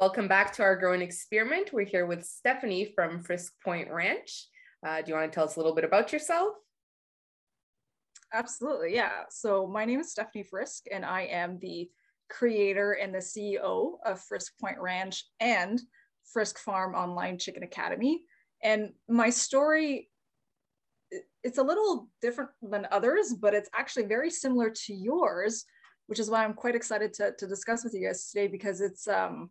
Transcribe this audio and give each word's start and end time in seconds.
Welcome 0.00 0.28
back 0.28 0.54
to 0.54 0.62
our 0.62 0.76
growing 0.76 1.02
experiment. 1.02 1.74
We're 1.74 1.84
here 1.84 2.06
with 2.06 2.24
Stephanie 2.24 2.90
from 2.94 3.22
Friske 3.22 3.52
Point 3.62 3.90
Ranch. 3.90 4.46
Uh, 4.82 5.02
do 5.02 5.10
you 5.10 5.14
want 5.14 5.30
to 5.30 5.34
tell 5.34 5.44
us 5.44 5.56
a 5.56 5.58
little 5.58 5.74
bit 5.74 5.84
about 5.84 6.10
yourself? 6.10 6.54
Absolutely, 8.32 8.94
yeah. 8.94 9.24
So 9.28 9.66
my 9.66 9.84
name 9.84 10.00
is 10.00 10.10
Stephanie 10.10 10.46
Friske, 10.50 10.86
and 10.90 11.04
I 11.04 11.24
am 11.24 11.58
the 11.60 11.90
creator 12.30 12.92
and 12.92 13.14
the 13.14 13.18
CEO 13.18 13.98
of 14.06 14.22
Friske 14.26 14.58
Point 14.58 14.78
Ranch 14.80 15.22
and 15.38 15.78
Friske 16.34 16.60
Farm 16.60 16.94
Online 16.94 17.38
Chicken 17.38 17.62
Academy. 17.62 18.22
And 18.64 18.92
my 19.06 19.28
story, 19.28 20.08
it's 21.44 21.58
a 21.58 21.62
little 21.62 22.08
different 22.22 22.52
than 22.62 22.88
others, 22.90 23.34
but 23.38 23.52
it's 23.52 23.68
actually 23.74 24.06
very 24.06 24.30
similar 24.30 24.70
to 24.70 24.94
yours, 24.94 25.66
which 26.06 26.18
is 26.18 26.30
why 26.30 26.42
I'm 26.42 26.54
quite 26.54 26.74
excited 26.74 27.12
to, 27.14 27.34
to 27.38 27.46
discuss 27.46 27.84
with 27.84 27.92
you 27.92 28.06
guys 28.06 28.30
today 28.30 28.46
because 28.46 28.80
it's 28.80 29.06
um, 29.06 29.50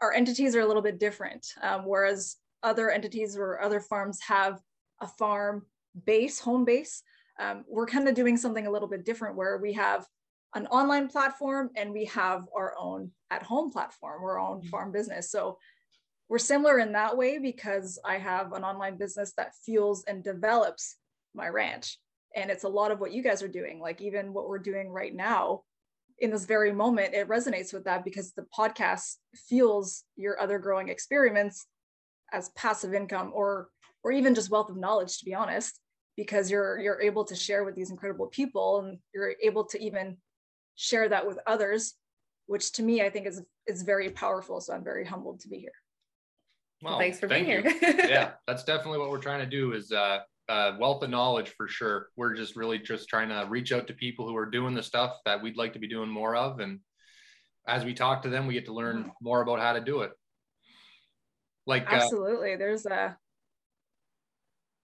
our 0.00 0.12
entities 0.12 0.56
are 0.56 0.60
a 0.60 0.66
little 0.66 0.82
bit 0.82 0.98
different. 0.98 1.46
Um, 1.62 1.82
whereas 1.84 2.36
other 2.62 2.90
entities 2.90 3.36
or 3.36 3.60
other 3.60 3.80
farms 3.80 4.20
have 4.26 4.60
a 5.00 5.06
farm 5.06 5.66
base, 6.04 6.38
home 6.38 6.64
base, 6.64 7.02
um, 7.38 7.64
we're 7.68 7.86
kind 7.86 8.08
of 8.08 8.14
doing 8.14 8.36
something 8.36 8.66
a 8.66 8.70
little 8.70 8.88
bit 8.88 9.04
different 9.04 9.36
where 9.36 9.58
we 9.58 9.72
have 9.72 10.06
an 10.54 10.66
online 10.66 11.08
platform 11.08 11.70
and 11.76 11.92
we 11.92 12.04
have 12.06 12.44
our 12.54 12.74
own 12.78 13.10
at 13.30 13.42
home 13.42 13.70
platform, 13.70 14.22
our 14.22 14.38
own 14.38 14.58
mm-hmm. 14.58 14.68
farm 14.68 14.92
business. 14.92 15.30
So 15.30 15.58
we're 16.28 16.38
similar 16.38 16.78
in 16.78 16.92
that 16.92 17.16
way 17.16 17.38
because 17.38 17.98
I 18.04 18.18
have 18.18 18.52
an 18.52 18.62
online 18.62 18.96
business 18.96 19.32
that 19.36 19.54
fuels 19.64 20.04
and 20.06 20.22
develops 20.22 20.96
my 21.34 21.48
ranch. 21.48 21.98
And 22.36 22.50
it's 22.50 22.64
a 22.64 22.68
lot 22.68 22.92
of 22.92 23.00
what 23.00 23.12
you 23.12 23.22
guys 23.22 23.42
are 23.42 23.48
doing, 23.48 23.80
like 23.80 24.00
even 24.00 24.32
what 24.32 24.48
we're 24.48 24.58
doing 24.58 24.90
right 24.90 25.14
now 25.14 25.62
in 26.20 26.30
this 26.30 26.44
very 26.44 26.72
moment, 26.72 27.14
it 27.14 27.28
resonates 27.28 27.72
with 27.72 27.84
that 27.84 28.04
because 28.04 28.32
the 28.32 28.46
podcast 28.56 29.16
fuels 29.34 30.04
your 30.16 30.40
other 30.40 30.58
growing 30.58 30.88
experiments 30.88 31.66
as 32.32 32.50
passive 32.50 32.94
income 32.94 33.32
or 33.34 33.68
or 34.02 34.12
even 34.12 34.34
just 34.34 34.50
wealth 34.50 34.70
of 34.70 34.76
knowledge, 34.76 35.18
to 35.18 35.24
be 35.24 35.34
honest, 35.34 35.78
because 36.16 36.50
you're 36.50 36.78
you're 36.78 37.00
able 37.00 37.24
to 37.24 37.34
share 37.34 37.64
with 37.64 37.74
these 37.74 37.90
incredible 37.90 38.26
people 38.26 38.80
and 38.80 38.98
you're 39.14 39.34
able 39.42 39.64
to 39.64 39.82
even 39.82 40.16
share 40.76 41.08
that 41.08 41.26
with 41.26 41.38
others, 41.46 41.94
which 42.46 42.72
to 42.72 42.82
me 42.82 43.02
I 43.02 43.10
think 43.10 43.26
is 43.26 43.42
is 43.66 43.82
very 43.82 44.10
powerful. 44.10 44.60
So 44.60 44.74
I'm 44.74 44.84
very 44.84 45.06
humbled 45.06 45.40
to 45.40 45.48
be 45.48 45.58
here. 45.58 45.72
Well, 46.82 46.98
thanks 46.98 47.18
for 47.18 47.28
thank 47.28 47.46
being 47.46 47.62
here. 47.62 47.74
yeah, 48.08 48.32
that's 48.46 48.64
definitely 48.64 48.98
what 48.98 49.10
we're 49.10 49.18
trying 49.18 49.40
to 49.40 49.46
do 49.46 49.72
is 49.72 49.92
uh, 49.92 50.20
uh, 50.50 50.76
wealth 50.80 51.02
of 51.04 51.10
knowledge 51.10 51.50
for 51.56 51.68
sure. 51.68 52.08
We're 52.16 52.34
just 52.34 52.56
really 52.56 52.80
just 52.80 53.08
trying 53.08 53.28
to 53.28 53.46
reach 53.48 53.70
out 53.72 53.86
to 53.86 53.94
people 53.94 54.26
who 54.26 54.36
are 54.36 54.50
doing 54.50 54.74
the 54.74 54.82
stuff 54.82 55.16
that 55.24 55.40
we'd 55.40 55.56
like 55.56 55.74
to 55.74 55.78
be 55.78 55.86
doing 55.86 56.10
more 56.10 56.34
of. 56.34 56.58
And 56.58 56.80
as 57.68 57.84
we 57.84 57.94
talk 57.94 58.22
to 58.22 58.28
them, 58.28 58.48
we 58.48 58.54
get 58.54 58.66
to 58.66 58.74
learn 58.74 58.98
mm-hmm. 58.98 59.10
more 59.22 59.42
about 59.42 59.60
how 59.60 59.74
to 59.74 59.80
do 59.80 60.00
it. 60.00 60.10
Like 61.66 61.84
uh, 61.84 61.94
absolutely, 61.96 62.54
uh, 62.54 62.58
there's 62.58 62.84
a 62.84 63.16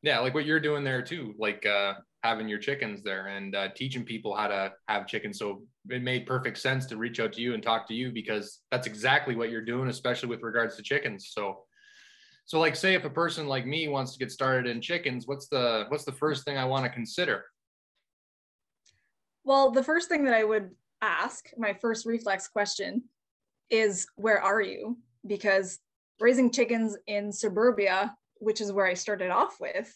yeah, 0.02 0.20
like 0.20 0.34
what 0.34 0.46
you're 0.46 0.60
doing 0.60 0.84
there 0.84 1.02
too, 1.02 1.34
like 1.36 1.66
uh, 1.66 1.94
having 2.22 2.48
your 2.48 2.60
chickens 2.60 3.02
there 3.02 3.26
and 3.26 3.56
uh, 3.56 3.68
teaching 3.74 4.04
people 4.04 4.36
how 4.36 4.46
to 4.46 4.72
have 4.86 5.08
chickens. 5.08 5.36
So 5.36 5.62
it 5.90 6.02
made 6.02 6.26
perfect 6.26 6.58
sense 6.58 6.86
to 6.86 6.96
reach 6.96 7.18
out 7.18 7.32
to 7.32 7.40
you 7.40 7.54
and 7.54 7.62
talk 7.62 7.88
to 7.88 7.94
you 7.94 8.12
because 8.12 8.60
that's 8.70 8.86
exactly 8.86 9.34
what 9.34 9.50
you're 9.50 9.64
doing, 9.64 9.88
especially 9.88 10.28
with 10.28 10.42
regards 10.42 10.76
to 10.76 10.82
chickens. 10.84 11.32
So 11.32 11.64
so 12.46 12.60
like 12.60 12.76
say 12.76 12.94
if 12.94 13.04
a 13.04 13.10
person 13.10 13.48
like 13.48 13.66
me 13.66 13.88
wants 13.88 14.12
to 14.12 14.20
get 14.20 14.30
started 14.30 14.70
in 14.70 14.80
chickens, 14.80 15.26
what's 15.26 15.48
the 15.48 15.86
what's 15.88 16.04
the 16.04 16.12
first 16.12 16.44
thing 16.44 16.56
I 16.56 16.64
want 16.64 16.84
to 16.84 16.90
consider? 16.90 17.44
Well, 19.44 19.72
the 19.72 19.82
first 19.82 20.08
thing 20.08 20.24
that 20.24 20.34
I 20.34 20.44
would 20.44 20.70
ask, 21.02 21.50
my 21.58 21.74
first 21.74 22.06
reflex 22.06 22.46
question 22.46 23.02
is 23.68 24.06
where 24.14 24.40
are 24.40 24.60
you? 24.60 24.96
Because 25.26 25.80
raising 26.20 26.52
chickens 26.52 26.96
in 27.08 27.32
suburbia, 27.32 28.14
which 28.38 28.60
is 28.60 28.72
where 28.72 28.86
I 28.86 28.94
started 28.94 29.30
off 29.30 29.56
with, 29.60 29.92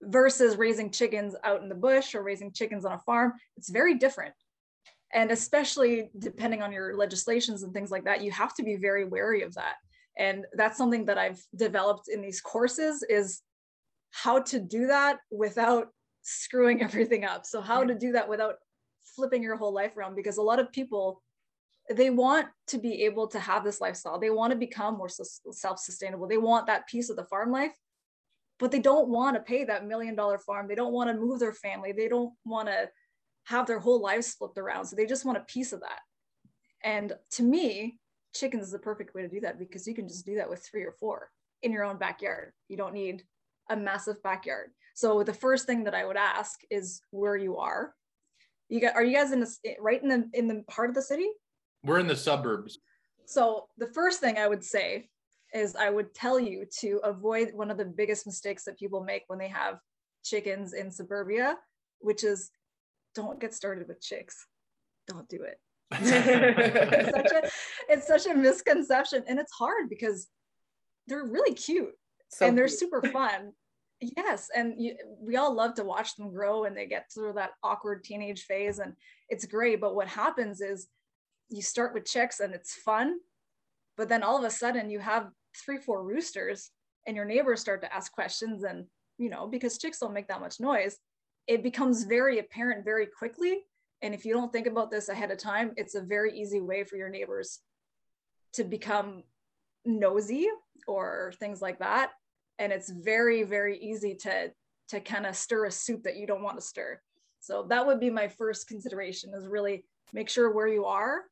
versus 0.00 0.56
raising 0.56 0.90
chickens 0.90 1.34
out 1.44 1.62
in 1.62 1.68
the 1.68 1.74
bush 1.74 2.14
or 2.14 2.22
raising 2.22 2.52
chickens 2.52 2.86
on 2.86 2.92
a 2.92 2.98
farm, 3.00 3.34
it's 3.58 3.68
very 3.68 3.94
different. 3.96 4.34
And 5.12 5.30
especially 5.30 6.08
depending 6.18 6.62
on 6.62 6.72
your 6.72 6.96
legislations 6.96 7.62
and 7.62 7.74
things 7.74 7.90
like 7.90 8.04
that, 8.04 8.22
you 8.22 8.30
have 8.30 8.54
to 8.54 8.62
be 8.62 8.76
very 8.76 9.04
wary 9.04 9.42
of 9.42 9.54
that 9.54 9.76
and 10.18 10.44
that's 10.54 10.78
something 10.78 11.04
that 11.04 11.18
i've 11.18 11.42
developed 11.54 12.08
in 12.08 12.20
these 12.20 12.40
courses 12.40 13.04
is 13.08 13.42
how 14.10 14.40
to 14.40 14.58
do 14.58 14.86
that 14.86 15.18
without 15.30 15.88
screwing 16.26 16.82
everything 16.88 17.24
up. 17.24 17.46
So 17.46 17.60
how 17.60 17.84
to 17.84 17.94
do 17.94 18.12
that 18.12 18.28
without 18.28 18.56
flipping 19.14 19.42
your 19.42 19.56
whole 19.56 19.72
life 19.72 19.96
around 19.96 20.14
because 20.14 20.36
a 20.36 20.42
lot 20.42 20.58
of 20.58 20.72
people 20.72 21.22
they 21.94 22.10
want 22.10 22.48
to 22.66 22.78
be 22.78 23.04
able 23.04 23.28
to 23.28 23.38
have 23.38 23.62
this 23.62 23.80
lifestyle. 23.80 24.18
They 24.18 24.30
want 24.30 24.50
to 24.50 24.58
become 24.58 24.96
more 24.96 25.08
self-sustainable. 25.08 26.26
They 26.26 26.36
want 26.36 26.66
that 26.66 26.88
piece 26.88 27.10
of 27.10 27.16
the 27.16 27.26
farm 27.26 27.52
life 27.52 27.76
but 28.58 28.70
they 28.72 28.78
don't 28.78 29.08
want 29.08 29.36
to 29.36 29.42
pay 29.42 29.64
that 29.64 29.86
million 29.86 30.14
dollar 30.14 30.38
farm. 30.38 30.66
They 30.66 30.74
don't 30.74 30.92
want 30.92 31.10
to 31.10 31.20
move 31.20 31.40
their 31.40 31.52
family. 31.52 31.92
They 31.92 32.08
don't 32.08 32.32
want 32.46 32.68
to 32.68 32.88
have 33.44 33.66
their 33.66 33.78
whole 33.78 34.00
lives 34.00 34.32
flipped 34.32 34.56
around. 34.56 34.86
So 34.86 34.96
they 34.96 35.04
just 35.04 35.26
want 35.26 35.36
a 35.38 35.42
piece 35.42 35.74
of 35.74 35.80
that. 35.80 36.00
And 36.82 37.12
to 37.32 37.42
me 37.42 37.98
chickens 38.38 38.66
is 38.66 38.72
the 38.72 38.78
perfect 38.78 39.14
way 39.14 39.22
to 39.22 39.28
do 39.28 39.40
that 39.40 39.58
because 39.58 39.86
you 39.86 39.94
can 39.94 40.08
just 40.08 40.26
do 40.26 40.36
that 40.36 40.48
with 40.48 40.64
three 40.64 40.82
or 40.82 40.92
four 40.92 41.30
in 41.62 41.72
your 41.72 41.84
own 41.84 41.98
backyard. 41.98 42.52
You 42.68 42.76
don't 42.76 42.94
need 42.94 43.24
a 43.70 43.76
massive 43.76 44.22
backyard. 44.22 44.70
So 44.94 45.22
the 45.22 45.34
first 45.34 45.66
thing 45.66 45.84
that 45.84 45.94
I 45.94 46.04
would 46.04 46.16
ask 46.16 46.60
is 46.70 47.02
where 47.10 47.36
you 47.36 47.58
are. 47.58 47.94
You 48.68 48.80
got 48.80 48.94
are 48.94 49.04
you 49.04 49.16
guys 49.16 49.32
in 49.32 49.40
the 49.40 49.56
right 49.80 50.02
in 50.02 50.08
the 50.08 50.28
in 50.32 50.48
the 50.48 50.64
heart 50.70 50.88
of 50.88 50.94
the 50.94 51.02
city? 51.02 51.28
We're 51.84 52.00
in 52.00 52.06
the 52.06 52.16
suburbs. 52.16 52.78
So 53.26 53.66
the 53.78 53.88
first 53.88 54.20
thing 54.20 54.38
I 54.38 54.48
would 54.48 54.64
say 54.64 55.08
is 55.54 55.76
I 55.76 55.90
would 55.90 56.14
tell 56.14 56.40
you 56.40 56.64
to 56.80 57.00
avoid 57.04 57.52
one 57.54 57.70
of 57.70 57.78
the 57.78 57.84
biggest 57.84 58.26
mistakes 58.26 58.64
that 58.64 58.78
people 58.78 59.04
make 59.04 59.22
when 59.28 59.38
they 59.38 59.48
have 59.48 59.78
chickens 60.24 60.72
in 60.72 60.90
suburbia, 60.90 61.56
which 62.00 62.24
is 62.24 62.50
don't 63.14 63.40
get 63.40 63.54
started 63.54 63.86
with 63.86 64.00
chicks. 64.00 64.46
Don't 65.06 65.28
do 65.28 65.42
it 65.42 65.58
it's, 65.92 67.10
such 67.10 67.32
a, 67.32 67.50
it's 67.92 68.06
such 68.06 68.26
a 68.26 68.34
misconception 68.34 69.24
and 69.28 69.38
it's 69.38 69.52
hard 69.52 69.88
because 69.88 70.28
they're 71.06 71.24
really 71.24 71.54
cute 71.54 71.94
so 72.28 72.46
and 72.46 72.56
they're 72.56 72.66
cute. 72.66 72.80
super 72.80 73.02
fun 73.02 73.52
yes 74.00 74.48
and 74.54 74.74
you, 74.78 74.96
we 75.20 75.36
all 75.36 75.54
love 75.54 75.74
to 75.74 75.84
watch 75.84 76.16
them 76.16 76.32
grow 76.32 76.64
and 76.64 76.76
they 76.76 76.86
get 76.86 77.06
through 77.12 77.32
that 77.32 77.50
awkward 77.62 78.04
teenage 78.04 78.42
phase 78.42 78.78
and 78.78 78.92
it's 79.28 79.46
great 79.46 79.80
but 79.80 79.94
what 79.94 80.08
happens 80.08 80.60
is 80.60 80.88
you 81.48 81.62
start 81.62 81.94
with 81.94 82.04
chicks 82.04 82.40
and 82.40 82.54
it's 82.54 82.74
fun 82.74 83.16
but 83.96 84.08
then 84.08 84.22
all 84.22 84.36
of 84.36 84.44
a 84.44 84.50
sudden 84.50 84.90
you 84.90 84.98
have 84.98 85.30
three 85.64 85.78
four 85.78 86.04
roosters 86.04 86.70
and 87.06 87.16
your 87.16 87.24
neighbors 87.24 87.60
start 87.60 87.80
to 87.80 87.94
ask 87.94 88.12
questions 88.12 88.64
and 88.64 88.84
you 89.18 89.30
know 89.30 89.46
because 89.46 89.78
chicks 89.78 90.00
don't 90.00 90.12
make 90.12 90.28
that 90.28 90.40
much 90.40 90.60
noise 90.60 90.98
it 91.46 91.62
becomes 91.62 92.04
very 92.04 92.38
apparent 92.38 92.84
very 92.84 93.06
quickly 93.06 93.62
and 94.02 94.14
if 94.14 94.24
you 94.24 94.34
don't 94.34 94.52
think 94.52 94.66
about 94.66 94.90
this 94.90 95.08
ahead 95.08 95.30
of 95.30 95.38
time, 95.38 95.72
it's 95.76 95.94
a 95.94 96.00
very 96.00 96.38
easy 96.38 96.60
way 96.60 96.84
for 96.84 96.96
your 96.96 97.08
neighbors 97.08 97.60
to 98.54 98.64
become 98.64 99.22
nosy 99.84 100.48
or 100.86 101.32
things 101.38 101.62
like 101.62 101.78
that. 101.78 102.10
And 102.58 102.72
it's 102.72 102.90
very, 102.90 103.42
very 103.42 103.78
easy 103.78 104.14
to, 104.14 104.50
to 104.88 105.00
kind 105.00 105.26
of 105.26 105.36
stir 105.36 105.66
a 105.66 105.70
soup 105.70 106.02
that 106.04 106.16
you 106.16 106.26
don't 106.26 106.42
want 106.42 106.58
to 106.58 106.62
stir. 106.62 107.00
So 107.40 107.66
that 107.68 107.86
would 107.86 108.00
be 108.00 108.10
my 108.10 108.28
first 108.28 108.68
consideration 108.68 109.32
is 109.34 109.46
really 109.46 109.84
make 110.12 110.28
sure 110.28 110.52
where 110.52 110.68
you 110.68 110.84
are. 110.84 111.22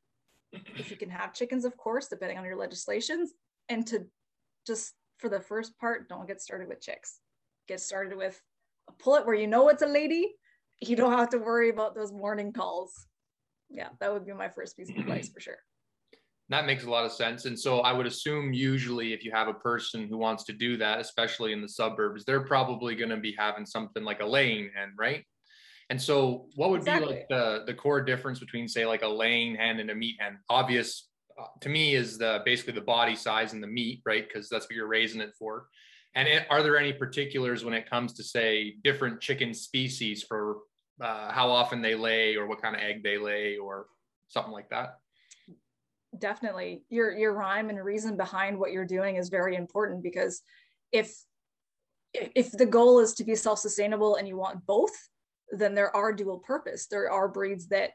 If 0.77 0.89
you 0.89 0.97
can 0.97 1.09
have 1.09 1.33
chickens, 1.33 1.65
of 1.65 1.75
course, 1.77 2.07
depending 2.07 2.37
on 2.37 2.45
your 2.45 2.55
legislations, 2.55 3.33
and 3.67 3.85
to 3.87 4.05
just 4.65 4.93
for 5.17 5.29
the 5.29 5.39
first 5.39 5.77
part, 5.77 6.07
don't 6.07 6.27
get 6.27 6.41
started 6.41 6.69
with 6.69 6.81
chicks. 6.81 7.19
Get 7.67 7.81
started 7.81 8.17
with 8.17 8.39
a 8.87 8.93
pullet 8.93 9.25
where 9.25 9.35
you 9.35 9.47
know 9.47 9.67
it's 9.69 9.81
a 9.81 9.87
lady 9.87 10.35
you 10.81 10.95
don't 10.95 11.13
have 11.13 11.29
to 11.29 11.37
worry 11.37 11.69
about 11.69 11.95
those 11.95 12.11
morning 12.11 12.51
calls. 12.51 13.07
Yeah, 13.69 13.89
that 13.99 14.13
would 14.13 14.25
be 14.25 14.33
my 14.33 14.49
first 14.49 14.77
piece 14.77 14.89
of 14.89 14.97
advice 14.97 15.29
for 15.29 15.39
sure. 15.39 15.57
That 16.49 16.67
makes 16.67 16.83
a 16.83 16.89
lot 16.89 17.05
of 17.05 17.11
sense. 17.11 17.45
And 17.45 17.59
so 17.59 17.79
I 17.79 17.91
would 17.91 18.05
assume 18.05 18.53
usually 18.53 19.13
if 19.13 19.23
you 19.23 19.31
have 19.31 19.47
a 19.47 19.53
person 19.53 20.07
who 20.07 20.17
wants 20.17 20.43
to 20.43 20.53
do 20.53 20.77
that, 20.77 20.99
especially 20.99 21.53
in 21.53 21.61
the 21.61 21.69
suburbs, 21.69 22.23
they're 22.23 22.45
probably 22.45 22.95
going 22.95 23.09
to 23.09 23.17
be 23.17 23.33
having 23.37 23.65
something 23.65 24.03
like 24.03 24.19
a 24.19 24.25
laying 24.25 24.69
hen, 24.75 24.93
right? 24.97 25.23
And 25.89 25.99
so 25.99 26.47
what 26.55 26.69
would 26.69 26.81
exactly. 26.81 27.07
be 27.07 27.13
like 27.13 27.27
the 27.29 27.63
the 27.65 27.73
core 27.73 28.01
difference 28.01 28.39
between 28.39 28.67
say 28.67 28.85
like 28.85 29.03
a 29.03 29.07
laying 29.07 29.55
hen 29.55 29.79
and 29.79 29.89
a 29.89 29.95
meat 29.95 30.17
hen? 30.19 30.37
Obvious 30.49 31.09
uh, 31.39 31.45
to 31.61 31.69
me 31.69 31.95
is 31.95 32.17
the 32.17 32.41
basically 32.45 32.73
the 32.73 32.81
body 32.81 33.15
size 33.15 33.53
and 33.53 33.61
the 33.61 33.67
meat, 33.67 34.01
right? 34.05 34.27
Because 34.27 34.49
that's 34.49 34.65
what 34.65 34.75
you're 34.75 34.87
raising 34.87 35.21
it 35.21 35.33
for. 35.37 35.67
And 36.15 36.27
it, 36.29 36.47
are 36.49 36.63
there 36.63 36.77
any 36.77 36.93
particulars 36.93 37.65
when 37.65 37.73
it 37.73 37.89
comes 37.89 38.13
to 38.13 38.23
say 38.23 38.75
different 38.83 39.19
chicken 39.19 39.53
species 39.53 40.23
for 40.23 40.59
uh, 41.01 41.31
how 41.31 41.49
often 41.49 41.81
they 41.81 41.93
lay 41.93 42.35
or 42.35 42.47
what 42.47 42.61
kind 42.61 42.75
of 42.75 42.81
egg 42.81 43.03
they 43.03 43.17
lay 43.17 43.57
or 43.57 43.87
something 44.29 44.53
like 44.53 44.69
that? 44.69 44.99
Definitely, 46.17 46.83
your 46.89 47.11
your 47.11 47.33
rhyme 47.33 47.69
and 47.69 47.83
reason 47.83 48.15
behind 48.15 48.57
what 48.57 48.71
you're 48.71 48.85
doing 48.85 49.17
is 49.17 49.27
very 49.27 49.57
important 49.57 50.01
because 50.01 50.41
if 50.93 51.13
if 52.13 52.51
the 52.51 52.65
goal 52.65 52.99
is 52.99 53.13
to 53.15 53.25
be 53.25 53.35
self-sustainable 53.35 54.15
and 54.15 54.25
you 54.25 54.37
want 54.37 54.65
both, 54.65 54.95
then 55.51 55.75
there 55.75 55.93
are 55.93 56.13
dual 56.13 56.39
purpose. 56.39 56.87
There 56.87 57.11
are 57.11 57.27
breeds 57.27 57.67
that 57.67 57.91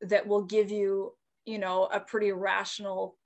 that 0.00 0.26
will 0.26 0.42
give 0.42 0.72
you 0.72 1.12
you 1.46 1.58
know 1.58 1.84
a 1.84 2.00
pretty 2.00 2.32
rational 2.32 3.16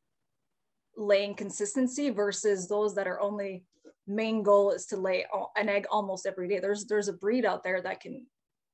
laying 0.99 1.35
consistency 1.35 2.11
versus 2.11 2.69
those 2.69 2.95
that 2.97 3.07
are 3.07 3.21
only 3.21 3.65
main 4.07 4.43
goal 4.43 4.73
is 4.73 4.87
to 4.87 4.97
lay 4.97 5.25
an 5.57 5.69
egg 5.69 5.87
almost 5.91 6.27
every 6.27 6.49
day. 6.49 6.59
There's 6.59 6.87
there's 6.87 7.09
a 7.09 7.13
breed 7.13 7.45
out 7.45 7.63
there 7.63 7.81
that 7.83 8.01
can, 8.01 8.27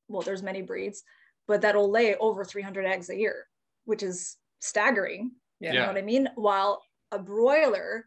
well, 0.09 0.23
there's 0.23 0.43
many 0.43 0.63
breeds, 0.63 1.03
but 1.47 1.61
that'll 1.63 1.91
lay 1.91 2.17
over 2.17 2.45
300 2.45 2.87
eggs 2.87 3.11
a 3.11 3.17
year, 3.17 3.47
which 3.85 4.03
is 4.03 4.37
staggering. 4.61 5.33
Yeah. 5.61 5.73
You 5.73 5.79
know 5.81 5.87
what 5.87 5.99
I 5.99 6.03
mean? 6.03 6.29
While 6.35 6.83
a 7.13 7.19
broiler, 7.19 8.07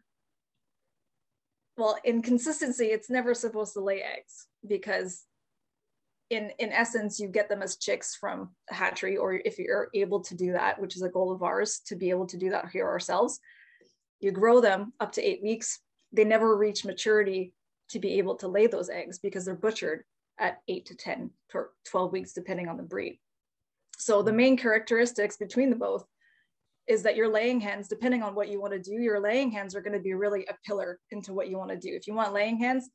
well, 1.76 1.96
in 2.04 2.22
consistency, 2.22 2.86
it's 2.86 3.10
never 3.10 3.34
supposed 3.34 3.74
to 3.74 3.80
lay 3.80 4.02
eggs 4.02 4.46
because 4.66 5.24
in 6.30 6.50
in 6.58 6.72
essence 6.72 7.20
you 7.20 7.28
get 7.28 7.48
them 7.48 7.62
as 7.62 7.76
chicks 7.76 8.16
from 8.16 8.50
a 8.70 8.74
hatchery 8.74 9.16
or 9.16 9.34
if 9.44 9.58
you're 9.58 9.88
able 9.94 10.20
to 10.20 10.34
do 10.34 10.52
that 10.52 10.80
which 10.80 10.96
is 10.96 11.02
a 11.02 11.08
goal 11.08 11.30
of 11.30 11.42
ours 11.42 11.80
to 11.86 11.96
be 11.96 12.10
able 12.10 12.26
to 12.26 12.38
do 12.38 12.50
that 12.50 12.70
here 12.70 12.86
ourselves 12.86 13.40
you 14.20 14.30
grow 14.32 14.60
them 14.60 14.92
up 15.00 15.12
to 15.12 15.22
eight 15.22 15.42
weeks 15.42 15.80
they 16.14 16.24
never 16.24 16.56
reach 16.56 16.84
maturity 16.84 17.52
to 17.90 17.98
be 17.98 18.18
able 18.18 18.34
to 18.36 18.48
lay 18.48 18.66
those 18.66 18.88
eggs 18.88 19.18
because 19.18 19.44
they're 19.44 19.54
butchered 19.54 20.04
at 20.38 20.60
8 20.68 20.86
to 20.86 20.96
10 20.96 21.30
or 21.54 21.70
12 21.86 22.12
weeks 22.12 22.32
depending 22.32 22.68
on 22.68 22.76
the 22.76 22.82
breed 22.82 23.18
so 23.96 24.22
the 24.22 24.32
main 24.32 24.56
characteristics 24.56 25.36
between 25.36 25.70
the 25.70 25.76
both 25.76 26.04
is 26.86 27.02
that 27.02 27.16
your 27.16 27.28
laying 27.28 27.60
hens 27.60 27.88
depending 27.88 28.22
on 28.22 28.34
what 28.34 28.48
you 28.48 28.60
want 28.60 28.72
to 28.72 28.78
do 28.78 28.94
your 28.94 29.20
laying 29.20 29.50
hens 29.50 29.74
are 29.74 29.80
going 29.80 29.92
to 29.92 30.00
be 30.00 30.14
really 30.14 30.44
a 30.46 30.56
pillar 30.66 30.98
into 31.10 31.32
what 31.32 31.48
you 31.48 31.56
want 31.56 31.70
to 31.70 31.76
do 31.76 31.94
if 31.94 32.06
you 32.06 32.14
want 32.14 32.32
laying 32.32 32.58
hens 32.58 32.90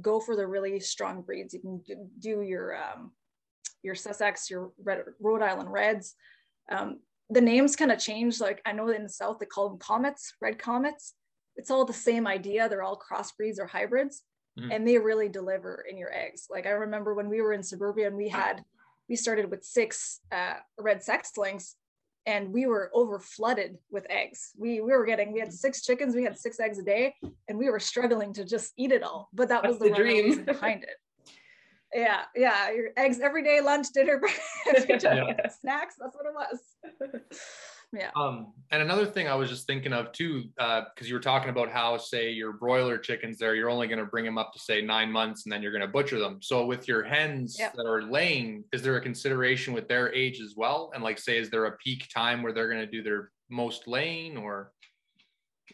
go 0.00 0.20
for 0.20 0.36
the 0.36 0.46
really 0.46 0.80
strong 0.80 1.22
breeds. 1.22 1.54
You 1.54 1.60
can 1.60 2.10
do 2.18 2.42
your 2.42 2.76
um, 2.76 3.12
your 3.82 3.94
Sussex, 3.94 4.50
your 4.50 4.72
Red, 4.82 5.02
Rhode 5.20 5.42
Island 5.42 5.72
Reds. 5.72 6.14
Um, 6.70 7.00
the 7.30 7.40
names 7.40 7.76
kind 7.76 7.92
of 7.92 7.98
change. 7.98 8.40
Like 8.40 8.60
I 8.64 8.72
know 8.72 8.88
in 8.88 9.04
the 9.04 9.08
South 9.08 9.38
they 9.38 9.46
call 9.46 9.68
them 9.68 9.78
comets, 9.78 10.34
red 10.40 10.58
comets. 10.58 11.14
It's 11.58 11.70
all 11.70 11.84
the 11.84 11.92
same 11.92 12.26
idea. 12.26 12.68
They're 12.68 12.82
all 12.82 12.98
crossbreeds 12.98 13.58
or 13.58 13.66
hybrids, 13.66 14.22
mm-hmm. 14.58 14.70
and 14.70 14.88
they 14.88 14.96
really 14.96 15.28
deliver 15.28 15.84
in 15.90 15.98
your 15.98 16.12
eggs. 16.14 16.46
Like 16.50 16.66
I 16.66 16.70
remember 16.70 17.14
when 17.14 17.28
we 17.28 17.42
were 17.42 17.52
in 17.52 17.62
suburbia 17.62 18.06
and 18.06 18.16
we 18.16 18.28
had 18.28 18.64
we 19.08 19.16
started 19.16 19.50
with 19.50 19.64
six 19.64 20.20
uh, 20.32 20.54
red 20.78 21.02
sex 21.02 21.32
links 21.36 21.76
and 22.26 22.52
we 22.52 22.66
were 22.66 22.90
over 22.92 23.18
flooded 23.18 23.78
with 23.90 24.06
eggs. 24.10 24.52
We 24.56 24.80
we 24.80 24.92
were 24.92 25.06
getting 25.06 25.32
we 25.32 25.40
had 25.40 25.52
six 25.52 25.82
chickens, 25.82 26.14
we 26.14 26.24
had 26.24 26.38
six 26.38 26.60
eggs 26.60 26.78
a 26.78 26.82
day, 26.82 27.14
and 27.48 27.58
we 27.58 27.70
were 27.70 27.80
struggling 27.80 28.32
to 28.34 28.44
just 28.44 28.72
eat 28.76 28.92
it 28.92 29.02
all. 29.02 29.28
But 29.32 29.48
that 29.48 29.66
was 29.66 29.78
the, 29.78 29.88
the 29.88 29.94
dream 29.94 30.44
behind 30.44 30.84
it. 30.84 30.96
Yeah, 31.94 32.24
yeah, 32.36 32.70
your 32.70 32.90
eggs 32.98 33.18
every 33.20 33.42
day, 33.42 33.62
lunch, 33.62 33.86
dinner, 33.94 34.20
yeah. 34.66 35.48
snacks. 35.60 35.94
That's 35.98 36.16
what 36.16 36.26
it 36.26 36.34
was. 36.34 37.12
Yeah. 37.92 38.10
Um, 38.16 38.52
and 38.70 38.82
another 38.82 39.06
thing 39.06 39.28
I 39.28 39.34
was 39.34 39.48
just 39.48 39.66
thinking 39.66 39.92
of 39.92 40.12
too, 40.12 40.44
because 40.56 40.84
uh, 41.00 41.04
you 41.04 41.14
were 41.14 41.20
talking 41.20 41.48
about 41.48 41.70
how, 41.70 41.96
say, 41.96 42.30
your 42.30 42.52
broiler 42.52 42.98
chickens 42.98 43.38
there, 43.38 43.54
you're 43.54 43.70
only 43.70 43.86
going 43.86 43.98
to 43.98 44.04
bring 44.04 44.24
them 44.24 44.36
up 44.36 44.52
to 44.52 44.58
say 44.58 44.82
nine 44.82 45.10
months, 45.10 45.44
and 45.44 45.52
then 45.52 45.62
you're 45.62 45.72
going 45.72 45.82
to 45.82 45.88
butcher 45.88 46.18
them. 46.18 46.38
So 46.42 46.66
with 46.66 46.86
your 46.86 47.02
hens 47.02 47.56
yep. 47.58 47.74
that 47.74 47.86
are 47.86 48.02
laying, 48.02 48.64
is 48.72 48.82
there 48.82 48.96
a 48.96 49.00
consideration 49.00 49.72
with 49.72 49.88
their 49.88 50.12
age 50.12 50.40
as 50.40 50.54
well? 50.56 50.90
And 50.94 51.02
like, 51.02 51.18
say, 51.18 51.38
is 51.38 51.48
there 51.48 51.64
a 51.64 51.76
peak 51.78 52.08
time 52.14 52.42
where 52.42 52.52
they're 52.52 52.68
going 52.68 52.84
to 52.84 52.90
do 52.90 53.02
their 53.02 53.30
most 53.48 53.88
laying, 53.88 54.36
or? 54.36 54.72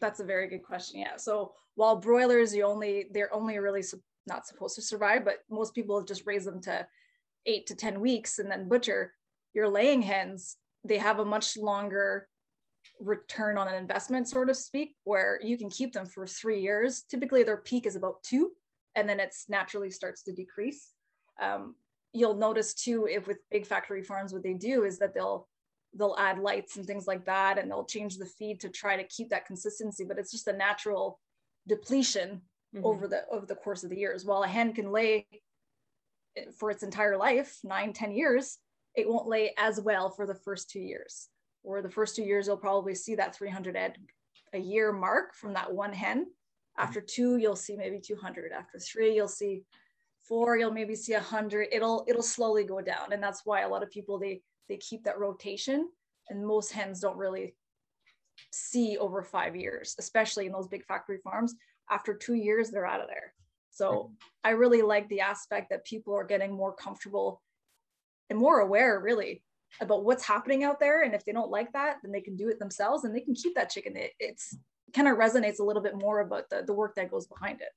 That's 0.00 0.20
a 0.20 0.24
very 0.24 0.48
good 0.48 0.62
question. 0.62 1.00
Yeah. 1.00 1.16
So 1.16 1.52
while 1.74 1.96
broilers, 1.96 2.54
you 2.54 2.64
only 2.64 3.06
they're 3.12 3.34
only 3.34 3.58
really 3.58 3.82
su- 3.82 4.02
not 4.26 4.46
supposed 4.46 4.76
to 4.76 4.82
survive, 4.82 5.24
but 5.24 5.38
most 5.50 5.74
people 5.74 6.02
just 6.04 6.26
raise 6.26 6.44
them 6.44 6.60
to 6.62 6.86
eight 7.46 7.66
to 7.66 7.74
ten 7.74 8.00
weeks 8.00 8.38
and 8.38 8.50
then 8.50 8.68
butcher. 8.68 9.12
Your 9.52 9.68
laying 9.68 10.02
hens 10.02 10.56
they 10.84 10.98
have 10.98 11.18
a 11.18 11.24
much 11.24 11.56
longer 11.56 12.28
return 13.00 13.58
on 13.58 13.68
an 13.68 13.74
investment, 13.74 14.28
sort 14.28 14.50
of 14.50 14.56
speak, 14.56 14.94
where 15.04 15.40
you 15.42 15.56
can 15.56 15.70
keep 15.70 15.92
them 15.92 16.06
for 16.06 16.26
three 16.26 16.60
years. 16.60 17.02
Typically, 17.10 17.42
their 17.42 17.56
peak 17.56 17.86
is 17.86 17.96
about 17.96 18.22
two, 18.22 18.52
and 18.94 19.08
then 19.08 19.20
it 19.20 19.34
naturally 19.48 19.90
starts 19.90 20.22
to 20.24 20.32
decrease. 20.32 20.90
Um, 21.40 21.74
you'll 22.12 22.36
notice 22.36 22.74
too, 22.74 23.06
if 23.10 23.26
with 23.26 23.38
big 23.50 23.66
factory 23.66 24.02
farms, 24.02 24.32
what 24.32 24.42
they 24.42 24.54
do 24.54 24.84
is 24.84 24.98
that 24.98 25.14
they'll 25.14 25.48
they'll 25.96 26.16
add 26.18 26.40
lights 26.40 26.76
and 26.76 26.84
things 26.84 27.06
like 27.06 27.24
that, 27.26 27.58
and 27.58 27.70
they'll 27.70 27.84
change 27.84 28.18
the 28.18 28.26
feed 28.26 28.60
to 28.60 28.68
try 28.68 28.96
to 28.96 29.04
keep 29.04 29.30
that 29.30 29.46
consistency. 29.46 30.04
But 30.04 30.18
it's 30.18 30.32
just 30.32 30.48
a 30.48 30.52
natural 30.52 31.20
depletion 31.66 32.42
mm-hmm. 32.74 32.84
over 32.84 33.08
the 33.08 33.22
over 33.30 33.46
the 33.46 33.54
course 33.54 33.84
of 33.84 33.90
the 33.90 33.98
years. 33.98 34.24
While 34.24 34.42
a 34.42 34.48
hen 34.48 34.72
can 34.74 34.92
lay 34.92 35.26
for 36.58 36.70
its 36.70 36.82
entire 36.82 37.16
life, 37.16 37.58
nine, 37.64 37.92
ten 37.92 38.12
years, 38.12 38.58
it 38.94 39.08
won't 39.08 39.28
lay 39.28 39.54
as 39.58 39.80
well 39.80 40.10
for 40.10 40.26
the 40.26 40.34
first 40.34 40.70
two 40.70 40.80
years. 40.80 41.28
Or 41.62 41.80
the 41.82 41.90
first 41.90 42.14
two 42.14 42.22
years, 42.22 42.46
you'll 42.46 42.56
probably 42.56 42.94
see 42.94 43.14
that 43.14 43.34
300 43.34 43.76
egg 43.76 43.94
a 44.52 44.58
year 44.58 44.92
mark 44.92 45.34
from 45.34 45.54
that 45.54 45.72
one 45.72 45.92
hen. 45.92 46.26
After 46.76 47.00
two, 47.00 47.36
you'll 47.36 47.56
see 47.56 47.76
maybe 47.76 48.00
200. 48.00 48.52
After 48.52 48.78
three, 48.78 49.14
you'll 49.14 49.28
see 49.28 49.62
four. 50.28 50.56
You'll 50.56 50.72
maybe 50.72 50.94
see 50.94 51.14
100. 51.14 51.68
It'll 51.72 52.04
it'll 52.08 52.22
slowly 52.22 52.64
go 52.64 52.80
down, 52.80 53.12
and 53.12 53.22
that's 53.22 53.42
why 53.44 53.62
a 53.62 53.68
lot 53.68 53.82
of 53.82 53.90
people 53.90 54.18
they 54.18 54.42
they 54.68 54.76
keep 54.76 55.04
that 55.04 55.18
rotation. 55.18 55.88
And 56.30 56.46
most 56.46 56.72
hens 56.72 57.00
don't 57.00 57.18
really 57.18 57.54
see 58.52 58.96
over 58.96 59.22
five 59.22 59.54
years, 59.54 59.94
especially 59.98 60.46
in 60.46 60.52
those 60.52 60.68
big 60.68 60.84
factory 60.86 61.18
farms. 61.22 61.54
After 61.90 62.14
two 62.14 62.34
years, 62.34 62.70
they're 62.70 62.86
out 62.86 63.02
of 63.02 63.08
there. 63.08 63.34
So 63.70 64.12
I 64.44 64.50
really 64.50 64.82
like 64.82 65.08
the 65.08 65.20
aspect 65.20 65.70
that 65.70 65.84
people 65.84 66.14
are 66.14 66.24
getting 66.24 66.52
more 66.52 66.72
comfortable 66.74 67.42
and 68.30 68.38
more 68.38 68.60
aware 68.60 69.00
really 69.00 69.42
about 69.80 70.04
what's 70.04 70.24
happening 70.24 70.64
out 70.64 70.78
there. 70.78 71.02
And 71.02 71.14
if 71.14 71.24
they 71.24 71.32
don't 71.32 71.50
like 71.50 71.72
that 71.72 71.96
then 72.02 72.12
they 72.12 72.20
can 72.20 72.36
do 72.36 72.48
it 72.48 72.58
themselves 72.58 73.04
and 73.04 73.14
they 73.14 73.20
can 73.20 73.34
keep 73.34 73.54
that 73.54 73.70
chicken. 73.70 73.96
It, 73.96 74.12
it's 74.18 74.56
kind 74.94 75.08
of 75.08 75.16
resonates 75.16 75.58
a 75.60 75.64
little 75.64 75.82
bit 75.82 75.96
more 75.96 76.20
about 76.20 76.48
the, 76.50 76.62
the 76.64 76.72
work 76.72 76.94
that 76.96 77.10
goes 77.10 77.26
behind 77.26 77.60
it. 77.60 77.68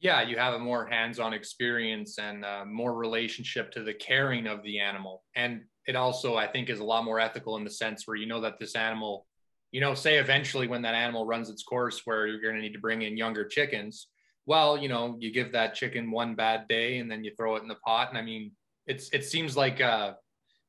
Yeah 0.00 0.22
you 0.22 0.36
have 0.38 0.54
a 0.54 0.58
more 0.58 0.86
hands-on 0.86 1.32
experience 1.32 2.18
and 2.18 2.44
uh, 2.44 2.64
more 2.64 2.94
relationship 2.94 3.70
to 3.72 3.82
the 3.82 3.94
caring 3.94 4.46
of 4.46 4.62
the 4.62 4.80
animal. 4.80 5.24
And 5.34 5.62
it 5.86 5.96
also 5.96 6.36
i 6.36 6.46
think 6.46 6.68
is 6.68 6.80
a 6.80 6.84
lot 6.84 7.04
more 7.04 7.20
ethical 7.20 7.56
in 7.56 7.64
the 7.64 7.70
sense 7.70 8.06
where 8.06 8.16
you 8.16 8.26
know 8.26 8.40
that 8.40 8.58
this 8.58 8.76
animal 8.76 9.26
you 9.72 9.80
know 9.80 9.94
say 9.94 10.18
eventually 10.18 10.66
when 10.66 10.82
that 10.82 10.94
animal 10.94 11.26
runs 11.26 11.50
its 11.50 11.62
course 11.62 12.02
where 12.04 12.26
you're 12.26 12.40
going 12.40 12.54
to 12.54 12.60
need 12.60 12.72
to 12.72 12.78
bring 12.78 13.02
in 13.02 13.16
younger 13.16 13.44
chickens 13.44 14.08
well 14.46 14.78
you 14.78 14.88
know 14.88 15.16
you 15.18 15.32
give 15.32 15.52
that 15.52 15.74
chicken 15.74 16.10
one 16.10 16.34
bad 16.34 16.68
day 16.68 16.98
and 16.98 17.10
then 17.10 17.24
you 17.24 17.32
throw 17.36 17.56
it 17.56 17.62
in 17.62 17.68
the 17.68 17.74
pot. 17.76 18.08
And 18.08 18.18
i 18.18 18.22
mean 18.22 18.52
it's 18.90 19.08
it 19.10 19.24
seems 19.24 19.56
like 19.56 19.80
uh, 19.80 20.14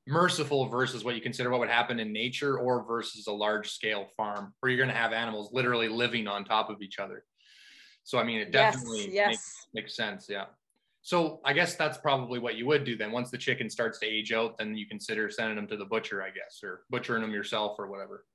merciful 0.08 0.68
versus 0.68 1.04
what 1.04 1.16
you 1.16 1.22
consider 1.22 1.50
what 1.50 1.60
would 1.60 1.70
happen 1.70 2.00
in 2.00 2.14
nature 2.14 2.60
or 2.60 2.86
versus 2.86 3.28
a 3.28 3.32
large 3.32 3.72
scale 3.72 4.08
farm 4.16 4.54
where 4.60 4.72
you're 4.72 4.78
going 4.78 4.94
to 4.94 5.02
have 5.02 5.12
animals 5.12 5.50
literally 5.52 5.90
living 5.90 6.28
on 6.28 6.46
top 6.46 6.70
of 6.70 6.82
each 6.82 7.00
other. 7.00 7.26
So 8.04 8.20
I 8.20 8.24
mean, 8.24 8.40
it 8.40 8.52
definitely 8.52 9.06
yes, 9.06 9.14
yes. 9.14 9.28
Makes, 9.28 9.68
makes 9.74 9.96
sense. 9.96 10.28
Yeah. 10.30 10.46
So 11.02 11.42
I 11.44 11.54
guess 11.54 11.76
that's 11.76 11.98
probably 11.98 12.38
what 12.38 12.56
you 12.56 12.68
would 12.68 12.84
do 12.84 12.96
then. 12.96 13.12
Once 13.12 13.32
the 13.32 13.38
chicken 13.38 13.70
starts 13.72 14.00
to 14.00 14.06
age 14.06 14.32
out, 14.32 14.58
then 14.60 14.76
you 14.76 14.86
consider 14.86 15.32
sending 15.32 15.56
them 15.56 15.68
to 15.68 15.78
the 15.78 15.86
butcher, 15.86 16.22
I 16.22 16.28
guess, 16.28 16.60
or 16.64 16.82
butchering 16.92 17.24
them 17.24 17.32
yourself 17.32 17.76
or 17.80 17.90
whatever. 17.90 18.26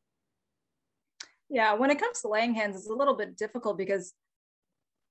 Yeah, 1.49 1.75
when 1.75 1.91
it 1.91 2.01
comes 2.01 2.23
to 2.23 2.29
laying 2.29 2.55
hens, 2.55 2.75
it's 2.75 2.91
a 2.91 2.93
little 2.93 3.15
bit 3.15 3.37
difficult 3.37 3.79
because, 3.79 4.15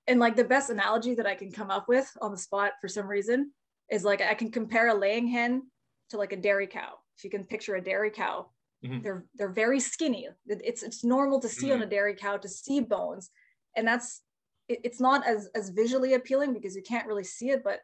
and 0.06 0.20
like 0.20 0.36
the 0.36 0.44
best 0.44 0.70
analogy 0.70 1.16
that 1.16 1.26
I 1.26 1.36
can 1.36 1.50
come 1.50 1.72
up 1.72 1.88
with 1.88 2.12
on 2.22 2.32
the 2.32 2.38
spot 2.38 2.74
for 2.82 2.90
some 2.90 3.08
reason 3.08 3.52
is 3.90 4.04
like 4.04 4.22
I 4.22 4.34
can 4.34 4.52
compare 4.52 4.90
a 4.90 4.94
laying 4.94 5.28
hen 5.28 5.64
to 6.10 6.18
like 6.18 6.34
a 6.34 6.38
dairy 6.38 6.68
cow. 6.68 6.94
If 7.18 7.24
you 7.24 7.30
can 7.30 7.44
picture 7.44 7.76
a 7.76 7.84
dairy 7.84 8.12
cow, 8.12 8.48
mm-hmm. 8.84 9.02
they're 9.02 9.26
they're 9.36 9.50
very 9.50 9.80
skinny. 9.80 10.28
It's 10.48 10.84
it's 10.84 11.04
normal 11.04 11.40
to 11.42 11.50
see 11.50 11.68
mm-hmm. 11.68 11.82
on 11.82 11.88
a 11.88 11.90
dairy 11.90 12.16
cow 12.16 12.38
to 12.38 12.50
see 12.50 12.80
bones, 12.82 13.30
and 13.76 13.88
that's 13.88 14.22
it, 14.68 14.82
it's 14.84 15.00
not 15.00 15.26
as 15.26 15.50
as 15.56 15.70
visually 15.70 16.14
appealing 16.14 16.54
because 16.54 16.76
you 16.76 16.82
can't 16.82 17.08
really 17.08 17.24
see 17.24 17.50
it. 17.50 17.64
But 17.64 17.80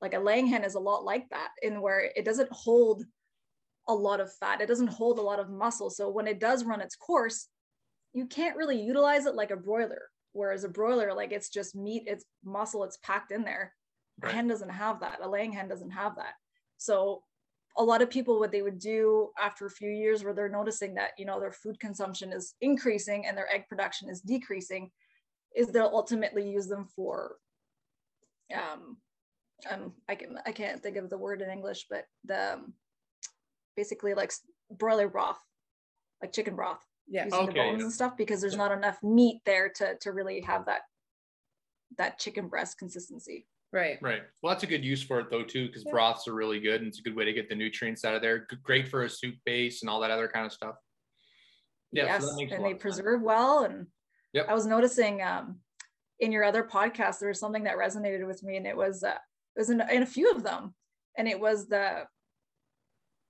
like 0.00 0.14
a 0.14 0.18
laying 0.18 0.46
hen 0.46 0.64
is 0.64 0.74
a 0.74 0.80
lot 0.80 1.04
like 1.04 1.28
that, 1.30 1.48
in 1.62 1.80
where 1.80 2.10
it 2.16 2.24
doesn't 2.24 2.52
hold 2.52 3.04
a 3.88 3.94
lot 3.94 4.20
of 4.20 4.32
fat. 4.34 4.60
It 4.60 4.68
doesn't 4.68 4.88
hold 4.88 5.18
a 5.18 5.22
lot 5.22 5.38
of 5.38 5.50
muscle. 5.50 5.90
So 5.90 6.08
when 6.08 6.26
it 6.26 6.40
does 6.40 6.64
run 6.64 6.80
its 6.80 6.96
course, 6.96 7.48
you 8.12 8.26
can't 8.26 8.56
really 8.56 8.80
utilize 8.80 9.26
it 9.26 9.34
like 9.34 9.50
a 9.50 9.56
broiler. 9.56 10.10
Whereas 10.32 10.64
a 10.64 10.68
broiler, 10.68 11.14
like 11.14 11.32
it's 11.32 11.48
just 11.48 11.76
meat, 11.76 12.04
it's 12.06 12.24
muscle, 12.44 12.82
it's 12.82 12.96
packed 12.98 13.30
in 13.30 13.44
there 13.44 13.72
Right. 14.22 14.32
Hen 14.32 14.48
doesn't 14.48 14.70
have 14.70 15.00
that. 15.00 15.18
A 15.22 15.28
laying 15.28 15.52
hen 15.52 15.68
doesn't 15.68 15.90
have 15.90 16.16
that. 16.16 16.34
So 16.78 17.22
a 17.76 17.82
lot 17.82 18.02
of 18.02 18.10
people 18.10 18.38
what 18.38 18.52
they 18.52 18.62
would 18.62 18.78
do 18.78 19.30
after 19.38 19.66
a 19.66 19.70
few 19.70 19.90
years 19.90 20.22
where 20.22 20.32
they're 20.32 20.48
noticing 20.48 20.94
that 20.94 21.10
you 21.18 21.24
know 21.24 21.40
their 21.40 21.52
food 21.52 21.78
consumption 21.80 22.32
is 22.32 22.54
increasing 22.60 23.26
and 23.26 23.36
their 23.36 23.52
egg 23.52 23.64
production 23.68 24.08
is 24.08 24.20
decreasing 24.20 24.90
is 25.56 25.68
they'll 25.68 25.90
ultimately 25.92 26.48
use 26.48 26.66
them 26.66 26.86
for 26.94 27.36
um, 28.54 28.96
um 29.70 29.92
I 30.08 30.14
can 30.14 30.38
I 30.46 30.52
can't 30.52 30.82
think 30.82 30.96
of 30.96 31.10
the 31.10 31.18
word 31.18 31.42
in 31.42 31.50
English 31.50 31.86
but 31.90 32.04
the 32.24 32.54
um, 32.54 32.74
basically 33.76 34.14
like 34.14 34.32
broiler 34.70 35.08
broth 35.08 35.40
like 36.22 36.32
chicken 36.32 36.54
broth 36.54 36.84
yeah 37.08 37.24
using 37.24 37.40
okay. 37.40 37.52
the 37.52 37.54
bones 37.54 37.82
and 37.82 37.92
stuff 37.92 38.16
because 38.16 38.40
there's 38.40 38.56
not 38.56 38.72
enough 38.72 39.02
meat 39.02 39.40
there 39.44 39.68
to 39.68 39.96
to 40.00 40.12
really 40.12 40.40
have 40.40 40.66
that 40.66 40.82
that 41.98 42.18
chicken 42.18 42.48
breast 42.48 42.78
consistency 42.78 43.46
Right. 43.74 43.98
Right. 44.00 44.22
Well, 44.40 44.52
that's 44.54 44.62
a 44.62 44.68
good 44.68 44.84
use 44.84 45.02
for 45.02 45.18
it 45.18 45.30
though 45.30 45.42
too, 45.42 45.66
because 45.66 45.82
yeah. 45.84 45.90
broths 45.90 46.28
are 46.28 46.32
really 46.34 46.60
good, 46.60 46.80
and 46.80 46.86
it's 46.88 47.00
a 47.00 47.02
good 47.02 47.16
way 47.16 47.24
to 47.24 47.32
get 47.32 47.48
the 47.48 47.56
nutrients 47.56 48.04
out 48.04 48.14
of 48.14 48.22
there. 48.22 48.46
Great 48.62 48.86
for 48.86 49.02
a 49.02 49.10
soup 49.10 49.34
base 49.44 49.82
and 49.82 49.90
all 49.90 49.98
that 50.00 50.12
other 50.12 50.28
kind 50.28 50.46
of 50.46 50.52
stuff. 50.52 50.76
Yeah, 51.90 52.04
yes, 52.04 52.22
so 52.22 52.30
that 52.30 52.36
makes 52.36 52.52
a 52.52 52.54
and 52.54 52.64
they 52.64 52.68
of 52.70 52.74
sense. 52.74 52.82
preserve 52.82 53.20
well. 53.22 53.64
And 53.64 53.88
Yep. 54.32 54.46
I 54.48 54.54
was 54.54 54.66
noticing 54.66 55.22
um, 55.22 55.60
in 56.20 56.30
your 56.32 56.44
other 56.44 56.62
podcast 56.64 57.18
there 57.18 57.28
was 57.28 57.38
something 57.40 57.64
that 57.64 57.76
resonated 57.76 58.24
with 58.26 58.42
me, 58.44 58.56
and 58.56 58.66
it 58.66 58.76
was 58.76 59.02
uh, 59.02 59.18
it 59.56 59.58
was 59.60 59.70
in, 59.70 59.80
in 59.90 60.02
a 60.04 60.06
few 60.06 60.30
of 60.30 60.44
them, 60.44 60.74
and 61.18 61.26
it 61.26 61.38
was 61.40 61.66
the 61.68 62.04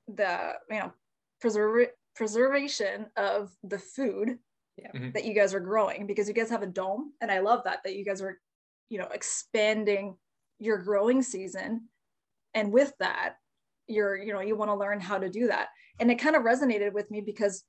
the 0.08 0.52
you 0.70 0.78
know 0.78 0.92
preserve 1.40 1.88
preservation 2.16 3.06
of 3.16 3.50
the 3.62 3.78
food 3.78 4.38
Yeah. 4.76 4.92
Mhm. 4.94 5.14
that 5.14 5.24
you 5.24 5.34
guys 5.34 5.54
are 5.54 5.60
growing 5.60 6.06
because 6.06 6.28
you 6.28 6.34
guys 6.34 6.50
have 6.50 6.62
a 6.62 6.66
dome, 6.66 7.12
and 7.22 7.30
I 7.30 7.38
love 7.40 7.64
that 7.64 7.80
that 7.84 7.96
you 7.96 8.04
guys 8.04 8.20
are 8.20 8.38
you 8.90 8.98
know 8.98 9.08
expanding 9.08 10.16
your 10.64 10.78
growing 10.78 11.23
season, 11.23 11.88
and 12.54 12.73
with 12.73 12.92
that 12.99 13.35
you're 13.87 14.16
you 14.16 14.33
know 14.33 14.40
you 14.40 14.56
want 14.56 14.71
to 14.71 14.75
learn 14.75 15.00
how 15.00 15.18
to 15.18 15.28
do 15.28 15.47
that, 15.49 15.68
and 16.00 16.11
it 16.11 16.16
kind 16.16 16.37
of 16.37 16.42
resonated 16.42 16.92
with 16.92 17.11
me 17.11 17.21
because 17.21 17.64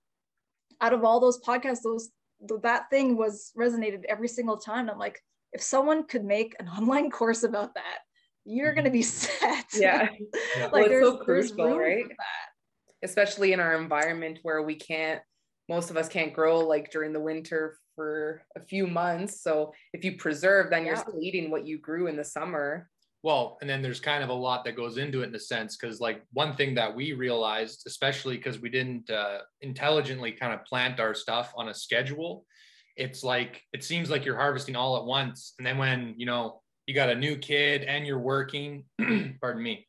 out 0.81 0.93
of 0.93 1.03
all 1.03 1.19
those 1.19 1.39
podcasts, 1.41 1.81
those 1.83 2.09
th- 2.47 2.61
that 2.61 2.89
thing 2.89 3.17
was 3.17 3.51
resonated 3.57 4.03
every 4.05 4.27
single 4.27 4.57
time. 4.57 4.89
I'm 4.89 4.99
like, 4.99 5.19
if 5.53 5.61
someone 5.61 6.05
could 6.05 6.25
make 6.25 6.55
an 6.59 6.67
online 6.67 7.11
course 7.19 7.43
about 7.43 7.75
that, 7.75 7.99
you're 8.45 8.73
gonna 8.73 8.89
be 8.89 9.01
mm-hmm. 9.01 9.47
set. 9.47 9.65
Yeah. 9.75 10.09
Yeah. 10.57 10.63
like 10.63 10.71
Well, 10.71 10.81
it's 10.83 10.89
there's, 10.89 11.07
so 11.07 11.17
crucial, 11.17 11.77
right? 11.77 12.05
especially 13.03 13.53
in 13.53 13.59
our 13.59 13.79
environment 13.79 14.39
where 14.43 14.61
we 14.63 14.75
can't 14.75 15.21
most 15.69 15.89
of 15.89 15.97
us 15.97 16.07
can't 16.07 16.33
grow 16.33 16.59
like 16.59 16.91
during 16.91 17.13
the 17.13 17.19
winter 17.19 17.77
for 17.95 18.41
a 18.55 18.59
few 18.59 18.87
months. 18.87 19.41
So 19.41 19.73
if 19.93 20.03
you 20.03 20.17
preserve 20.17 20.69
then 20.69 20.85
you're 20.85 20.95
still 20.95 21.19
eating 21.21 21.49
what 21.49 21.65
you 21.65 21.77
grew 21.79 22.07
in 22.07 22.15
the 22.15 22.23
summer. 22.23 22.89
Well, 23.23 23.57
and 23.59 23.67
then 23.67 23.81
there's 23.81 23.99
kind 23.99 24.23
of 24.23 24.29
a 24.29 24.33
lot 24.33 24.63
that 24.65 24.75
goes 24.75 24.99
into 24.99 25.23
it 25.23 25.29
in 25.29 25.35
a 25.35 25.39
sense, 25.39 25.75
because 25.75 25.99
like 25.99 26.21
one 26.33 26.55
thing 26.55 26.75
that 26.75 26.95
we 26.95 27.13
realized, 27.13 27.81
especially 27.87 28.37
because 28.37 28.59
we 28.59 28.69
didn't 28.69 29.09
uh, 29.09 29.39
intelligently 29.61 30.31
kind 30.31 30.53
of 30.53 30.63
plant 30.63 30.99
our 30.99 31.15
stuff 31.15 31.51
on 31.57 31.69
a 31.69 31.73
schedule, 31.73 32.45
it's 32.97 33.23
like 33.23 33.63
it 33.73 33.83
seems 33.83 34.11
like 34.11 34.25
you're 34.25 34.37
harvesting 34.37 34.75
all 34.75 34.97
at 34.97 35.05
once, 35.05 35.53
and 35.57 35.65
then 35.65 35.79
when 35.79 36.13
you 36.17 36.27
know 36.27 36.61
you 36.85 36.93
got 36.93 37.09
a 37.09 37.15
new 37.15 37.35
kid 37.35 37.81
and 37.81 38.05
you're 38.05 38.19
working, 38.19 38.83
pardon 39.41 39.63
me, 39.63 39.87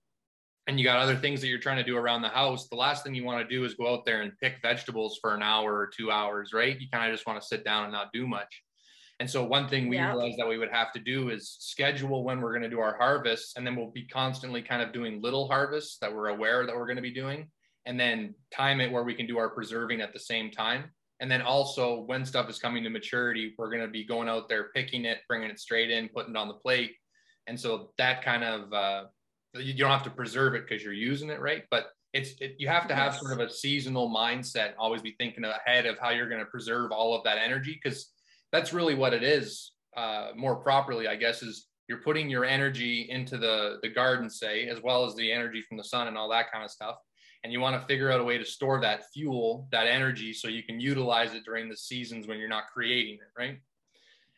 and 0.66 0.78
you 0.78 0.84
got 0.84 0.98
other 0.98 1.16
things 1.16 1.40
that 1.40 1.48
you're 1.48 1.58
trying 1.58 1.76
to 1.76 1.84
do 1.84 1.96
around 1.96 2.22
the 2.22 2.28
house, 2.28 2.68
the 2.68 2.76
last 2.76 3.04
thing 3.04 3.14
you 3.14 3.24
want 3.24 3.46
to 3.46 3.54
do 3.54 3.64
is 3.64 3.74
go 3.74 3.92
out 3.92 4.04
there 4.04 4.22
and 4.22 4.32
pick 4.40 4.56
vegetables 4.62 5.18
for 5.20 5.34
an 5.34 5.42
hour 5.42 5.72
or 5.74 5.86
two 5.86 6.10
hours, 6.10 6.52
right? 6.52 6.80
You 6.80 6.88
kind 6.92 7.08
of 7.08 7.14
just 7.16 7.26
want 7.26 7.40
to 7.40 7.46
sit 7.46 7.64
down 7.64 7.84
and 7.84 7.92
not 7.92 8.12
do 8.12 8.26
much. 8.26 8.62
And 9.18 9.30
so 9.30 9.44
one 9.44 9.68
thing 9.68 9.88
we 9.88 9.96
Yeah. 9.96 10.12
realized 10.12 10.38
that 10.38 10.48
we 10.48 10.58
would 10.58 10.70
have 10.70 10.92
to 10.92 11.00
do 11.00 11.30
is 11.30 11.56
schedule 11.60 12.24
when 12.24 12.40
we're 12.40 12.50
going 12.52 12.62
to 12.62 12.68
do 12.68 12.80
our 12.80 12.96
harvests, 12.98 13.56
and 13.56 13.66
then 13.66 13.76
we'll 13.76 13.90
be 13.90 14.06
constantly 14.06 14.60
kind 14.60 14.82
of 14.82 14.92
doing 14.92 15.22
little 15.22 15.48
harvests 15.48 15.98
that 15.98 16.12
we're 16.14 16.28
aware 16.28 16.66
that 16.66 16.74
we're 16.76 16.86
going 16.86 16.96
to 16.96 17.02
be 17.02 17.14
doing, 17.14 17.50
and 17.86 17.98
then 17.98 18.34
time 18.50 18.80
it 18.80 18.90
where 18.90 19.04
we 19.04 19.14
can 19.14 19.26
do 19.26 19.38
our 19.38 19.48
preserving 19.48 20.00
at 20.00 20.12
the 20.12 20.18
same 20.18 20.50
time. 20.50 20.90
And 21.20 21.30
then 21.30 21.40
also 21.40 22.00
when 22.00 22.26
stuff 22.26 22.50
is 22.50 22.58
coming 22.58 22.82
to 22.84 22.90
maturity, 22.90 23.54
we're 23.56 23.70
going 23.70 23.80
to 23.80 23.88
be 23.88 24.04
going 24.04 24.28
out 24.28 24.50
there 24.50 24.70
picking 24.74 25.06
it, 25.06 25.20
bringing 25.28 25.48
it 25.48 25.58
straight 25.58 25.90
in, 25.90 26.10
putting 26.10 26.34
it 26.34 26.36
on 26.36 26.48
the 26.48 26.54
plate. 26.54 26.94
And 27.46 27.58
so 27.58 27.92
that 27.96 28.22
kind 28.22 28.44
of 28.44 28.72
uh, 28.72 29.04
you 29.58 29.74
don't 29.74 29.90
have 29.90 30.02
to 30.04 30.10
preserve 30.10 30.54
it 30.54 30.68
because 30.68 30.82
you're 30.82 30.92
using 30.92 31.30
it 31.30 31.40
right, 31.40 31.64
but 31.70 31.86
it's 32.12 32.32
it, 32.40 32.56
you 32.58 32.68
have 32.68 32.88
to 32.88 32.94
have 32.94 33.12
Yes. 33.12 33.20
sort 33.20 33.32
of 33.32 33.40
a 33.40 33.50
seasonal 33.50 34.08
mindset. 34.10 34.72
Always 34.78 35.02
be 35.02 35.14
thinking 35.18 35.44
ahead 35.44 35.86
of 35.86 35.98
how 35.98 36.10
you're 36.10 36.28
going 36.28 36.40
to 36.40 36.50
preserve 36.50 36.92
all 36.92 37.14
of 37.14 37.24
that 37.24 37.38
energy 37.38 37.78
because 37.82 38.12
that's 38.52 38.72
really 38.72 38.94
what 38.94 39.12
it 39.12 39.22
is 39.22 39.72
uh, 39.96 40.28
more 40.36 40.56
properly 40.56 41.08
i 41.08 41.16
guess 41.16 41.42
is 41.42 41.66
you're 41.88 41.98
putting 42.02 42.28
your 42.28 42.44
energy 42.44 43.06
into 43.10 43.36
the 43.38 43.78
the 43.82 43.88
garden 43.88 44.28
say 44.30 44.68
as 44.68 44.80
well 44.82 45.04
as 45.04 45.14
the 45.14 45.32
energy 45.32 45.62
from 45.62 45.76
the 45.76 45.84
sun 45.84 46.08
and 46.08 46.16
all 46.16 46.28
that 46.28 46.50
kind 46.52 46.64
of 46.64 46.70
stuff 46.70 46.96
and 47.44 47.52
you 47.52 47.60
want 47.60 47.80
to 47.80 47.86
figure 47.86 48.10
out 48.10 48.20
a 48.20 48.24
way 48.24 48.38
to 48.38 48.44
store 48.44 48.80
that 48.80 49.04
fuel 49.12 49.68
that 49.72 49.86
energy 49.86 50.32
so 50.32 50.48
you 50.48 50.62
can 50.62 50.80
utilize 50.80 51.34
it 51.34 51.44
during 51.44 51.68
the 51.68 51.76
seasons 51.76 52.26
when 52.26 52.38
you're 52.38 52.48
not 52.48 52.64
creating 52.72 53.14
it 53.14 53.38
right 53.38 53.58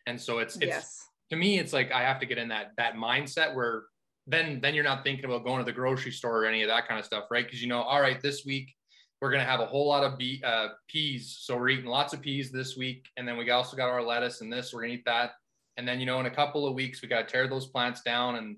and 0.06 0.20
so 0.20 0.38
it's 0.38 0.56
it's 0.56 0.66
yes. 0.66 1.06
to 1.30 1.36
me 1.36 1.58
it's 1.58 1.72
like 1.72 1.92
i 1.92 2.00
have 2.00 2.18
to 2.20 2.26
get 2.26 2.38
in 2.38 2.48
that 2.48 2.72
that 2.76 2.94
mindset 2.94 3.54
where 3.54 3.84
then 4.28 4.60
then 4.60 4.74
you're 4.74 4.84
not 4.84 5.02
thinking 5.02 5.24
about 5.24 5.44
going 5.44 5.58
to 5.58 5.64
the 5.64 5.72
grocery 5.72 6.12
store 6.12 6.42
or 6.42 6.46
any 6.46 6.62
of 6.62 6.68
that 6.68 6.86
kind 6.86 7.00
of 7.00 7.06
stuff 7.06 7.24
right? 7.30 7.44
Because 7.44 7.62
you 7.62 7.68
know 7.68 7.80
all 7.80 8.00
right 8.00 8.20
this 8.20 8.44
week 8.44 8.74
we're 9.20 9.30
to 9.40 9.50
have 9.50 9.58
a 9.58 9.66
whole 9.66 9.88
lot 9.88 10.04
of 10.04 10.16
bee, 10.16 10.40
uh, 10.44 10.68
peas. 10.86 11.38
So 11.40 11.56
we're 11.56 11.70
eating 11.70 11.86
lots 11.86 12.12
of 12.12 12.20
peas 12.20 12.52
this 12.52 12.76
week 12.76 13.08
and 13.16 13.26
then 13.26 13.36
we 13.36 13.50
also 13.50 13.76
got 13.76 13.88
our 13.88 14.02
lettuce 14.02 14.42
and 14.42 14.52
this 14.52 14.72
we're 14.72 14.86
to 14.86 14.92
eat 14.92 15.04
that. 15.06 15.32
And 15.76 15.88
then 15.88 15.98
you 15.98 16.06
know 16.06 16.20
in 16.20 16.26
a 16.26 16.30
couple 16.30 16.66
of 16.66 16.74
weeks 16.74 17.02
we 17.02 17.08
got 17.08 17.26
to 17.26 17.32
tear 17.32 17.48
those 17.48 17.66
plants 17.66 18.02
down 18.02 18.36
and 18.36 18.56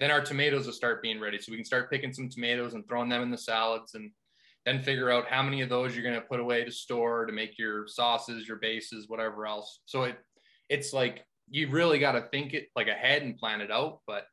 then 0.00 0.10
our 0.10 0.20
tomatoes 0.20 0.66
will 0.66 0.72
start 0.72 1.02
being 1.02 1.20
ready. 1.20 1.38
So 1.38 1.52
we 1.52 1.56
can 1.56 1.64
start 1.64 1.90
picking 1.90 2.12
some 2.12 2.28
tomatoes 2.28 2.74
and 2.74 2.86
throwing 2.88 3.08
them 3.08 3.22
in 3.22 3.30
the 3.30 3.38
salads 3.38 3.94
and 3.94 4.10
then 4.66 4.82
figure 4.82 5.10
out 5.10 5.28
how 5.28 5.42
many 5.42 5.60
of 5.60 5.68
those 5.68 5.94
you're 5.94 6.12
to 6.12 6.20
put 6.20 6.40
away 6.40 6.64
to 6.64 6.70
store 6.70 7.26
to 7.26 7.32
make 7.32 7.58
your 7.58 7.86
sauces 7.86 8.48
your 8.48 8.58
bases 8.58 9.08
whatever 9.08 9.46
else. 9.46 9.80
So 9.86 10.04
it 10.04 10.18
it's 10.68 10.92
like 10.92 11.24
you 11.48 11.68
really 11.68 11.98
got 11.98 12.12
to 12.12 12.28
think 12.32 12.54
it 12.54 12.68
like 12.74 12.88
ahead 12.88 13.22
and 13.22 13.36
plan 13.36 13.60
it 13.60 13.70
out 13.70 14.00
but 14.06 14.24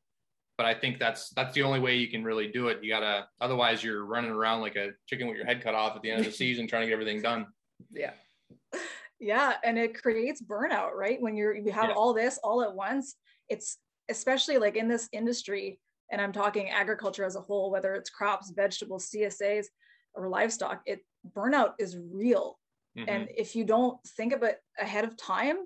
but 0.59 0.65
i 0.65 0.73
think 0.73 0.99
that's 0.99 1.29
that's 1.29 1.53
the 1.53 1.63
only 1.63 1.79
way 1.79 1.95
you 1.95 2.09
can 2.09 2.21
really 2.21 2.51
do 2.51 2.67
it 2.67 2.83
you 2.83 2.89
gotta 2.91 3.25
otherwise 3.39 3.81
you're 3.81 4.03
running 4.03 4.29
around 4.29 4.59
like 4.59 4.75
a 4.75 4.89
chicken 5.07 5.25
with 5.25 5.37
your 5.37 5.45
head 5.45 5.63
cut 5.63 5.73
off 5.73 5.95
at 5.95 6.01
the 6.01 6.11
end 6.11 6.19
of 6.19 6.25
the 6.25 6.31
season 6.33 6.67
trying 6.67 6.81
to 6.81 6.87
get 6.87 6.93
everything 6.93 7.21
done 7.21 7.47
yeah 7.93 8.11
Yeah, 9.21 9.55
and 9.65 9.77
it 9.77 10.01
creates 10.01 10.41
burnout, 10.41 10.93
right? 10.93 11.21
When 11.21 11.35
you're 11.35 11.53
you 11.53 11.73
have 11.73 11.89
Yeah. 11.89 11.95
all 11.99 12.13
this 12.13 12.39
all 12.41 12.61
at 12.63 12.73
once, 12.73 13.15
it's 13.49 13.77
especially 14.07 14.57
like 14.57 14.77
in 14.77 14.87
this 14.87 15.09
industry, 15.11 15.77
and 16.09 16.21
I'm 16.21 16.31
talking 16.31 16.69
agriculture 16.69 17.25
as 17.25 17.35
a 17.35 17.41
whole, 17.41 17.69
whether 17.69 17.95
it's 17.95 18.09
crops, 18.09 18.53
vegetables, 18.55 19.09
CSAs, 19.11 19.65
or 20.13 20.29
livestock, 20.29 20.81
it 20.85 20.99
burnout 21.35 21.73
is 21.79 21.97
real. 21.97 22.59
Mhm. 22.97 23.09
And 23.09 23.21
if 23.43 23.57
you 23.57 23.65
don't 23.65 23.97
think 24.17 24.31
of 24.31 24.41
it 24.43 24.57
ahead 24.77 25.03
of 25.03 25.17
time, 25.17 25.57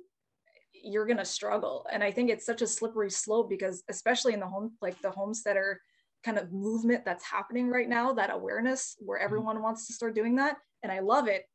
you're 0.84 1.08
gonna 1.08 1.26
struggle. 1.26 1.86
And 1.92 2.04
I 2.04 2.12
think 2.12 2.30
it's 2.30 2.46
such 2.46 2.62
a 2.62 2.68
slippery 2.68 3.10
slope 3.10 3.50
because 3.50 3.84
especially 3.90 4.34
in 4.34 4.40
the 4.40 4.48
home, 4.48 4.74
like 4.82 5.02
the 5.02 5.12
homesteader 5.12 5.82
kind 6.24 6.38
of 6.38 6.52
movement 6.52 7.04
that's 7.06 7.24
happening 7.24 7.70
right 7.70 7.90
now, 7.90 8.14
that 8.14 8.34
awareness 8.34 8.96
where 9.00 9.18
mm-hmm. 9.18 9.26
everyone 9.26 9.62
wants 9.62 9.88
to 9.88 9.94
start 9.94 10.16
doing 10.16 10.36
that. 10.36 10.58
And 10.84 10.92
I 10.92 11.00
love 11.00 11.28
it 11.28 11.46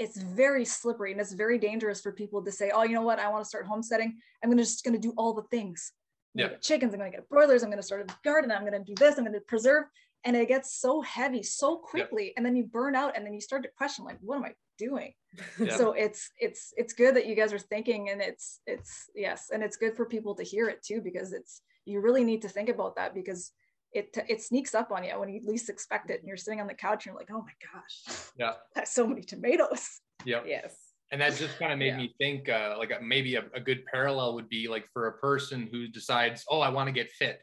it's 0.00 0.16
very 0.16 0.64
slippery 0.64 1.12
and 1.12 1.20
it's 1.20 1.34
very 1.34 1.58
dangerous 1.58 2.00
for 2.00 2.10
people 2.10 2.42
to 2.42 2.50
say, 2.50 2.70
oh, 2.74 2.84
you 2.84 2.94
know 2.94 3.02
what, 3.02 3.18
I 3.18 3.28
want 3.28 3.44
to 3.44 3.48
start 3.48 3.66
homesteading. 3.66 4.16
I'm 4.42 4.48
gonna 4.48 4.62
just 4.62 4.82
gonna 4.82 4.98
do 4.98 5.12
all 5.18 5.34
the 5.34 5.42
things. 5.50 5.92
I'm 6.34 6.40
gonna 6.40 6.52
Yeah. 6.54 6.58
chickens, 6.58 6.94
I'm 6.94 7.00
gonna 7.00 7.10
get 7.10 7.28
broilers, 7.28 7.62
I'm 7.62 7.68
gonna 7.68 7.82
start 7.82 8.10
a 8.10 8.18
garden, 8.24 8.50
I'm 8.50 8.64
gonna 8.64 8.82
do 8.82 8.94
this, 8.94 9.18
I'm 9.18 9.24
gonna 9.24 9.42
preserve. 9.42 9.84
And 10.24 10.36
it 10.36 10.48
gets 10.48 10.74
so 10.78 11.00
heavy 11.00 11.42
so 11.42 11.76
quickly. 11.76 12.34
And 12.36 12.44
then 12.44 12.54
you 12.54 12.64
burn 12.64 12.94
out 12.94 13.16
and 13.16 13.24
then 13.24 13.32
you 13.32 13.40
start 13.40 13.62
to 13.62 13.70
question, 13.76 14.04
like, 14.04 14.18
what 14.20 14.36
am 14.36 14.44
I 14.44 14.52
doing? 14.78 15.14
Yeah. 15.58 15.76
So 15.76 15.92
it's 15.92 16.30
it's 16.38 16.74
it's 16.76 16.92
good 16.92 17.14
that 17.16 17.26
you 17.26 17.34
guys 17.34 17.52
are 17.52 17.58
thinking 17.58 18.10
and 18.10 18.20
it's 18.20 18.60
it's 18.66 19.08
yes, 19.14 19.50
and 19.52 19.62
it's 19.62 19.76
good 19.76 19.96
for 19.96 20.04
people 20.06 20.34
to 20.34 20.42
hear 20.42 20.68
it 20.68 20.82
too, 20.82 21.00
because 21.00 21.32
it's 21.32 21.62
you 21.86 22.00
really 22.00 22.24
need 22.24 22.42
to 22.42 22.48
think 22.48 22.68
about 22.68 22.96
that 22.96 23.14
because 23.14 23.52
it 23.92 24.14
it 24.28 24.42
sneaks 24.42 24.74
up 24.74 24.92
on 24.92 25.04
you 25.04 25.18
when 25.18 25.28
you 25.28 25.40
least 25.44 25.68
expect 25.70 26.10
it 26.10 26.20
and 26.20 26.28
you're 26.28 26.36
sitting 26.36 26.60
on 26.60 26.66
the 26.66 26.74
couch 26.74 27.06
and 27.06 27.12
you're 27.12 27.20
like, 27.20 27.30
oh 27.32 27.42
my 27.42 27.52
gosh, 27.72 28.30
yeah 28.38 28.52
that's 28.74 28.92
so 28.92 29.06
many 29.06 29.22
tomatoes. 29.22 30.00
yeah 30.24 30.40
yes 30.46 30.74
and 31.12 31.20
that 31.20 31.34
just 31.34 31.58
kind 31.58 31.72
of 31.72 31.78
made 31.78 31.86
Yeah. 31.88 31.96
me 31.96 32.14
think 32.18 32.48
uh, 32.48 32.76
like 32.78 32.92
a, 32.92 33.02
maybe 33.02 33.34
a, 33.34 33.44
a 33.54 33.58
good 33.60 33.84
parallel 33.86 34.34
would 34.34 34.48
be 34.48 34.68
like 34.68 34.86
for 34.92 35.08
a 35.08 35.12
person 35.18 35.68
who 35.72 35.88
decides 35.88 36.44
oh 36.50 36.60
i 36.60 36.68
want 36.68 36.86
to 36.88 36.92
get 36.92 37.10
fit 37.10 37.40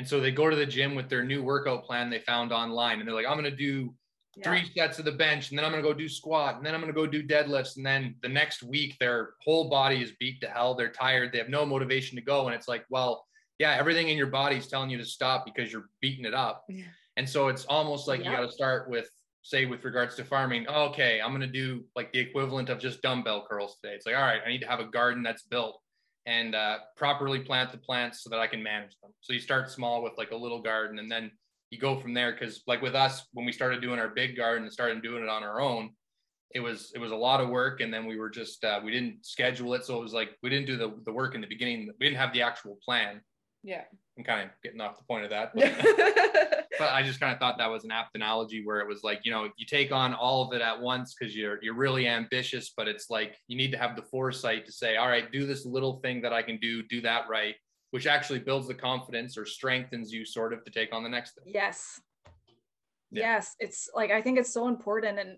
and 0.00 0.08
so 0.08 0.18
they 0.18 0.30
go 0.30 0.48
to 0.48 0.56
the 0.56 0.64
gym 0.64 0.94
with 0.94 1.10
their 1.10 1.22
new 1.22 1.42
workout 1.42 1.84
plan 1.84 2.08
they 2.08 2.20
found 2.20 2.52
online 2.52 2.98
and 2.98 3.06
they're 3.06 3.14
like 3.14 3.26
i'm 3.26 3.38
going 3.38 3.44
to 3.44 3.54
do 3.54 3.94
three 4.42 4.64
sets 4.74 4.98
of 4.98 5.04
the 5.04 5.12
bench 5.12 5.50
and 5.50 5.58
then 5.58 5.64
i'm 5.64 5.70
going 5.70 5.82
to 5.82 5.86
go 5.86 5.92
do 5.92 6.08
squat 6.08 6.56
and 6.56 6.64
then 6.64 6.74
i'm 6.74 6.80
going 6.80 6.92
to 6.92 6.98
go 6.98 7.06
do 7.06 7.22
deadlifts 7.22 7.76
and 7.76 7.84
then 7.84 8.14
the 8.22 8.28
next 8.28 8.62
week 8.62 8.96
their 8.98 9.34
whole 9.44 9.68
body 9.68 10.02
is 10.02 10.12
beat 10.18 10.40
to 10.40 10.48
hell 10.48 10.74
they're 10.74 10.90
tired 10.90 11.30
they 11.30 11.36
have 11.36 11.50
no 11.50 11.66
motivation 11.66 12.16
to 12.16 12.22
go 12.22 12.46
and 12.46 12.54
it's 12.54 12.66
like 12.66 12.86
well 12.88 13.26
yeah 13.58 13.76
everything 13.78 14.08
in 14.08 14.16
your 14.16 14.28
body 14.28 14.56
is 14.56 14.66
telling 14.66 14.88
you 14.88 14.96
to 14.96 15.04
stop 15.04 15.44
because 15.44 15.70
you're 15.70 15.90
beating 16.00 16.24
it 16.24 16.32
up. 16.32 16.64
Yeah. 16.70 16.84
and 17.18 17.28
so 17.28 17.48
it's 17.48 17.66
almost 17.66 18.08
like 18.08 18.20
you 18.20 18.30
got 18.30 18.40
to 18.40 18.50
start 18.50 18.88
with 18.88 19.10
say 19.42 19.66
with 19.66 19.84
regards 19.84 20.16
to 20.16 20.24
farming 20.24 20.66
okay 20.66 21.20
i'm 21.20 21.30
going 21.30 21.42
to 21.42 21.46
do 21.46 21.84
like 21.94 22.10
the 22.12 22.20
equivalent 22.20 22.70
of 22.70 22.78
just 22.78 23.02
dumbbell 23.02 23.46
curls 23.50 23.76
today. 23.82 23.96
It's 23.96 24.06
like 24.06 24.16
all 24.16 24.22
right 24.22 24.40
i 24.46 24.48
need 24.48 24.62
to 24.62 24.68
have 24.68 24.80
a 24.80 24.86
garden 24.86 25.22
that's 25.22 25.42
built 25.42 25.78
and 26.26 26.54
uh, 26.54 26.78
properly 26.96 27.40
plant 27.40 27.72
the 27.72 27.78
plants 27.78 28.22
so 28.22 28.30
that 28.30 28.38
i 28.38 28.46
can 28.46 28.62
manage 28.62 28.94
them. 29.02 29.12
So 29.20 29.32
you 29.32 29.40
start 29.40 29.70
small 29.70 30.02
with 30.02 30.12
like 30.18 30.32
a 30.32 30.36
little 30.36 30.60
garden 30.60 30.98
and 30.98 31.10
then 31.10 31.30
you 31.70 31.78
go 31.78 31.98
from 31.98 32.14
there 32.14 32.32
because 32.32 32.62
like 32.66 32.82
with 32.82 32.94
us 32.94 33.26
when 33.32 33.46
we 33.46 33.52
started 33.52 33.80
doing 33.80 33.98
our 33.98 34.08
big 34.08 34.36
garden 34.36 34.64
and 34.64 34.72
started 34.72 35.02
doing 35.02 35.22
it 35.22 35.28
on 35.28 35.42
our 35.42 35.60
own 35.60 35.90
it 36.52 36.60
was 36.60 36.90
it 36.94 36.98
was 36.98 37.12
a 37.12 37.16
lot 37.16 37.40
of 37.40 37.48
work 37.48 37.80
and 37.80 37.92
then 37.94 38.06
we 38.06 38.18
were 38.18 38.30
just 38.30 38.64
uh, 38.64 38.80
we 38.84 38.90
didn't 38.90 39.24
schedule 39.24 39.74
it. 39.74 39.84
So 39.84 39.96
it 39.96 40.02
was 40.02 40.12
like 40.12 40.30
we 40.42 40.50
didn't 40.50 40.66
do 40.66 40.76
the, 40.76 40.92
the 41.04 41.12
work 41.12 41.34
in 41.34 41.40
the 41.40 41.46
beginning. 41.46 41.90
We 41.98 42.06
didn't 42.06 42.18
have 42.18 42.32
the 42.32 42.42
actual 42.42 42.78
plan 42.84 43.20
yeah 43.62 43.82
i'm 44.16 44.24
kind 44.24 44.42
of 44.42 44.50
getting 44.62 44.80
off 44.80 44.96
the 44.96 45.04
point 45.04 45.24
of 45.24 45.30
that 45.30 45.52
but, 45.54 46.66
but 46.78 46.92
i 46.92 47.02
just 47.02 47.20
kind 47.20 47.32
of 47.32 47.38
thought 47.38 47.58
that 47.58 47.70
was 47.70 47.84
an 47.84 47.90
apt 47.90 48.14
analogy 48.14 48.62
where 48.64 48.80
it 48.80 48.88
was 48.88 49.02
like 49.02 49.20
you 49.24 49.30
know 49.30 49.48
you 49.56 49.66
take 49.66 49.92
on 49.92 50.14
all 50.14 50.46
of 50.46 50.54
it 50.54 50.62
at 50.62 50.80
once 50.80 51.14
because 51.14 51.36
you're 51.36 51.58
you're 51.62 51.74
really 51.74 52.06
ambitious 52.06 52.72
but 52.76 52.88
it's 52.88 53.10
like 53.10 53.36
you 53.48 53.56
need 53.56 53.70
to 53.70 53.78
have 53.78 53.96
the 53.96 54.02
foresight 54.02 54.64
to 54.64 54.72
say 54.72 54.96
all 54.96 55.08
right 55.08 55.30
do 55.30 55.46
this 55.46 55.66
little 55.66 56.00
thing 56.00 56.22
that 56.22 56.32
i 56.32 56.42
can 56.42 56.58
do 56.58 56.82
do 56.84 57.00
that 57.00 57.28
right 57.28 57.54
which 57.90 58.06
actually 58.06 58.38
builds 58.38 58.68
the 58.68 58.74
confidence 58.74 59.36
or 59.36 59.44
strengthens 59.44 60.12
you 60.12 60.24
sort 60.24 60.52
of 60.52 60.64
to 60.64 60.70
take 60.70 60.94
on 60.94 61.02
the 61.02 61.08
next 61.08 61.34
thing 61.34 61.52
Yes. 61.52 62.00
Yeah. 63.10 63.34
Yes. 63.34 63.56
It's 63.58 63.88
like, 63.94 64.10
I 64.10 64.22
think 64.22 64.38
it's 64.38 64.52
so 64.52 64.68
important. 64.68 65.18
And 65.18 65.36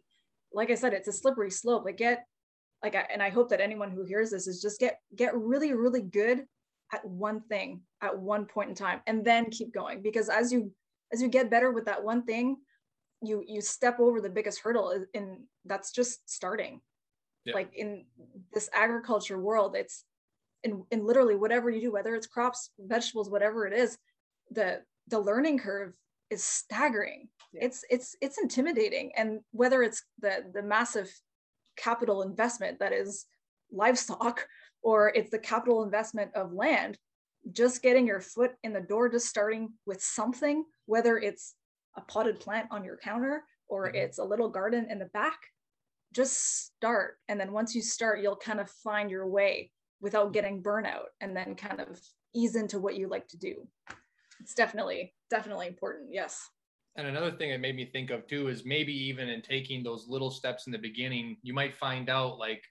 like 0.53 0.71
I 0.71 0.75
said, 0.75 0.93
it's 0.93 1.09
a 1.09 1.13
slippery 1.13 1.51
slope. 1.51 1.85
Like 1.85 1.97
get 1.97 2.25
like 2.83 2.95
I, 2.95 3.07
and 3.13 3.23
I 3.23 3.31
hope 3.31 3.49
that 3.51 3.61
anyone 3.61 3.91
who 3.91 4.05
hears 4.05 4.31
this 4.31 4.47
is 4.47 4.61
just 4.61 4.81
get 4.81 4.99
get 5.15 5.37
really 5.37 5.73
really 5.73 6.03
good 6.03 6.45
at 6.93 7.05
one 7.05 7.41
thing 7.43 7.81
at 8.03 8.17
one 8.17 8.45
point 8.45 8.69
in 8.69 8.75
time 8.75 9.01
and 9.07 9.25
then 9.25 9.51
keep 9.51 9.73
going 9.73 10.03
because 10.03 10.29
as 10.29 10.53
you 10.53 10.71
as 11.13 11.21
you 11.21 11.29
get 11.29 11.51
better 11.51 11.73
with 11.73 11.85
that 11.87 12.03
one 12.03 12.25
thing 12.25 12.57
you 13.23 13.45
you 13.47 13.61
step 13.61 13.99
over 14.01 14.21
the 14.21 14.29
biggest 14.29 14.61
hurdle 14.61 15.05
and 15.15 15.39
that's 15.65 15.93
just 15.93 16.29
starting 16.29 16.81
yeah. 17.45 17.55
like 17.55 17.75
in 17.75 18.05
this 18.53 18.69
agriculture 18.75 19.39
world 19.39 19.75
it's 19.77 20.05
in, 20.65 20.85
in 20.91 21.05
literally 21.05 21.35
whatever 21.35 21.71
you 21.71 21.81
do 21.81 21.93
whether 21.93 22.15
it's 22.15 22.27
crops 22.27 22.71
vegetables 22.79 23.31
whatever 23.31 23.67
it 23.67 23.73
is 23.73 23.97
the 24.51 24.81
the 25.09 25.19
learning 25.19 25.59
curve 25.59 25.95
is 26.31 26.45
staggering 26.45 27.29
yeah. 27.53 27.65
it's 27.65 27.85
it's 27.91 28.17
it's 28.21 28.39
intimidating 28.41 29.13
and 29.17 29.41
whether 29.53 29.83
it's 29.83 30.05
the 30.21 30.45
the 30.53 30.63
massive 30.63 31.11
capital 31.77 32.23
investment 32.23 32.79
that 32.79 32.93
is 32.93 33.27
livestock 33.71 34.47
or 34.83 35.13
it's 35.15 35.31
the 35.31 35.39
capital 35.39 35.85
investment 35.85 36.31
of 36.35 36.53
land 36.53 36.99
just 37.53 37.83
getting 37.83 38.07
your 38.07 38.21
foot 38.21 38.53
in 38.63 38.73
the 38.73 38.81
door 38.81 39.09
just 39.09 39.27
starting 39.27 39.69
with 39.87 40.03
something 40.03 40.65
whether 40.87 41.19
it's 41.19 41.55
a 41.97 42.01
potted 42.03 42.39
plant 42.41 42.67
on 42.71 42.85
your 42.85 42.97
counter 42.97 43.45
or 43.69 43.87
mm-hmm. 43.87 43.97
it's 43.97 44.19
a 44.19 44.25
little 44.25 44.49
garden 44.49 44.87
in 44.91 44.99
the 44.99 45.07
back 45.07 45.39
just 46.13 46.67
start. 46.67 47.17
And 47.29 47.41
then 47.41 47.53
once 47.53 47.75
you 47.75 47.83
start 47.83 48.21
you'll 48.21 48.37
kind 48.37 48.61
of 48.61 48.71
find 48.71 49.11
your 49.11 49.27
way 49.27 49.71
without 50.01 50.33
getting 50.33 50.63
burnout 50.63 51.07
and 51.21 51.37
then 51.37 51.55
kind 51.55 51.81
of 51.81 52.01
ease 52.35 52.57
into 52.57 52.79
what 52.79 52.97
you 52.97 53.09
like 53.09 53.29
to 53.29 53.39
do. 53.39 53.67
It's 54.41 54.55
definitely 54.55 55.15
definitely 55.31 55.67
important 55.69 56.11
yes. 56.13 56.41
And 56.97 57.07
another 57.07 57.31
thing 57.31 57.51
it 57.51 57.61
made 57.61 57.77
me 57.77 57.87
think 57.87 58.11
of 58.11 58.27
too 58.27 58.49
is 58.49 58.67
maybe 58.67 58.93
even 58.93 59.29
in 59.29 59.41
taking 59.41 59.83
those 59.83 60.07
little 60.09 60.31
steps 60.31 60.67
in 60.67 60.73
the 60.73 60.79
beginning 60.79 61.37
you 61.43 61.55
might 61.55 61.75
find 61.75 62.11
out 62.11 62.39
like 62.39 62.63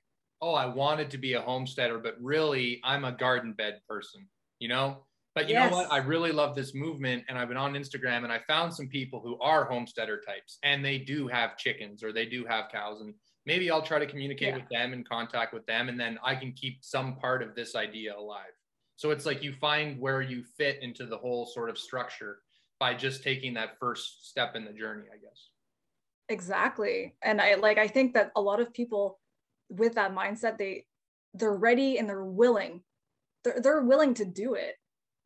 oh 0.42 0.54
i 0.54 0.66
wanted 0.66 1.10
to 1.10 1.18
be 1.18 1.34
a 1.34 1.42
homesteader 1.42 2.00
but 2.00 2.16
really 2.22 2.80
i'm 2.84 3.06
a 3.06 3.12
garden 3.12 3.54
bed 3.54 3.80
person 3.88 4.28
you 4.60 4.68
know 4.68 5.04
but 5.34 5.48
you 5.48 5.56
yes. 5.56 5.72
know 5.72 5.78
what? 5.78 5.92
I 5.92 5.98
really 5.98 6.32
love 6.32 6.56
this 6.56 6.76
movement, 6.76 7.24
and 7.30 7.38
I've 7.38 7.48
been 7.48 7.58
on 7.58 7.74
Instagram, 7.74 8.24
and 8.24 8.32
I 8.32 8.40
found 8.48 8.74
some 8.74 8.88
people 8.88 9.22
who 9.22 9.40
are 9.40 9.64
homesteader 9.64 10.22
types, 10.26 10.58
and 10.64 10.84
they 10.84 10.98
do 10.98 11.28
have 11.28 11.58
chickens 11.58 12.04
or 12.04 12.12
they 12.12 12.26
do 12.26 12.46
have 12.46 12.66
cows, 12.70 13.00
and 13.02 13.14
maybe 13.46 13.72
I'll 13.72 13.82
try 13.82 14.00
to 14.00 14.06
communicate 14.06 14.50
yeah. 14.50 14.56
with 14.56 14.70
them 14.70 14.92
and 14.92 15.08
contact 15.08 15.54
with 15.54 15.66
them, 15.68 15.88
and 15.88 16.00
then 16.00 16.20
I 16.24 16.36
can 16.36 16.52
keep 16.52 16.80
some 16.84 17.16
part 17.16 17.42
of 17.42 17.56
this 17.56 17.76
idea 17.76 18.18
alive. 18.18 18.52
So 18.98 19.12
it's 19.12 19.26
like 19.26 19.42
you 19.42 19.54
find 19.54 20.00
where 20.00 20.22
you 20.22 20.44
fit 20.58 20.80
into 20.82 21.06
the 21.06 21.18
whole 21.18 21.46
sort 21.46 21.70
of 21.70 21.78
structure 21.78 22.40
by 22.80 22.94
just 22.94 23.24
taking 23.24 23.54
that 23.54 23.78
first 23.80 24.30
step 24.30 24.56
in 24.56 24.66
the 24.66 24.74
journey, 24.74 25.06
I 25.14 25.18
guess. 25.18 25.50
Exactly, 26.28 27.16
and 27.24 27.40
I 27.40 27.56
like 27.56 27.78
I 27.78 27.88
think 27.88 28.14
that 28.16 28.32
a 28.36 28.42
lot 28.42 28.60
of 28.60 28.74
people 28.74 29.21
with 29.72 29.96
that 29.96 30.14
mindset 30.14 30.58
they 30.58 30.86
they're 31.34 31.54
ready 31.54 31.98
and 31.98 32.08
they're 32.08 32.24
willing. 32.24 32.82
They're, 33.44 33.60
they're 33.62 33.82
willing 33.82 34.14
to 34.16 34.26
do 34.26 34.54
it. 34.54 34.76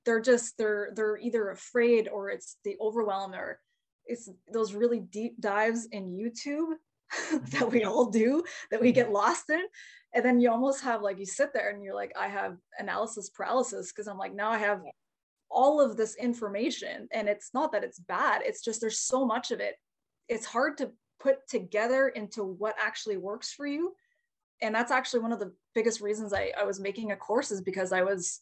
They're 0.06 0.22
just 0.22 0.58
they're 0.58 0.92
they're 0.96 1.18
either 1.18 1.50
afraid 1.50 2.08
or 2.08 2.30
it's 2.30 2.58
the 2.64 2.76
overwhelm 2.80 3.34
or 3.34 3.60
it's 4.06 4.30
those 4.54 4.74
really 4.74 5.00
deep 5.00 5.40
dives 5.40 5.88
in 5.92 6.12
YouTube 6.12 6.76
that 7.52 7.72
we 7.72 7.84
all 7.84 8.12
do 8.12 8.44
that 8.70 8.82
we 8.82 8.92
get 8.92 9.06
mm-hmm. 9.06 9.16
lost 9.16 9.50
in. 9.50 9.64
And 10.14 10.24
then 10.24 10.40
you 10.40 10.52
almost 10.52 10.84
have 10.84 11.02
like 11.02 11.20
you 11.20 11.26
sit 11.26 11.54
there 11.54 11.72
and 11.72 11.84
you're 11.84 11.96
like 11.96 12.14
I 12.18 12.28
have 12.28 12.58
analysis 12.78 13.30
paralysis 13.30 13.92
because 13.92 14.08
I'm 14.08 14.18
like 14.18 14.36
now 14.36 14.52
I 14.52 14.60
have 14.60 14.82
all 15.50 15.82
of 15.82 15.98
this 15.98 16.16
information. 16.18 17.08
And 17.12 17.28
it's 17.28 17.50
not 17.54 17.72
that 17.72 17.84
it's 17.84 18.00
bad 18.00 18.42
it's 18.46 18.64
just 18.64 18.82
there's 18.82 19.00
so 19.00 19.26
much 19.26 19.50
of 19.50 19.60
it. 19.60 19.74
It's 20.30 20.46
hard 20.46 20.78
to 20.78 20.92
put 21.20 21.48
together 21.50 22.10
into 22.10 22.44
what 22.44 22.76
actually 22.80 23.18
works 23.18 23.52
for 23.54 23.66
you 23.66 23.94
and 24.62 24.74
that's 24.74 24.92
actually 24.92 25.22
one 25.22 25.32
of 25.32 25.40
the 25.40 25.54
biggest 25.74 26.02
reasons 26.02 26.34
I, 26.34 26.52
I 26.60 26.64
was 26.64 26.80
making 26.80 27.12
a 27.12 27.16
course 27.16 27.52
is 27.52 27.62
because 27.62 27.92
I 27.92 28.02
was 28.02 28.42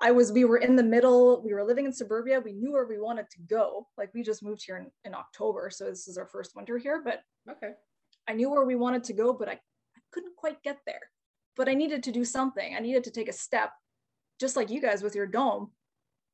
I 0.00 0.10
was, 0.10 0.32
we 0.32 0.44
were 0.44 0.56
in 0.56 0.74
the 0.74 0.82
middle, 0.82 1.40
we 1.44 1.54
were 1.54 1.62
living 1.62 1.84
in 1.84 1.92
suburbia. 1.92 2.40
We 2.40 2.52
knew 2.52 2.72
where 2.72 2.86
we 2.86 2.98
wanted 2.98 3.30
to 3.30 3.38
go. 3.42 3.86
Like 3.96 4.12
we 4.12 4.24
just 4.24 4.42
moved 4.42 4.64
here 4.66 4.76
in, 4.76 4.90
in 5.04 5.14
October. 5.14 5.70
So 5.70 5.84
this 5.84 6.08
is 6.08 6.18
our 6.18 6.26
first 6.26 6.56
winter 6.56 6.76
here, 6.76 7.02
but 7.04 7.20
okay. 7.48 7.74
I 8.28 8.32
knew 8.32 8.50
where 8.50 8.64
we 8.64 8.74
wanted 8.74 9.04
to 9.04 9.12
go, 9.12 9.32
but 9.32 9.48
I, 9.48 9.52
I 9.52 10.00
couldn't 10.10 10.34
quite 10.34 10.60
get 10.64 10.78
there. 10.86 11.00
But 11.56 11.68
I 11.68 11.74
needed 11.74 12.02
to 12.04 12.12
do 12.12 12.24
something. 12.24 12.74
I 12.74 12.80
needed 12.80 13.04
to 13.04 13.12
take 13.12 13.28
a 13.28 13.32
step, 13.32 13.70
just 14.40 14.56
like 14.56 14.70
you 14.70 14.80
guys 14.80 15.04
with 15.04 15.14
your 15.14 15.26
dome, 15.26 15.70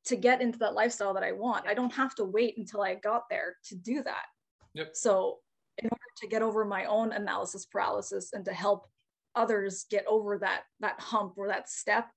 to 0.05 0.15
get 0.15 0.41
into 0.41 0.57
that 0.59 0.73
lifestyle 0.73 1.13
that 1.13 1.23
I 1.23 1.33
want. 1.33 1.67
I 1.67 1.75
don't 1.75 1.93
have 1.93 2.15
to 2.15 2.25
wait 2.25 2.57
until 2.57 2.81
I 2.81 2.95
got 2.95 3.23
there 3.29 3.57
to 3.65 3.75
do 3.75 4.01
that. 4.01 4.25
Yep. 4.73 4.95
So 4.95 5.39
in 5.81 5.89
order 5.89 6.03
to 6.17 6.27
get 6.27 6.41
over 6.41 6.65
my 6.65 6.85
own 6.85 7.11
analysis 7.11 7.65
paralysis 7.65 8.31
and 8.33 8.45
to 8.45 8.53
help 8.53 8.87
others 9.35 9.85
get 9.89 10.05
over 10.07 10.37
that 10.37 10.61
that 10.79 10.99
hump 10.99 11.33
or 11.37 11.47
that 11.47 11.69
step 11.69 12.09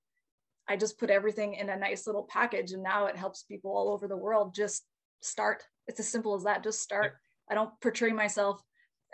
I 0.67 0.77
just 0.77 0.97
put 0.97 1.09
everything 1.09 1.55
in 1.55 1.69
a 1.69 1.77
nice 1.77 2.07
little 2.07 2.23
package 2.23 2.71
and 2.71 2.83
now 2.83 3.07
it 3.07 3.17
helps 3.17 3.43
people 3.43 3.71
all 3.71 3.89
over 3.89 4.07
the 4.07 4.17
world 4.17 4.55
just 4.55 4.83
start. 5.21 5.63
It's 5.87 5.99
as 5.99 6.07
simple 6.07 6.35
as 6.35 6.43
that. 6.43 6.63
Just 6.63 6.81
start. 6.81 7.13
I 7.49 7.55
don't 7.55 7.71
portray 7.81 8.11
myself 8.11 8.61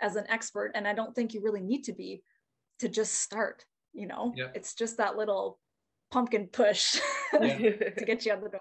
as 0.00 0.16
an 0.16 0.26
expert 0.28 0.72
and 0.74 0.86
I 0.86 0.94
don't 0.94 1.14
think 1.14 1.34
you 1.34 1.42
really 1.42 1.60
need 1.60 1.84
to 1.84 1.92
be 1.92 2.22
to 2.78 2.88
just 2.88 3.14
start, 3.14 3.64
you 3.92 4.06
know. 4.06 4.32
Yeah. 4.36 4.48
It's 4.54 4.74
just 4.74 4.98
that 4.98 5.16
little 5.16 5.58
pumpkin 6.12 6.48
push 6.52 7.00
to 7.32 8.04
get 8.06 8.24
you 8.24 8.32
out 8.32 8.42
the 8.42 8.50
door. 8.50 8.60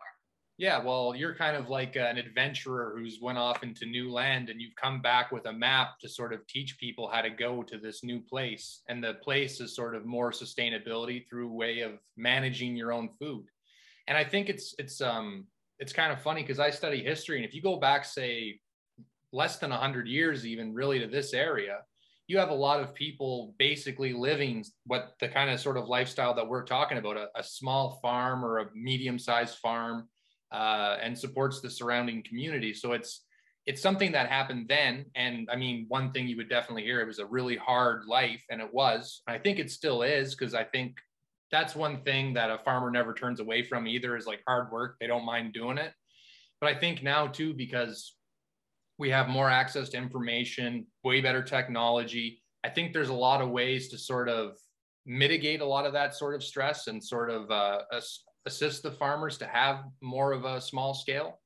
Yeah, 0.60 0.84
well, 0.84 1.16
you're 1.16 1.36
kind 1.36 1.56
of 1.56 1.70
like 1.70 1.96
an 1.96 2.18
adventurer 2.18 2.94
who's 2.94 3.20
went 3.22 3.38
off 3.38 3.64
into 3.64 3.86
new 3.86 4.12
land 4.12 4.50
and 4.50 4.60
you've 4.60 4.76
come 4.76 5.02
back 5.02 5.32
with 5.32 5.46
a 5.46 5.54
map 5.54 5.98
to 6.02 6.10
sort 6.10 6.34
of 6.34 6.46
teach 6.48 6.78
people 6.78 7.08
how 7.08 7.22
to 7.22 7.30
go 7.30 7.64
to 7.64 7.78
this 7.78 8.04
new 8.04 8.20
place. 8.20 8.82
And 8.90 9.02
the 9.02 9.14
place 9.24 9.62
is 9.62 9.74
sort 9.74 9.96
of 9.96 10.06
more 10.06 10.34
sustainability 10.34 11.26
through 11.30 11.54
way 11.54 11.80
of 11.80 11.94
managing 12.18 12.76
your 12.76 12.92
own 12.92 13.08
food. 13.18 13.46
And 14.10 14.18
I 14.18 14.26
think 14.26 14.50
it's 14.50 14.76
it's 14.78 15.00
um 15.00 15.48
it's 15.80 15.94
kind 15.94 16.12
of 16.12 16.22
funny 16.22 16.42
because 16.42 16.60
I 16.60 16.72
study 16.72 17.02
history 17.02 17.38
and 17.38 17.46
if 17.46 17.56
you 17.56 17.62
go 17.62 17.78
back 17.78 18.04
say 18.04 18.60
less 19.32 19.60
than 19.60 19.70
100 19.70 20.10
years 20.10 20.46
even 20.46 20.74
really 20.74 21.00
to 21.00 21.08
this 21.08 21.34
area, 21.34 21.78
you 22.28 22.38
have 22.38 22.50
a 22.50 22.54
lot 22.54 22.82
of 22.82 22.94
people 22.94 23.56
basically 23.58 24.12
living 24.12 24.66
what 24.86 25.14
the 25.22 25.30
kind 25.30 25.50
of 25.50 25.62
sort 25.62 25.78
of 25.78 25.88
lifestyle 25.88 26.34
that 26.34 26.50
we're 26.50 26.66
talking 26.66 26.98
about 26.98 27.16
a, 27.16 27.30
a 27.38 27.44
small 27.44 27.98
farm 28.02 28.44
or 28.44 28.58
a 28.58 28.70
medium 28.76 29.18
sized 29.18 29.58
farm 29.60 30.10
uh, 30.52 30.98
and 31.02 31.18
supports 31.18 31.62
the 31.62 31.70
surrounding 31.70 32.24
community. 32.24 32.74
So 32.74 32.94
it's 32.94 33.26
it's 33.66 33.82
something 33.82 34.12
that 34.14 34.30
happened 34.30 34.66
then. 34.68 35.06
And 35.16 35.48
I 35.52 35.56
mean, 35.56 35.86
one 35.90 36.12
thing 36.12 36.28
you 36.28 36.38
would 36.38 36.50
definitely 36.50 36.84
hear 36.84 37.02
it 37.02 37.08
was 37.08 37.20
a 37.20 37.26
really 37.26 37.56
hard 37.56 38.06
life, 38.06 38.44
and 38.50 38.62
it 38.62 38.74
was. 38.74 39.22
I 39.28 39.38
think 39.38 39.60
it 39.60 39.70
still 39.70 40.02
is 40.02 40.34
because 40.34 40.56
I 40.56 40.64
think 40.64 40.96
that's 41.52 41.76
one 41.76 42.02
thing 42.04 42.34
that 42.34 42.52
a 42.52 42.60
farmer 42.60 42.92
never 42.92 43.14
turns 43.14 43.40
away 43.40 43.64
from 43.64 43.88
either 43.88 44.16
is 44.16 44.28
like 44.28 44.42
hard 44.48 44.72
work. 44.72 44.96
They 45.00 45.08
don't 45.08 45.26
mind 45.26 45.54
doing 45.54 45.78
it. 45.78 45.94
But 46.62 46.76
I 46.76 46.80
think 46.80 47.04
now 47.04 47.28
too, 47.28 47.54
because 47.54 48.16
we 48.98 49.10
have 49.10 49.30
more 49.30 49.50
access 49.50 49.90
to 49.90 49.98
information, 49.98 50.86
way 51.04 51.22
better 51.22 51.42
technology. 51.42 52.42
I 52.64 52.70
think 52.70 52.92
there's 52.92 53.10
a 53.10 53.14
lot 53.14 53.42
of 53.42 53.50
ways 53.50 53.88
to 53.90 53.98
sort 53.98 54.30
of 54.30 54.58
mitigate 55.06 55.62
a 55.62 55.66
lot 55.66 55.86
of 55.86 55.94
that 55.94 56.16
sort 56.16 56.36
of 56.36 56.44
stress 56.44 56.88
and 56.88 57.04
sort 57.04 57.30
of 57.30 57.50
uh, 57.50 57.80
assist 58.50 58.82
the 58.82 58.92
farmers 58.92 59.38
to 59.38 59.46
have 59.46 59.84
more 60.02 60.34
of 60.34 60.44
a 60.44 60.60
small 60.60 60.96
scale. 60.96 61.40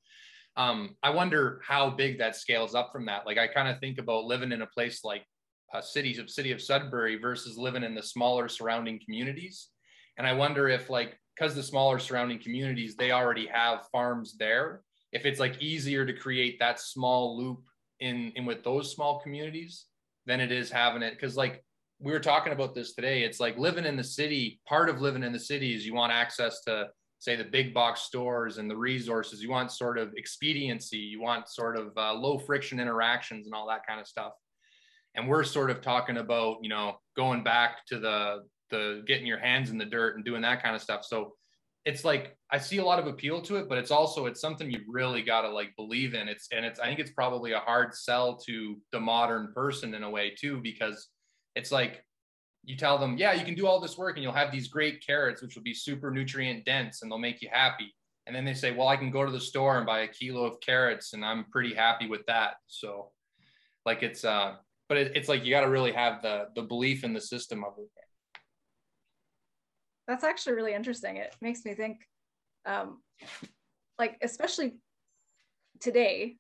Um, 0.56 0.96
I 1.04 1.10
wonder 1.10 1.62
how 1.68 1.90
big 1.90 2.18
that 2.20 2.38
scales 2.38 2.76
up 2.76 2.92
from 2.94 3.06
that. 3.08 3.26
Like 3.26 3.38
I 3.38 3.48
kind 3.48 3.68
of 3.68 3.80
think 3.80 3.98
about 3.98 4.24
living 4.24 4.54
in 4.54 4.62
a 4.62 4.68
place 4.68 5.04
like 5.04 5.26
a 5.74 5.84
city 5.84 6.18
of 6.18 6.30
city 6.30 6.52
of 6.52 6.62
Sudbury 6.62 7.18
versus 7.18 7.58
living 7.58 7.84
in 7.84 7.94
the 7.94 8.02
smaller 8.02 8.48
surrounding 8.48 9.00
communities. 9.04 9.70
And 10.18 10.26
I 10.26 10.34
wonder 10.34 10.70
if 10.70 10.90
like 10.90 11.20
because 11.36 11.56
the 11.56 11.64
smaller 11.64 12.00
surrounding 12.00 12.40
communities 12.40 12.96
they 12.96 13.12
already 13.12 13.48
have 13.48 13.90
farms 13.92 14.38
there, 14.38 14.82
if 15.12 15.26
it's 15.26 15.40
like 15.40 15.62
easier 15.62 16.06
to 16.06 16.14
create 16.14 16.60
that 16.60 16.80
small 16.80 17.38
loop 17.38 17.64
in 18.00 18.32
in 18.36 18.46
with 18.46 18.64
those 18.64 18.94
small 18.94 19.20
communities 19.20 19.86
than 20.26 20.40
it 20.40 20.52
is 20.52 20.72
having 20.72 21.02
it 21.02 21.16
because 21.16 21.36
like 21.36 21.64
we 22.00 22.12
were 22.12 22.20
talking 22.20 22.54
about 22.54 22.76
this 22.76 22.94
today. 22.94 23.24
It's 23.24 23.40
like 23.40 23.58
living 23.58 23.86
in 23.86 23.96
the 23.96 24.04
city. 24.04 24.60
Part 24.68 24.90
of 24.90 25.02
living 25.02 25.24
in 25.24 25.34
the 25.34 25.40
city 25.40 25.76
is 25.76 25.86
you 25.86 25.94
want 25.94 26.12
access 26.12 26.62
to, 26.62 26.88
say, 27.20 27.36
the 27.36 27.44
big 27.44 27.74
box 27.74 28.02
stores 28.02 28.58
and 28.58 28.70
the 28.70 28.76
resources. 28.76 29.42
You 29.42 29.50
want 29.50 29.72
sort 29.72 29.98
of 29.98 30.14
expediency. 30.18 30.98
You 30.98 31.22
want 31.22 31.48
sort 31.48 31.78
of 31.78 31.92
uh, 31.98 32.14
low 32.14 32.38
friction 32.38 32.80
interactions 32.80 33.46
and 33.46 33.56
all 33.56 33.68
that 33.68 33.88
kind 33.88 34.00
of 34.00 34.08
stuff. 34.08 34.34
And 35.16 35.28
we're 35.28 35.44
sort 35.44 35.70
of 35.70 35.82
talking 35.82 36.18
about, 36.18 36.58
you 36.62 36.70
know, 36.70 36.98
going 37.16 37.44
back 37.44 37.86
to 37.88 38.00
the 38.00 38.44
the 38.70 39.04
getting 39.06 39.28
your 39.28 39.38
hands 39.38 39.70
in 39.70 39.78
the 39.78 39.86
dirt 39.86 40.16
and 40.16 40.26
doing 40.26 40.42
that 40.42 40.64
kind 40.64 40.76
of 40.76 40.82
stuff. 40.82 41.06
So 41.06 41.34
it's 41.86 42.06
like 42.06 42.36
I 42.50 42.58
see 42.58 42.78
a 42.78 42.86
lot 42.86 43.00
of 43.00 43.08
appeal 43.08 43.42
to 43.44 43.58
it, 43.58 43.68
but 43.68 43.78
it's 43.78 43.92
also 43.92 44.26
it's 44.26 44.42
something 44.42 44.72
you 44.72 44.80
really 44.88 45.22
got 45.22 45.42
to 45.42 45.50
like 45.50 45.76
believe 45.76 46.14
in. 46.14 46.28
It's 46.28 46.48
and 46.52 46.66
it's 46.66 46.80
I 46.80 46.88
think 46.88 47.00
it's 47.00 47.12
probably 47.12 47.52
a 47.52 47.60
hard 47.60 47.94
sell 47.94 48.38
to 48.48 48.78
the 48.92 49.00
modern 49.00 49.52
person 49.54 49.94
in 49.94 50.04
a 50.04 50.10
way 50.10 50.34
too 50.38 50.60
because 50.62 51.10
it's 51.56 51.72
like 51.72 52.04
you 52.64 52.76
tell 52.78 52.98
them, 52.98 53.18
yeah, 53.18 53.34
you 53.34 53.44
can 53.44 53.56
do 53.56 53.68
all 53.68 53.80
this 53.80 53.98
work 53.98 54.16
and 54.16 54.24
you'll 54.24 54.32
have 54.32 54.52
these 54.52 54.68
great 54.68 55.06
carrots, 55.06 55.42
which 55.42 55.56
will 55.56 55.64
be 55.64 55.74
super 55.74 56.12
nutrient 56.12 56.66
dense 56.66 57.02
and 57.02 57.12
they'll 57.12 57.20
make 57.20 57.42
you 57.42 57.50
happy. 57.52 57.94
And 58.26 58.36
then 58.36 58.46
they 58.46 58.54
say, 58.54 58.72
well, 58.72 58.88
I 58.88 58.96
can 58.96 59.12
go 59.12 59.26
to 59.26 59.32
the 59.32 59.40
store 59.40 59.78
and 59.78 59.86
buy 59.86 60.02
a 60.02 60.08
kilo 60.08 60.46
of 60.46 60.62
carrots 60.62 61.14
and 61.14 61.26
I'm 61.26 61.46
pretty 61.52 61.74
happy 61.74 62.08
with 62.08 62.26
that. 62.28 62.54
So 62.68 63.12
like 63.86 64.02
it's, 64.02 64.24
uh, 64.24 64.56
but 64.94 64.98
it, 64.98 65.12
it's 65.16 65.28
like 65.28 65.44
you 65.44 65.52
got 65.52 65.62
to 65.62 65.70
really 65.70 65.92
have 65.92 66.22
the 66.22 66.50
the 66.56 66.62
belief 66.62 67.04
in 67.04 67.14
the 67.14 67.22
system 67.22 67.64
of 67.64 67.74
it 67.80 67.90
that's 70.08 70.24
actually 70.24 70.54
really 70.54 70.74
interesting 70.74 71.18
it 71.18 71.36
makes 71.42 71.66
me 71.66 71.74
think 71.74 72.08
um 72.66 73.02
like 73.98 74.18
especially 74.22 74.74
today 75.80 76.36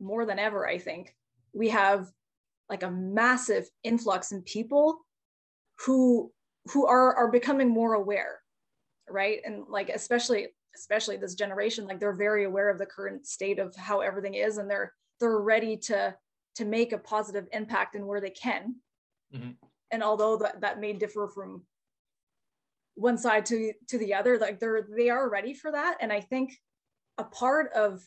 more 0.00 0.24
than 0.24 0.38
ever 0.38 0.66
i 0.66 0.78
think 0.78 1.14
we 1.52 1.68
have 1.68 2.10
like 2.68 2.82
a 2.82 2.90
massive 2.90 3.68
influx 3.84 4.32
in 4.32 4.42
people 4.42 4.98
who 5.84 6.32
who 6.72 6.86
are 6.86 7.14
are 7.14 7.30
becoming 7.30 7.68
more 7.68 7.94
aware 7.94 8.40
right? 9.08 9.40
And 9.44 9.64
like 9.68 9.88
especially 9.88 10.48
especially 10.74 11.16
this 11.16 11.34
generation 11.34 11.86
like 11.86 11.98
they're 11.98 12.12
very 12.12 12.44
aware 12.44 12.68
of 12.68 12.78
the 12.78 12.86
current 12.86 13.26
state 13.26 13.58
of 13.58 13.74
how 13.76 14.00
everything 14.00 14.34
is 14.34 14.58
and 14.58 14.70
they're 14.70 14.92
they're 15.20 15.38
ready 15.38 15.76
to 15.76 16.14
to 16.56 16.64
make 16.64 16.92
a 16.92 16.98
positive 16.98 17.46
impact 17.52 17.94
in 17.94 18.06
where 18.06 18.20
they 18.20 18.30
can. 18.30 18.76
Mm-hmm. 19.34 19.50
and 19.90 20.04
although 20.04 20.36
that, 20.36 20.60
that 20.60 20.78
may 20.78 20.92
differ 20.92 21.26
from 21.26 21.64
one 22.94 23.18
side 23.18 23.44
to 23.46 23.72
to 23.88 23.98
the 23.98 24.14
other 24.14 24.38
like 24.38 24.60
they're 24.60 24.86
they 24.96 25.10
are 25.10 25.28
ready 25.28 25.52
for 25.52 25.72
that. 25.72 25.96
And 26.00 26.12
i 26.12 26.20
think 26.20 26.52
a 27.18 27.24
part 27.24 27.72
of 27.72 28.06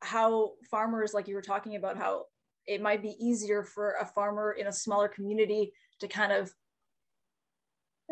how 0.00 0.52
farmers 0.70 1.14
like 1.14 1.28
you 1.28 1.36
were 1.36 1.42
talking 1.42 1.76
about 1.76 1.96
how 1.96 2.24
it 2.66 2.82
might 2.82 3.02
be 3.02 3.16
easier 3.18 3.62
for 3.62 3.96
a 4.00 4.06
farmer 4.06 4.52
in 4.52 4.66
a 4.66 4.72
smaller 4.72 5.08
community 5.08 5.72
to 6.00 6.08
kind 6.08 6.32
of 6.32 6.52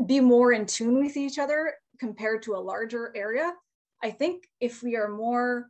be 0.07 0.21
more 0.21 0.53
in 0.53 0.67
tune 0.67 1.03
with 1.03 1.17
each 1.17 1.39
other 1.39 1.75
compared 1.99 2.43
to 2.43 2.55
a 2.55 2.59
larger 2.59 3.13
area. 3.15 3.53
I 4.03 4.11
think 4.11 4.45
if 4.61 4.83
we 4.83 4.97
are 4.97 5.09
more 5.09 5.69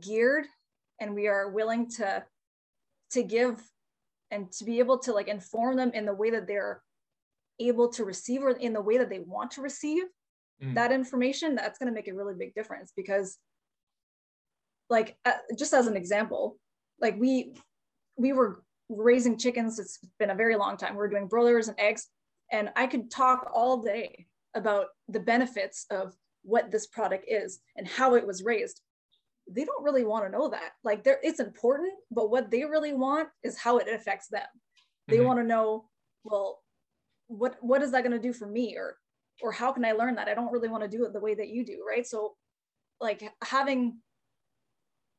geared 0.00 0.46
and 1.00 1.14
we 1.14 1.26
are 1.26 1.50
willing 1.50 1.88
to 1.90 2.24
to 3.10 3.22
give 3.22 3.60
and 4.30 4.50
to 4.52 4.64
be 4.64 4.78
able 4.78 4.98
to 4.98 5.12
like 5.12 5.28
inform 5.28 5.76
them 5.76 5.90
in 5.92 6.06
the 6.06 6.14
way 6.14 6.30
that 6.30 6.46
they're 6.46 6.82
able 7.60 7.88
to 7.90 8.04
receive 8.04 8.42
or 8.42 8.50
in 8.50 8.72
the 8.72 8.80
way 8.80 8.98
that 8.98 9.10
they 9.10 9.18
want 9.18 9.50
to 9.50 9.60
receive 9.60 10.04
mm. 10.62 10.74
that 10.74 10.92
information 10.92 11.54
that's 11.54 11.78
going 11.78 11.88
to 11.88 11.94
make 11.94 12.08
a 12.08 12.14
really 12.14 12.34
big 12.34 12.54
difference 12.54 12.92
because 12.96 13.36
like 14.88 15.16
uh, 15.26 15.32
just 15.58 15.74
as 15.74 15.86
an 15.86 15.96
example 15.96 16.56
like 17.00 17.16
we 17.18 17.54
we 18.16 18.32
were 18.32 18.62
raising 18.88 19.38
chickens 19.38 19.78
it's 19.78 19.98
been 20.18 20.30
a 20.30 20.34
very 20.34 20.56
long 20.56 20.76
time 20.76 20.92
we 20.92 20.98
we're 20.98 21.08
doing 21.08 21.26
broilers 21.26 21.68
and 21.68 21.78
eggs 21.80 22.08
and 22.52 22.70
I 22.76 22.86
could 22.86 23.10
talk 23.10 23.50
all 23.52 23.78
day 23.78 24.26
about 24.54 24.88
the 25.08 25.20
benefits 25.20 25.86
of 25.90 26.14
what 26.42 26.70
this 26.70 26.86
product 26.86 27.24
is 27.26 27.60
and 27.76 27.88
how 27.88 28.14
it 28.14 28.26
was 28.26 28.44
raised. 28.44 28.80
They 29.50 29.64
don't 29.64 29.82
really 29.82 30.04
want 30.04 30.24
to 30.24 30.30
know 30.30 30.50
that. 30.50 30.72
Like 30.84 31.02
there 31.02 31.18
it's 31.22 31.40
important, 31.40 31.94
but 32.10 32.30
what 32.30 32.50
they 32.50 32.64
really 32.64 32.92
want 32.92 33.28
is 33.42 33.58
how 33.58 33.78
it 33.78 33.88
affects 33.88 34.28
them. 34.28 34.46
They 35.08 35.16
mm-hmm. 35.16 35.26
want 35.26 35.40
to 35.40 35.44
know, 35.44 35.88
well, 36.24 36.60
what 37.26 37.56
what 37.60 37.82
is 37.82 37.90
that 37.92 38.02
going 38.02 38.12
to 38.12 38.18
do 38.18 38.32
for 38.32 38.46
me 38.46 38.76
or 38.76 38.98
or 39.40 39.50
how 39.50 39.72
can 39.72 39.84
I 39.84 39.92
learn 39.92 40.14
that? 40.16 40.28
I 40.28 40.34
don't 40.34 40.52
really 40.52 40.68
want 40.68 40.82
to 40.82 40.88
do 40.88 41.04
it 41.04 41.12
the 41.12 41.20
way 41.20 41.34
that 41.34 41.48
you 41.48 41.64
do, 41.64 41.84
right? 41.88 42.06
So 42.06 42.34
like 43.00 43.22
having 43.42 43.98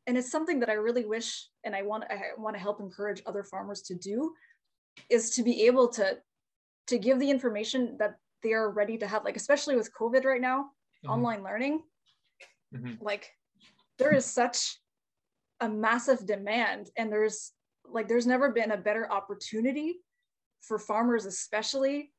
and 0.07 0.17
it's 0.17 0.31
something 0.31 0.59
that 0.59 0.69
I 0.69 0.73
really 0.73 1.05
wish 1.05 1.47
and 1.63 1.75
I 1.75 1.81
want 1.81 2.05
I 2.09 2.21
want 2.37 2.55
to 2.55 2.61
help 2.61 2.79
encourage 2.79 3.21
other 3.25 3.43
farmers 3.43 3.81
to 3.83 3.95
do 3.95 4.33
is 5.09 5.31
to 5.31 5.43
be 5.43 5.63
able 5.63 5.87
to 5.89 6.17
to 6.87 6.97
give 6.97 7.19
the 7.19 7.29
information 7.29 7.97
that 7.99 8.15
they 8.41 8.53
are 8.53 8.69
ready 8.69 8.97
to 8.97 9.07
have 9.07 9.23
like 9.23 9.37
especially 9.37 9.75
with 9.75 9.93
covid 9.93 10.25
right 10.25 10.41
now 10.41 10.63
mm-hmm. 10.63 11.11
online 11.11 11.43
learning 11.43 11.81
mm-hmm. 12.75 12.93
like 13.01 13.31
there 13.97 14.13
is 14.13 14.25
such 14.25 14.77
a 15.61 15.69
massive 15.69 16.25
demand 16.25 16.89
and 16.97 17.11
there's 17.11 17.53
like 17.85 18.07
there's 18.07 18.27
never 18.27 18.51
been 18.51 18.71
a 18.71 18.77
better 18.77 19.11
opportunity 19.11 19.95
for 20.61 20.77
farmers 20.77 21.25
especially 21.25 22.11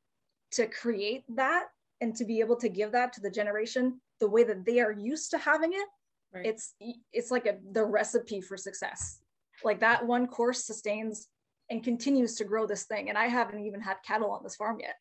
to 0.51 0.67
create 0.67 1.23
that 1.29 1.65
and 2.01 2.15
to 2.15 2.25
be 2.25 2.39
able 2.39 2.55
to 2.55 2.69
give 2.69 2.91
that 2.91 3.13
to 3.13 3.21
the 3.21 3.29
generation 3.29 3.99
the 4.19 4.27
way 4.27 4.43
that 4.43 4.65
they 4.65 4.79
are 4.79 4.91
used 4.91 5.31
to 5.31 5.37
having 5.37 5.73
it 5.73 5.87
right. 6.35 6.45
it's 6.45 6.75
it's 7.13 7.31
like 7.31 7.45
a 7.45 7.57
the 7.71 7.83
recipe 7.83 8.41
for 8.41 8.57
success 8.57 9.19
like 9.63 9.79
that 9.79 10.05
one 10.05 10.27
course 10.27 10.65
sustains 10.65 11.27
and 11.69 11.83
continues 11.83 12.35
to 12.35 12.43
grow 12.43 12.67
this 12.67 12.83
thing. 12.83 13.09
And 13.09 13.17
I 13.17 13.27
haven't 13.27 13.65
even 13.65 13.81
had 13.81 13.97
cattle 14.05 14.31
on 14.31 14.43
this 14.43 14.55
farm 14.55 14.79
yet. 14.79 14.95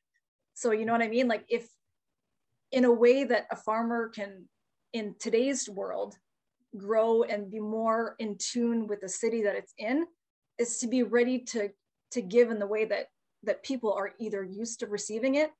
So, 0.55 0.71
you 0.71 0.85
know 0.85 0.93
what 0.93 1.03
I 1.03 1.09
mean? 1.09 1.29
Like, 1.29 1.45
if 1.49 1.69
in 2.73 2.85
a 2.85 2.93
way 2.93 3.25
that 3.25 3.47
a 3.51 3.57
farmer 3.57 4.09
can, 4.09 4.49
in 4.93 5.15
today's 5.19 5.69
world, 5.69 6.17
grow 6.77 7.23
and 7.23 7.51
be 7.51 7.61
more 7.61 8.17
in 8.19 8.37
tune 8.39 8.87
with 8.87 9.01
the 9.01 9.09
city 9.09 9.43
that 9.43 9.57
it's 9.57 9.75
in, 9.79 10.07
is 10.59 10.79
to 10.79 10.87
be 10.87 11.03
ready 11.03 11.41
to 11.41 11.71
to 12.13 12.23
give 12.23 12.51
in 12.51 12.61
the 12.61 12.67
way 12.67 12.85
that 12.85 13.07
that 13.43 13.63
people 13.65 13.93
are 13.93 14.13
either 14.21 14.45
used 14.45 14.81
to 14.81 14.87
receiving 14.87 15.35
it 15.35 15.51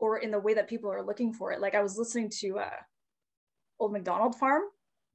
or 0.00 0.18
in 0.18 0.30
the 0.30 0.38
way 0.38 0.54
that 0.54 0.68
people 0.68 0.90
are 0.90 1.04
looking 1.04 1.32
for 1.32 1.52
it. 1.52 1.60
Like 1.60 1.74
I 1.74 1.82
was 1.82 1.96
listening 1.96 2.30
to 2.40 2.58
uh, 2.58 2.70
Old 3.78 3.92
McDonald 3.92 4.34
Farm, 4.34 4.62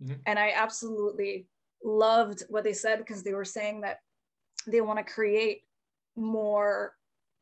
mm-hmm. 0.03 0.13
and 0.25 0.39
I 0.39 0.51
absolutely 0.55 1.47
loved 1.83 2.43
what 2.49 2.63
they 2.63 2.73
said 2.73 2.99
because 2.99 3.23
they 3.23 3.33
were 3.33 3.45
saying 3.45 3.81
that 3.81 3.99
they 4.67 4.81
want 4.81 4.99
to 4.99 5.13
create 5.13 5.61
more 6.15 6.93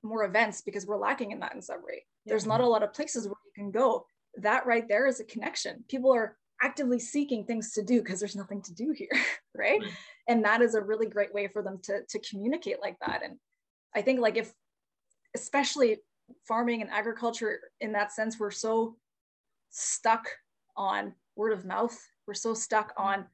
more 0.03 0.25
events 0.25 0.61
because 0.61 0.85
we're 0.85 0.97
lacking 0.97 1.31
in 1.31 1.39
that 1.39 1.55
in 1.55 1.61
Sudbury. 1.61 2.05
Yeah. 2.25 2.31
There's 2.31 2.45
not 2.45 2.59
a 2.59 2.67
lot 2.67 2.83
of 2.83 2.93
places 2.93 3.25
where 3.25 3.35
you 3.45 3.63
can 3.63 3.71
go. 3.71 4.05
That 4.35 4.65
right 4.65 4.87
there 4.87 5.07
is 5.07 5.21
a 5.21 5.25
connection. 5.25 5.85
People 5.87 6.11
are 6.11 6.37
actively 6.61 6.99
seeking 6.99 7.45
things 7.45 7.71
to 7.73 7.83
do 7.83 8.01
because 8.01 8.19
there's 8.19 8.35
nothing 8.35 8.61
to 8.63 8.73
do 8.73 8.93
here, 8.95 9.09
right? 9.55 9.81
Mm-hmm. 9.81 9.93
And 10.27 10.45
that 10.45 10.61
is 10.61 10.75
a 10.75 10.81
really 10.81 11.05
great 11.05 11.33
way 11.33 11.47
for 11.47 11.61
them 11.61 11.79
to 11.83 12.01
to 12.09 12.19
communicate 12.19 12.81
like 12.81 12.97
that. 13.05 13.21
And 13.23 13.37
I 13.95 14.01
think 14.01 14.19
like 14.19 14.37
if 14.37 14.51
especially 15.35 15.97
farming 16.47 16.81
and 16.81 16.91
agriculture 16.91 17.59
in 17.81 17.93
that 17.93 18.11
sense, 18.11 18.39
we're 18.39 18.51
so 18.51 18.97
stuck 19.69 20.27
on 20.75 21.13
word 21.35 21.53
of 21.53 21.65
mouth. 21.65 21.97
We're 22.27 22.33
so 22.33 22.53
stuck 22.53 22.89
mm-hmm. 22.91 23.03
on, 23.03 23.25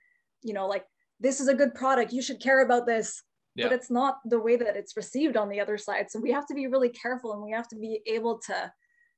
you 0.43 0.53
know, 0.53 0.67
like 0.67 0.85
this 1.19 1.39
is 1.39 1.47
a 1.47 1.53
good 1.53 1.73
product. 1.75 2.13
You 2.13 2.21
should 2.21 2.39
care 2.39 2.61
about 2.61 2.85
this 2.85 3.23
yeah. 3.59 3.67
but 3.67 3.73
it's 3.73 3.91
not 3.91 4.19
the 4.25 4.39
way 4.39 4.55
that 4.55 4.75
it's 4.75 4.97
received 4.97 5.37
on 5.37 5.49
the 5.49 5.59
other 5.59 5.77
side 5.77 6.09
so 6.09 6.19
we 6.19 6.31
have 6.31 6.47
to 6.47 6.53
be 6.53 6.67
really 6.67 6.89
careful 6.89 7.33
and 7.33 7.41
we 7.41 7.51
have 7.51 7.67
to 7.67 7.75
be 7.75 8.01
able 8.05 8.39
to 8.39 8.71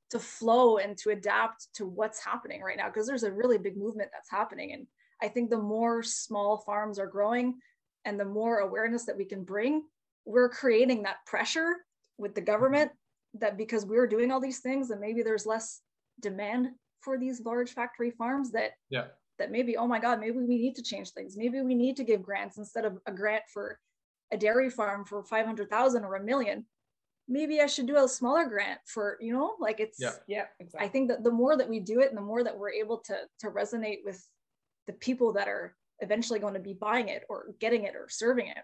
to 0.09 0.19
flow 0.19 0.77
and 0.77 0.97
to 0.97 1.11
adapt 1.11 1.67
to 1.73 1.85
what's 1.85 2.23
happening 2.23 2.61
right 2.61 2.77
now 2.77 2.87
because 2.87 3.07
there's 3.07 3.23
a 3.23 3.31
really 3.31 3.57
big 3.57 3.77
movement 3.77 4.09
that's 4.11 4.31
happening 4.31 4.73
and 4.73 4.87
i 5.21 5.27
think 5.27 5.49
the 5.49 5.57
more 5.57 6.01
small 6.03 6.57
farms 6.57 6.99
are 6.99 7.07
growing 7.07 7.55
and 8.05 8.19
the 8.19 8.25
more 8.25 8.59
awareness 8.59 9.05
that 9.05 9.17
we 9.17 9.25
can 9.25 9.43
bring 9.43 9.83
we're 10.25 10.49
creating 10.49 11.03
that 11.03 11.25
pressure 11.25 11.75
with 12.17 12.35
the 12.35 12.41
government 12.41 12.91
that 13.33 13.57
because 13.57 13.85
we're 13.85 14.07
doing 14.07 14.31
all 14.31 14.41
these 14.41 14.59
things 14.59 14.89
and 14.89 14.99
maybe 14.99 15.23
there's 15.23 15.45
less 15.45 15.81
demand 16.19 16.67
for 16.99 17.17
these 17.17 17.41
large 17.45 17.71
factory 17.71 18.11
farms 18.11 18.51
that 18.51 18.71
yeah 18.89 19.05
that 19.41 19.51
maybe 19.51 19.75
oh 19.75 19.87
my 19.87 19.99
god 19.99 20.19
maybe 20.19 20.37
we 20.37 20.57
need 20.57 20.75
to 20.75 20.83
change 20.83 21.11
things 21.11 21.35
maybe 21.35 21.61
we 21.61 21.75
need 21.75 21.97
to 21.97 22.03
give 22.03 22.23
grants 22.23 22.57
instead 22.57 22.85
of 22.85 22.97
a 23.05 23.11
grant 23.11 23.43
for 23.53 23.77
a 24.31 24.37
dairy 24.37 24.69
farm 24.69 25.05
for 25.05 25.23
500,000 25.23 26.03
or 26.03 26.15
a 26.15 26.23
million, 26.23 26.65
maybe 27.27 27.61
I 27.61 27.65
should 27.65 27.87
do 27.87 27.97
a 27.97 28.07
smaller 28.07 28.45
grant 28.45 28.79
for, 28.85 29.17
you 29.21 29.33
know, 29.33 29.55
like 29.59 29.79
it's, 29.79 29.99
yeah, 29.99 30.11
yeah 30.27 30.45
exactly. 30.59 30.87
I 30.87 30.89
think 30.89 31.09
that 31.09 31.23
the 31.23 31.31
more 31.31 31.57
that 31.57 31.69
we 31.69 31.79
do 31.79 31.99
it 31.99 32.09
and 32.09 32.17
the 32.17 32.21
more 32.21 32.43
that 32.43 32.57
we're 32.57 32.71
able 32.71 32.97
to, 33.05 33.15
to 33.39 33.47
resonate 33.47 33.99
with 34.03 34.25
the 34.87 34.93
people 34.93 35.33
that 35.33 35.47
are 35.47 35.75
eventually 35.99 36.39
going 36.39 36.53
to 36.53 36.59
be 36.59 36.73
buying 36.73 37.09
it 37.09 37.23
or 37.29 37.53
getting 37.59 37.83
it 37.83 37.95
or 37.95 38.07
serving 38.09 38.47
it 38.47 38.63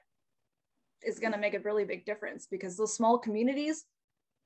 is 1.05 1.19
going 1.19 1.33
to 1.33 1.37
make 1.37 1.53
a 1.53 1.59
really 1.59 1.85
big 1.85 2.05
difference 2.05 2.47
because 2.49 2.75
those 2.75 2.95
small 2.95 3.19
communities, 3.19 3.85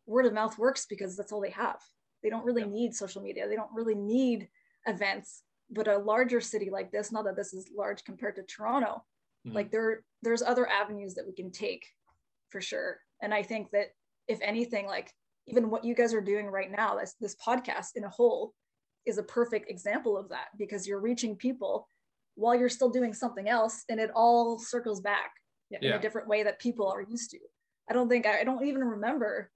word 0.06 0.26
of 0.26 0.34
mouth 0.34 0.58
works 0.58 0.86
because 0.90 1.16
that's 1.16 1.32
all 1.32 1.40
they 1.40 1.52
have. 1.52 1.80
They 2.22 2.30
don't 2.30 2.46
really 2.46 2.64
yeah. 2.64 2.68
need 2.68 2.94
social 2.94 3.22
media. 3.22 3.48
They 3.48 3.56
don't 3.56 3.74
really 3.74 3.96
need 3.96 4.50
events. 4.86 5.44
But 5.72 5.88
a 5.88 5.98
larger 5.98 6.42
city 6.42 6.70
like 6.70 6.92
this, 6.92 7.12
not 7.12 7.26
that 7.26 7.38
this 7.38 7.54
is 7.54 7.72
large 7.76 8.04
compared 8.04 8.36
to 8.36 8.44
Toronto, 8.44 9.04
mm-hmm. 9.46 9.56
like 9.56 9.72
there 9.72 10.04
there's 10.22 10.42
other 10.42 10.68
avenues 10.68 11.16
that 11.16 11.26
we 11.26 11.34
can 11.34 11.52
take 11.52 11.86
for 12.50 12.62
sure 12.62 12.98
and 13.22 13.34
i 13.34 13.42
think 13.42 13.70
that 13.72 13.88
if 14.28 14.40
anything 14.42 14.86
like 14.86 15.12
even 15.48 15.70
what 15.70 15.84
you 15.84 15.96
guys 15.96 16.14
are 16.14 16.22
doing 16.22 16.48
right 16.48 16.72
now 16.72 16.98
this, 16.98 17.16
this 17.20 17.36
podcast 17.36 17.90
in 17.96 18.04
a 18.04 18.10
whole 18.10 18.54
is 19.06 19.18
a 19.18 19.24
perfect 19.24 19.70
example 19.70 20.18
of 20.18 20.30
that 20.30 20.48
because 20.58 20.88
you're 20.88 21.00
reaching 21.00 21.36
people 21.36 21.88
while 22.36 22.56
you're 22.56 22.70
still 22.70 22.90
doing 22.90 23.14
something 23.14 23.50
else 23.50 23.84
and 23.90 24.00
it 24.00 24.12
all 24.16 24.60
circles 24.60 25.02
back 25.02 25.32
yeah. 25.70 25.80
in 25.82 25.92
a 25.94 26.02
different 26.02 26.28
way 26.28 26.44
that 26.44 26.60
people 26.60 26.88
are 26.88 27.02
used 27.02 27.32
to 27.32 27.40
i 27.90 27.94
don't 27.94 28.10
think 28.10 28.26
I, 28.26 28.42
I 28.42 28.44
don't 28.44 28.66
even 28.66 28.84
remember 28.84 29.50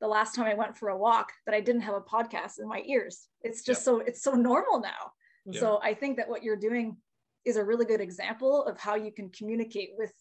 the 0.00 0.08
last 0.08 0.34
time 0.34 0.46
i 0.46 0.54
went 0.54 0.76
for 0.76 0.90
a 0.90 0.98
walk 0.98 1.32
that 1.46 1.54
i 1.54 1.60
didn't 1.60 1.82
have 1.82 1.94
a 1.94 2.00
podcast 2.00 2.60
in 2.60 2.68
my 2.68 2.82
ears 2.86 3.28
it's 3.42 3.62
just 3.62 3.80
yeah. 3.80 3.84
so 3.84 4.00
it's 4.00 4.22
so 4.22 4.32
normal 4.32 4.80
now 4.80 5.12
yeah. 5.46 5.60
so 5.60 5.80
i 5.82 5.94
think 5.94 6.16
that 6.16 6.28
what 6.28 6.42
you're 6.42 6.56
doing 6.56 6.96
is 7.44 7.56
a 7.56 7.64
really 7.64 7.84
good 7.84 8.00
example 8.00 8.64
of 8.64 8.78
how 8.78 8.94
you 8.94 9.12
can 9.12 9.30
communicate 9.30 9.90
with 9.96 10.12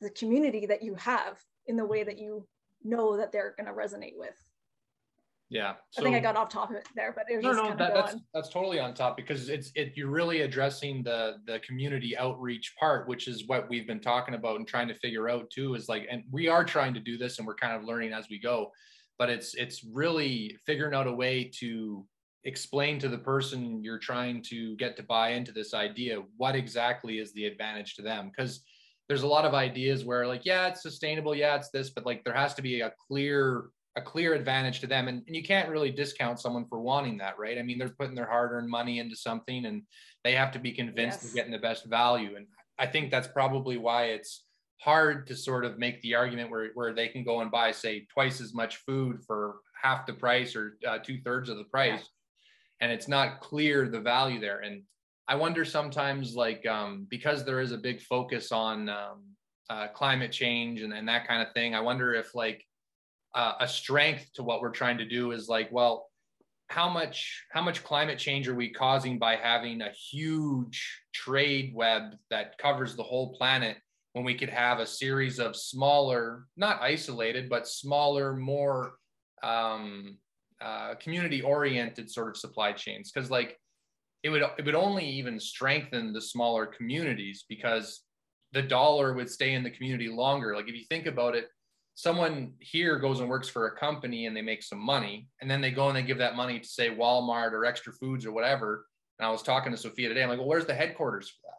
the 0.00 0.10
community 0.10 0.66
that 0.66 0.82
you 0.82 0.94
have 0.94 1.38
in 1.66 1.76
the 1.76 1.84
way 1.84 2.02
that 2.02 2.18
you 2.18 2.46
know 2.82 3.16
that 3.16 3.32
they're 3.32 3.54
going 3.56 3.66
to 3.66 3.72
resonate 3.72 4.16
with 4.16 4.36
Yeah. 5.50 5.74
So, 5.90 6.00
I 6.00 6.04
think 6.04 6.16
I 6.16 6.20
got 6.20 6.36
off 6.36 6.48
topic 6.48 6.86
there, 6.96 7.12
but 7.14 7.26
it 7.30 7.36
was 7.36 7.44
no, 7.44 7.52
no, 7.52 7.76
that, 7.76 7.94
that's 7.94 8.16
that's 8.32 8.48
totally 8.48 8.80
on 8.80 8.92
top 8.92 9.16
because 9.16 9.48
it's 9.48 9.70
it 9.74 9.92
you're 9.94 10.10
really 10.10 10.40
addressing 10.40 11.02
the 11.02 11.36
the 11.46 11.60
community 11.60 12.16
outreach 12.16 12.74
part, 12.78 13.08
which 13.08 13.28
is 13.28 13.46
what 13.46 13.68
we've 13.68 13.86
been 13.86 14.00
talking 14.00 14.34
about 14.34 14.56
and 14.56 14.66
trying 14.66 14.88
to 14.88 14.94
figure 14.94 15.28
out 15.28 15.48
too. 15.50 15.74
Is 15.74 15.88
like, 15.88 16.06
and 16.10 16.24
we 16.30 16.48
are 16.48 16.64
trying 16.64 16.92
to 16.94 17.00
do 17.00 17.16
this, 17.16 17.38
and 17.38 17.46
we're 17.46 17.54
kind 17.54 17.74
of 17.76 17.84
learning 17.84 18.12
as 18.12 18.26
we 18.28 18.40
go, 18.40 18.70
but 19.18 19.30
it's 19.30 19.54
it's 19.54 19.84
really 19.84 20.58
figuring 20.66 20.94
out 20.94 21.06
a 21.06 21.12
way 21.12 21.50
to 21.60 22.04
explain 22.44 22.98
to 22.98 23.08
the 23.08 23.18
person 23.18 23.82
you're 23.82 23.98
trying 23.98 24.42
to 24.42 24.76
get 24.76 24.96
to 24.96 25.02
buy 25.02 25.30
into 25.30 25.52
this 25.52 25.72
idea 25.72 26.22
what 26.36 26.54
exactly 26.54 27.18
is 27.18 27.32
the 27.32 27.46
advantage 27.46 27.94
to 27.94 28.02
them 28.02 28.30
because 28.34 28.62
there's 29.08 29.22
a 29.22 29.26
lot 29.26 29.44
of 29.44 29.54
ideas 29.54 30.04
where 30.04 30.26
like 30.26 30.44
yeah 30.44 30.66
it's 30.68 30.82
sustainable 30.82 31.34
yeah 31.34 31.56
it's 31.56 31.70
this 31.70 31.90
but 31.90 32.06
like 32.06 32.22
there 32.24 32.34
has 32.34 32.54
to 32.54 32.62
be 32.62 32.80
a 32.82 32.92
clear 33.08 33.64
a 33.96 34.02
clear 34.02 34.34
advantage 34.34 34.80
to 34.80 34.86
them 34.86 35.08
and, 35.08 35.22
and 35.26 35.36
you 35.36 35.42
can't 35.42 35.68
really 35.68 35.90
discount 35.90 36.40
someone 36.40 36.66
for 36.66 36.80
wanting 36.80 37.16
that 37.16 37.38
right 37.38 37.58
i 37.58 37.62
mean 37.62 37.78
they're 37.78 37.88
putting 37.88 38.14
their 38.14 38.28
hard-earned 38.28 38.68
money 38.68 38.98
into 38.98 39.16
something 39.16 39.66
and 39.66 39.82
they 40.22 40.32
have 40.32 40.50
to 40.50 40.58
be 40.58 40.72
convinced 40.72 41.20
yes. 41.22 41.30
of 41.30 41.34
getting 41.34 41.52
the 41.52 41.58
best 41.58 41.86
value 41.86 42.36
and 42.36 42.46
i 42.78 42.86
think 42.86 43.10
that's 43.10 43.28
probably 43.28 43.78
why 43.78 44.04
it's 44.06 44.44
hard 44.80 45.26
to 45.26 45.34
sort 45.34 45.64
of 45.64 45.78
make 45.78 46.02
the 46.02 46.14
argument 46.14 46.50
where, 46.50 46.70
where 46.74 46.92
they 46.92 47.08
can 47.08 47.24
go 47.24 47.40
and 47.40 47.50
buy 47.50 47.70
say 47.70 48.06
twice 48.12 48.40
as 48.40 48.52
much 48.52 48.76
food 48.84 49.18
for 49.26 49.56
half 49.80 50.04
the 50.04 50.12
price 50.12 50.54
or 50.54 50.76
uh, 50.86 50.98
two-thirds 50.98 51.48
of 51.48 51.56
the 51.56 51.64
price 51.64 52.00
yeah. 52.00 52.06
And 52.80 52.92
it's 52.92 53.08
not 53.08 53.40
clear 53.40 53.88
the 53.88 54.00
value 54.00 54.40
there. 54.40 54.60
And 54.60 54.82
i 55.26 55.34
wonder 55.34 55.64
sometimes 55.64 56.34
like 56.36 56.66
um, 56.66 57.06
because 57.08 57.44
there 57.44 57.60
is 57.60 57.72
a 57.72 57.78
big 57.78 58.02
focus 58.02 58.52
on 58.52 58.90
um, 58.90 59.22
uh, 59.70 59.88
climate 59.88 60.30
change 60.30 60.82
and, 60.82 60.92
and 60.92 61.08
that 61.08 61.26
kind 61.26 61.40
of 61.40 61.50
thing 61.54 61.74
i 61.74 61.80
wonder 61.80 62.12
if 62.12 62.34
like 62.34 62.62
uh, 63.34 63.54
a 63.60 63.68
strength 63.68 64.30
to 64.34 64.42
what 64.42 64.60
we're 64.60 64.70
trying 64.70 64.98
to 64.98 65.04
do 65.04 65.32
is 65.32 65.48
like, 65.48 65.68
well, 65.72 66.08
how 66.68 66.88
much 66.88 67.44
how 67.50 67.60
much 67.60 67.84
climate 67.84 68.18
change 68.18 68.48
are 68.48 68.54
we 68.54 68.70
causing 68.70 69.18
by 69.18 69.36
having 69.36 69.82
a 69.82 69.90
huge 69.90 71.02
trade 71.12 71.72
web 71.74 72.14
that 72.30 72.56
covers 72.58 72.96
the 72.96 73.02
whole 73.02 73.34
planet 73.34 73.76
when 74.14 74.24
we 74.24 74.34
could 74.34 74.48
have 74.48 74.78
a 74.78 74.86
series 74.86 75.38
of 75.38 75.56
smaller, 75.56 76.46
not 76.56 76.80
isolated, 76.80 77.50
but 77.50 77.68
smaller, 77.68 78.34
more 78.34 78.94
um, 79.42 80.16
uh, 80.62 80.94
community 80.96 81.42
oriented 81.42 82.10
sort 82.10 82.28
of 82.28 82.36
supply 82.36 82.72
chains? 82.72 83.10
Because 83.10 83.30
like 83.30 83.58
it 84.22 84.30
would 84.30 84.42
it 84.58 84.64
would 84.64 84.74
only 84.74 85.06
even 85.06 85.38
strengthen 85.38 86.12
the 86.12 86.20
smaller 86.20 86.66
communities 86.66 87.44
because 87.48 88.02
the 88.52 88.62
dollar 88.62 89.12
would 89.12 89.28
stay 89.28 89.52
in 89.52 89.62
the 89.62 89.70
community 89.70 90.08
longer. 90.08 90.54
Like 90.56 90.68
if 90.68 90.74
you 90.74 90.84
think 90.88 91.06
about 91.06 91.34
it, 91.34 91.48
someone 91.94 92.52
here 92.60 92.98
goes 92.98 93.20
and 93.20 93.28
works 93.28 93.48
for 93.48 93.66
a 93.66 93.76
company 93.76 94.26
and 94.26 94.36
they 94.36 94.42
make 94.42 94.62
some 94.62 94.78
money 94.78 95.28
and 95.40 95.50
then 95.50 95.60
they 95.60 95.70
go 95.70 95.88
and 95.88 95.96
they 95.96 96.02
give 96.02 96.18
that 96.18 96.36
money 96.36 96.58
to 96.58 96.66
say 96.66 96.90
Walmart 96.90 97.52
or 97.52 97.64
extra 97.64 97.92
foods 97.92 98.24
or 98.24 98.32
whatever. 98.32 98.86
And 99.18 99.26
I 99.26 99.30
was 99.30 99.42
talking 99.42 99.72
to 99.72 99.78
Sophia 99.78 100.08
today. 100.08 100.22
I'm 100.22 100.28
like, 100.28 100.38
well, 100.38 100.48
where's 100.48 100.66
the 100.66 100.74
headquarters 100.74 101.28
for 101.28 101.38
that? 101.44 101.54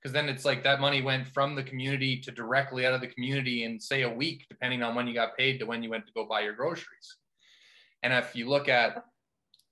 Because 0.00 0.12
then 0.12 0.28
it's 0.28 0.44
like 0.44 0.64
that 0.64 0.80
money 0.80 1.00
went 1.00 1.28
from 1.28 1.54
the 1.54 1.62
community 1.62 2.20
to 2.20 2.32
directly 2.32 2.86
out 2.86 2.94
of 2.94 3.00
the 3.00 3.06
community 3.06 3.64
in 3.64 3.78
say 3.78 4.02
a 4.02 4.10
week, 4.10 4.46
depending 4.48 4.82
on 4.82 4.96
when 4.96 5.06
you 5.06 5.14
got 5.14 5.36
paid 5.36 5.58
to 5.58 5.66
when 5.66 5.82
you 5.82 5.90
went 5.90 6.06
to 6.06 6.12
go 6.12 6.26
buy 6.26 6.40
your 6.40 6.54
groceries. 6.54 7.18
And 8.02 8.12
if 8.12 8.34
you 8.34 8.48
look 8.48 8.68
at 8.68 9.04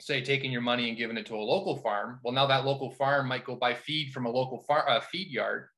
say 0.01 0.23
taking 0.23 0.51
your 0.51 0.63
money 0.63 0.89
and 0.89 0.97
giving 0.97 1.17
it 1.17 1.27
to 1.27 1.37
a 1.37 1.39
local 1.39 1.77
farm, 1.77 2.21
well, 2.25 2.33
now 2.33 2.47
that 2.47 2.65
local 2.65 2.91
farm 2.91 3.29
might 3.29 3.45
go 3.45 3.55
buy 3.55 3.75
feed 3.75 4.13
from 4.13 4.27
a 4.27 4.31
local 4.31 4.65
far, 4.67 4.89
uh, 4.89 5.01
feed 5.01 5.29
yard, 5.29 5.69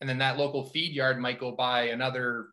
and 0.00 0.08
then 0.08 0.18
that 0.18 0.38
local 0.38 0.64
feed 0.64 0.92
yard 0.92 1.18
might 1.18 1.40
go 1.40 1.52
buy 1.52 1.88
another 1.88 2.48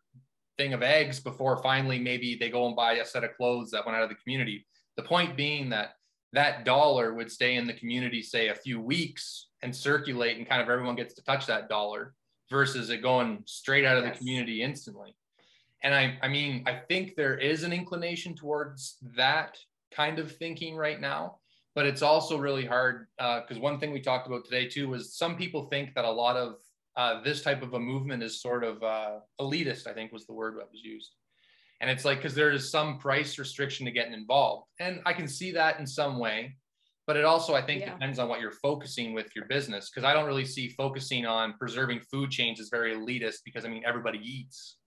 thing 0.56 0.72
of 0.72 0.82
eggs 0.82 1.20
before 1.20 1.62
finally 1.62 1.98
maybe 1.98 2.34
they 2.34 2.48
go 2.48 2.66
and 2.66 2.74
buy 2.74 2.94
a 2.94 3.04
set 3.04 3.24
of 3.24 3.36
clothes 3.36 3.70
that 3.70 3.84
went 3.84 3.96
out 3.96 4.04
of 4.04 4.08
the 4.08 4.14
community. 4.16 4.66
The 4.96 5.02
point 5.02 5.36
being 5.36 5.68
that 5.70 5.94
that 6.32 6.64
dollar 6.64 7.14
would 7.14 7.30
stay 7.30 7.56
in 7.56 7.66
the 7.66 7.72
community, 7.72 8.22
say 8.22 8.48
a 8.48 8.54
few 8.54 8.80
weeks 8.80 9.48
and 9.62 9.74
circulate, 9.74 10.38
and 10.38 10.48
kind 10.48 10.62
of 10.62 10.68
everyone 10.68 10.96
gets 10.96 11.14
to 11.14 11.24
touch 11.24 11.46
that 11.46 11.68
dollar 11.68 12.14
versus 12.50 12.90
it 12.90 13.02
going 13.02 13.42
straight 13.46 13.84
out 13.84 13.96
of 13.96 14.04
yes. 14.04 14.14
the 14.14 14.18
community 14.18 14.62
instantly. 14.62 15.16
And 15.82 15.94
I, 15.94 16.18
I 16.22 16.28
mean, 16.28 16.64
I 16.66 16.80
think 16.88 17.14
there 17.16 17.36
is 17.36 17.62
an 17.62 17.72
inclination 17.72 18.34
towards 18.34 18.96
that 19.16 19.58
kind 19.94 20.18
of 20.18 20.34
thinking 20.36 20.76
right 20.76 21.00
now, 21.00 21.38
but 21.74 21.86
it's 21.86 22.02
also 22.02 22.38
really 22.38 22.64
hard 22.64 23.06
because 23.18 23.58
uh, 23.58 23.60
one 23.60 23.78
thing 23.78 23.92
we 23.92 24.00
talked 24.00 24.26
about 24.26 24.44
today 24.44 24.68
too 24.68 24.88
was 24.88 25.16
some 25.16 25.36
people 25.36 25.66
think 25.66 25.94
that 25.94 26.04
a 26.04 26.10
lot 26.10 26.36
of 26.36 26.56
uh, 26.96 27.22
this 27.22 27.42
type 27.42 27.62
of 27.62 27.74
a 27.74 27.78
movement 27.78 28.22
is 28.22 28.40
sort 28.40 28.64
of 28.64 28.82
uh, 28.82 29.18
elitist, 29.40 29.86
I 29.86 29.92
think 29.92 30.12
was 30.12 30.26
the 30.26 30.32
word 30.32 30.54
that 30.58 30.70
was 30.72 30.82
used. 30.82 31.12
And 31.80 31.90
it's 31.90 32.06
like, 32.06 32.18
because 32.18 32.34
there 32.34 32.50
is 32.52 32.70
some 32.70 32.98
price 32.98 33.38
restriction 33.38 33.84
to 33.84 33.92
getting 33.92 34.14
involved. 34.14 34.66
And 34.80 35.00
I 35.04 35.12
can 35.12 35.28
see 35.28 35.52
that 35.52 35.78
in 35.78 35.86
some 35.86 36.18
way. 36.18 36.56
But 37.06 37.16
it 37.16 37.24
also, 37.24 37.54
I 37.54 37.62
think, 37.62 37.82
yeah. 37.82 37.92
depends 37.92 38.18
on 38.18 38.28
what 38.28 38.40
you're 38.40 38.50
focusing 38.50 39.12
with 39.12 39.26
your 39.36 39.44
business. 39.44 39.90
Because 39.90 40.04
I 40.04 40.12
don't 40.12 40.26
really 40.26 40.46
see 40.46 40.70
focusing 40.70 41.26
on 41.26 41.54
preserving 41.58 42.00
food 42.10 42.30
chains 42.30 42.60
as 42.60 42.68
very 42.68 42.96
elitist 42.96 43.40
because, 43.44 43.64
I 43.64 43.68
mean, 43.68 43.82
everybody 43.86 44.18
eats. 44.18 44.78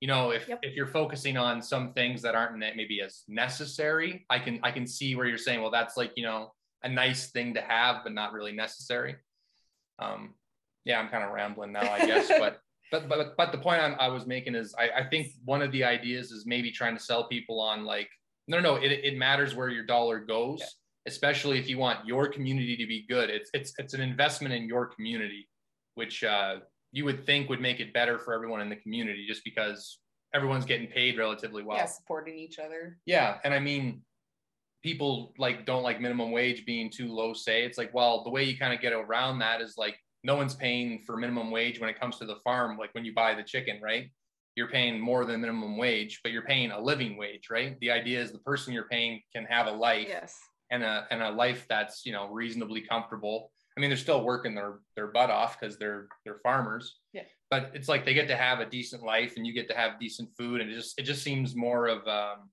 You 0.00 0.08
know, 0.08 0.30
if, 0.30 0.48
yep. 0.48 0.60
if 0.62 0.74
you're 0.74 0.86
focusing 0.86 1.36
on 1.36 1.60
some 1.60 1.92
things 1.92 2.22
that 2.22 2.34
aren't 2.34 2.58
maybe 2.58 3.02
as 3.02 3.22
necessary, 3.28 4.24
I 4.30 4.38
can 4.38 4.58
I 4.62 4.70
can 4.70 4.86
see 4.86 5.14
where 5.14 5.26
you're 5.26 5.38
saying, 5.38 5.60
well, 5.60 5.70
that's 5.70 5.96
like, 5.96 6.12
you 6.16 6.24
know, 6.24 6.52
a 6.82 6.88
nice 6.88 7.30
thing 7.30 7.54
to 7.54 7.60
have, 7.60 7.96
but 8.02 8.12
not 8.12 8.32
really 8.32 8.52
necessary. 8.52 9.16
Um, 9.98 10.34
yeah, 10.86 10.98
I'm 10.98 11.08
kind 11.08 11.22
of 11.22 11.32
rambling 11.32 11.72
now, 11.72 11.92
I 11.92 12.06
guess, 12.06 12.28
but. 12.38 12.60
But, 12.92 13.08
but 13.08 13.36
but 13.36 13.52
the 13.52 13.58
point 13.58 13.80
I'm, 13.80 13.94
i 14.00 14.08
was 14.08 14.26
making 14.26 14.56
is 14.56 14.74
I, 14.76 15.02
I 15.02 15.08
think 15.08 15.28
one 15.44 15.62
of 15.62 15.70
the 15.70 15.84
ideas 15.84 16.32
is 16.32 16.44
maybe 16.44 16.72
trying 16.72 16.96
to 16.96 17.00
sell 17.00 17.28
people 17.28 17.60
on 17.60 17.84
like 17.84 18.08
no 18.48 18.58
no 18.58 18.74
it, 18.74 18.90
it 18.90 19.16
matters 19.16 19.54
where 19.54 19.68
your 19.68 19.86
dollar 19.86 20.18
goes 20.18 20.58
yeah. 20.58 20.66
especially 21.06 21.60
if 21.60 21.68
you 21.68 21.78
want 21.78 22.04
your 22.04 22.26
community 22.26 22.76
to 22.76 22.86
be 22.88 23.06
good 23.08 23.30
it's 23.30 23.48
it's 23.54 23.72
it's 23.78 23.94
an 23.94 24.00
investment 24.00 24.52
in 24.52 24.66
your 24.66 24.86
community 24.86 25.48
which 25.94 26.24
uh, 26.24 26.56
you 26.92 27.04
would 27.04 27.24
think 27.24 27.48
would 27.48 27.60
make 27.60 27.80
it 27.80 27.92
better 27.92 28.18
for 28.18 28.34
everyone 28.34 28.60
in 28.60 28.68
the 28.68 28.76
community 28.76 29.26
just 29.26 29.44
because 29.44 29.98
everyone's 30.34 30.64
getting 30.64 30.86
paid 30.86 31.18
relatively 31.18 31.62
well. 31.62 31.76
Yeah 31.76 31.86
supporting 31.86 32.38
each 32.38 32.58
other. 32.58 32.98
Yeah 33.06 33.38
and 33.44 33.54
i 33.54 33.58
mean 33.58 34.02
people 34.82 35.34
like 35.38 35.66
don't 35.66 35.82
like 35.82 36.00
minimum 36.00 36.32
wage 36.32 36.64
being 36.64 36.90
too 36.90 37.12
low 37.12 37.32
say. 37.32 37.64
It's 37.64 37.78
like 37.78 37.92
well 37.94 38.24
the 38.24 38.30
way 38.30 38.44
you 38.44 38.56
kind 38.56 38.74
of 38.74 38.80
get 38.80 38.92
around 38.92 39.38
that 39.40 39.60
is 39.60 39.74
like 39.76 39.96
no 40.22 40.36
one's 40.36 40.54
paying 40.54 41.00
for 41.06 41.16
minimum 41.16 41.50
wage 41.50 41.80
when 41.80 41.88
it 41.88 41.98
comes 41.98 42.18
to 42.18 42.26
the 42.26 42.36
farm 42.44 42.76
like 42.76 42.94
when 42.94 43.04
you 43.04 43.14
buy 43.14 43.34
the 43.34 43.42
chicken 43.42 43.80
right? 43.82 44.10
You're 44.56 44.68
paying 44.68 45.00
more 45.00 45.24
than 45.24 45.40
minimum 45.40 45.76
wage 45.76 46.20
but 46.22 46.32
you're 46.32 46.42
paying 46.42 46.70
a 46.70 46.80
living 46.80 47.16
wage 47.16 47.48
right? 47.50 47.78
The 47.80 47.90
idea 47.90 48.20
is 48.20 48.32
the 48.32 48.38
person 48.38 48.72
you're 48.72 48.88
paying 48.88 49.20
can 49.34 49.44
have 49.44 49.66
a 49.66 49.72
life 49.72 50.08
yes. 50.08 50.36
and 50.70 50.82
a 50.82 51.06
and 51.10 51.22
a 51.22 51.30
life 51.30 51.66
that's 51.68 52.04
you 52.04 52.12
know 52.12 52.28
reasonably 52.28 52.80
comfortable 52.80 53.52
i 53.80 53.82
mean 53.82 53.90
they're 53.90 53.96
still 53.96 54.24
working 54.24 54.54
their 54.54 54.80
their 54.96 55.08
butt 55.08 55.30
off 55.30 55.58
because 55.58 55.78
they're 55.78 56.08
they're 56.24 56.40
farmers 56.42 56.98
yeah 57.12 57.22
but 57.50 57.70
it's 57.74 57.88
like 57.88 58.04
they 58.04 58.14
get 58.14 58.28
to 58.28 58.36
have 58.36 58.60
a 58.60 58.66
decent 58.66 59.02
life 59.02 59.34
and 59.36 59.46
you 59.46 59.52
get 59.52 59.68
to 59.68 59.76
have 59.76 59.98
decent 59.98 60.28
food 60.36 60.60
and 60.60 60.70
it 60.70 60.74
just 60.74 60.98
it 60.98 61.02
just 61.02 61.22
seems 61.22 61.54
more 61.54 61.86
of 61.86 62.06
um 62.06 62.50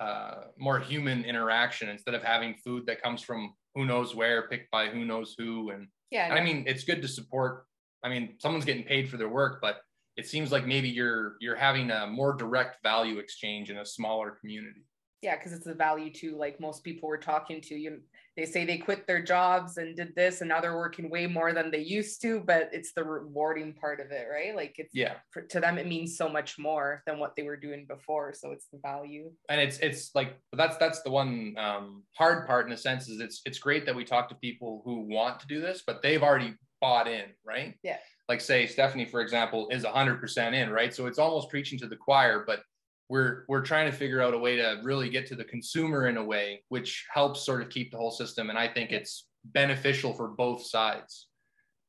uh, 0.00 0.44
more 0.56 0.78
human 0.78 1.24
interaction 1.24 1.88
instead 1.88 2.14
of 2.14 2.22
having 2.22 2.54
food 2.64 2.86
that 2.86 3.02
comes 3.02 3.20
from 3.20 3.52
who 3.74 3.84
knows 3.84 4.14
where 4.14 4.46
picked 4.46 4.70
by 4.70 4.86
who 4.86 5.04
knows 5.04 5.34
who 5.36 5.70
and 5.70 5.88
yeah. 6.10 6.32
I 6.32 6.42
mean, 6.42 6.64
it's 6.66 6.84
good 6.84 7.02
to 7.02 7.08
support. 7.08 7.66
I 8.02 8.08
mean, 8.08 8.34
someone's 8.38 8.64
getting 8.64 8.84
paid 8.84 9.08
for 9.08 9.16
their 9.16 9.28
work, 9.28 9.60
but 9.60 9.80
it 10.16 10.26
seems 10.26 10.50
like 10.50 10.66
maybe 10.66 10.88
you're 10.88 11.36
you're 11.40 11.56
having 11.56 11.90
a 11.90 12.06
more 12.06 12.32
direct 12.32 12.82
value 12.82 13.18
exchange 13.18 13.70
in 13.70 13.78
a 13.78 13.84
smaller 13.84 14.30
community. 14.30 14.84
Yeah, 15.22 15.36
because 15.36 15.52
it's 15.52 15.64
the 15.64 15.74
value 15.74 16.12
to 16.14 16.36
like 16.36 16.60
most 16.60 16.84
people 16.84 17.08
we're 17.08 17.18
talking 17.18 17.60
to. 17.62 17.74
You 17.74 18.00
they 18.38 18.46
say 18.46 18.64
they 18.64 18.78
quit 18.78 19.04
their 19.08 19.20
jobs 19.20 19.78
and 19.78 19.96
did 19.96 20.14
this 20.14 20.40
and 20.40 20.48
now 20.48 20.60
they're 20.60 20.76
working 20.76 21.10
way 21.10 21.26
more 21.26 21.52
than 21.52 21.72
they 21.72 21.80
used 21.80 22.22
to 22.22 22.38
but 22.46 22.70
it's 22.72 22.92
the 22.92 23.02
rewarding 23.02 23.74
part 23.74 23.98
of 23.98 24.12
it 24.12 24.28
right? 24.32 24.54
Like 24.54 24.76
it's 24.78 24.94
yeah. 24.94 25.14
for, 25.32 25.42
to 25.42 25.58
them 25.58 25.76
it 25.76 25.88
means 25.88 26.16
so 26.16 26.28
much 26.28 26.56
more 26.56 27.02
than 27.04 27.18
what 27.18 27.34
they 27.34 27.42
were 27.42 27.56
doing 27.56 27.84
before 27.88 28.32
so 28.32 28.52
it's 28.52 28.66
the 28.72 28.78
value. 28.78 29.32
And 29.48 29.60
it's 29.60 29.78
it's 29.78 30.14
like 30.14 30.38
that's 30.52 30.76
that's 30.76 31.02
the 31.02 31.10
one 31.10 31.56
um, 31.58 32.04
hard 32.16 32.46
part 32.46 32.68
in 32.68 32.72
a 32.72 32.76
sense 32.76 33.08
is 33.08 33.20
it's 33.20 33.42
it's 33.44 33.58
great 33.58 33.84
that 33.86 33.96
we 33.96 34.04
talk 34.04 34.28
to 34.28 34.36
people 34.36 34.82
who 34.84 35.00
want 35.00 35.40
to 35.40 35.48
do 35.48 35.60
this 35.60 35.82
but 35.84 36.00
they've 36.00 36.22
already 36.22 36.54
bought 36.80 37.08
in 37.08 37.24
right? 37.44 37.74
Yeah. 37.82 37.96
Like 38.28 38.40
say 38.40 38.66
stephanie 38.68 39.06
for 39.06 39.20
example 39.20 39.68
is 39.72 39.82
100% 39.82 40.54
in 40.54 40.70
right? 40.70 40.94
So 40.94 41.06
it's 41.06 41.18
almost 41.18 41.50
preaching 41.50 41.76
to 41.80 41.88
the 41.88 41.96
choir 41.96 42.44
but 42.46 42.60
we're 43.08 43.44
we're 43.48 43.62
trying 43.62 43.90
to 43.90 43.96
figure 43.96 44.20
out 44.20 44.34
a 44.34 44.38
way 44.38 44.56
to 44.56 44.80
really 44.82 45.08
get 45.08 45.26
to 45.26 45.34
the 45.34 45.44
consumer 45.44 46.08
in 46.08 46.16
a 46.16 46.24
way 46.24 46.62
which 46.68 47.06
helps 47.12 47.44
sort 47.44 47.62
of 47.62 47.70
keep 47.70 47.90
the 47.90 47.96
whole 47.96 48.10
system 48.10 48.50
and 48.50 48.58
i 48.58 48.68
think 48.68 48.92
it's 48.92 49.26
beneficial 49.44 50.12
for 50.12 50.28
both 50.28 50.66
sides. 50.66 51.28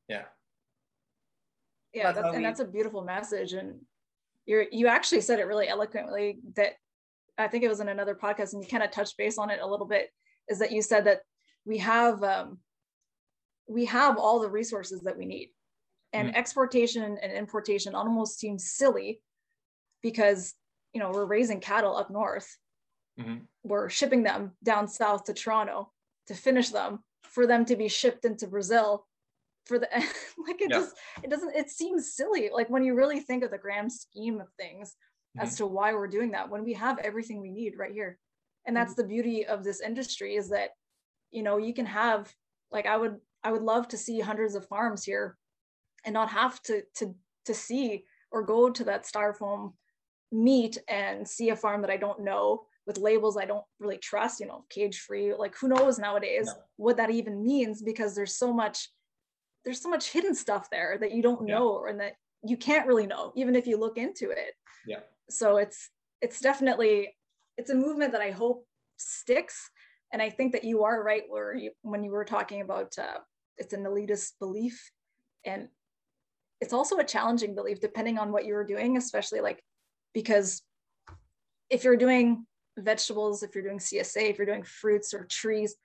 Yeah. 0.08 0.22
Yeah 1.92 2.12
that's, 2.12 2.34
and 2.34 2.44
that's 2.44 2.60
a 2.60 2.64
beautiful 2.64 3.02
message 3.02 3.52
and 3.52 3.80
you're 4.46 4.66
you 4.70 4.86
actually 4.86 5.20
said 5.20 5.40
it 5.40 5.44
really 5.44 5.68
eloquently 5.68 6.38
that 6.56 6.72
i 7.36 7.48
think 7.48 7.64
it 7.64 7.68
was 7.68 7.80
in 7.80 7.88
another 7.88 8.14
podcast 8.14 8.52
and 8.54 8.62
you 8.62 8.68
kind 8.68 8.82
of 8.82 8.90
touched 8.90 9.16
base 9.16 9.38
on 9.38 9.50
it 9.50 9.60
a 9.60 9.66
little 9.66 9.86
bit 9.86 10.08
is 10.48 10.58
that 10.58 10.72
you 10.72 10.82
said 10.82 11.04
that 11.04 11.20
we 11.64 11.78
have 11.78 12.22
um, 12.22 12.58
we 13.68 13.84
have 13.84 14.18
all 14.18 14.40
the 14.40 14.50
resources 14.50 15.00
that 15.02 15.16
we 15.16 15.24
need. 15.24 15.50
And 16.12 16.30
mm. 16.30 16.34
exportation 16.34 17.18
and 17.22 17.32
importation 17.32 17.94
almost 17.94 18.38
seems 18.38 18.72
silly 18.72 19.20
because 20.02 20.54
you 20.92 21.00
know 21.00 21.10
we're 21.10 21.24
raising 21.24 21.60
cattle 21.60 21.96
up 21.96 22.10
north 22.10 22.56
mm-hmm. 23.18 23.36
we're 23.62 23.88
shipping 23.88 24.22
them 24.22 24.52
down 24.62 24.88
south 24.88 25.24
to 25.24 25.34
Toronto 25.34 25.90
to 26.26 26.34
finish 26.34 26.70
them 26.70 27.00
for 27.22 27.46
them 27.46 27.64
to 27.64 27.76
be 27.76 27.88
shipped 27.88 28.24
into 28.24 28.46
Brazil 28.46 29.06
for 29.66 29.78
the 29.78 29.88
like 29.94 30.60
it 30.60 30.70
yeah. 30.70 30.78
just 30.78 30.96
it 31.22 31.30
doesn't 31.30 31.54
it 31.54 31.70
seems 31.70 32.14
silly 32.14 32.50
like 32.52 32.70
when 32.70 32.82
you 32.84 32.94
really 32.94 33.20
think 33.20 33.44
of 33.44 33.50
the 33.50 33.58
grand 33.58 33.92
scheme 33.92 34.40
of 34.40 34.48
things 34.58 34.96
mm-hmm. 35.36 35.46
as 35.46 35.56
to 35.56 35.66
why 35.66 35.92
we're 35.92 36.08
doing 36.08 36.32
that 36.32 36.50
when 36.50 36.64
we 36.64 36.72
have 36.72 36.98
everything 36.98 37.40
we 37.40 37.50
need 37.50 37.74
right 37.78 37.92
here 37.92 38.18
and 38.66 38.76
that's 38.76 38.92
mm-hmm. 38.92 39.02
the 39.02 39.08
beauty 39.08 39.46
of 39.46 39.62
this 39.62 39.80
industry 39.80 40.36
is 40.36 40.48
that 40.48 40.70
you 41.30 41.42
know 41.42 41.56
you 41.56 41.72
can 41.72 41.86
have 41.86 42.32
like 42.72 42.86
i 42.86 42.96
would 42.96 43.16
i 43.44 43.52
would 43.52 43.62
love 43.62 43.86
to 43.86 43.96
see 43.96 44.20
hundreds 44.20 44.54
of 44.54 44.66
farms 44.66 45.04
here 45.04 45.36
and 46.04 46.14
not 46.14 46.30
have 46.30 46.60
to 46.62 46.82
to 46.94 47.14
to 47.44 47.54
see 47.54 48.04
or 48.32 48.42
go 48.42 48.70
to 48.70 48.84
that 48.84 49.04
styrofoam 49.04 49.72
meet 50.32 50.78
and 50.88 51.26
see 51.26 51.50
a 51.50 51.56
farm 51.56 51.80
that 51.82 51.90
i 51.90 51.96
don't 51.96 52.20
know 52.20 52.62
with 52.86 52.98
labels 52.98 53.36
i 53.36 53.44
don't 53.44 53.64
really 53.78 53.98
trust 53.98 54.40
you 54.40 54.46
know 54.46 54.64
cage 54.70 55.00
free 55.00 55.34
like 55.34 55.56
who 55.56 55.68
knows 55.68 55.98
nowadays 55.98 56.46
no. 56.46 56.54
what 56.76 56.96
that 56.96 57.10
even 57.10 57.42
means 57.44 57.82
because 57.82 58.14
there's 58.14 58.36
so 58.36 58.52
much 58.52 58.88
there's 59.64 59.80
so 59.80 59.90
much 59.90 60.10
hidden 60.10 60.34
stuff 60.34 60.68
there 60.70 60.96
that 61.00 61.12
you 61.12 61.22
don't 61.22 61.42
know 61.42 61.82
yeah. 61.84 61.90
and 61.90 62.00
that 62.00 62.12
you 62.42 62.56
can't 62.56 62.86
really 62.86 63.06
know 63.06 63.32
even 63.36 63.54
if 63.54 63.66
you 63.66 63.76
look 63.76 63.98
into 63.98 64.30
it 64.30 64.54
yeah 64.86 65.00
so 65.28 65.56
it's 65.56 65.90
it's 66.20 66.40
definitely 66.40 67.14
it's 67.56 67.70
a 67.70 67.74
movement 67.74 68.12
that 68.12 68.22
i 68.22 68.30
hope 68.30 68.66
sticks 68.96 69.70
and 70.12 70.22
i 70.22 70.30
think 70.30 70.52
that 70.52 70.64
you 70.64 70.84
are 70.84 71.02
right 71.02 71.24
where 71.28 71.54
you, 71.54 71.70
when 71.82 72.02
you 72.02 72.10
were 72.10 72.24
talking 72.24 72.60
about 72.60 72.96
uh, 72.98 73.18
it's 73.58 73.72
an 73.74 73.84
elitist 73.84 74.32
belief 74.38 74.90
and 75.44 75.68
it's 76.60 76.72
also 76.72 76.98
a 76.98 77.04
challenging 77.04 77.54
belief 77.54 77.80
depending 77.80 78.18
on 78.18 78.32
what 78.32 78.44
you're 78.44 78.64
doing 78.64 78.96
especially 78.96 79.40
like 79.40 79.62
because 80.14 80.62
if 81.68 81.84
you're 81.84 81.96
doing 81.96 82.46
vegetables 82.78 83.42
if 83.42 83.54
you're 83.54 83.64
doing 83.64 83.78
csa 83.78 84.30
if 84.30 84.38
you're 84.38 84.46
doing 84.46 84.62
fruits 84.62 85.12
or 85.12 85.24
trees 85.24 85.76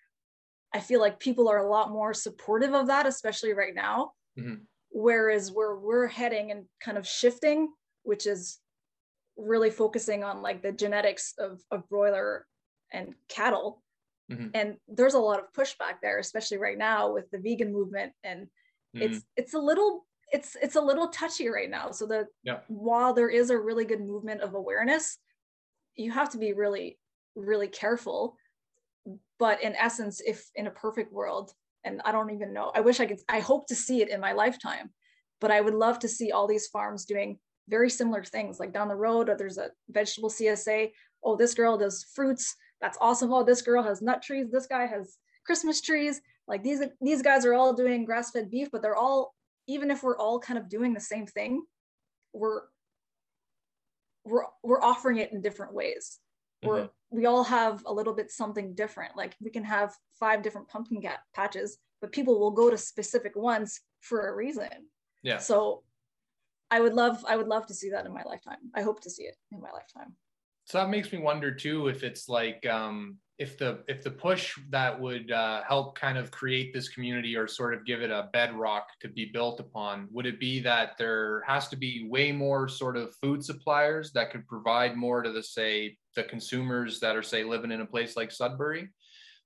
I 0.75 0.81
feel 0.81 0.99
like 0.99 1.21
people 1.21 1.47
are 1.47 1.59
a 1.59 1.69
lot 1.69 1.89
more 1.89 2.13
supportive 2.13 2.73
of 2.73 2.87
that, 2.87 3.05
especially 3.05 3.53
right 3.53 3.73
now. 3.73 4.11
Mm-hmm. 4.37 4.55
Whereas 4.89 5.49
where 5.49 5.73
we're 5.73 6.07
heading 6.07 6.51
and 6.51 6.65
kind 6.81 6.97
of 6.97 7.07
shifting, 7.07 7.69
which 8.03 8.27
is 8.27 8.59
really 9.37 9.69
focusing 9.69 10.25
on 10.25 10.41
like 10.41 10.61
the 10.61 10.73
genetics 10.73 11.33
of, 11.39 11.61
of 11.71 11.87
broiler 11.87 12.45
and 12.91 13.15
cattle. 13.29 13.81
Mm-hmm. 14.29 14.47
And 14.53 14.75
there's 14.89 15.13
a 15.13 15.19
lot 15.19 15.39
of 15.39 15.53
pushback 15.53 16.01
there, 16.01 16.19
especially 16.19 16.57
right 16.57 16.77
now 16.77 17.13
with 17.13 17.31
the 17.31 17.39
vegan 17.39 17.71
movement. 17.71 18.11
And 18.25 18.41
mm-hmm. 18.41 19.01
it's 19.03 19.23
it's 19.37 19.53
a 19.53 19.59
little 19.59 20.05
it's 20.31 20.55
it's 20.61 20.75
a 20.75 20.81
little 20.81 21.07
touchy 21.09 21.47
right 21.47 21.69
now. 21.69 21.91
So 21.91 22.05
that 22.07 22.27
yeah. 22.43 22.59
while 22.67 23.13
there 23.13 23.29
is 23.29 23.49
a 23.49 23.57
really 23.57 23.85
good 23.85 24.01
movement 24.01 24.41
of 24.41 24.53
awareness, 24.53 25.17
you 25.95 26.11
have 26.11 26.29
to 26.31 26.37
be 26.37 26.53
really, 26.53 26.97
really 27.35 27.67
careful. 27.67 28.37
But 29.37 29.61
in 29.63 29.75
essence 29.75 30.21
if 30.25 30.49
in 30.55 30.67
a 30.67 30.71
perfect 30.71 31.11
world 31.13 31.53
and 31.83 32.01
i 32.03 32.11
don't 32.11 32.31
even 32.31 32.51
know 32.51 32.71
i 32.73 32.81
wish 32.81 32.99
i 32.99 33.05
could 33.05 33.19
i 33.29 33.39
hope 33.39 33.67
to 33.67 33.75
see 33.75 34.01
it 34.01 34.09
in 34.09 34.19
my 34.19 34.31
lifetime 34.31 34.89
but 35.39 35.51
i 35.51 35.61
would 35.61 35.75
love 35.75 35.99
to 35.99 36.07
see 36.07 36.31
all 36.31 36.47
these 36.47 36.67
farms 36.67 37.05
doing 37.05 37.37
very 37.69 37.89
similar 37.89 38.23
things 38.23 38.59
like 38.59 38.73
down 38.73 38.87
the 38.87 38.95
road 38.95 39.29
or 39.29 39.37
there's 39.37 39.57
a 39.57 39.69
vegetable 39.89 40.29
csa 40.29 40.91
oh 41.23 41.35
this 41.35 41.53
girl 41.53 41.77
does 41.77 42.05
fruits. 42.13 42.55
That's 42.81 42.97
awesome. 43.01 43.33
Oh 43.33 43.43
this 43.43 43.61
girl 43.61 43.83
has 43.83 44.01
nut 44.01 44.21
trees. 44.21 44.47
This 44.51 44.67
guy 44.67 44.85
has 44.85 45.17
christmas 45.45 45.81
trees. 45.81 46.21
Like 46.47 46.63
these 46.63 46.81
these 47.01 47.21
guys 47.21 47.45
are 47.45 47.53
all 47.53 47.73
doing 47.73 48.05
grass-fed 48.05 48.51
beef 48.51 48.69
but 48.71 48.81
they're 48.81 48.95
all 48.95 49.33
even 49.67 49.91
if 49.91 50.03
we're 50.03 50.17
all 50.17 50.39
kind 50.39 50.57
of 50.57 50.69
doing 50.69 50.93
the 50.93 50.99
same 50.99 51.25
thing 51.25 51.63
we're 52.33 52.61
we're 54.23 54.45
we're 54.63 54.81
offering 54.81 55.17
it 55.17 55.31
in 55.31 55.41
different 55.41 55.73
ways 55.73 56.19
we're 56.63 56.81
mm-hmm 56.81 56.85
we 57.15 57.25
all 57.25 57.43
have 57.43 57.81
a 57.85 57.93
little 57.93 58.13
bit 58.13 58.29
something 58.29 58.75
different. 58.75 59.15
Like 59.15 59.35
we 59.41 59.49
can 59.49 59.63
have 59.63 59.95
five 60.19 60.43
different 60.43 60.67
pumpkin 60.67 60.99
gap 60.99 61.19
patches, 61.33 61.77
but 62.01 62.11
people 62.11 62.39
will 62.39 62.51
go 62.51 62.69
to 62.69 62.77
specific 62.77 63.35
ones 63.35 63.79
for 64.01 64.27
a 64.27 64.35
reason. 64.35 64.69
Yeah. 65.23 65.37
So 65.37 65.83
I 66.69 66.81
would 66.81 66.93
love, 66.93 67.23
I 67.27 67.37
would 67.37 67.47
love 67.47 67.67
to 67.67 67.73
see 67.73 67.89
that 67.91 68.05
in 68.05 68.13
my 68.13 68.23
lifetime. 68.23 68.57
I 68.75 68.81
hope 68.81 69.01
to 69.01 69.09
see 69.09 69.23
it 69.23 69.35
in 69.51 69.61
my 69.61 69.71
lifetime. 69.71 70.15
So 70.65 70.79
that 70.79 70.89
makes 70.89 71.11
me 71.11 71.19
wonder 71.19 71.53
too 71.53 71.87
if 71.87 72.03
it's 72.03 72.27
like 72.27 72.65
um, 72.65 73.17
if 73.37 73.57
the 73.57 73.83
if 73.87 74.01
the 74.01 74.11
push 74.11 74.57
that 74.69 74.99
would 74.99 75.29
uh, 75.31 75.61
help 75.67 75.99
kind 75.99 76.17
of 76.17 76.31
create 76.31 76.73
this 76.73 76.87
community 76.87 77.35
or 77.35 77.47
sort 77.47 77.73
of 77.73 77.85
give 77.85 78.01
it 78.01 78.09
a 78.09 78.29
bedrock 78.31 78.87
to 79.01 79.09
be 79.09 79.25
built 79.25 79.59
upon 79.59 80.07
would 80.11 80.25
it 80.25 80.39
be 80.39 80.61
that 80.61 80.97
there 80.97 81.43
has 81.45 81.67
to 81.67 81.75
be 81.75 82.07
way 82.09 82.31
more 82.31 82.69
sort 82.69 82.95
of 82.95 83.13
food 83.21 83.43
suppliers 83.43 84.11
that 84.13 84.31
could 84.31 84.47
provide 84.47 84.95
more 84.95 85.21
to 85.21 85.31
the 85.31 85.43
say 85.43 85.97
the 86.15 86.23
consumers 86.23 86.99
that 87.01 87.15
are 87.15 87.23
say 87.23 87.43
living 87.43 87.71
in 87.71 87.81
a 87.81 87.85
place 87.85 88.15
like 88.15 88.31
sudbury? 88.31 88.89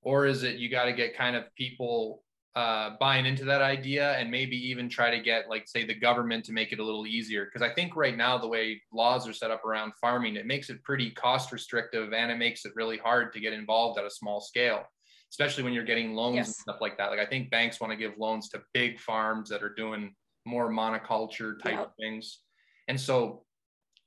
Or 0.01 0.25
is 0.25 0.43
it 0.43 0.57
you 0.57 0.69
got 0.69 0.85
to 0.85 0.93
get 0.93 1.17
kind 1.17 1.35
of 1.35 1.43
people 1.55 2.23
uh, 2.59 2.97
buying 2.99 3.25
into 3.25 3.45
that 3.45 3.61
idea 3.61 4.17
and 4.17 4.29
maybe 4.29 4.57
even 4.57 4.89
try 4.89 5.09
to 5.09 5.21
get 5.21 5.47
like 5.47 5.65
say 5.65 5.85
the 5.85 5.93
government 5.93 6.43
to 6.43 6.51
make 6.51 6.73
it 6.73 6.79
a 6.79 6.83
little 6.83 7.07
easier 7.07 7.45
because 7.45 7.61
i 7.61 7.73
think 7.73 7.95
right 7.95 8.17
now 8.17 8.37
the 8.37 8.47
way 8.47 8.81
laws 8.91 9.25
are 9.25 9.31
set 9.31 9.49
up 9.49 9.63
around 9.63 9.93
farming 10.01 10.35
it 10.35 10.45
makes 10.45 10.69
it 10.69 10.83
pretty 10.83 11.09
cost 11.11 11.53
restrictive 11.53 12.11
and 12.11 12.29
it 12.29 12.35
makes 12.35 12.65
it 12.65 12.73
really 12.75 12.97
hard 12.97 13.31
to 13.31 13.39
get 13.39 13.53
involved 13.53 13.97
at 13.97 14.03
a 14.03 14.09
small 14.09 14.41
scale 14.41 14.83
especially 15.31 15.63
when 15.63 15.71
you're 15.71 15.85
getting 15.85 16.13
loans 16.13 16.35
yes. 16.35 16.47
and 16.47 16.55
stuff 16.55 16.81
like 16.81 16.97
that 16.97 17.09
like 17.09 17.19
i 17.19 17.25
think 17.25 17.49
banks 17.49 17.79
want 17.79 17.91
to 17.91 17.97
give 17.97 18.11
loans 18.17 18.49
to 18.49 18.59
big 18.73 18.99
farms 18.99 19.47
that 19.47 19.63
are 19.63 19.73
doing 19.73 20.13
more 20.45 20.69
monoculture 20.69 21.57
type 21.63 21.75
yep. 21.75 21.93
things 21.97 22.39
and 22.89 22.99
so 22.99 23.45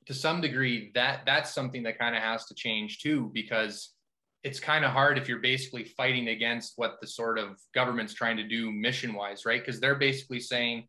to 0.05 0.13
some 0.13 0.43
degree 0.43 0.91
that 0.95 1.23
that's 1.25 1.55
something 1.55 1.83
that 1.85 1.99
kind 1.99 2.15
of 2.15 2.21
has 2.21 2.45
to 2.45 2.55
change 2.55 2.99
too 2.99 3.31
because 3.33 3.95
it's 4.45 4.59
kind 4.59 4.85
of 4.85 4.91
hard 4.91 5.19
if 5.19 5.29
you're 5.29 5.39
basically 5.39 5.85
fighting 5.85 6.29
against 6.29 6.73
what 6.77 7.01
the 7.01 7.07
sort 7.07 7.39
of 7.39 7.61
government's 7.75 8.15
trying 8.15 8.37
to 8.37 8.43
do 8.43 8.73
mission 8.73 9.15
wise, 9.15 9.45
right? 9.47 9.65
Because 9.65 9.81
they're 9.81 9.95
basically 9.95 10.41
saying 10.41 10.89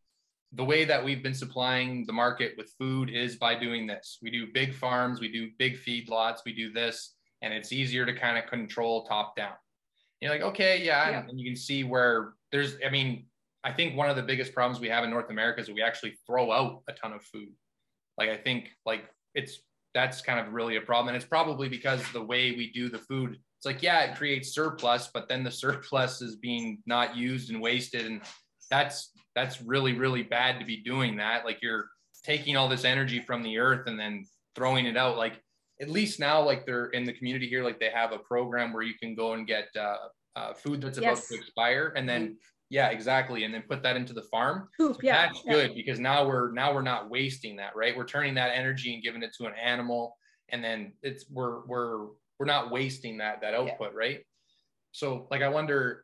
the 0.54 0.64
way 0.64 0.86
that 0.86 1.04
we've 1.04 1.24
been 1.24 1.34
supplying 1.34 2.06
the 2.06 2.14
market 2.14 2.54
with 2.58 2.74
food 2.80 3.10
is 3.10 3.36
by 3.36 3.56
doing 3.56 3.86
this. 3.88 4.20
We 4.22 4.32
do 4.32 4.48
big 4.54 4.74
farms, 4.74 5.20
we 5.20 5.32
do 5.32 5.50
big 5.58 5.78
feedlots, 5.78 6.40
we 6.46 6.54
do 6.54 6.72
this, 6.72 7.14
and 7.42 7.54
it's 7.54 7.72
easier 7.72 8.06
to 8.06 8.14
kind 8.14 8.38
of 8.38 8.48
control 8.48 9.06
top 9.06 9.36
down. 9.36 9.54
You're 10.20 10.32
like, 10.32 10.42
okay, 10.42 10.84
yeah, 10.84 11.10
yeah. 11.10 11.24
and 11.28 11.40
you 11.40 11.52
can 11.52 11.56
see 11.56 11.84
where 11.84 12.34
there's, 12.52 12.78
I 12.86 12.90
mean, 12.90 13.26
I 13.64 13.72
think 13.72 13.96
one 13.96 14.10
of 14.10 14.16
the 14.16 14.24
biggest 14.24 14.54
problems 14.54 14.80
we 14.80 14.90
have 14.90 15.04
in 15.04 15.10
North 15.10 15.30
America 15.30 15.62
is 15.62 15.70
we 15.70 15.82
actually 15.82 16.18
throw 16.26 16.52
out 16.52 16.82
a 16.88 16.94
ton 16.94 17.14
of 17.14 17.24
food. 17.24 17.50
Like 18.18 18.30
I 18.30 18.38
think 18.38 18.70
like 18.86 19.06
it's 19.34 19.60
that's 19.94 20.22
kind 20.22 20.40
of 20.40 20.54
really 20.54 20.78
a 20.78 20.82
problem. 20.82 21.10
And 21.10 21.16
it's 21.16 21.26
probably 21.26 21.70
because 21.70 22.02
the 22.12 22.24
way 22.24 22.52
we 22.52 22.72
do 22.72 22.90
the 22.90 23.00
food, 23.00 23.34
it's 23.34 23.66
like, 23.66 23.84
yeah, 23.84 24.02
it 24.02 24.18
creates 24.18 24.54
surplus, 24.54 25.10
but 25.14 25.28
then 25.30 25.44
the 25.44 25.52
surplus 25.64 26.22
is 26.22 26.36
being 26.36 26.80
not 26.86 27.16
used 27.16 27.52
and 27.52 27.62
wasted. 27.62 28.06
And 28.06 28.22
that's, 28.70 29.12
that's 29.36 29.62
really, 29.62 29.94
really 29.94 30.24
bad 30.24 30.60
to 30.60 30.66
be 30.66 30.78
doing 30.78 31.18
that. 31.18 31.46
Like 31.46 31.62
you're 31.62 31.90
taking 32.24 32.56
all 32.56 32.70
this 32.70 32.86
energy 32.86 33.20
from 33.20 33.44
the 33.44 33.58
earth 33.58 33.88
and 33.88 34.00
then 34.00 34.26
throwing 34.56 34.86
it 34.86 34.98
out. 34.98 35.18
Like 35.18 35.40
at 35.82 35.90
least 35.90 36.20
now, 36.20 36.42
like 36.42 36.66
they're 36.66 36.88
in 36.88 37.04
the 37.04 37.14
community 37.14 37.48
here, 37.48 37.64
like 37.64 37.80
they 37.80 37.90
have 37.90 38.12
a 38.12 38.20
program 38.20 38.74
where 38.74 38.84
you 38.84 38.94
can 39.02 39.16
go 39.16 39.34
and 39.34 39.46
get 39.46 39.68
uh, 39.80 39.98
uh, 40.36 40.54
food 40.54 40.82
that's 40.82 40.98
about 40.98 41.18
yes. 41.18 41.28
to 41.28 41.36
expire 41.36 41.94
and 41.96 42.08
then 42.08 42.38
yeah, 42.74 42.90
exactly. 42.90 43.44
And 43.44 43.54
then 43.54 43.62
put 43.70 43.84
that 43.84 43.96
into 43.96 44.14
the 44.14 44.24
farm. 44.24 44.68
Ooh, 44.82 44.96
yeah, 45.04 45.28
that's 45.28 45.44
yeah. 45.46 45.54
good 45.54 45.76
because 45.76 46.00
now 46.00 46.28
we're 46.28 46.52
now 46.54 46.74
we're 46.74 46.82
not 46.82 47.08
wasting 47.08 47.56
that, 47.58 47.76
right? 47.76 47.96
We're 47.96 48.08
turning 48.08 48.34
that 48.34 48.50
energy 48.56 48.96
and 48.96 49.04
giving 49.04 49.22
it 49.22 49.32
to 49.38 49.46
an 49.46 49.54
animal, 49.64 50.18
and 50.50 50.64
then 50.64 50.94
it's 51.04 51.26
we're 51.30 51.64
we're 51.68 52.08
we're 52.40 52.48
not 52.48 52.72
wasting 52.72 53.20
that 53.20 53.42
that 53.42 53.54
output, 53.54 53.92
yeah. 53.92 54.00
right? 54.00 54.20
So 54.92 55.28
like 55.30 55.44
I 55.44 55.50
wonder 55.50 56.04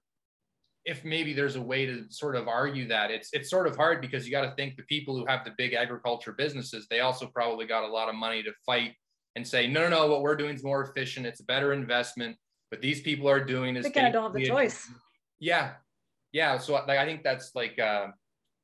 if 0.85 1.03
maybe 1.03 1.33
there's 1.33 1.55
a 1.55 1.61
way 1.61 1.87
to 1.87 2.05
sort 2.11 2.35
of 2.35 2.47
argue 2.47 2.87
that 2.89 3.09
it's 3.09 3.29
it's 3.33 3.49
sort 3.49 3.65
of 3.65 3.75
hard 3.75 3.99
because 3.99 4.27
you 4.27 4.31
got 4.31 4.41
to 4.41 4.53
think 4.55 4.75
the 4.75 4.83
people 4.83 5.17
who 5.17 5.25
have 5.25 5.43
the 5.45 5.53
big 5.57 5.73
agriculture 5.73 6.31
businesses 6.31 6.87
they 6.89 7.01
also 7.01 7.27
probably 7.27 7.65
got 7.65 7.83
a 7.83 7.87
lot 7.87 8.07
of 8.07 8.15
money 8.15 8.41
to 8.41 8.51
fight 8.65 8.93
and 9.35 9.45
say 9.45 9.67
no 9.67 9.81
no 9.81 9.89
no 9.89 10.07
what 10.07 10.21
we're 10.21 10.37
doing 10.37 10.55
is 10.55 10.63
more 10.63 10.81
efficient 10.81 11.25
it's 11.25 11.41
a 11.41 11.43
better 11.43 11.73
investment 11.73 12.37
but 12.71 12.79
these 12.79 13.01
people 13.01 13.29
are 13.29 13.43
doing 13.43 13.75
is 13.75 13.83
they 13.83 13.91
kind 13.91 14.07
of 14.07 14.13
don't 14.13 14.23
have 14.23 14.33
the 14.33 14.45
choice 14.45 14.89
yeah 15.39 15.73
yeah 16.31 16.57
so 16.57 16.73
like 16.73 16.97
i 16.97 17.05
think 17.05 17.23
that's 17.23 17.55
like 17.55 17.77
uh, 17.79 18.07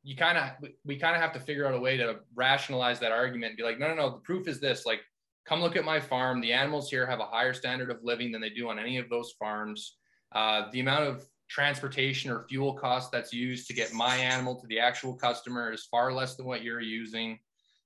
you 0.04 0.16
kind 0.16 0.38
of 0.38 0.70
we 0.86 0.98
kind 0.98 1.16
of 1.16 1.22
have 1.22 1.34
to 1.34 1.40
figure 1.40 1.68
out 1.68 1.74
a 1.74 1.80
way 1.80 1.98
to 1.98 2.18
rationalize 2.36 3.00
that 3.00 3.12
argument 3.12 3.52
and 3.52 3.58
be 3.58 3.64
like 3.64 3.80
no 3.80 3.88
no 3.88 3.96
no 3.96 4.10
the 4.12 4.20
proof 4.20 4.48
is 4.48 4.60
this 4.60 4.86
like 4.86 5.02
come 5.46 5.62
look 5.62 5.76
at 5.76 5.86
my 5.86 6.00
farm. 6.00 6.42
The 6.42 6.54
animals 6.54 6.90
here 6.90 7.06
have 7.06 7.20
a 7.20 7.26
higher 7.26 7.54
standard 7.54 7.92
of 7.92 8.04
living 8.04 8.32
than 8.32 8.42
they 8.42 8.50
do 8.50 8.70
on 8.70 8.80
any 8.80 8.98
of 8.98 9.10
those 9.10 9.34
farms. 9.40 9.96
Uh, 10.34 10.70
the 10.72 10.80
amount 10.80 11.04
of 11.04 11.24
transportation 11.50 12.32
or 12.32 12.46
fuel 12.50 12.74
cost 12.74 13.12
that's 13.12 13.32
used 13.32 13.68
to 13.68 13.74
get 13.74 13.94
my 13.94 14.16
animal 14.16 14.60
to 14.60 14.68
the 14.68 14.80
actual 14.80 15.14
customer 15.14 15.72
is 15.72 15.86
far 15.86 16.12
less 16.12 16.36
than 16.36 16.46
what 16.46 16.64
you're 16.64 16.82
using. 16.82 17.40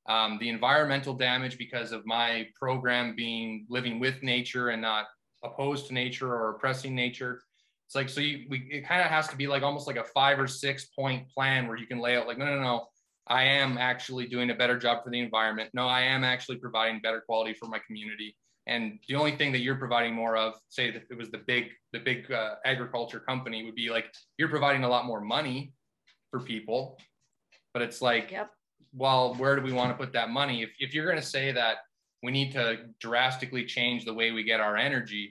Um, 0.08 0.38
the 0.39 0.49
environmental 0.49 1.14
damage 1.14 1.58
because 1.58 1.91
of 1.91 2.06
my 2.06 2.47
program 2.58 3.16
being 3.16 3.68
living 3.70 3.99
with 3.99 4.24
nature 4.24 4.70
and 4.70 4.82
not 4.82 5.06
opposed 5.43 5.88
to 5.88 5.93
nature 5.93 6.34
or 6.34 6.51
oppressing 6.51 6.95
nature 6.95 7.41
it's 7.90 7.96
like 7.96 8.08
so 8.08 8.22
you 8.22 8.46
we 8.50 8.58
it 8.72 8.88
kind 8.88 9.02
of 9.02 9.08
has 9.08 9.28
to 9.30 9.36
be 9.36 9.48
like 9.48 9.64
almost 9.64 9.88
like 9.88 9.96
a 9.98 10.04
five 10.04 10.40
or 10.40 10.46
six 10.48 10.86
point 10.96 11.28
plan 11.30 11.68
where 11.68 11.76
you 11.76 11.88
can 11.88 11.98
lay 12.00 12.16
out 12.16 12.28
like 12.28 12.38
no 12.38 12.46
no 12.46 12.62
no 12.62 12.86
I 13.28 13.44
am 13.44 13.78
actually 13.78 14.28
doing 14.28 14.50
a 14.52 14.56
better 14.56 14.78
job 14.78 15.04
for 15.04 15.12
the 15.12 15.20
environment. 15.20 15.70
No, 15.76 15.88
I 15.88 16.02
am 16.02 16.24
actually 16.24 16.58
providing 16.58 17.00
better 17.00 17.22
quality 17.22 17.54
for 17.60 17.68
my 17.68 17.78
community. 17.86 18.36
and 18.66 19.00
the 19.08 19.16
only 19.16 19.36
thing 19.38 19.52
that 19.54 19.60
you're 19.60 19.76
providing 19.86 20.14
more 20.16 20.36
of 20.38 20.54
say 20.70 20.92
that 20.92 21.04
it 21.10 21.18
was 21.18 21.30
the 21.32 21.40
big 21.52 21.66
the 21.94 22.00
big 22.00 22.32
uh, 22.32 22.56
agriculture 22.66 23.20
company 23.20 23.64
would 23.66 23.76
be 23.76 23.90
like 23.90 24.06
you're 24.38 24.50
providing 24.50 24.84
a 24.84 24.90
lot 24.96 25.06
more 25.06 25.22
money 25.22 25.74
for 26.32 26.40
people 26.40 26.98
but 27.74 27.82
it's 27.82 28.02
like 28.02 28.32
Yep. 28.32 28.50
well 28.94 29.34
where 29.42 29.56
do 29.56 29.62
we 29.70 29.74
want 29.80 29.90
to 29.92 29.98
put 30.04 30.14
that 30.14 30.30
money 30.30 30.62
if, 30.66 30.72
if 30.80 30.94
you're 30.94 31.06
going 31.12 31.24
to 31.26 31.32
say 31.38 31.52
that 31.52 31.76
we 32.24 32.32
need 32.32 32.52
to 32.52 32.66
drastically 33.00 33.64
change 33.66 34.06
the 34.06 34.14
way 34.20 34.32
we 34.32 34.44
get 34.44 34.60
our 34.60 34.76
energy 34.78 35.26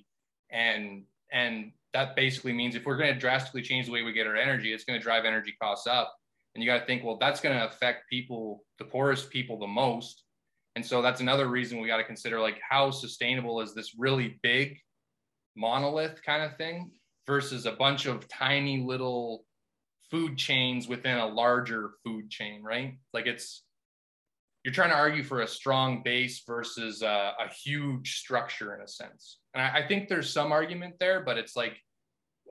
and 0.50 1.04
and 1.32 1.72
that 1.94 2.14
basically 2.16 2.52
means 2.52 2.74
if 2.74 2.84
we're 2.84 2.96
going 2.96 3.12
to 3.12 3.18
drastically 3.18 3.62
change 3.62 3.86
the 3.86 3.92
way 3.92 4.02
we 4.02 4.12
get 4.12 4.26
our 4.26 4.36
energy 4.36 4.72
it's 4.72 4.84
going 4.84 4.98
to 4.98 5.02
drive 5.02 5.24
energy 5.24 5.54
costs 5.60 5.86
up 5.86 6.14
and 6.54 6.62
you 6.62 6.70
got 6.70 6.78
to 6.78 6.86
think 6.86 7.04
well 7.04 7.18
that's 7.18 7.40
going 7.40 7.56
to 7.56 7.66
affect 7.66 8.08
people 8.08 8.62
the 8.78 8.84
poorest 8.84 9.30
people 9.30 9.58
the 9.58 9.66
most 9.66 10.24
and 10.76 10.84
so 10.84 11.02
that's 11.02 11.20
another 11.20 11.48
reason 11.48 11.80
we 11.80 11.88
got 11.88 11.96
to 11.96 12.04
consider 12.04 12.40
like 12.40 12.60
how 12.68 12.90
sustainable 12.90 13.60
is 13.60 13.74
this 13.74 13.94
really 13.98 14.38
big 14.42 14.78
monolith 15.56 16.22
kind 16.24 16.42
of 16.42 16.56
thing 16.56 16.90
versus 17.26 17.66
a 17.66 17.72
bunch 17.72 18.06
of 18.06 18.26
tiny 18.28 18.80
little 18.80 19.44
food 20.10 20.38
chains 20.38 20.88
within 20.88 21.18
a 21.18 21.26
larger 21.26 21.90
food 22.04 22.30
chain, 22.30 22.62
right? 22.62 22.98
Like 23.12 23.26
it's 23.26 23.62
you're 24.64 24.74
trying 24.74 24.90
to 24.90 24.96
argue 24.96 25.22
for 25.22 25.40
a 25.40 25.46
strong 25.46 26.02
base 26.04 26.42
versus 26.46 27.02
a, 27.02 27.32
a 27.38 27.48
huge 27.64 28.18
structure 28.18 28.74
in 28.74 28.82
a 28.82 28.88
sense. 28.88 29.38
And 29.54 29.62
I, 29.62 29.78
I, 29.78 29.88
think 29.88 30.08
there's 30.08 30.32
some 30.32 30.52
argument 30.52 30.94
there, 30.98 31.20
but 31.20 31.38
it's 31.38 31.56
like 31.56 31.78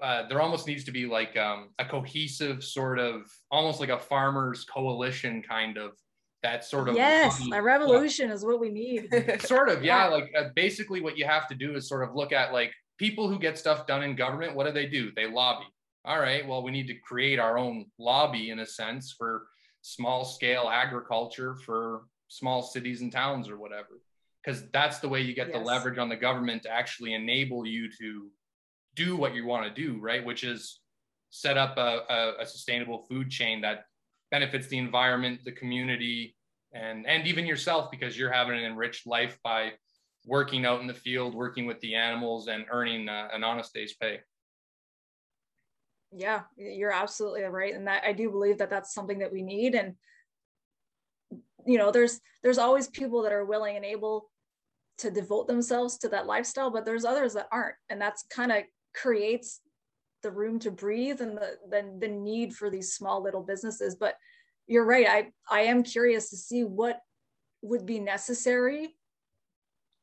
uh, 0.01 0.27
there 0.27 0.41
almost 0.41 0.67
needs 0.67 0.83
to 0.85 0.91
be 0.91 1.05
like 1.05 1.35
um, 1.37 1.69
a 1.79 1.85
cohesive 1.85 2.63
sort 2.63 2.99
of 2.99 3.23
almost 3.51 3.79
like 3.79 3.89
a 3.89 3.97
farmers 3.97 4.63
coalition 4.65 5.41
kind 5.41 5.77
of 5.77 5.91
that 6.43 6.63
sort 6.63 6.87
of 6.87 6.95
yes 6.95 7.41
a 7.51 7.61
revolution 7.61 8.29
is 8.29 8.45
what 8.45 8.59
we 8.59 8.69
need 8.69 9.09
sort 9.41 9.69
of 9.69 9.83
yeah, 9.83 10.05
yeah. 10.05 10.13
like 10.13 10.31
uh, 10.37 10.43
basically 10.55 11.01
what 11.01 11.17
you 11.17 11.25
have 11.25 11.47
to 11.47 11.55
do 11.55 11.75
is 11.75 11.89
sort 11.89 12.07
of 12.07 12.15
look 12.15 12.31
at 12.31 12.53
like 12.53 12.71
people 12.99 13.27
who 13.27 13.39
get 13.39 13.57
stuff 13.57 13.87
done 13.87 14.03
in 14.03 14.15
government 14.15 14.55
what 14.55 14.67
do 14.67 14.71
they 14.71 14.85
do 14.85 15.11
they 15.15 15.25
lobby 15.25 15.65
all 16.05 16.19
right 16.19 16.47
well 16.47 16.61
we 16.61 16.71
need 16.71 16.87
to 16.87 16.93
create 16.93 17.39
our 17.39 17.57
own 17.57 17.85
lobby 17.97 18.51
in 18.51 18.59
a 18.59 18.65
sense 18.65 19.15
for 19.17 19.47
small 19.87 20.25
scale 20.25 20.69
agriculture 20.71 21.55
for 21.55 22.03
small 22.27 22.61
cities 22.61 23.01
and 23.01 23.11
towns 23.11 23.47
or 23.49 23.57
whatever 23.57 24.01
because 24.43 24.63
that's 24.71 24.99
the 24.99 25.07
way 25.07 25.21
you 25.21 25.33
get 25.33 25.47
yes. 25.47 25.57
the 25.57 25.63
leverage 25.63 25.97
on 25.97 26.09
the 26.09 26.15
government 26.15 26.63
to 26.63 26.69
actually 26.69 27.13
enable 27.13 27.65
you 27.65 27.89
to 27.89 28.27
do 28.95 29.15
what 29.15 29.33
you 29.33 29.45
want 29.45 29.63
to 29.63 29.81
do 29.81 29.99
right 30.01 30.25
which 30.25 30.43
is 30.43 30.79
set 31.29 31.57
up 31.57 31.77
a, 31.77 32.01
a, 32.09 32.41
a 32.41 32.45
sustainable 32.45 33.05
food 33.09 33.29
chain 33.29 33.61
that 33.61 33.85
benefits 34.31 34.67
the 34.67 34.77
environment, 34.77 35.41
the 35.45 35.51
community, 35.51 36.35
and 36.73 37.07
and 37.07 37.27
even 37.27 37.45
yourself 37.45 37.89
because 37.91 38.17
you're 38.17 38.31
having 38.31 38.57
an 38.57 38.65
enriched 38.65 39.07
life 39.07 39.37
by 39.43 39.71
working 40.25 40.65
out 40.65 40.81
in 40.81 40.87
the 40.87 40.93
field, 40.93 41.33
working 41.33 41.65
with 41.65 41.79
the 41.79 41.95
animals, 41.95 42.47
and 42.47 42.65
earning 42.69 43.07
uh, 43.07 43.29
an 43.33 43.43
honest 43.43 43.73
day's 43.73 43.93
pay. 43.93 44.19
Yeah, 46.11 46.41
you're 46.57 46.91
absolutely 46.91 47.43
right, 47.43 47.73
and 47.73 47.87
that 47.87 48.03
I 48.05 48.13
do 48.13 48.29
believe 48.29 48.59
that 48.59 48.69
that's 48.69 48.93
something 48.93 49.19
that 49.19 49.31
we 49.31 49.41
need. 49.41 49.75
And 49.75 49.95
you 51.65 51.77
know, 51.77 51.91
there's 51.91 52.19
there's 52.43 52.57
always 52.57 52.87
people 52.87 53.23
that 53.23 53.33
are 53.33 53.45
willing 53.45 53.75
and 53.75 53.85
able 53.85 54.29
to 54.99 55.11
devote 55.11 55.47
themselves 55.47 55.97
to 55.99 56.09
that 56.09 56.25
lifestyle, 56.25 56.71
but 56.71 56.85
there's 56.85 57.05
others 57.05 57.33
that 57.33 57.47
aren't, 57.51 57.75
and 57.89 58.01
that's 58.01 58.23
kind 58.29 58.51
of 58.51 58.63
creates 58.93 59.59
the 60.23 60.31
room 60.31 60.59
to 60.59 60.71
breathe 60.71 61.21
and 61.21 61.37
the, 61.37 61.57
the 61.69 61.97
the 61.99 62.07
need 62.07 62.53
for 62.53 62.69
these 62.69 62.93
small 62.93 63.21
little 63.21 63.43
businesses 63.43 63.95
but 63.95 64.15
you're 64.65 64.85
right 64.85 65.07
i 65.07 65.27
i 65.49 65.61
am 65.61 65.83
curious 65.83 66.29
to 66.29 66.35
see 66.35 66.63
what 66.63 66.99
would 67.61 67.85
be 67.85 67.99
necessary 67.99 68.95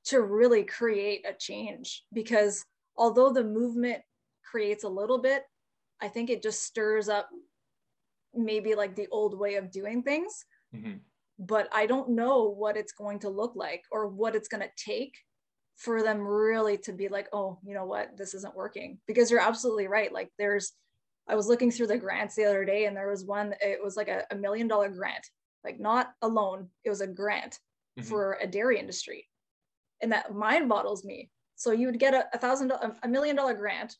to 0.05 0.21
really 0.21 0.63
create 0.65 1.27
a 1.29 1.33
change 1.33 2.05
because 2.13 2.65
although 2.97 3.33
the 3.33 3.45
movement 3.45 4.01
creates 4.49 4.85
a 4.85 4.89
little 4.89 5.19
bit 5.19 5.43
i 6.05 6.09
think 6.09 6.31
it 6.31 6.43
just 6.43 6.63
stirs 6.63 7.09
up 7.09 7.29
maybe 8.35 8.75
like 8.75 8.95
the 8.95 9.09
old 9.11 9.39
way 9.39 9.55
of 9.55 9.71
doing 9.71 10.03
things 10.03 10.45
mm-hmm. 10.75 10.99
but 11.39 11.69
i 11.73 11.87
don't 11.87 12.09
know 12.11 12.45
what 12.45 12.77
it's 12.77 12.93
going 12.93 13.19
to 13.19 13.29
look 13.29 13.55
like 13.55 13.83
or 13.91 14.09
what 14.09 14.35
it's 14.35 14.49
going 14.49 14.63
to 14.63 14.71
take 14.77 15.15
for 15.77 16.03
them 16.03 16.21
really 16.21 16.79
to 16.79 16.93
be 16.93 17.09
like, 17.09 17.29
oh, 17.33 17.59
you 17.65 17.75
know 17.75 17.85
what, 17.85 18.17
this 18.17 18.35
isn't 18.35 18.55
working. 18.55 18.99
Because 19.07 19.31
you're 19.31 19.41
absolutely 19.41 19.89
right. 19.89 20.13
Like 20.13 20.31
there's, 20.39 20.73
I 21.29 21.35
was 21.35 21.49
looking 21.49 21.71
through 21.71 21.89
the 21.89 21.99
grants 21.99 22.35
the 22.35 22.45
other 22.45 22.65
day 22.65 22.87
and 22.87 22.97
there 22.97 23.11
was 23.11 23.25
one, 23.25 23.55
it 23.61 23.83
was 23.83 23.97
like 23.97 24.09
a, 24.09 24.25
a 24.31 24.37
million 24.37 24.69
dollar 24.69 24.89
grant, 24.89 25.27
like 25.65 25.81
not 25.81 26.13
a 26.23 26.29
loan, 26.29 26.69
it 26.85 26.91
was 26.91 27.01
a 27.01 27.07
grant 27.07 27.59
mm-hmm. 27.99 28.09
for 28.09 28.39
a 28.41 28.47
dairy 28.47 28.79
industry. 28.79 29.27
And 30.03 30.13
that 30.13 30.35
mind 30.35 30.69
boggles 30.69 31.05
me. 31.05 31.31
So 31.57 31.73
you 31.73 31.87
would 31.87 32.01
get 32.01 32.15
a, 32.15 32.27
a 32.33 32.39
thousand, 32.39 32.73
a 33.03 33.09
million 33.09 33.37
dollar 33.37 33.55
grant, 33.55 33.97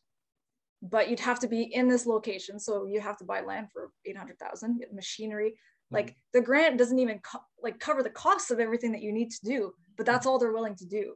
but 0.89 1.09
you'd 1.09 1.19
have 1.19 1.39
to 1.39 1.47
be 1.47 1.63
in 1.63 1.87
this 1.87 2.05
location. 2.05 2.59
So 2.59 2.85
you 2.85 3.01
have 3.01 3.17
to 3.17 3.25
buy 3.25 3.41
land 3.41 3.67
for 3.71 3.91
800,000, 4.05 4.85
machinery. 4.93 5.51
Mm-hmm. 5.51 5.95
Like 5.95 6.15
the 6.33 6.41
grant 6.41 6.77
doesn't 6.77 6.99
even 6.99 7.19
co- 7.19 7.43
like 7.61 7.79
cover 7.79 8.03
the 8.03 8.09
costs 8.09 8.51
of 8.51 8.59
everything 8.59 8.91
that 8.91 9.01
you 9.01 9.11
need 9.11 9.31
to 9.31 9.45
do, 9.45 9.73
but 9.97 10.05
that's 10.05 10.25
all 10.25 10.37
they're 10.37 10.53
willing 10.53 10.75
to 10.75 10.85
do 10.85 11.15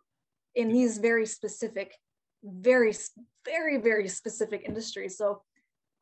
in 0.55 0.70
these 0.70 0.97
very 0.97 1.26
specific, 1.26 1.93
very, 2.43 2.93
very, 3.45 3.78
very 3.78 4.07
specific 4.07 4.63
industries. 4.65 5.17
So 5.17 5.41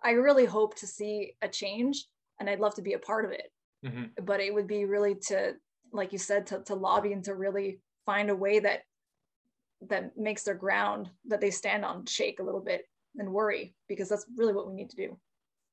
I 0.04 0.12
really 0.12 0.46
hope 0.46 0.76
to 0.76 0.88
see 0.88 1.34
a 1.42 1.48
change 1.48 2.06
and 2.40 2.50
I'd 2.50 2.60
love 2.60 2.76
to 2.76 2.82
be 2.82 2.94
a 2.94 3.00
part 3.00 3.26
of 3.26 3.32
it. 3.32 3.52
Mm-hmm. 3.86 4.24
But 4.24 4.40
it 4.40 4.54
would 4.54 4.68
be 4.68 4.86
really 4.86 5.16
to, 5.28 5.56
like 5.92 6.14
you 6.14 6.20
said, 6.20 6.48
to, 6.48 6.64
to 6.64 6.76
lobby 6.76 7.14
and 7.14 7.24
to 7.26 7.36
really 7.36 7.82
find 8.06 8.30
a 8.30 8.36
way 8.36 8.60
that 8.60 8.82
that 9.90 10.18
makes 10.18 10.44
their 10.44 10.56
ground 10.56 11.10
that 11.28 11.40
they 11.40 11.52
stand 11.52 11.86
on 11.86 12.06
shake 12.06 12.40
a 12.40 12.44
little 12.44 12.62
bit 12.62 12.86
and 13.18 13.32
worry 13.32 13.76
because 13.88 14.10
that's 14.10 14.26
really 14.36 14.54
what 14.54 14.68
we 14.68 14.74
need 14.74 14.90
to 14.90 14.96
do. 14.96 15.18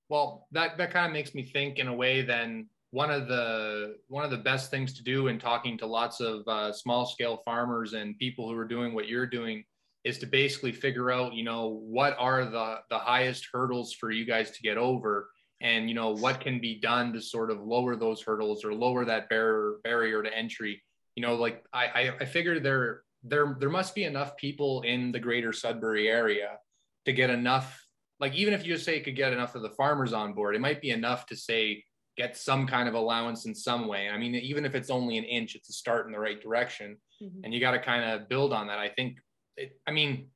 Well, 0.09 0.47
that 0.53 0.76
that 0.78 0.90
kind 0.90 1.07
of 1.07 1.12
makes 1.12 1.34
me 1.34 1.42
think 1.42 1.78
in 1.78 1.88
a 1.88 1.95
way 1.95 2.22
then 2.22 2.68
one 2.90 3.11
of 3.11 3.26
the 3.26 3.97
one 4.07 4.24
of 4.24 4.30
the 4.30 4.36
best 4.36 4.70
things 4.70 4.92
to 4.95 5.03
do 5.03 5.26
in 5.26 5.38
talking 5.38 5.76
to 5.78 5.86
lots 5.86 6.20
of 6.20 6.47
uh, 6.47 6.72
small 6.72 7.07
scale 7.07 7.42
farmers 7.45 7.92
and 7.92 8.18
people 8.18 8.49
who 8.49 8.57
are 8.57 8.64
doing 8.64 8.95
what 8.95 9.09
you're 9.09 9.26
doing 9.26 9.64
is 10.05 10.18
to 10.18 10.26
basically 10.26 10.70
figure 10.70 11.11
out 11.11 11.34
you 11.34 11.42
know 11.42 11.80
what 11.82 12.14
are 12.18 12.45
the 12.45 12.76
the 12.90 12.99
highest 12.99 13.49
hurdles 13.53 13.92
for 13.92 14.11
you 14.11 14.24
guys 14.24 14.51
to 14.53 14.62
get 14.62 14.76
over 14.76 15.30
and 15.61 15.88
you 15.88 15.95
know 15.95 16.11
what 16.11 16.40
can 16.40 16.61
be 16.61 16.78
done 16.78 17.12
to 17.12 17.20
sort 17.20 17.51
of 17.51 17.61
lower 17.62 17.97
those 17.97 18.22
hurdles 18.22 18.64
or 18.64 18.72
lower 18.72 19.05
that 19.05 19.28
barrier 19.28 19.76
barrier 19.82 20.22
to 20.22 20.32
entry 20.32 20.80
you 21.16 21.22
know 21.22 21.34
like 21.34 21.64
i 21.72 21.86
i, 21.86 22.16
I 22.20 22.24
figured 22.24 22.62
there 22.62 23.03
there 23.24 23.57
there 23.59 23.70
must 23.70 23.95
be 23.95 24.05
enough 24.05 24.36
people 24.36 24.82
in 24.82 25.11
the 25.11 25.18
greater 25.18 25.53
sudbury 25.53 26.09
area 26.09 26.59
to 27.05 27.13
get 27.13 27.31
enough 27.31 27.81
like 28.21 28.35
even 28.35 28.55
if 28.55 28.65
you 28.65 28.73
just 28.75 28.85
say 28.85 28.97
it 28.97 29.05
could 29.05 29.17
get 29.17 29.33
enough 29.33 29.55
of 29.55 29.63
the 29.63 29.71
farmers 29.71 30.13
on 30.13 30.33
board 30.33 30.55
it 30.55 30.61
might 30.61 30.81
be 30.81 30.91
enough 30.91 31.27
to 31.27 31.37
say 31.37 31.83
get 32.17 32.37
some 32.37 32.67
kind 32.67 32.89
of 32.89 32.95
allowance 32.95 33.47
in 33.47 33.55
some 33.55 33.89
way. 33.89 34.09
I 34.09 34.19
mean, 34.19 34.35
even 34.35 34.65
if 34.65 34.75
it's 34.75 34.91
only 34.91 35.19
an 35.19 35.25
inch, 35.25 35.55
it's 35.55 35.69
a 35.69 35.73
start 35.73 36.07
in 36.07 36.13
the 36.13 36.19
right 36.19 36.41
direction. 36.41 36.97
Mm-hmm. 37.23 37.41
And 37.45 37.55
you 37.55 37.61
got 37.61 37.73
to 37.73 37.81
kind 37.81 38.05
of 38.05 38.29
build 38.29 38.53
on 38.53 38.69
that. 38.69 38.79
I 38.79 38.89
think, 38.89 39.19
it, 39.57 39.79
I 39.87 39.91
mean, 39.91 40.29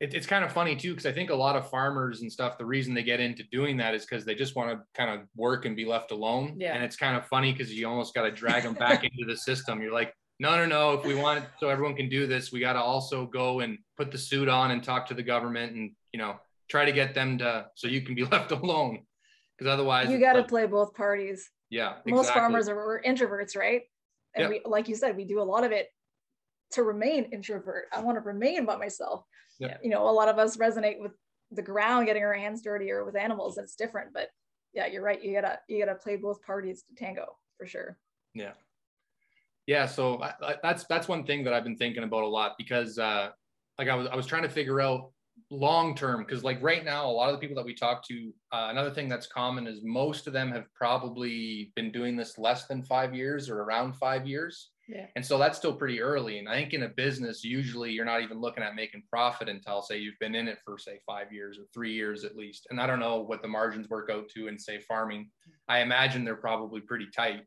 it, 0.00 0.14
it's 0.14 0.26
kind 0.26 0.44
of 0.44 0.52
funny 0.52 0.76
too, 0.76 0.90
because 0.90 1.06
I 1.06 1.12
think 1.12 1.30
a 1.30 1.34
lot 1.34 1.56
of 1.56 1.68
farmers 1.68 2.22
and 2.22 2.32
stuff, 2.32 2.58
the 2.58 2.64
reason 2.64 2.94
they 2.94 3.02
get 3.02 3.20
into 3.20 3.42
doing 3.50 3.76
that 3.78 3.94
is 3.94 4.06
because 4.06 4.24
they 4.24 4.34
just 4.34 4.56
want 4.56 4.70
to 4.70 4.84
kind 4.94 5.18
of 5.18 5.26
work 5.36 5.64
and 5.64 5.76
be 5.76 5.84
left 5.84 6.12
alone. 6.12 6.56
Yeah. 6.58 6.74
And 6.74 6.82
it's 6.82 6.96
kind 6.96 7.16
of 7.16 7.26
funny 7.26 7.52
because 7.52 7.72
you 7.72 7.86
almost 7.86 8.14
got 8.14 8.22
to 8.22 8.30
drag 8.30 8.62
them 8.62 8.74
back 8.74 9.04
into 9.10 9.26
the 9.26 9.36
system. 9.36 9.82
You're 9.82 9.92
like, 9.92 10.14
no, 10.38 10.56
no, 10.56 10.66
no. 10.66 10.94
If 10.94 11.04
we 11.04 11.14
want 11.14 11.42
it 11.42 11.48
so 11.58 11.68
everyone 11.68 11.96
can 11.96 12.08
do 12.08 12.26
this, 12.26 12.52
we 12.52 12.60
got 12.60 12.74
to 12.74 12.80
also 12.80 13.26
go 13.26 13.60
and 13.60 13.78
put 13.96 14.10
the 14.10 14.18
suit 14.18 14.48
on 14.48 14.70
and 14.70 14.82
talk 14.82 15.06
to 15.06 15.14
the 15.14 15.22
government 15.22 15.74
and, 15.74 15.92
you 16.12 16.18
know, 16.18 16.36
try 16.68 16.84
to 16.84 16.92
get 16.92 17.14
them 17.14 17.38
to 17.38 17.66
so 17.74 17.88
you 17.88 18.02
can 18.02 18.14
be 18.14 18.24
left 18.32 18.50
alone 18.50 19.04
because 19.56 19.72
otherwise 19.72 20.10
you 20.10 20.18
got 20.18 20.34
to 20.34 20.40
like, 20.40 20.48
play 20.48 20.66
both 20.66 20.94
parties. 20.94 21.50
Yeah, 21.70 21.90
exactly. 21.90 22.12
most 22.12 22.32
farmers 22.32 22.68
are 22.68 22.76
we're 22.76 23.02
introverts, 23.02 23.56
right? 23.56 23.82
And 24.34 24.42
yep. 24.42 24.50
we, 24.50 24.70
like 24.70 24.88
you 24.88 24.94
said, 24.94 25.16
we 25.16 25.24
do 25.24 25.40
a 25.40 25.42
lot 25.42 25.64
of 25.64 25.72
it 25.72 25.88
to 26.72 26.82
remain 26.82 27.24
introvert. 27.32 27.86
I 27.92 28.00
want 28.00 28.16
to 28.16 28.20
remain 28.20 28.66
by 28.66 28.76
myself. 28.76 29.24
Yep. 29.58 29.80
You 29.82 29.90
know, 29.90 30.08
a 30.08 30.10
lot 30.10 30.28
of 30.28 30.38
us 30.38 30.58
resonate 30.58 31.00
with 31.00 31.12
the 31.50 31.62
ground, 31.62 32.06
getting 32.06 32.22
our 32.22 32.34
hands 32.34 32.60
dirty, 32.62 32.90
or 32.90 33.04
with 33.04 33.16
animals. 33.16 33.56
It's 33.56 33.74
different, 33.74 34.12
but 34.12 34.28
yeah, 34.74 34.86
you're 34.86 35.02
right. 35.02 35.22
You 35.22 35.32
gotta 35.32 35.58
you 35.68 35.84
gotta 35.84 35.96
play 35.98 36.16
both 36.16 36.42
parties 36.42 36.82
to 36.82 36.94
tango 36.94 37.36
for 37.56 37.66
sure. 37.66 37.98
Yeah, 38.34 38.52
yeah. 39.66 39.86
So 39.86 40.22
I, 40.22 40.34
I, 40.42 40.54
that's 40.62 40.84
that's 40.84 41.08
one 41.08 41.24
thing 41.24 41.44
that 41.44 41.52
I've 41.52 41.64
been 41.64 41.76
thinking 41.76 42.04
about 42.04 42.22
a 42.22 42.28
lot 42.28 42.54
because, 42.58 42.98
uh, 42.98 43.30
like, 43.78 43.88
I 43.88 43.94
was 43.94 44.06
I 44.08 44.16
was 44.16 44.26
trying 44.26 44.42
to 44.42 44.48
figure 44.48 44.80
out 44.80 45.10
long 45.50 45.94
term 45.94 46.24
because 46.24 46.42
like 46.42 46.60
right 46.62 46.84
now 46.84 47.06
a 47.06 47.12
lot 47.12 47.28
of 47.28 47.34
the 47.34 47.38
people 47.38 47.54
that 47.54 47.64
we 47.64 47.74
talk 47.74 48.02
to 48.06 48.32
uh, 48.52 48.68
another 48.70 48.90
thing 48.90 49.08
that's 49.08 49.26
common 49.26 49.66
is 49.66 49.80
most 49.84 50.26
of 50.26 50.32
them 50.32 50.50
have 50.50 50.64
probably 50.74 51.72
been 51.76 51.92
doing 51.92 52.16
this 52.16 52.38
less 52.38 52.66
than 52.66 52.82
five 52.82 53.14
years 53.14 53.48
or 53.48 53.60
around 53.60 53.94
five 53.94 54.26
years 54.26 54.70
yeah. 54.88 55.06
and 55.14 55.24
so 55.24 55.38
that's 55.38 55.58
still 55.58 55.74
pretty 55.74 56.00
early 56.00 56.38
and 56.38 56.48
i 56.48 56.54
think 56.54 56.72
in 56.72 56.82
a 56.82 56.88
business 56.88 57.44
usually 57.44 57.92
you're 57.92 58.04
not 58.04 58.22
even 58.22 58.40
looking 58.40 58.64
at 58.64 58.74
making 58.74 59.02
profit 59.08 59.48
until 59.48 59.82
say 59.82 59.98
you've 59.98 60.18
been 60.18 60.34
in 60.34 60.48
it 60.48 60.58
for 60.64 60.78
say 60.78 60.98
five 61.06 61.32
years 61.32 61.58
or 61.58 61.64
three 61.72 61.92
years 61.92 62.24
at 62.24 62.34
least 62.34 62.66
and 62.70 62.80
i 62.80 62.86
don't 62.86 63.00
know 63.00 63.20
what 63.20 63.40
the 63.40 63.48
margins 63.48 63.88
work 63.88 64.10
out 64.10 64.28
to 64.28 64.48
in 64.48 64.58
say 64.58 64.80
farming 64.80 65.30
i 65.68 65.80
imagine 65.80 66.24
they're 66.24 66.34
probably 66.34 66.80
pretty 66.80 67.06
tight 67.14 67.42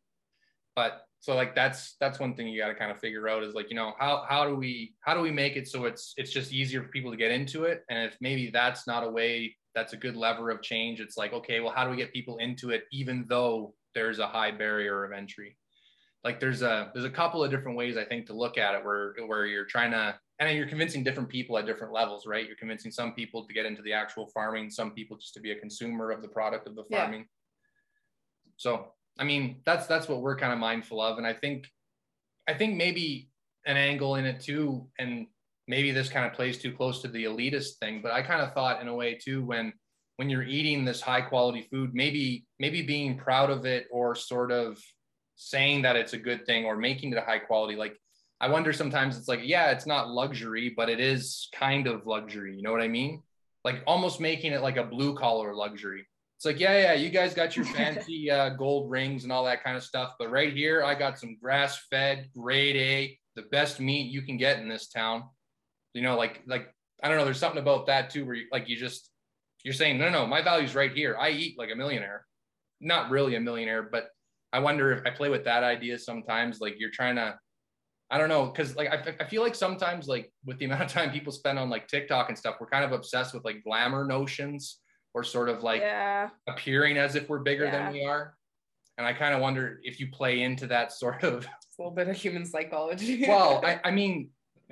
but 0.76 1.02
so 1.22 1.36
like 1.36 1.54
that's 1.54 1.96
that's 2.00 2.20
one 2.20 2.34
thing 2.34 2.48
you 2.48 2.60
got 2.60 2.70
to 2.70 2.76
kind 2.76 2.92
of 2.92 3.00
figure 3.00 3.28
out 3.28 3.44
is 3.44 3.54
like 3.54 3.70
you 3.70 3.76
know 3.76 3.94
how 4.00 4.26
how 4.28 4.48
do 4.48 4.56
we 4.56 4.96
how 5.02 5.14
do 5.14 5.20
we 5.20 5.32
make 5.32 5.58
it 5.58 5.68
so 5.68 5.86
it's 5.86 6.14
it's 6.18 6.32
just 6.32 6.54
easier 6.54 6.82
for 6.82 6.90
people 6.90 7.12
to 7.12 7.18
get 7.18 7.32
into 7.32 7.66
it? 7.66 7.84
And 7.90 8.00
if 8.00 8.18
maybe 8.22 8.50
that's 8.50 8.88
not 8.88 9.04
a 9.04 9.10
way 9.10 9.56
that's 9.76 9.94
a 9.94 9.98
good 9.98 10.16
lever 10.16 10.50
of 10.50 10.62
change 10.62 11.00
it's 11.00 11.16
like 11.18 11.32
okay 11.32 11.60
well 11.60 11.72
how 11.72 11.84
do 11.84 11.92
we 11.92 11.98
get 11.98 12.12
people 12.12 12.38
into 12.38 12.72
it 12.72 12.86
even 12.92 13.26
though 13.28 13.76
there's 13.94 14.20
a 14.20 14.28
high 14.28 14.52
barrier 14.52 15.04
of 15.04 15.12
entry? 15.12 15.58
Like 16.24 16.40
there's 16.40 16.62
a 16.62 16.90
there's 16.94 17.06
a 17.06 17.10
couple 17.10 17.44
of 17.44 17.52
different 17.52 17.78
ways 17.78 17.96
i 17.98 18.04
think 18.04 18.26
to 18.26 18.34
look 18.34 18.58
at 18.58 18.76
it 18.76 18.84
where 18.84 19.14
where 19.26 19.46
you're 19.46 19.66
trying 19.66 19.92
to 19.92 20.18
and 20.40 20.58
you're 20.58 20.68
convincing 20.68 21.04
different 21.04 21.28
people 21.28 21.58
at 21.58 21.66
different 21.66 21.92
levels 21.92 22.26
right? 22.26 22.48
You're 22.48 22.56
convincing 22.56 22.92
some 22.92 23.14
people 23.14 23.46
to 23.46 23.54
get 23.54 23.66
into 23.66 23.82
the 23.82 23.92
actual 23.92 24.28
farming 24.28 24.70
some 24.70 24.92
people 24.92 25.18
just 25.18 25.34
to 25.34 25.42
be 25.42 25.52
a 25.52 25.60
consumer 25.60 26.12
of 26.12 26.22
the 26.22 26.30
product 26.30 26.66
of 26.66 26.76
the 26.76 26.86
farming. 26.86 27.20
Yeah. 27.20 27.26
so 28.56 28.94
I 29.20 29.26
mean, 29.26 29.58
that's 29.66 29.86
that's 29.86 30.08
what 30.08 30.22
we're 30.22 30.38
kind 30.38 30.54
of 30.54 30.60
mindful 30.60 31.02
of, 31.02 31.18
and 31.18 31.28
I 31.28 31.34
think, 31.34 31.68
I 32.48 32.54
think 32.54 32.76
maybe 32.78 33.30
an 33.66 33.78
angle 33.78 34.16
in 34.16 34.26
it 34.26 34.40
too, 34.40 34.88
and 34.98 35.28
maybe 35.68 35.92
this 35.92 36.10
kind 36.10 36.26
of 36.26 36.34
plays 36.34 36.58
too 36.58 36.74
close 36.74 37.02
to 37.02 37.08
the 37.08 37.26
elitist 37.26 37.78
thing, 37.80 38.02
but 38.02 38.12
I 38.12 38.24
kind 38.24 38.42
of 38.42 38.54
thought 38.54 38.82
in 38.82 38.88
a 38.88 38.96
way 38.96 39.16
too 39.16 39.44
when 39.46 39.74
when 40.16 40.30
you're 40.30 40.44
eating 40.44 40.84
this 40.84 41.00
high 41.00 41.22
quality 41.22 41.68
food, 41.72 41.94
maybe 41.94 42.46
maybe 42.60 42.82
being 42.82 43.18
proud 43.18 43.50
of 43.50 43.66
it 43.66 43.88
or 43.92 44.16
sort 44.16 44.52
of 44.52 44.78
saying 45.36 45.84
that 45.84 45.96
it's 45.96 46.14
a 46.14 46.18
good 46.18 46.46
thing 46.46 46.66
or 46.66 46.76
making 46.76 47.14
it 47.14 47.18
a 47.18 47.22
high 47.22 47.40
quality, 47.40 47.76
like 47.76 47.96
I 48.42 48.50
wonder 48.50 48.74
sometimes 48.74 49.18
it's 49.18 49.28
like, 49.28 49.42
yeah, 49.44 49.72
it's 49.72 49.86
not 49.86 50.10
luxury, 50.10 50.74
but 50.76 50.90
it 50.90 51.00
is 51.00 51.50
kind 51.54 51.88
of 51.88 52.06
luxury. 52.06 52.56
You 52.56 52.64
know 52.64 52.72
what 52.72 52.82
I 52.82 52.88
mean? 52.88 53.22
Like 53.64 53.84
almost 53.86 54.20
making 54.20 54.54
it 54.54 54.62
like 54.62 54.78
a 54.78 54.84
blue 54.84 55.16
collar 55.16 55.54
luxury. 55.54 56.08
It's 56.40 56.46
like, 56.46 56.62
yeah, 56.62 56.80
yeah, 56.80 56.94
you 56.94 57.10
guys 57.10 57.34
got 57.34 57.58
your 57.58 57.66
fancy 57.76 58.32
uh, 58.32 58.52
gold 58.52 58.90
rings 58.90 59.26
and 59.26 59.32
all 59.34 59.44
that 59.44 59.62
kind 59.62 59.76
of 59.76 59.84
stuff. 59.84 60.14
But 60.18 60.32
right 60.32 60.54
here, 60.54 60.82
I 60.82 60.96
got 60.96 61.20
some 61.20 61.36
grass 61.36 61.78
fed, 61.92 62.30
grade 62.34 62.78
A, 62.78 63.20
the 63.36 63.42
best 63.52 63.82
meat 63.82 64.10
you 64.10 64.22
can 64.22 64.38
get 64.38 64.58
in 64.58 64.70
this 64.70 64.88
town. 64.88 65.24
You 65.94 66.02
know, 66.02 66.16
like, 66.16 66.42
like, 66.48 66.74
I 67.04 67.10
don't 67.10 67.18
know, 67.18 67.26
there's 67.26 67.40
something 67.40 67.62
about 67.62 67.88
that 67.88 68.10
too, 68.10 68.26
where 68.26 68.36
you, 68.36 68.46
like, 68.54 68.70
you 68.70 68.78
just, 68.78 69.10
you're 69.66 69.74
saying, 69.74 69.98
no, 69.98 70.10
no, 70.10 70.26
my 70.26 70.42
value's 70.42 70.76
right 70.76 70.94
here. 70.94 71.18
I 71.20 71.32
eat 71.32 71.60
like 71.60 71.72
a 71.74 71.76
millionaire. 71.76 72.26
Not 72.80 73.10
really 73.10 73.36
a 73.36 73.42
millionaire, 73.42 73.84
but 73.84 74.08
I 74.54 74.60
wonder 74.60 74.94
if 74.94 75.06
I 75.06 75.10
play 75.10 75.28
with 75.28 75.44
that 75.44 75.66
idea 75.66 76.00
sometimes. 76.00 76.62
Like, 76.62 76.76
you're 76.80 76.90
trying 76.90 77.18
to, 77.18 77.38
I 78.10 78.18
don't 78.18 78.30
know, 78.30 78.46
because 78.46 78.78
like 78.78 78.88
I, 78.88 79.14
I 79.20 79.26
feel 79.26 79.42
like 79.42 79.56
sometimes 79.56 80.08
like 80.08 80.32
with 80.46 80.58
the 80.58 80.66
amount 80.68 80.84
of 80.84 80.88
time 80.88 81.12
people 81.12 81.34
spend 81.34 81.60
on 81.60 81.70
like 81.70 81.90
TikTok 81.90 82.30
and 82.30 82.38
stuff, 82.38 82.56
we're 82.62 82.68
kind 82.68 82.86
of 82.86 82.94
obsessed 82.94 83.34
with 83.34 83.44
like 83.44 83.62
glamour 83.62 84.06
notions 84.06 84.80
or 85.14 85.24
sort 85.24 85.50
of 85.50 85.64
like 85.64 85.82
yeah. 85.82 86.30
appearing 86.48 86.98
as 86.98 87.16
if 87.16 87.30
we're 87.30 87.40
bigger 87.40 87.66
yeah. 87.66 87.72
than 87.72 87.94
we 87.94 88.06
are. 88.06 88.36
And 88.98 89.08
I 89.08 89.14
kind 89.14 89.34
of 89.34 89.42
wonder 89.42 89.80
if 89.84 90.00
you 90.00 90.08
play 90.12 90.42
into 90.42 90.68
that 90.68 90.92
sort 90.92 91.24
of 91.24 91.46
it's 91.64 91.78
a 91.78 91.82
little 91.82 91.96
bit 91.96 92.10
of 92.10 92.16
human 92.16 92.46
psychology. 92.46 93.26
well, 93.28 93.62
I, 93.64 93.80
I 93.86 93.92
mean, 93.92 94.30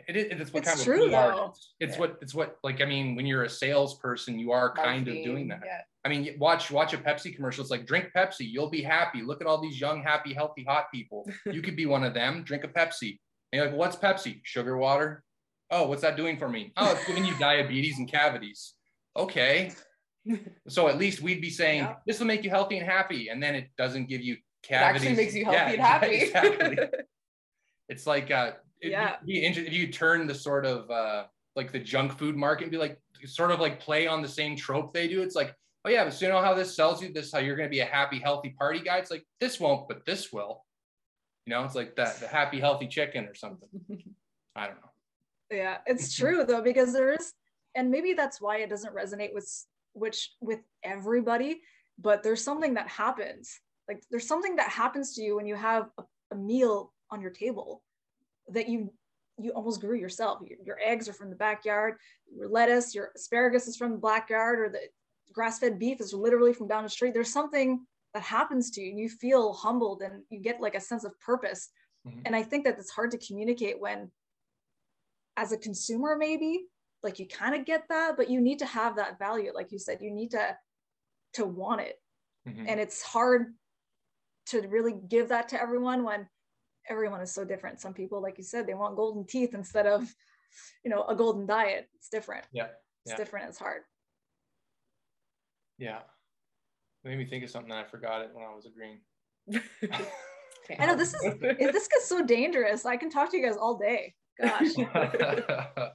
it 0.08 0.16
is 0.16 0.42
it's 0.42 0.54
what 0.54 0.64
it's 0.64 0.74
kind 0.74 0.84
true, 0.84 1.06
of 1.06 1.12
though. 1.12 1.54
It's 1.80 1.94
yeah. 1.94 2.00
what 2.00 2.18
it's 2.22 2.36
what 2.36 2.58
like 2.64 2.82
I 2.82 2.86
mean, 2.86 3.16
when 3.16 3.26
you're 3.26 3.44
a 3.44 3.50
salesperson, 3.50 4.38
you 4.38 4.52
are 4.52 4.74
kind 4.74 5.08
of 5.08 5.14
doing 5.16 5.48
that. 5.48 5.62
Yeah. 5.66 5.82
I 6.06 6.10
mean, 6.10 6.36
watch 6.38 6.70
watch 6.70 6.94
a 6.94 6.98
Pepsi 6.98 7.36
commercial. 7.36 7.62
It's 7.62 7.72
like 7.72 7.88
drink 7.88 8.10
Pepsi, 8.16 8.42
you'll 8.42 8.70
be 8.70 8.82
happy. 8.82 9.22
Look 9.22 9.42
at 9.42 9.48
all 9.48 9.60
these 9.60 9.80
young, 9.80 10.04
happy, 10.04 10.34
healthy, 10.34 10.64
hot 10.64 10.86
people. 10.94 11.28
You 11.52 11.62
could 11.62 11.76
be 11.76 11.86
one 11.86 12.04
of 12.04 12.14
them. 12.14 12.44
Drink 12.44 12.64
a 12.64 12.68
Pepsi. 12.68 13.18
And 13.52 13.60
you're 13.60 13.66
like, 13.68 13.76
what's 13.76 13.96
Pepsi? 13.96 14.42
Sugar 14.44 14.78
water. 14.78 15.24
Oh, 15.72 15.88
what's 15.88 16.02
that 16.02 16.16
doing 16.16 16.38
for 16.38 16.48
me? 16.48 16.72
Oh, 16.78 16.92
it's 16.92 17.06
giving 17.08 17.26
you 17.26 17.34
diabetes 17.40 17.98
and 17.98 18.10
cavities. 18.10 18.74
Okay 19.16 19.72
so 20.68 20.88
at 20.88 20.98
least 20.98 21.22
we'd 21.22 21.42
be 21.42 21.50
saying 21.50 21.82
yeah. 21.82 21.96
this 22.06 22.20
will 22.20 22.28
make 22.28 22.44
you 22.44 22.50
healthy 22.50 22.78
and 22.78 22.86
happy, 22.88 23.30
and 23.30 23.42
then 23.42 23.56
it 23.56 23.70
doesn't 23.78 24.08
give 24.08 24.22
you 24.22 24.38
cavities. 24.64 25.04
It 25.04 25.06
actually 25.06 25.24
makes 25.24 25.36
you 25.36 25.46
healthy 25.46 25.58
yeah, 25.58 25.72
and 25.72 25.82
happy. 25.82 26.16
Exactly. 26.16 26.78
it's 27.90 28.08
like 28.08 28.32
uh, 28.32 28.52
yeah. 28.82 29.16
Be 29.26 29.46
if 29.46 29.74
you 29.74 29.92
turn 29.92 30.28
the 30.28 30.36
sort 30.36 30.66
of 30.66 30.90
uh, 30.90 31.26
like 31.56 31.72
the 31.72 31.80
junk 31.80 32.18
food 32.18 32.36
market 32.36 32.64
and 32.64 32.72
be 32.72 32.78
like 32.78 33.00
sort 33.26 33.52
of 33.52 33.60
like 33.60 33.80
play 33.80 34.08
on 34.08 34.22
the 34.22 34.28
same 34.28 34.56
trope 34.56 34.94
they 34.94 35.08
do. 35.08 35.22
It's 35.22 35.36
like, 35.36 35.56
oh 35.86 35.90
yeah, 35.90 36.04
but 36.04 36.14
so 36.14 36.26
you 36.26 36.32
know 36.32 36.42
how 36.42 36.54
this 36.54 36.76
sells 36.76 37.02
you 37.02 37.12
this 37.12 37.32
how 37.32 37.40
you're 37.40 37.56
going 37.56 37.70
to 37.70 37.74
be 37.74 37.80
a 37.80 37.86
happy, 37.86 38.20
healthy 38.20 38.56
party 38.58 38.80
guy. 38.80 38.98
It's 38.98 39.12
like 39.12 39.26
this 39.40 39.60
won't, 39.60 39.88
but 39.88 40.06
this 40.06 40.32
will. 40.32 40.64
You 41.46 41.52
know, 41.54 41.64
it's 41.64 41.76
like 41.76 41.96
that 41.96 42.20
the 42.20 42.28
happy, 42.28 42.60
healthy 42.60 42.88
chicken 42.88 43.26
or 43.26 43.34
something. 43.34 43.70
I 44.56 44.68
don't 44.68 44.76
know. 44.76 44.92
Yeah, 45.50 45.78
it's 45.86 46.14
true 46.16 46.44
though 46.46 46.62
because 46.62 46.92
there 46.94 47.14
is, 47.14 47.34
and 47.74 47.90
maybe 47.90 48.14
that's 48.14 48.42
why 48.42 48.58
it 48.58 48.70
doesn't 48.70 48.94
resonate 48.94 49.34
with 49.34 49.48
which 49.98 50.32
with 50.42 50.60
everybody 50.84 51.62
but 51.98 52.24
there's 52.24 52.44
something 52.44 52.76
that 52.76 52.88
happens. 52.88 53.60
Like 53.88 54.04
there's 54.12 54.28
something 54.28 54.56
that 54.58 54.70
happens 54.70 55.14
to 55.16 55.22
you 55.22 55.36
when 55.36 55.48
you 55.48 55.56
have 55.56 55.90
a, 55.98 56.04
a 56.32 56.36
meal 56.36 56.94
on 57.10 57.22
your 57.22 57.32
table 57.32 57.84
that 58.50 58.68
you 58.70 58.94
you 59.40 59.52
almost 59.52 59.82
grew 59.82 59.96
yourself. 59.96 60.40
Your, 60.44 60.58
your, 60.66 60.80
eggs 60.84 61.08
are 61.08 61.14
from 61.14 61.30
the 61.30 61.36
backyard 61.36 61.96
your 62.34 62.50
lettuce 62.50 62.94
your 62.94 63.12
asparagus 63.16 63.68
is 63.68 63.78
from 63.78 63.92
the 63.92 63.98
backyard 63.98 64.60
or 64.60 64.70
the 64.70 64.80
grass-fed 65.32 65.78
beef 65.78 66.02
is 66.02 66.14
literally 66.14 66.54
from 66.54 66.68
down 66.68 66.84
the 66.84 66.90
street. 66.90 67.14
There's 67.14 67.32
something 67.32 67.86
that 68.14 68.24
happens 68.24 68.72
to 68.72 68.82
you 68.82 68.90
and 68.90 69.00
you 69.00 69.10
feel 69.10 69.54
humbled 69.54 70.02
and 70.02 70.24
you 70.30 70.40
get 70.40 70.60
like 70.60 70.76
a 70.76 70.82
sense 70.82 71.04
of 71.04 71.20
purpose. 71.20 71.70
Mm-hmm. 72.08 72.20
and 72.26 72.36
i 72.36 72.44
think 72.44 72.64
that 72.64 72.78
it's 72.78 72.92
hard 72.92 73.10
to 73.10 73.18
communicate 73.18 73.82
when 73.82 74.12
as 75.36 75.52
a 75.52 75.58
consumer 75.58 76.16
maybe 76.16 76.68
like 77.04 77.20
you 77.20 77.28
kind 77.28 77.56
of 77.56 77.66
get 77.66 77.84
that 77.90 78.18
but 78.18 78.30
you 78.30 78.42
need 78.42 78.60
to 78.60 78.66
have 78.66 78.96
that 78.96 79.20
value 79.20 79.52
like 79.54 79.72
you 79.72 79.80
said 79.80 80.00
you 80.02 80.12
need 80.12 80.32
to 80.32 80.56
to 81.34 81.46
want 81.46 81.82
it. 81.82 81.96
Mm-hmm. 82.48 82.66
and 82.68 82.80
it's 82.80 83.04
hard 83.04 83.54
to 84.46 84.62
really 84.70 84.96
give 85.10 85.30
that 85.30 85.50
to 85.50 85.62
everyone 85.62 86.06
when 86.06 86.26
everyone 86.90 87.20
is 87.20 87.34
so 87.34 87.44
different. 87.44 87.82
Some 87.82 87.94
people 87.94 88.22
like 88.22 88.38
you 88.38 88.44
said 88.44 88.66
they 88.66 88.74
want 88.74 88.96
golden 88.96 89.26
teeth 89.26 89.54
instead 89.54 89.86
of 89.86 90.04
you 90.86 90.90
know 90.90 91.04
a 91.04 91.16
golden 91.16 91.46
diet. 91.46 91.90
It's 91.96 92.10
different. 92.10 92.46
Yeah 92.54 92.68
it's 93.08 93.14
yeah. 93.14 93.24
different. 93.24 93.48
It's 93.48 93.58
hard. 93.58 93.84
Yeah. 95.78 96.00
It 97.06 97.08
made 97.10 97.18
me 97.20 97.26
think 97.26 97.46
of 97.46 97.50
something 97.50 97.70
that 97.70 97.86
i 97.86 97.90
forgot 97.90 98.22
it 98.22 98.32
when 98.34 98.44
i 98.44 98.54
was 98.54 98.66
agreeing 98.66 99.00
i 100.78 100.86
know 100.86 100.96
this 100.96 101.14
is 101.14 101.22
this 101.40 101.88
gets 101.88 102.10
so 102.10 102.26
dangerous. 102.26 102.86
I 102.86 102.98
can 102.98 103.10
talk 103.10 103.32
to 103.32 103.38
you 103.38 103.46
guys 103.46 103.56
all 103.56 103.78
day. 103.78 104.14
Gosh 104.42 104.74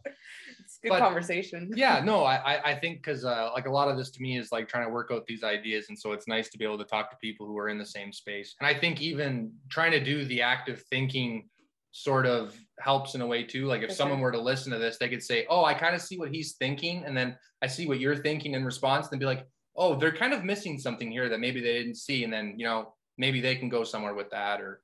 good 0.82 0.90
but, 0.90 0.98
conversation. 0.98 1.70
yeah, 1.76 2.02
no, 2.04 2.24
I 2.24 2.72
I 2.72 2.74
think 2.74 2.98
because 2.98 3.24
uh, 3.24 3.50
like 3.54 3.66
a 3.66 3.70
lot 3.70 3.88
of 3.88 3.96
this 3.96 4.10
to 4.12 4.22
me 4.22 4.38
is 4.38 4.52
like 4.52 4.68
trying 4.68 4.86
to 4.86 4.92
work 4.92 5.10
out 5.12 5.26
these 5.26 5.42
ideas, 5.42 5.86
and 5.88 5.98
so 5.98 6.12
it's 6.12 6.28
nice 6.28 6.48
to 6.50 6.58
be 6.58 6.64
able 6.64 6.78
to 6.78 6.84
talk 6.84 7.10
to 7.10 7.16
people 7.16 7.46
who 7.46 7.56
are 7.58 7.68
in 7.68 7.78
the 7.78 7.86
same 7.86 8.12
space. 8.12 8.54
And 8.60 8.66
I 8.66 8.78
think 8.78 9.00
even 9.00 9.52
trying 9.70 9.92
to 9.92 10.02
do 10.02 10.24
the 10.24 10.42
active 10.42 10.82
thinking 10.90 11.48
sort 11.92 12.24
of 12.26 12.56
helps 12.80 13.14
in 13.14 13.20
a 13.20 13.26
way 13.26 13.44
too. 13.44 13.66
Like 13.66 13.82
if 13.82 13.90
okay. 13.90 13.94
someone 13.94 14.20
were 14.20 14.32
to 14.32 14.40
listen 14.40 14.72
to 14.72 14.78
this, 14.78 14.98
they 14.98 15.08
could 15.08 15.22
say, 15.22 15.46
"Oh, 15.48 15.64
I 15.64 15.74
kind 15.74 15.94
of 15.94 16.02
see 16.02 16.18
what 16.18 16.30
he's 16.30 16.54
thinking," 16.54 17.04
and 17.04 17.16
then 17.16 17.36
I 17.62 17.66
see 17.66 17.86
what 17.86 18.00
you're 18.00 18.16
thinking 18.16 18.54
in 18.54 18.64
response, 18.64 19.08
and 19.10 19.20
be 19.20 19.26
like, 19.26 19.46
"Oh, 19.76 19.94
they're 19.94 20.16
kind 20.16 20.32
of 20.32 20.44
missing 20.44 20.78
something 20.78 21.10
here 21.10 21.28
that 21.28 21.40
maybe 21.40 21.60
they 21.60 21.74
didn't 21.74 21.96
see," 21.96 22.24
and 22.24 22.32
then 22.32 22.54
you 22.58 22.64
know 22.64 22.94
maybe 23.18 23.40
they 23.40 23.56
can 23.56 23.68
go 23.68 23.84
somewhere 23.84 24.14
with 24.14 24.30
that 24.30 24.60
or 24.60 24.80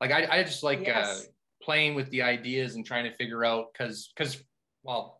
like 0.00 0.10
I 0.10 0.26
I 0.30 0.42
just 0.42 0.62
like 0.62 0.80
uh, 0.80 0.84
yes. 0.86 1.24
uh, 1.24 1.30
playing 1.62 1.94
with 1.94 2.08
the 2.10 2.22
ideas 2.22 2.74
and 2.74 2.84
trying 2.84 3.04
to 3.04 3.16
figure 3.16 3.44
out 3.44 3.66
because 3.72 4.10
because 4.16 4.42
well 4.82 5.17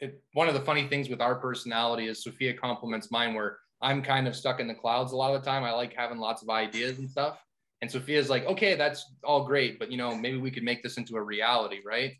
it, 0.00 0.22
one 0.32 0.48
of 0.48 0.54
the 0.54 0.60
funny 0.60 0.86
things 0.86 1.08
with 1.08 1.20
our 1.20 1.34
personality 1.34 2.06
is 2.06 2.22
Sophia 2.22 2.54
complements 2.54 3.10
mine 3.10 3.34
where 3.34 3.58
I'm 3.80 4.02
kind 4.02 4.26
of 4.26 4.36
stuck 4.36 4.60
in 4.60 4.68
the 4.68 4.74
clouds 4.74 5.12
a 5.12 5.16
lot 5.16 5.34
of 5.34 5.42
the 5.42 5.48
time. 5.48 5.64
I 5.64 5.72
like 5.72 5.94
having 5.94 6.18
lots 6.18 6.42
of 6.42 6.50
ideas 6.50 6.98
and 6.98 7.10
stuff. 7.10 7.38
And 7.80 7.90
Sophia's 7.90 8.28
like, 8.28 8.44
okay, 8.46 8.74
that's 8.74 9.04
all 9.22 9.44
great, 9.44 9.78
but 9.78 9.90
you 9.90 9.98
know, 9.98 10.14
maybe 10.14 10.36
we 10.36 10.50
could 10.50 10.64
make 10.64 10.82
this 10.82 10.96
into 10.96 11.16
a 11.16 11.22
reality, 11.22 11.78
right? 11.86 12.14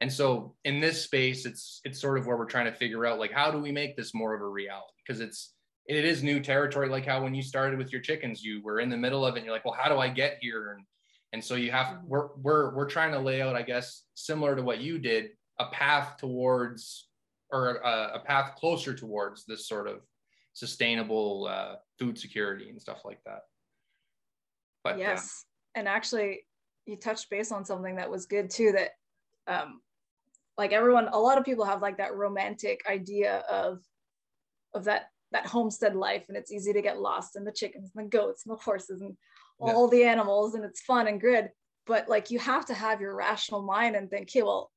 And 0.00 0.12
so 0.12 0.54
in 0.64 0.80
this 0.80 1.02
space, 1.02 1.44
it's 1.44 1.80
it's 1.84 2.00
sort 2.00 2.18
of 2.18 2.26
where 2.26 2.36
we're 2.36 2.46
trying 2.46 2.66
to 2.66 2.72
figure 2.72 3.04
out 3.04 3.18
like 3.18 3.32
how 3.32 3.50
do 3.50 3.58
we 3.58 3.72
make 3.72 3.96
this 3.96 4.14
more 4.14 4.34
of 4.34 4.40
a 4.40 4.48
reality? 4.48 4.94
Because 5.06 5.20
it's 5.20 5.54
it 5.86 6.04
is 6.04 6.22
new 6.22 6.40
territory, 6.40 6.88
like 6.88 7.06
how 7.06 7.22
when 7.22 7.34
you 7.34 7.42
started 7.42 7.78
with 7.78 7.92
your 7.92 8.00
chickens, 8.00 8.42
you 8.42 8.62
were 8.62 8.80
in 8.80 8.90
the 8.90 8.96
middle 8.96 9.26
of 9.26 9.34
it 9.34 9.38
and 9.38 9.46
you're 9.46 9.54
like, 9.54 9.64
well, 9.64 9.76
how 9.78 9.88
do 9.88 9.98
I 9.98 10.08
get 10.08 10.38
here? 10.40 10.72
And 10.72 10.84
and 11.32 11.44
so 11.44 11.56
you 11.56 11.70
have 11.72 11.86
mm-hmm. 11.88 12.08
we're 12.08 12.28
we're 12.36 12.74
we're 12.74 12.88
trying 12.88 13.12
to 13.12 13.18
lay 13.18 13.42
out, 13.42 13.56
I 13.56 13.62
guess, 13.62 14.04
similar 14.14 14.54
to 14.54 14.62
what 14.62 14.80
you 14.80 14.98
did, 14.98 15.30
a 15.58 15.66
path 15.66 16.16
towards 16.18 17.08
or 17.50 17.76
a, 17.76 18.12
a 18.14 18.20
path 18.20 18.54
closer 18.56 18.94
towards 18.94 19.44
this 19.44 19.66
sort 19.66 19.88
of 19.88 20.00
sustainable 20.52 21.46
uh, 21.46 21.76
food 21.98 22.18
security 22.18 22.68
and 22.68 22.80
stuff 22.80 23.02
like 23.04 23.20
that. 23.24 23.40
But 24.84 24.98
yes, 24.98 25.44
and 25.74 25.88
actually, 25.88 26.40
you 26.86 26.96
touched 26.96 27.30
base 27.30 27.52
on 27.52 27.64
something 27.64 27.96
that 27.96 28.10
was 28.10 28.26
good 28.26 28.50
too. 28.50 28.72
That, 28.72 28.90
um, 29.46 29.80
like 30.56 30.72
everyone, 30.72 31.08
a 31.08 31.18
lot 31.18 31.38
of 31.38 31.44
people 31.44 31.64
have 31.64 31.82
like 31.82 31.98
that 31.98 32.14
romantic 32.14 32.82
idea 32.88 33.44
of, 33.50 33.78
of 34.74 34.84
that 34.84 35.06
that 35.32 35.46
homestead 35.46 35.94
life, 35.94 36.24
and 36.28 36.36
it's 36.36 36.52
easy 36.52 36.72
to 36.72 36.82
get 36.82 37.00
lost 37.00 37.36
in 37.36 37.44
the 37.44 37.52
chickens 37.52 37.90
and 37.94 38.06
the 38.06 38.08
goats 38.08 38.44
and 38.46 38.56
the 38.56 38.62
horses 38.62 39.02
and 39.02 39.16
all 39.58 39.92
yeah. 39.92 39.98
the 39.98 40.04
animals, 40.04 40.54
and 40.54 40.64
it's 40.64 40.80
fun 40.82 41.06
and 41.06 41.20
good. 41.20 41.50
But 41.86 42.08
like 42.08 42.30
you 42.30 42.38
have 42.38 42.66
to 42.66 42.74
have 42.74 43.00
your 43.00 43.14
rational 43.14 43.62
mind 43.62 43.96
and 43.96 44.08
think, 44.10 44.28
okay, 44.28 44.42
well, 44.42 44.70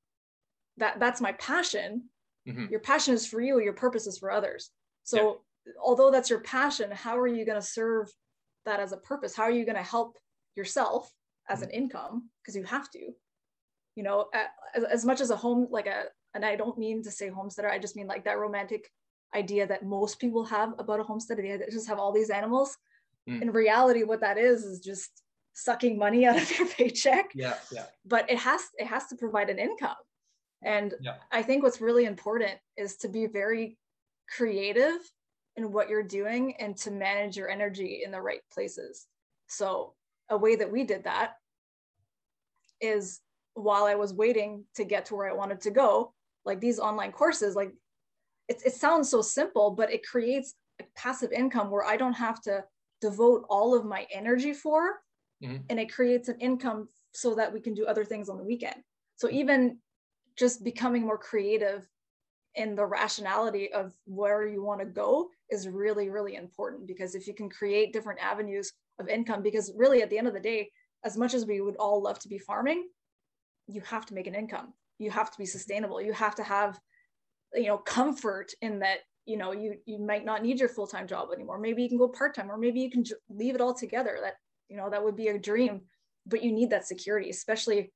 that 0.82 1.00
that's 1.00 1.22
my 1.22 1.32
passion. 1.34 2.04
Mm-hmm. 2.48 2.72
your 2.72 2.80
passion 2.80 3.14
is 3.14 3.28
for 3.28 3.40
you 3.40 3.60
your 3.62 3.74
purpose 3.74 4.08
is 4.08 4.18
for 4.18 4.32
others. 4.32 4.72
So 5.04 5.42
yeah. 5.66 5.74
although 5.82 6.12
that's 6.12 6.30
your 6.30 6.40
passion 6.40 6.90
how 6.92 7.18
are 7.18 7.28
you 7.28 7.46
going 7.46 7.60
to 7.60 7.66
serve 7.66 8.12
that 8.66 8.80
as 8.80 8.92
a 8.92 8.98
purpose? 8.98 9.36
How 9.36 9.44
are 9.44 9.52
you 9.52 9.64
going 9.64 9.78
to 9.78 9.84
help 9.84 10.18
yourself 10.56 11.12
as 11.48 11.62
an 11.62 11.70
income? 11.70 12.30
Because 12.42 12.56
you 12.56 12.64
have 12.64 12.90
to 12.92 13.14
you 13.96 14.04
know 14.04 14.26
as, 14.76 14.84
as 14.84 15.06
much 15.06 15.22
as 15.22 15.30
a 15.30 15.36
home 15.36 15.68
like 15.70 15.88
a 15.88 16.06
and 16.34 16.46
i 16.46 16.56
don't 16.56 16.78
mean 16.78 17.04
to 17.04 17.12
say 17.12 17.30
homesteader 17.30 17.70
i 17.70 17.78
just 17.78 17.96
mean 17.96 18.08
like 18.08 18.24
that 18.24 18.40
romantic 18.40 18.90
idea 19.36 19.68
that 19.68 19.86
most 19.86 20.20
people 20.20 20.44
have 20.46 20.74
about 20.80 21.00
a 21.00 21.04
homestead 21.04 21.38
they 21.38 21.60
just 21.72 21.88
have 21.88 22.00
all 22.00 22.12
these 22.12 22.30
animals. 22.30 22.78
Mm. 23.30 23.42
in 23.44 23.52
reality 23.52 24.04
what 24.04 24.22
that 24.22 24.38
is 24.38 24.64
is 24.64 24.80
just 24.80 25.22
sucking 25.54 25.98
money 25.98 26.26
out 26.28 26.42
of 26.42 26.58
your 26.58 26.68
paycheck. 26.68 27.32
Yeah 27.36 27.56
yeah. 27.72 27.86
But 28.06 28.30
it 28.32 28.40
has 28.40 28.62
it 28.78 28.88
has 28.88 29.08
to 29.08 29.16
provide 29.16 29.50
an 29.50 29.60
income 29.60 30.02
and 30.64 30.94
yeah. 31.02 31.16
i 31.32 31.42
think 31.42 31.64
what's 31.64 31.82
really 31.82 32.06
important 32.06 32.54
is 32.78 32.98
to 32.98 33.08
be 33.08 33.26
very 33.26 33.78
creative 34.36 35.00
in 35.58 35.72
what 35.72 35.90
you're 35.90 36.04
doing 36.04 36.56
and 36.60 36.78
to 36.78 36.92
manage 36.92 37.36
your 37.36 37.50
energy 37.50 38.02
in 38.06 38.12
the 38.12 38.22
right 38.22 38.42
places 38.52 39.08
so 39.48 39.94
a 40.30 40.38
way 40.38 40.56
that 40.56 40.72
we 40.72 40.84
did 40.84 41.04
that 41.04 41.34
is 42.80 43.20
while 43.54 43.86
i 43.86 43.96
was 43.96 44.14
waiting 44.14 44.64
to 44.76 44.84
get 44.84 45.06
to 45.06 45.16
where 45.16 45.30
i 45.30 45.34
wanted 45.34 45.60
to 45.60 45.72
go 45.72 46.14
like 46.46 46.60
these 46.60 46.80
online 46.80 47.12
courses 47.12 47.56
like 47.56 47.74
it, 48.48 48.62
it 48.66 48.74
sounds 48.74 49.10
so 49.10 49.22
simple 49.22 49.72
but 49.72 49.92
it 49.92 50.06
creates 50.06 50.56
a 50.80 50.84
passive 50.96 51.32
income 51.32 51.70
where 51.70 51.86
i 51.86 51.98
don't 51.98 52.14
have 52.14 52.42
to 52.42 52.64
devote 53.02 53.46
all 53.50 53.76
of 53.76 53.86
my 53.86 54.08
energy 54.14 54.54
for 54.54 55.02
mm-hmm. 55.44 55.58
and 55.70 55.80
it 55.80 55.92
creates 55.92 56.30
an 56.30 56.40
income 56.40 56.88
so 57.14 57.36
that 57.36 57.52
we 57.52 57.60
can 57.60 57.74
do 57.74 57.86
other 57.86 58.06
things 58.06 58.30
on 58.30 58.38
the 58.38 58.44
weekend 58.44 58.76
so 59.18 59.30
even 59.30 59.78
just 60.38 60.64
becoming 60.64 61.04
more 61.04 61.18
creative 61.18 61.88
in 62.56 62.76
the 62.76 62.86
rationality 62.86 63.72
of 63.72 63.94
where 64.06 64.46
you 64.46 64.62
want 64.62 64.80
to 64.80 64.86
go 64.86 65.30
is 65.50 65.70
really 65.70 66.10
really 66.10 66.36
important 66.36 66.86
because 66.86 67.16
if 67.16 67.26
you 67.26 67.34
can 67.34 67.50
create 67.50 67.94
different 67.94 68.20
avenues 68.22 68.74
of 69.00 69.08
income 69.08 69.42
because 69.42 69.72
really 69.76 70.02
at 70.02 70.10
the 70.10 70.18
end 70.18 70.28
of 70.28 70.34
the 70.34 70.40
day 70.40 70.70
as 71.06 71.18
much 71.18 71.34
as 71.34 71.46
we 71.46 71.62
would 71.62 71.78
all 71.78 72.02
love 72.02 72.20
to 72.20 72.28
be 72.28 72.38
farming 72.38 72.84
you 73.68 73.82
have 73.82 74.06
to 74.08 74.14
make 74.14 74.28
an 74.28 74.36
income. 74.36 74.74
You 75.00 75.12
have 75.12 75.32
to 75.32 75.38
be 75.38 75.46
sustainable. 75.46 76.02
You 76.02 76.14
have 76.14 76.36
to 76.36 76.44
have 76.44 76.80
you 77.54 77.68
know 77.68 77.78
comfort 77.78 78.52
in 78.62 78.80
that 78.80 79.00
you 79.26 79.38
know 79.38 79.52
you 79.52 79.76
you 79.86 80.00
might 80.00 80.26
not 80.26 80.44
need 80.44 80.60
your 80.60 80.70
full-time 80.70 81.08
job 81.08 81.30
anymore. 81.34 81.58
Maybe 81.58 81.84
you 81.84 81.90
can 81.90 81.98
go 81.98 82.08
part-time 82.08 82.52
or 82.52 82.58
maybe 82.58 82.82
you 82.82 82.92
can 82.92 83.04
leave 83.30 83.56
it 83.56 83.62
all 83.62 83.74
together. 83.74 84.20
That 84.22 84.36
you 84.70 84.78
know 84.78 84.90
that 84.90 85.04
would 85.04 85.16
be 85.16 85.30
a 85.30 85.40
dream 85.40 85.82
but 86.28 86.44
you 86.44 86.52
need 86.52 86.70
that 86.70 86.86
security 86.86 87.32
especially 87.32 87.92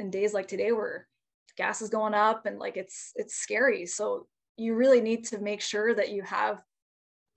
in 0.00 0.10
days 0.10 0.34
like 0.34 0.48
today 0.48 0.72
where 0.72 1.06
gas 1.56 1.82
is 1.82 1.88
going 1.88 2.14
up 2.14 2.46
and 2.46 2.58
like 2.58 2.76
it's 2.76 3.12
it's 3.16 3.36
scary. 3.36 3.86
So 3.86 4.26
you 4.56 4.74
really 4.74 5.00
need 5.00 5.24
to 5.26 5.38
make 5.38 5.60
sure 5.60 5.94
that 5.94 6.10
you 6.10 6.22
have 6.22 6.62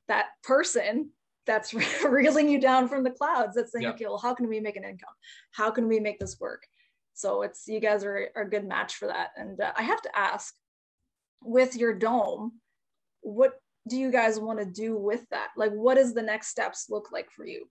that 0.07 0.27
person 0.43 1.11
that's 1.45 1.73
reeling 2.03 2.49
you 2.49 2.59
down 2.59 2.87
from 2.87 3.03
the 3.03 3.11
clouds 3.11 3.55
that's 3.55 3.71
saying 3.71 3.87
okay 3.87 4.05
well 4.05 4.17
how 4.17 4.33
can 4.33 4.47
we 4.47 4.59
make 4.59 4.75
an 4.75 4.83
income? 4.83 5.13
How 5.51 5.71
can 5.71 5.87
we 5.87 5.99
make 5.99 6.19
this 6.19 6.39
work? 6.39 6.63
So 7.13 7.41
it's 7.43 7.67
you 7.67 7.79
guys 7.79 8.03
are, 8.03 8.29
are 8.35 8.43
a 8.43 8.49
good 8.49 8.65
match 8.65 8.95
for 8.95 9.07
that. 9.07 9.29
And 9.35 9.59
uh, 9.59 9.73
i 9.77 9.83
have 9.83 10.01
to 10.01 10.17
ask 10.17 10.53
with 11.43 11.75
your 11.75 11.93
dome 11.93 12.53
what 13.21 13.59
do 13.87 13.97
you 13.97 14.11
guys 14.11 14.39
want 14.39 14.59
to 14.59 14.65
do 14.65 14.95
with 14.95 15.27
that? 15.29 15.49
Like 15.57 15.71
what 15.71 15.95
does 15.95 16.13
the 16.13 16.21
next 16.21 16.47
steps 16.47 16.87
look 16.89 17.11
like 17.11 17.31
for 17.31 17.45
you? 17.45 17.67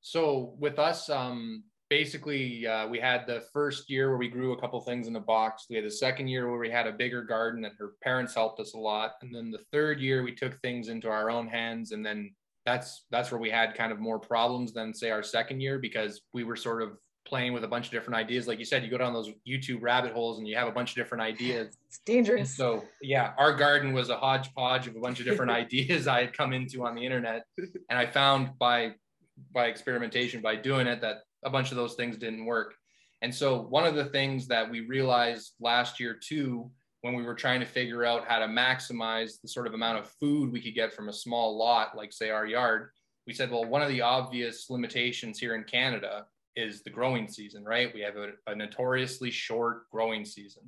So 0.00 0.54
with 0.58 0.78
us 0.78 1.10
um 1.10 1.64
basically 1.90 2.66
uh, 2.66 2.86
we 2.86 3.00
had 3.00 3.26
the 3.26 3.42
first 3.52 3.90
year 3.90 4.08
where 4.08 4.16
we 4.16 4.28
grew 4.28 4.52
a 4.52 4.60
couple 4.60 4.80
things 4.80 5.08
in 5.08 5.16
a 5.16 5.20
box. 5.20 5.66
We 5.68 5.76
had 5.76 5.84
the 5.84 5.90
second 5.90 6.28
year 6.28 6.48
where 6.48 6.58
we 6.58 6.70
had 6.70 6.86
a 6.86 6.92
bigger 6.92 7.22
garden 7.22 7.64
and 7.64 7.74
her 7.78 7.92
parents 8.00 8.32
helped 8.32 8.60
us 8.60 8.74
a 8.74 8.78
lot. 8.78 9.14
And 9.20 9.34
then 9.34 9.50
the 9.50 9.64
third 9.72 10.00
year 10.00 10.22
we 10.22 10.34
took 10.34 10.58
things 10.62 10.88
into 10.88 11.08
our 11.08 11.30
own 11.30 11.48
hands. 11.48 11.90
And 11.90 12.06
then 12.06 12.32
that's 12.64 13.06
that's 13.10 13.32
where 13.32 13.40
we 13.40 13.50
had 13.50 13.74
kind 13.74 13.90
of 13.90 13.98
more 13.98 14.20
problems 14.20 14.72
than 14.72 14.94
say 14.94 15.10
our 15.10 15.22
second 15.22 15.60
year 15.60 15.78
because 15.78 16.22
we 16.32 16.44
were 16.44 16.56
sort 16.56 16.82
of 16.82 16.92
playing 17.26 17.52
with 17.52 17.64
a 17.64 17.68
bunch 17.68 17.86
of 17.86 17.92
different 17.92 18.16
ideas. 18.16 18.46
Like 18.46 18.60
you 18.60 18.64
said 18.64 18.84
you 18.84 18.90
go 18.90 18.98
down 18.98 19.12
those 19.12 19.30
youtube 19.46 19.82
rabbit 19.82 20.12
holes 20.12 20.38
and 20.38 20.46
you 20.46 20.56
have 20.56 20.68
a 20.68 20.72
bunch 20.72 20.90
of 20.90 20.96
different 20.96 21.22
ideas. 21.22 21.76
It's 21.88 21.98
dangerous. 22.06 22.40
And 22.40 22.48
so 22.48 22.84
yeah 23.02 23.32
our 23.36 23.52
garden 23.52 23.92
was 23.92 24.10
a 24.10 24.16
hodgepodge 24.16 24.86
of 24.86 24.94
a 24.94 25.00
bunch 25.00 25.18
of 25.18 25.26
different 25.26 25.50
ideas 25.62 26.06
i 26.06 26.20
had 26.20 26.32
come 26.36 26.52
into 26.52 26.86
on 26.86 26.94
the 26.94 27.04
internet. 27.04 27.44
And 27.58 27.98
i 27.98 28.06
found 28.06 28.50
by 28.58 28.92
by 29.52 29.66
experimentation 29.66 30.40
by 30.40 30.54
doing 30.54 30.86
it 30.86 31.00
that 31.00 31.22
a 31.44 31.50
bunch 31.50 31.70
of 31.70 31.76
those 31.76 31.94
things 31.94 32.16
didn't 32.16 32.44
work. 32.44 32.74
And 33.22 33.34
so 33.34 33.62
one 33.62 33.84
of 33.84 33.94
the 33.94 34.06
things 34.06 34.46
that 34.48 34.70
we 34.70 34.80
realized 34.80 35.52
last 35.60 36.00
year 36.00 36.14
too, 36.14 36.70
when 37.02 37.14
we 37.14 37.22
were 37.22 37.34
trying 37.34 37.60
to 37.60 37.66
figure 37.66 38.04
out 38.04 38.26
how 38.26 38.38
to 38.38 38.46
maximize 38.46 39.40
the 39.40 39.48
sort 39.48 39.66
of 39.66 39.74
amount 39.74 39.98
of 39.98 40.10
food 40.20 40.52
we 40.52 40.60
could 40.60 40.74
get 40.74 40.92
from 40.92 41.08
a 41.08 41.12
small 41.12 41.56
lot, 41.56 41.96
like 41.96 42.12
say 42.12 42.30
our 42.30 42.46
yard, 42.46 42.90
we 43.26 43.34
said, 43.34 43.50
well, 43.50 43.64
one 43.64 43.82
of 43.82 43.88
the 43.88 44.00
obvious 44.00 44.70
limitations 44.70 45.38
here 45.38 45.54
in 45.54 45.64
Canada 45.64 46.26
is 46.56 46.82
the 46.82 46.90
growing 46.90 47.28
season, 47.28 47.64
right? 47.64 47.92
We 47.94 48.00
have 48.00 48.16
a, 48.16 48.30
a 48.46 48.54
notoriously 48.54 49.30
short 49.30 49.88
growing 49.90 50.24
season. 50.24 50.62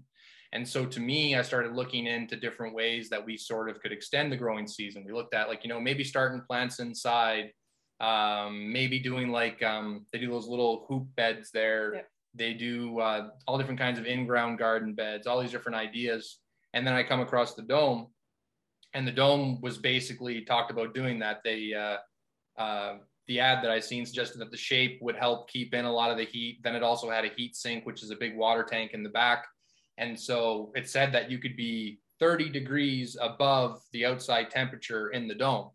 And 0.52 0.68
so 0.68 0.84
to 0.84 1.00
me, 1.00 1.34
I 1.34 1.42
started 1.42 1.72
looking 1.72 2.06
into 2.06 2.36
different 2.36 2.74
ways 2.74 3.08
that 3.08 3.24
we 3.24 3.36
sort 3.38 3.70
of 3.70 3.80
could 3.80 3.92
extend 3.92 4.30
the 4.30 4.36
growing 4.36 4.66
season. 4.66 5.04
We 5.04 5.12
looked 5.12 5.34
at 5.34 5.48
like, 5.48 5.64
you 5.64 5.70
know, 5.70 5.80
maybe 5.80 6.04
starting 6.04 6.42
plants 6.42 6.78
inside 6.78 7.52
um, 8.00 8.72
maybe 8.72 8.98
doing 8.98 9.30
like 9.30 9.62
um, 9.62 10.06
they 10.12 10.18
do 10.18 10.30
those 10.30 10.48
little 10.48 10.84
hoop 10.88 11.06
beds 11.16 11.50
there. 11.52 11.94
Yeah. 11.94 12.00
They 12.34 12.54
do 12.54 12.98
uh, 12.98 13.28
all 13.46 13.58
different 13.58 13.78
kinds 13.78 13.98
of 13.98 14.06
in-ground 14.06 14.58
garden 14.58 14.94
beds, 14.94 15.26
all 15.26 15.40
these 15.40 15.50
different 15.50 15.76
ideas. 15.76 16.38
And 16.72 16.86
then 16.86 16.94
I 16.94 17.02
come 17.02 17.20
across 17.20 17.54
the 17.54 17.62
dome, 17.62 18.06
and 18.94 19.06
the 19.06 19.12
dome 19.12 19.60
was 19.60 19.76
basically 19.76 20.42
talked 20.42 20.70
about 20.70 20.94
doing 20.94 21.18
that. 21.18 21.42
They 21.44 21.74
uh, 21.74 22.60
uh, 22.60 22.96
the 23.28 23.40
ad 23.40 23.62
that 23.62 23.70
I 23.70 23.80
seen 23.80 24.04
suggested 24.04 24.38
that 24.38 24.50
the 24.50 24.56
shape 24.56 24.98
would 25.00 25.16
help 25.16 25.48
keep 25.50 25.74
in 25.74 25.84
a 25.84 25.92
lot 25.92 26.10
of 26.10 26.16
the 26.16 26.24
heat. 26.24 26.60
Then 26.62 26.74
it 26.74 26.82
also 26.82 27.10
had 27.10 27.24
a 27.24 27.32
heat 27.36 27.54
sink, 27.54 27.86
which 27.86 28.02
is 28.02 28.10
a 28.10 28.16
big 28.16 28.36
water 28.36 28.64
tank 28.64 28.92
in 28.94 29.02
the 29.02 29.08
back. 29.08 29.46
And 29.98 30.18
so 30.18 30.72
it 30.74 30.88
said 30.88 31.12
that 31.12 31.30
you 31.30 31.38
could 31.38 31.56
be 31.56 32.00
30 32.18 32.50
degrees 32.50 33.16
above 33.20 33.80
the 33.92 34.06
outside 34.06 34.50
temperature 34.50 35.10
in 35.10 35.28
the 35.28 35.34
dome. 35.34 35.70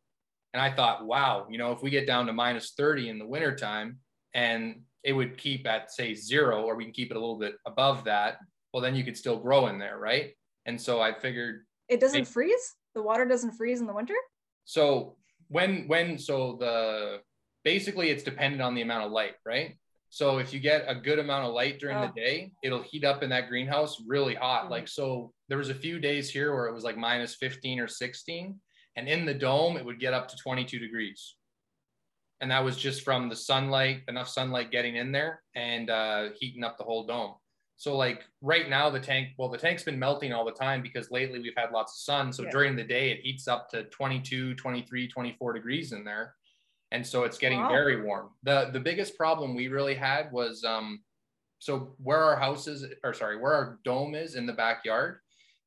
And 0.53 0.61
I 0.61 0.71
thought, 0.71 1.05
wow, 1.05 1.45
you 1.49 1.57
know, 1.57 1.71
if 1.71 1.81
we 1.81 1.89
get 1.89 2.07
down 2.07 2.25
to 2.27 2.33
minus 2.33 2.71
30 2.71 3.09
in 3.09 3.19
the 3.19 3.27
wintertime 3.27 3.97
and 4.33 4.81
it 5.03 5.13
would 5.13 5.37
keep 5.37 5.67
at 5.67 5.91
say 5.91 6.13
zero, 6.13 6.63
or 6.63 6.75
we 6.75 6.83
can 6.83 6.93
keep 6.93 7.11
it 7.11 7.17
a 7.17 7.19
little 7.19 7.37
bit 7.37 7.55
above 7.65 8.05
that, 8.05 8.37
well, 8.73 8.81
then 8.81 8.95
you 8.95 9.03
could 9.03 9.17
still 9.17 9.37
grow 9.37 9.67
in 9.67 9.79
there, 9.79 9.97
right? 9.97 10.31
And 10.65 10.79
so 10.79 10.99
I 10.99 11.13
figured 11.13 11.65
it 11.89 11.99
doesn't 11.99 12.21
it, 12.21 12.27
freeze. 12.27 12.75
The 12.95 13.01
water 13.01 13.25
doesn't 13.25 13.51
freeze 13.51 13.79
in 13.79 13.87
the 13.87 13.93
winter. 13.93 14.15
So 14.65 15.15
when 15.47 15.87
when 15.87 16.17
so 16.17 16.57
the 16.59 17.21
basically 17.63 18.09
it's 18.09 18.23
dependent 18.23 18.61
on 18.61 18.75
the 18.75 18.81
amount 18.81 19.05
of 19.05 19.11
light, 19.11 19.35
right? 19.45 19.77
So 20.09 20.37
if 20.39 20.53
you 20.53 20.59
get 20.59 20.85
a 20.87 20.95
good 20.95 21.19
amount 21.19 21.45
of 21.45 21.53
light 21.53 21.79
during 21.79 21.97
oh. 21.97 22.07
the 22.07 22.21
day, 22.21 22.51
it'll 22.63 22.81
heat 22.81 23.03
up 23.03 23.23
in 23.23 23.29
that 23.29 23.49
greenhouse 23.49 24.01
really 24.07 24.35
hot. 24.35 24.63
Mm-hmm. 24.63 24.71
Like 24.71 24.87
so 24.87 25.31
there 25.49 25.57
was 25.57 25.69
a 25.69 25.75
few 25.75 25.99
days 25.99 26.29
here 26.29 26.53
where 26.53 26.67
it 26.67 26.73
was 26.73 26.83
like 26.83 26.97
minus 26.97 27.35
15 27.35 27.79
or 27.79 27.87
16 27.87 28.59
and 28.97 29.07
in 29.07 29.25
the 29.25 29.33
dome, 29.33 29.77
it 29.77 29.85
would 29.85 29.99
get 29.99 30.13
up 30.13 30.27
to 30.27 30.35
22 30.35 30.79
degrees. 30.79 31.35
And 32.41 32.51
that 32.51 32.63
was 32.63 32.75
just 32.75 33.03
from 33.03 33.29
the 33.29 33.35
sunlight, 33.35 34.01
enough 34.07 34.27
sunlight 34.27 34.71
getting 34.71 34.95
in 34.95 35.11
there 35.11 35.43
and 35.55 35.89
uh, 35.89 36.29
heating 36.39 36.63
up 36.63 36.77
the 36.77 36.83
whole 36.83 37.05
dome. 37.05 37.35
So 37.77 37.95
like 37.95 38.25
right 38.41 38.67
now 38.67 38.89
the 38.89 38.99
tank, 38.99 39.29
well, 39.37 39.49
the 39.49 39.57
tank's 39.57 39.83
been 39.83 39.99
melting 39.99 40.33
all 40.33 40.43
the 40.43 40.51
time 40.51 40.81
because 40.81 41.11
lately 41.11 41.39
we've 41.39 41.53
had 41.55 41.71
lots 41.71 41.93
of 41.93 41.99
sun. 41.99 42.33
So 42.33 42.43
yeah. 42.43 42.49
during 42.49 42.75
the 42.75 42.83
day 42.83 43.11
it 43.11 43.21
heats 43.21 43.47
up 43.47 43.69
to 43.69 43.83
22, 43.83 44.55
23, 44.55 45.07
24 45.07 45.53
degrees 45.53 45.91
in 45.91 46.03
there. 46.03 46.33
And 46.91 47.05
so 47.05 47.23
it's 47.23 47.37
getting 47.37 47.59
wow. 47.59 47.69
very 47.69 48.01
warm. 48.01 48.29
The 48.43 48.69
the 48.73 48.79
biggest 48.79 49.15
problem 49.15 49.55
we 49.55 49.67
really 49.67 49.93
had 49.93 50.31
was 50.31 50.63
um 50.63 51.01
so 51.59 51.95
where 52.01 52.23
our 52.23 52.39
house 52.39 52.67
is 52.67 52.85
or 53.03 53.13
sorry, 53.13 53.37
where 53.37 53.53
our 53.53 53.79
dome 53.83 54.15
is 54.15 54.35
in 54.35 54.45
the 54.45 54.53
backyard, 54.53 55.19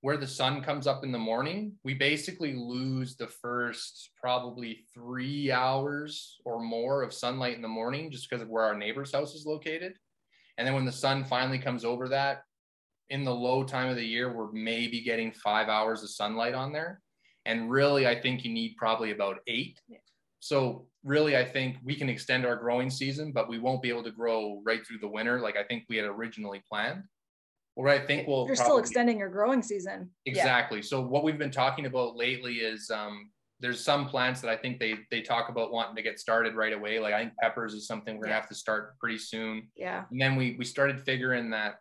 where 0.03 0.17
the 0.17 0.27
sun 0.27 0.63
comes 0.63 0.87
up 0.87 1.05
in 1.05 1.13
the 1.13 1.19
morning, 1.19 1.73
we 1.85 1.95
basically 1.95 2.55
lose 2.55 3.17
the 3.17 3.27
first 3.27 4.11
probably 4.21 4.85
three 4.95 5.53
hours 5.53 6.41
or 6.45 6.61
more 6.61 7.03
of 7.03 7.13
sunlight 7.13 7.55
in 7.55 7.63
the 7.63 7.69
morning 7.69 8.11
just 8.11 8.29
because 8.29 8.43
of 8.43 8.49
where 8.49 8.65
our 8.65 8.77
neighbor's 8.77 9.13
house 9.13 9.35
is 9.35 9.45
located. 9.45 9.93
And 10.57 10.67
then 10.67 10.75
when 10.75 10.87
the 10.87 10.93
sun 10.93 11.25
finally 11.25 11.59
comes 11.59 11.85
over 11.85 12.09
that 12.09 12.43
in 13.11 13.25
the 13.25 13.35
low 13.35 13.63
time 13.63 13.91
of 13.91 13.97
the 13.97 14.05
year, 14.05 14.33
we're 14.33 14.53
maybe 14.53 15.03
getting 15.03 15.33
five 15.33 15.69
hours 15.69 16.03
of 16.03 16.11
sunlight 16.11 16.55
on 16.55 16.73
there. 16.73 17.01
And 17.45 17.71
really, 17.71 18.07
I 18.07 18.19
think 18.19 18.45
you 18.45 18.53
need 18.53 18.77
probably 18.79 19.11
about 19.11 19.39
eight. 19.47 19.81
Yeah. 19.89 19.99
So, 20.43 20.87
really, 21.05 21.37
I 21.37 21.45
think 21.45 21.77
we 21.85 21.95
can 21.95 22.09
extend 22.09 22.47
our 22.47 22.57
growing 22.57 22.89
season, 22.89 23.33
but 23.33 23.49
we 23.49 23.59
won't 23.59 23.83
be 23.83 23.91
able 23.91 24.05
to 24.05 24.11
grow 24.11 24.63
right 24.65 24.87
through 24.87 24.99
the 24.99 25.09
winter 25.09 25.41
like 25.41 25.57
I 25.57 25.65
think 25.65 25.85
we 25.89 25.97
had 25.97 26.07
originally 26.07 26.63
planned 26.69 27.03
what 27.75 27.91
I 27.91 28.05
think 28.05 28.27
will 28.27 28.47
you're 28.47 28.57
still 28.57 28.79
extending 28.79 29.19
your 29.19 29.29
growing 29.29 29.63
season. 29.63 30.11
Exactly. 30.27 30.79
Yeah. 30.79 30.85
So 30.85 31.01
what 31.01 31.25
we've 31.25 31.39
been 31.39 31.51
talking 31.51 31.87
about 31.87 32.17
lately 32.17 32.57
is 32.57 32.91
um, 32.91 33.31
there's 33.61 33.85
some 33.85 34.09
plants 34.09 34.41
that 34.41 34.51
I 34.51 34.57
think 34.57 34.79
they 34.81 34.99
they 35.11 35.21
talk 35.21 35.49
about 35.49 35.73
wanting 35.73 35.97
to 35.97 36.03
get 36.03 36.19
started 36.19 36.55
right 36.55 36.73
away. 36.73 36.99
Like 36.99 37.15
I 37.15 37.21
think 37.21 37.37
peppers 37.41 37.75
is 37.75 37.87
something 37.87 38.17
we're 38.17 38.25
gonna 38.25 38.35
have 38.35 38.49
to 38.49 38.55
start 38.55 38.99
pretty 38.99 39.19
soon. 39.19 39.69
Yeah. 39.77 40.05
And 40.11 40.21
then 40.21 40.37
we 40.37 40.57
we 40.59 40.65
started 40.65 41.01
figuring 41.01 41.51
that 41.51 41.77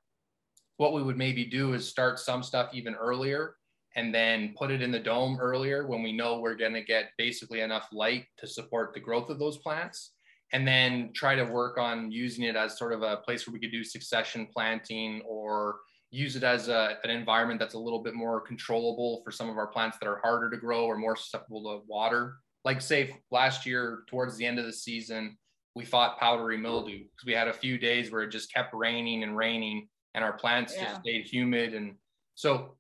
what 0.78 0.94
we 0.94 1.04
would 1.04 1.18
maybe 1.18 1.46
do 1.46 1.74
is 1.74 1.88
start 1.88 2.20
some 2.20 2.44
stuff 2.44 2.70
even 2.74 2.96
earlier 2.96 3.56
and 3.96 4.14
then 4.14 4.54
put 4.58 4.72
it 4.72 4.82
in 4.82 4.92
the 4.92 5.00
dome 5.00 5.38
earlier 5.42 5.88
when 5.88 6.04
we 6.04 6.12
know 6.12 6.40
we're 6.40 6.56
gonna 6.56 6.84
get 6.84 7.12
basically 7.18 7.62
enough 7.62 7.88
light 7.92 8.26
to 8.38 8.48
support 8.48 8.94
the 8.94 9.00
growth 9.00 9.30
of 9.30 9.40
those 9.40 9.58
plants 9.58 10.12
and 10.54 10.68
then 10.68 11.12
try 11.14 11.36
to 11.36 11.44
work 11.44 11.78
on 11.78 12.12
using 12.12 12.44
it 12.46 12.56
as 12.56 12.78
sort 12.78 12.94
of 12.94 13.04
a 13.04 13.18
place 13.18 13.46
where 13.46 13.54
we 13.54 13.60
could 13.60 13.72
do 13.72 13.84
succession 13.84 14.48
planting 14.52 15.22
or 15.28 15.78
use 16.12 16.36
it 16.36 16.44
as 16.44 16.70
a, 16.70 16.98
an 17.04 17.10
environment 17.10 17.60
that's 17.60 17.76
a 17.76 17.80
little 17.80 18.02
bit 18.02 18.16
more 18.16 18.42
controllable 18.42 19.22
for 19.24 19.32
some 19.32 19.50
of 19.50 19.58
our 19.58 19.68
plants 19.68 19.98
that 20.00 20.10
are 20.10 20.20
harder 20.24 20.50
to 20.50 20.58
grow 20.58 20.86
or 20.86 20.98
more 20.98 21.16
susceptible 21.16 21.64
to 21.64 21.86
water. 21.88 22.38
Like 22.66 22.82
say 22.82 23.16
last 23.32 23.66
year 23.66 24.04
towards 24.08 24.36
the 24.36 24.46
end 24.46 24.60
of 24.60 24.66
the 24.66 24.74
season, 24.74 25.38
we 25.76 25.86
fought 25.86 26.20
powdery 26.20 26.58
mildew 26.58 26.98
because 26.98 27.26
we 27.26 27.34
had 27.34 27.48
a 27.48 27.54
few 27.54 27.78
days 27.78 28.12
where 28.12 28.24
it 28.24 28.32
just 28.32 28.52
kept 28.52 28.74
raining 28.74 29.24
and 29.24 29.38
raining 29.38 29.88
and 30.16 30.24
our 30.24 30.34
plants 30.34 30.74
yeah. 30.76 30.86
just 30.86 31.02
stayed 31.02 31.26
humid. 31.26 31.76
And 31.76 31.96
so 32.34 32.76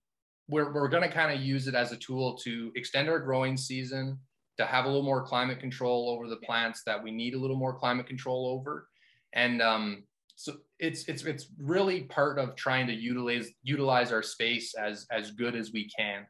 we're, 0.49 0.73
we're 0.73 0.89
going 0.89 1.03
to 1.03 1.15
kind 1.15 1.31
of 1.31 1.45
use 1.45 1.67
it 1.67 1.75
as 1.75 1.91
a 1.91 1.97
tool 1.97 2.35
to 2.39 2.71
extend 2.75 3.09
our 3.09 3.19
growing 3.19 3.55
season, 3.55 4.17
to 4.59 4.65
have 4.65 4.83
a 4.83 4.87
little 4.87 5.03
more 5.03 5.23
climate 5.23 5.59
control 5.59 6.09
over 6.09 6.27
the 6.27 6.35
plants 6.35 6.83
that 6.85 7.01
we 7.01 7.11
need 7.11 7.33
a 7.33 7.39
little 7.39 7.55
more 7.55 7.73
climate 7.73 8.05
control 8.05 8.45
over. 8.45 8.89
And 9.33 9.61
um, 9.61 10.03
so 10.35 10.57
it's 10.79 11.05
it's 11.07 11.23
it's 11.23 11.47
really 11.57 12.03
part 12.03 12.37
of 12.37 12.57
trying 12.57 12.85
to 12.87 12.93
utilize 12.93 13.49
utilize 13.63 14.11
our 14.11 14.21
space 14.21 14.75
as 14.75 15.07
as 15.11 15.31
good 15.31 15.55
as 15.55 15.71
we 15.71 15.89
can. 15.89 16.27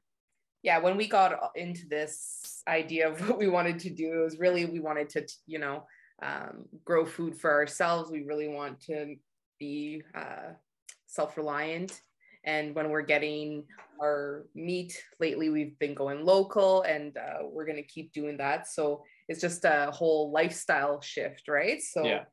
Yeah 0.62 0.78
when 0.78 0.96
we 0.96 1.08
got 1.08 1.34
into 1.56 1.88
this 1.90 2.62
idea 2.68 3.10
of 3.10 3.20
what 3.30 3.40
we 3.40 3.48
wanted 3.48 3.80
to 3.80 3.90
do 3.90 4.22
it 4.22 4.24
was 4.24 4.38
really 4.38 4.66
we 4.66 4.80
wanted 4.80 5.10
to 5.10 5.28
you 5.48 5.58
know 5.58 5.84
um, 6.22 6.66
grow 6.86 7.06
food 7.06 7.36
for 7.36 7.52
ourselves. 7.52 8.12
We 8.12 8.24
really 8.24 8.48
want 8.48 8.80
to 8.82 9.16
be 9.60 10.04
uh, 10.14 10.54
self-reliant 11.08 12.00
and 12.46 12.74
when 12.76 12.90
we're 12.90 13.02
getting 13.02 13.64
our 14.02 14.46
meat 14.56 15.02
lately 15.20 15.50
we've 15.50 15.78
been 15.80 15.94
going 15.94 16.26
local 16.26 16.84
and 16.84 17.18
uh, 17.18 17.40
we're 17.44 17.66
going 17.66 17.76
to 17.76 17.84
keep 17.84 18.12
doing 18.14 18.38
that 18.38 18.68
so 18.68 19.04
it's 19.28 19.42
just 19.42 19.66
a 19.66 19.90
whole 19.92 20.32
lifestyle 20.32 21.02
shift 21.02 21.48
right 21.48 21.82
so 21.82 22.04
yeah. 22.04 22.24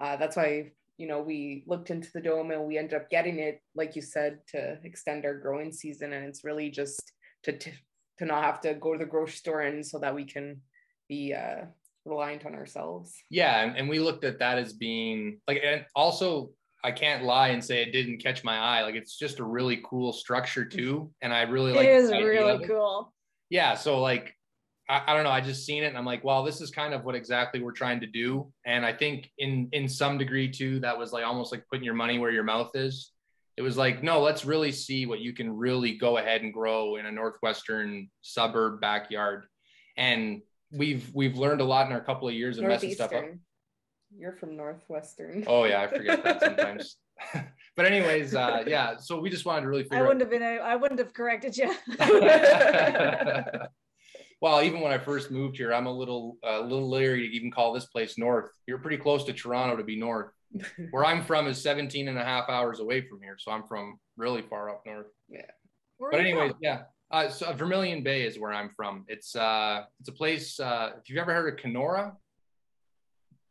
uh, 0.00 0.16
that's 0.16 0.36
why 0.36 0.70
you 0.98 1.06
know, 1.06 1.20
we 1.20 1.62
looked 1.66 1.90
into 1.90 2.10
the 2.12 2.20
dome 2.20 2.50
and 2.50 2.64
we 2.64 2.78
ended 2.78 2.94
up 2.94 3.10
getting 3.10 3.38
it, 3.38 3.60
like 3.74 3.96
you 3.96 4.02
said, 4.02 4.38
to 4.48 4.78
extend 4.82 5.24
our 5.24 5.34
growing 5.34 5.72
season. 5.72 6.12
And 6.12 6.26
it's 6.26 6.44
really 6.44 6.70
just 6.70 7.12
to, 7.44 7.52
to, 7.52 7.70
to 8.18 8.24
not 8.24 8.44
have 8.44 8.60
to 8.62 8.74
go 8.74 8.92
to 8.92 8.98
the 8.98 9.04
grocery 9.04 9.36
store 9.36 9.60
and 9.62 9.84
so 9.84 9.98
that 9.98 10.14
we 10.14 10.24
can 10.24 10.60
be 11.08 11.34
uh, 11.34 11.66
reliant 12.06 12.46
on 12.46 12.54
ourselves. 12.54 13.14
Yeah. 13.30 13.62
And, 13.62 13.76
and 13.76 13.88
we 13.88 13.98
looked 13.98 14.24
at 14.24 14.38
that 14.38 14.58
as 14.58 14.72
being 14.72 15.38
like, 15.46 15.60
and 15.62 15.84
also 15.94 16.50
I 16.86 16.92
can't 16.92 17.24
lie 17.24 17.48
and 17.48 17.64
say 17.64 17.82
it 17.82 17.90
didn't 17.90 18.18
catch 18.18 18.44
my 18.44 18.56
eye. 18.56 18.82
Like 18.82 18.94
it's 18.94 19.18
just 19.18 19.40
a 19.40 19.44
really 19.44 19.82
cool 19.84 20.12
structure 20.12 20.64
too. 20.64 21.10
And 21.20 21.34
I 21.34 21.42
really 21.42 21.72
like 21.72 21.88
it 21.88 21.96
is 21.96 22.12
really 22.12 22.64
cool. 22.64 23.12
Yeah. 23.50 23.74
So 23.74 24.00
like 24.00 24.32
I, 24.88 25.02
I, 25.08 25.14
don't 25.14 25.24
know. 25.24 25.30
I 25.30 25.40
just 25.40 25.66
seen 25.66 25.82
it 25.82 25.88
and 25.88 25.98
I'm 25.98 26.04
like, 26.04 26.22
well, 26.22 26.44
this 26.44 26.60
is 26.60 26.70
kind 26.70 26.94
of 26.94 27.04
what 27.04 27.16
exactly 27.16 27.60
we're 27.60 27.72
trying 27.72 27.98
to 28.02 28.06
do. 28.06 28.52
And 28.64 28.86
I 28.86 28.92
think 28.92 29.28
in 29.36 29.68
in 29.72 29.88
some 29.88 30.16
degree 30.16 30.48
too, 30.48 30.78
that 30.78 30.96
was 30.96 31.12
like 31.12 31.24
almost 31.24 31.50
like 31.50 31.64
putting 31.68 31.84
your 31.84 31.94
money 31.94 32.20
where 32.20 32.30
your 32.30 32.44
mouth 32.44 32.70
is. 32.74 33.10
It 33.56 33.62
was 33.62 33.76
like, 33.76 34.04
no, 34.04 34.20
let's 34.20 34.44
really 34.44 34.70
see 34.70 35.06
what 35.06 35.18
you 35.18 35.32
can 35.32 35.50
really 35.56 35.98
go 35.98 36.18
ahead 36.18 36.42
and 36.42 36.52
grow 36.52 36.96
in 36.96 37.06
a 37.06 37.10
northwestern 37.10 38.10
suburb 38.20 38.80
backyard. 38.80 39.46
And 39.96 40.40
we've 40.70 41.10
we've 41.12 41.36
learned 41.36 41.62
a 41.62 41.64
lot 41.64 41.88
in 41.88 41.92
our 41.92 42.00
couple 42.00 42.28
of 42.28 42.34
years 42.34 42.58
of 42.58 42.64
messing 42.64 42.92
stuff 42.92 43.12
up. 43.12 43.24
You're 44.18 44.32
from 44.32 44.56
Northwestern. 44.56 45.44
Oh 45.46 45.64
yeah, 45.64 45.82
I 45.82 45.88
forget 45.88 46.24
that 46.24 46.40
sometimes. 46.44 46.96
but 47.76 47.86
anyways, 47.86 48.34
uh, 48.34 48.64
yeah. 48.66 48.96
So 48.96 49.20
we 49.20 49.30
just 49.30 49.44
wanted 49.44 49.62
to 49.62 49.68
really 49.68 49.82
figure. 49.82 49.98
I 49.98 50.02
wouldn't 50.02 50.22
out- 50.22 50.32
have 50.32 50.40
been. 50.40 50.60
I 50.60 50.76
wouldn't 50.76 50.98
have 51.00 51.12
corrected 51.12 51.56
you 51.56 51.74
well, 54.40 54.62
even 54.62 54.80
when 54.80 54.92
I 54.92 54.98
first 54.98 55.30
moved 55.30 55.56
here, 55.56 55.72
I'm 55.72 55.86
a 55.86 55.92
little 55.92 56.36
a 56.44 56.54
uh, 56.54 56.60
little 56.60 56.88
leery 56.88 57.28
to 57.28 57.34
even 57.34 57.50
call 57.50 57.72
this 57.72 57.86
place 57.86 58.18
north. 58.18 58.50
You're 58.66 58.78
pretty 58.78 58.98
close 58.98 59.24
to 59.24 59.32
Toronto 59.32 59.76
to 59.76 59.84
be 59.84 59.96
north. 59.96 60.30
Where 60.90 61.04
I'm 61.04 61.22
from 61.24 61.48
is 61.48 61.62
17 61.62 62.08
and 62.08 62.16
a 62.16 62.24
half 62.24 62.48
hours 62.48 62.80
away 62.80 63.02
from 63.06 63.20
here, 63.20 63.36
so 63.38 63.50
I'm 63.50 63.64
from 63.64 63.98
really 64.16 64.42
far 64.42 64.70
up 64.70 64.82
north. 64.86 65.08
Yeah. 65.28 65.42
Where 65.98 66.12
but 66.12 66.20
anyways, 66.20 66.52
from? 66.52 66.60
yeah. 66.62 66.82
Uh, 67.10 67.28
so 67.28 67.52
Vermilion 67.52 68.02
Bay 68.02 68.22
is 68.22 68.38
where 68.38 68.52
I'm 68.52 68.70
from. 68.74 69.04
It's 69.08 69.36
uh, 69.36 69.82
it's 70.00 70.08
a 70.08 70.12
place. 70.12 70.58
Uh, 70.58 70.92
if 70.98 71.08
you've 71.08 71.18
ever 71.18 71.34
heard 71.34 71.52
of 71.52 71.60
Kenora. 71.60 72.14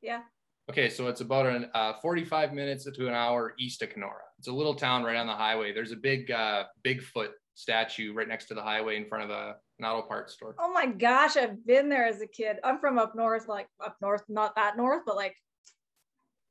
Yeah. 0.02 0.22
Okay, 0.70 0.90
so 0.90 1.08
it's 1.08 1.22
about 1.22 1.46
an 1.46 1.70
uh, 1.76 1.94
45 2.02 2.54
minutes 2.54 2.86
to 2.86 3.08
an 3.08 3.14
hour 3.14 3.54
east 3.60 3.84
of 3.84 3.92
Kenora. 3.92 4.24
It's 4.40 4.48
a 4.48 4.52
little 4.52 4.74
town 4.74 5.04
right 5.04 5.16
on 5.16 5.28
the 5.28 5.34
highway. 5.34 5.74
There's 5.74 5.92
a 5.92 5.96
big 5.96 6.32
uh, 6.32 6.64
Bigfoot 6.84 7.30
statue 7.54 8.14
right 8.14 8.28
next 8.28 8.46
to 8.48 8.56
the 8.56 8.64
highway 8.64 8.98
in 8.98 9.06
front 9.06 9.26
of 9.26 9.30
a, 9.30 9.56
an 9.78 9.86
auto 9.86 10.08
parts 10.08 10.34
store. 10.34 10.56
Oh 10.60 10.72
my 10.74 10.88
gosh, 10.88 11.38
I've 11.38 11.66
been 11.68 11.88
there 11.88 12.08
as 12.08 12.22
a 12.22 12.28
kid. 12.28 12.58
I'm 12.64 12.80
from 12.80 12.98
up 12.98 13.16
north, 13.16 13.48
like 13.48 13.68
up 13.84 13.96
north, 14.02 14.24
not 14.28 14.56
that 14.56 14.76
north, 14.76 15.04
but 15.06 15.16
like 15.16 15.36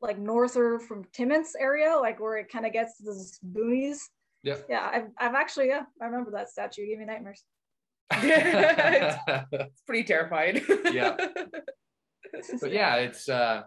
like 0.00 0.18
norther 0.18 0.78
from 0.78 1.04
Timmins 1.12 1.56
area, 1.58 1.96
like 1.96 2.20
where 2.20 2.36
it 2.36 2.50
kind 2.50 2.66
of 2.66 2.72
gets 2.72 2.98
to 2.98 3.04
the 3.04 3.38
boonies. 3.46 3.98
Yeah. 4.42 4.56
Yeah, 4.68 4.90
I've, 4.92 5.08
I've 5.18 5.34
actually, 5.34 5.68
yeah, 5.68 5.84
I 6.00 6.04
remember 6.04 6.30
that 6.32 6.50
statue. 6.50 6.82
It 6.82 6.88
gave 6.88 6.98
me 6.98 7.06
nightmares. 7.06 7.42
it's 8.12 9.80
pretty 9.86 10.04
terrified. 10.04 10.62
yeah. 10.92 11.16
But 12.60 12.72
yeah, 12.72 12.96
it's 12.96 13.28
uh 13.28 13.62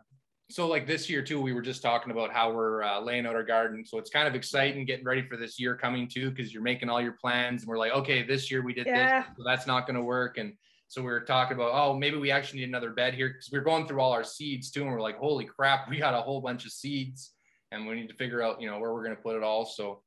so 0.49 0.67
like 0.67 0.87
this 0.87 1.09
year 1.09 1.21
too 1.21 1.41
we 1.41 1.53
were 1.53 1.61
just 1.61 1.81
talking 1.81 2.11
about 2.11 2.31
how 2.31 2.51
we're 2.51 2.81
uh, 2.81 3.01
laying 3.01 3.25
out 3.25 3.35
our 3.35 3.43
garden. 3.43 3.85
So 3.85 3.97
it's 3.97 4.09
kind 4.09 4.27
of 4.27 4.35
exciting 4.35 4.85
getting 4.85 5.05
ready 5.05 5.21
for 5.21 5.35
this 5.35 5.59
year 5.59 5.75
coming 5.75 6.07
too 6.07 6.29
because 6.29 6.53
you're 6.53 6.63
making 6.63 6.89
all 6.89 7.01
your 7.01 7.13
plans 7.13 7.63
and 7.63 7.69
we're 7.69 7.77
like 7.77 7.91
okay 7.91 8.23
this 8.23 8.49
year 8.49 8.61
we 8.61 8.73
did 8.73 8.87
yeah. 8.87 9.21
this 9.21 9.27
so 9.37 9.43
that's 9.45 9.67
not 9.67 9.85
going 9.85 9.95
to 9.97 10.03
work. 10.03 10.37
And 10.37 10.53
so 10.87 11.01
we 11.01 11.07
were 11.07 11.21
talking 11.21 11.55
about 11.55 11.71
oh 11.73 11.93
maybe 11.93 12.17
we 12.17 12.31
actually 12.31 12.59
need 12.59 12.69
another 12.69 12.91
bed 12.91 13.13
here 13.13 13.27
because 13.29 13.49
we 13.51 13.57
are 13.57 13.63
going 13.63 13.87
through 13.87 13.99
all 13.99 14.13
our 14.13 14.23
seeds 14.23 14.71
too 14.71 14.83
and 14.83 14.91
we're 14.91 15.01
like 15.01 15.17
holy 15.17 15.43
crap 15.43 15.89
we 15.89 15.97
got 15.97 16.13
a 16.13 16.21
whole 16.21 16.39
bunch 16.39 16.65
of 16.65 16.71
seeds 16.71 17.33
and 17.73 17.85
we 17.85 17.95
need 17.95 18.07
to 18.07 18.15
figure 18.15 18.41
out 18.41 18.61
you 18.61 18.69
know 18.69 18.79
where 18.79 18.93
we're 18.93 19.03
going 19.03 19.15
to 19.15 19.21
put 19.21 19.35
it 19.35 19.43
all. 19.43 19.65
So 19.65 20.01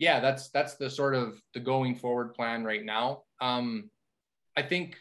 yeah 0.00 0.18
that's 0.18 0.50
that's 0.50 0.74
the 0.74 0.90
sort 0.90 1.14
of 1.14 1.40
the 1.54 1.60
going 1.60 1.94
forward 1.94 2.34
plan 2.34 2.64
right 2.64 2.84
now. 2.84 3.22
Um 3.40 3.90
i 4.56 4.62
think 4.62 4.96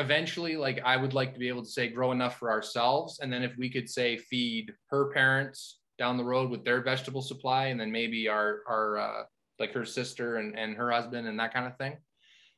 eventually 0.00 0.56
like 0.56 0.80
i 0.84 0.96
would 0.96 1.14
like 1.14 1.32
to 1.32 1.40
be 1.40 1.48
able 1.48 1.62
to 1.62 1.70
say 1.70 1.88
grow 1.88 2.12
enough 2.12 2.38
for 2.38 2.50
ourselves. 2.50 3.20
And 3.20 3.32
then 3.32 3.42
if 3.42 3.56
we 3.56 3.70
could 3.70 3.88
say 3.88 4.16
feed 4.16 4.72
her 4.88 5.10
parents 5.12 5.78
down 5.98 6.16
the 6.16 6.24
road 6.24 6.50
with 6.50 6.64
their 6.64 6.82
vegetable 6.82 7.22
supply 7.22 7.66
and 7.66 7.78
then 7.78 7.92
maybe 7.92 8.28
our 8.28 8.60
our 8.68 8.98
uh, 8.98 9.22
like 9.58 9.72
her 9.72 9.84
sister 9.84 10.36
and, 10.36 10.58
and 10.58 10.76
her 10.76 10.90
husband 10.90 11.28
and 11.28 11.38
that 11.38 11.52
kind 11.52 11.66
of 11.66 11.76
thing 11.76 11.96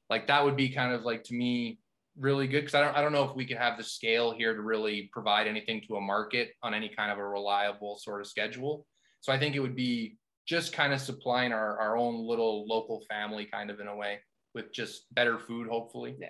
like 0.08 0.26
that 0.26 0.44
would 0.44 0.56
be 0.56 0.68
kind 0.68 0.92
of 0.92 1.04
like 1.04 1.24
to 1.24 1.34
me 1.34 1.78
really 2.18 2.46
good. 2.46 2.60
Because 2.60 2.74
I 2.74 2.82
don't, 2.82 2.96
I 2.96 3.00
don't 3.00 3.12
know 3.12 3.24
if 3.24 3.34
we 3.34 3.46
could 3.46 3.56
have 3.56 3.78
the 3.78 3.84
scale 3.84 4.32
here 4.32 4.54
to 4.54 4.60
really 4.60 5.08
provide 5.12 5.46
anything 5.46 5.82
to 5.88 5.96
a 5.96 6.00
market 6.00 6.50
on 6.62 6.74
any 6.74 6.88
kind 6.88 7.10
of 7.10 7.18
a 7.18 7.26
reliable 7.26 7.98
sort 7.98 8.20
of 8.20 8.26
schedule. 8.26 8.86
So 9.20 9.32
i 9.32 9.38
think 9.38 9.54
it 9.54 9.60
would 9.60 9.76
be 9.76 10.18
just 10.46 10.72
kind 10.72 10.92
of 10.92 11.00
supplying 11.00 11.52
our, 11.52 11.78
our 11.78 11.96
own 11.96 12.26
little 12.26 12.66
local 12.66 13.04
family 13.08 13.46
kind 13.46 13.70
of 13.70 13.78
in 13.78 13.86
a 13.86 13.96
way 13.96 14.18
with 14.54 14.72
just 14.72 15.12
better 15.14 15.38
food 15.38 15.68
hopefully. 15.68 16.16
Yeah 16.20 16.28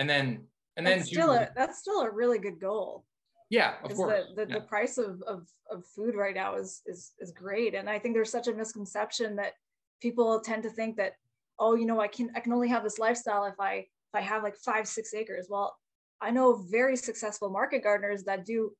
and 0.00 0.08
then 0.08 0.46
and 0.76 0.86
that's 0.86 1.04
then 1.04 1.04
still 1.04 1.32
a, 1.32 1.48
that's 1.54 1.78
still 1.78 2.00
a 2.00 2.10
really 2.10 2.38
good 2.38 2.58
goal. 2.58 3.04
Yeah 3.50 3.74
of 3.84 3.94
course. 3.94 4.26
the, 4.34 4.44
the, 4.44 4.50
yeah. 4.50 4.58
the 4.58 4.64
price 4.64 4.96
of, 4.96 5.22
of 5.26 5.46
of 5.70 5.84
food 5.94 6.14
right 6.14 6.34
now 6.34 6.56
is 6.56 6.80
is 6.86 7.12
is 7.18 7.32
great. 7.32 7.74
And 7.74 7.88
i 7.88 7.98
think 7.98 8.14
there's 8.14 8.30
such 8.30 8.48
a 8.48 8.54
misconception 8.54 9.36
that 9.36 9.52
people 10.00 10.40
tend 10.40 10.62
to 10.62 10.70
think 10.70 10.96
that 10.96 11.12
oh 11.58 11.74
you 11.74 11.84
know 11.84 12.00
i 12.00 12.08
can 12.08 12.30
i 12.34 12.40
can 12.40 12.52
only 12.52 12.68
have 12.68 12.82
this 12.82 12.98
lifestyle 12.98 13.44
if 13.44 13.60
i 13.60 13.74
if 13.74 14.14
i 14.14 14.20
have 14.20 14.42
like 14.42 14.56
five 14.56 14.88
six 14.88 15.12
acres. 15.12 15.48
Well 15.50 15.76
i 16.20 16.30
know 16.30 16.64
very 16.70 16.96
successful 16.96 17.50
market 17.50 17.82
gardeners 17.82 18.24
that 18.24 18.46
do 18.46 18.72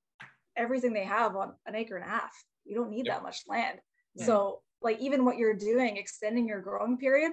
everything 0.56 0.92
they 0.92 1.04
have 1.04 1.36
on 1.36 1.52
an 1.66 1.74
acre 1.74 1.96
and 1.96 2.04
a 2.04 2.08
half. 2.08 2.32
You 2.64 2.76
don't 2.76 2.90
need 2.90 3.06
that 3.06 3.22
much 3.22 3.42
land. 3.46 3.78
Yeah. 4.14 4.26
so 4.26 4.62
like 4.82 4.98
even 5.00 5.24
what 5.24 5.36
you're 5.36 5.54
doing 5.54 5.96
extending 5.96 6.48
your 6.48 6.60
growing 6.60 6.96
period 6.96 7.32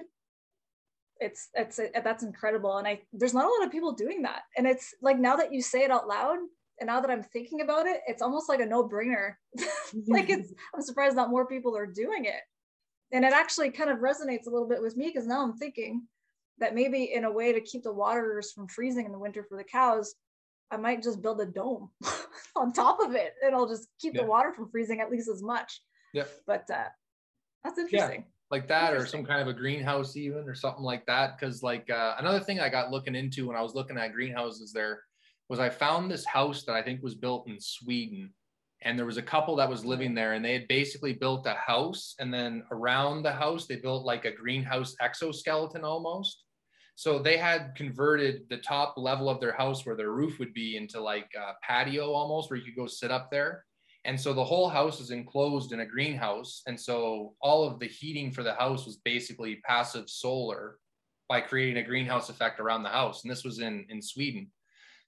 it's 1.20 1.48
it's 1.54 1.80
that's 2.02 2.22
incredible. 2.22 2.78
And 2.78 2.86
i 2.86 3.00
there's 3.12 3.34
not 3.34 3.44
a 3.44 3.48
lot 3.48 3.64
of 3.64 3.72
people 3.72 3.92
doing 3.92 4.22
that. 4.22 4.42
And 4.56 4.66
it's 4.66 4.94
like 5.02 5.18
now 5.18 5.36
that 5.36 5.52
you 5.52 5.62
say 5.62 5.82
it 5.82 5.90
out 5.90 6.08
loud 6.08 6.38
and 6.80 6.86
now 6.86 7.00
that 7.00 7.10
i'm 7.10 7.22
thinking 7.22 7.60
about 7.60 7.86
it 7.86 8.00
it's 8.06 8.22
almost 8.22 8.48
like 8.48 8.60
a 8.60 8.66
no-brainer. 8.66 9.34
Like 10.06 10.30
it's 10.30 10.52
i'm 10.74 10.82
surprised 10.82 11.16
not 11.16 11.30
more 11.30 11.46
people 11.46 11.76
are 11.76 11.86
doing 11.86 12.24
it. 12.24 12.42
And 13.10 13.24
it 13.24 13.32
actually 13.32 13.70
kind 13.70 13.90
of 13.90 13.98
resonates 13.98 14.46
a 14.46 14.50
little 14.50 14.68
bit 14.68 14.82
with 14.82 14.96
me 14.96 15.06
because 15.06 15.26
now 15.26 15.42
i'm 15.42 15.56
thinking 15.56 16.06
that 16.58 16.74
maybe 16.74 17.12
in 17.14 17.24
a 17.24 17.32
way 17.32 17.52
to 17.52 17.60
keep 17.60 17.84
the 17.84 17.92
waters 17.92 18.52
from 18.52 18.68
freezing 18.68 19.06
in 19.06 19.12
the 19.12 19.18
winter 19.18 19.44
for 19.48 19.56
the 19.56 19.64
cows 19.64 20.14
i 20.70 20.76
might 20.76 21.02
just 21.02 21.22
build 21.22 21.40
a 21.40 21.46
dome 21.46 21.90
on 22.56 22.72
top 22.72 23.00
of 23.00 23.14
it. 23.14 23.34
And 23.44 23.54
i'll 23.54 23.68
just 23.68 23.88
keep 24.00 24.14
yeah. 24.14 24.22
the 24.22 24.28
water 24.28 24.52
from 24.52 24.70
freezing 24.70 25.00
at 25.00 25.10
least 25.10 25.28
as 25.28 25.42
much. 25.42 25.80
Yeah. 26.12 26.24
But 26.46 26.70
uh 26.70 26.88
that's 27.64 27.78
interesting. 27.78 28.20
yeah 28.20 28.37
like 28.50 28.68
that 28.68 28.94
or 28.94 29.06
some 29.06 29.24
kind 29.24 29.42
of 29.42 29.48
a 29.48 29.58
greenhouse 29.58 30.16
even 30.16 30.48
or 30.48 30.54
something 30.54 30.84
like 30.84 31.04
that 31.06 31.38
because 31.38 31.62
like 31.62 31.88
uh, 31.90 32.14
another 32.18 32.40
thing 32.40 32.60
i 32.60 32.68
got 32.68 32.90
looking 32.90 33.14
into 33.14 33.46
when 33.46 33.56
i 33.56 33.62
was 33.62 33.74
looking 33.74 33.98
at 33.98 34.12
greenhouses 34.12 34.72
there 34.72 35.02
was 35.48 35.58
i 35.58 35.68
found 35.68 36.10
this 36.10 36.24
house 36.24 36.64
that 36.64 36.74
i 36.74 36.82
think 36.82 37.02
was 37.02 37.14
built 37.14 37.46
in 37.48 37.60
sweden 37.60 38.32
and 38.82 38.96
there 38.96 39.06
was 39.06 39.16
a 39.16 39.22
couple 39.22 39.56
that 39.56 39.68
was 39.68 39.84
living 39.84 40.14
there 40.14 40.34
and 40.34 40.44
they 40.44 40.52
had 40.52 40.68
basically 40.68 41.12
built 41.12 41.46
a 41.46 41.54
house 41.54 42.14
and 42.20 42.32
then 42.32 42.62
around 42.70 43.22
the 43.22 43.32
house 43.32 43.66
they 43.66 43.76
built 43.76 44.04
like 44.04 44.24
a 44.24 44.32
greenhouse 44.32 44.94
exoskeleton 45.00 45.84
almost 45.84 46.44
So 46.98 47.20
they 47.20 47.36
had 47.36 47.76
converted 47.76 48.48
the 48.50 48.56
top 48.56 48.94
level 48.96 49.30
of 49.30 49.38
their 49.38 49.52
house 49.52 49.86
where 49.86 49.94
their 49.94 50.10
roof 50.10 50.40
would 50.40 50.52
be 50.52 50.76
into 50.76 51.00
like 51.00 51.30
a 51.36 51.52
patio 51.62 52.10
almost, 52.12 52.50
where 52.50 52.58
you 52.58 52.64
could 52.64 52.74
go 52.74 52.88
sit 52.88 53.12
up 53.12 53.30
there. 53.30 53.64
And 54.08 54.18
so 54.18 54.32
the 54.32 54.42
whole 54.42 54.70
house 54.70 55.00
is 55.00 55.10
enclosed 55.10 55.72
in 55.72 55.80
a 55.80 55.86
greenhouse. 55.86 56.62
And 56.66 56.80
so 56.80 57.34
all 57.42 57.62
of 57.62 57.78
the 57.78 57.86
heating 57.86 58.32
for 58.32 58.42
the 58.42 58.54
house 58.54 58.86
was 58.86 58.96
basically 59.04 59.60
passive 59.66 60.08
solar 60.08 60.78
by 61.28 61.42
creating 61.42 61.76
a 61.76 61.86
greenhouse 61.86 62.30
effect 62.30 62.58
around 62.58 62.84
the 62.84 62.88
house. 62.88 63.22
And 63.22 63.30
this 63.30 63.44
was 63.44 63.58
in, 63.58 63.84
in 63.90 64.00
Sweden. 64.00 64.50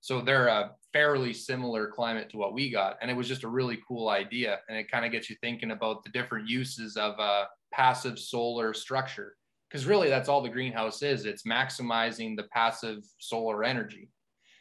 So 0.03 0.21
they're 0.21 0.49
a 0.49 0.73
fairly 0.93 1.33
similar 1.33 1.87
climate 1.87 2.29
to 2.29 2.37
what 2.37 2.53
we 2.53 2.71
got. 2.71 2.99
And 3.01 3.11
it 3.11 3.17
was 3.17 3.27
just 3.27 3.45
a 3.45 3.49
really 3.49 3.79
cool 3.89 4.11
idea. 4.11 4.59
And 4.69 4.77
it 4.77 4.91
kind 4.91 5.07
of 5.07 5.13
gets 5.13 5.31
you 5.31 5.37
thinking 5.41 5.71
about 5.71 6.05
the 6.05 6.11
different 6.11 6.47
uses 6.47 6.99
of 6.99 7.19
a 7.19 7.47
passive 7.73 8.19
solar 8.19 8.75
structure 8.75 9.35
because 9.71 9.87
really 9.87 10.11
that's 10.11 10.29
all 10.29 10.43
the 10.43 10.49
greenhouse 10.51 11.03
is 11.03 11.25
it's 11.25 11.45
maximizing 11.45 12.37
the 12.37 12.49
passive 12.53 12.99
solar 13.19 13.65
energy 13.65 14.11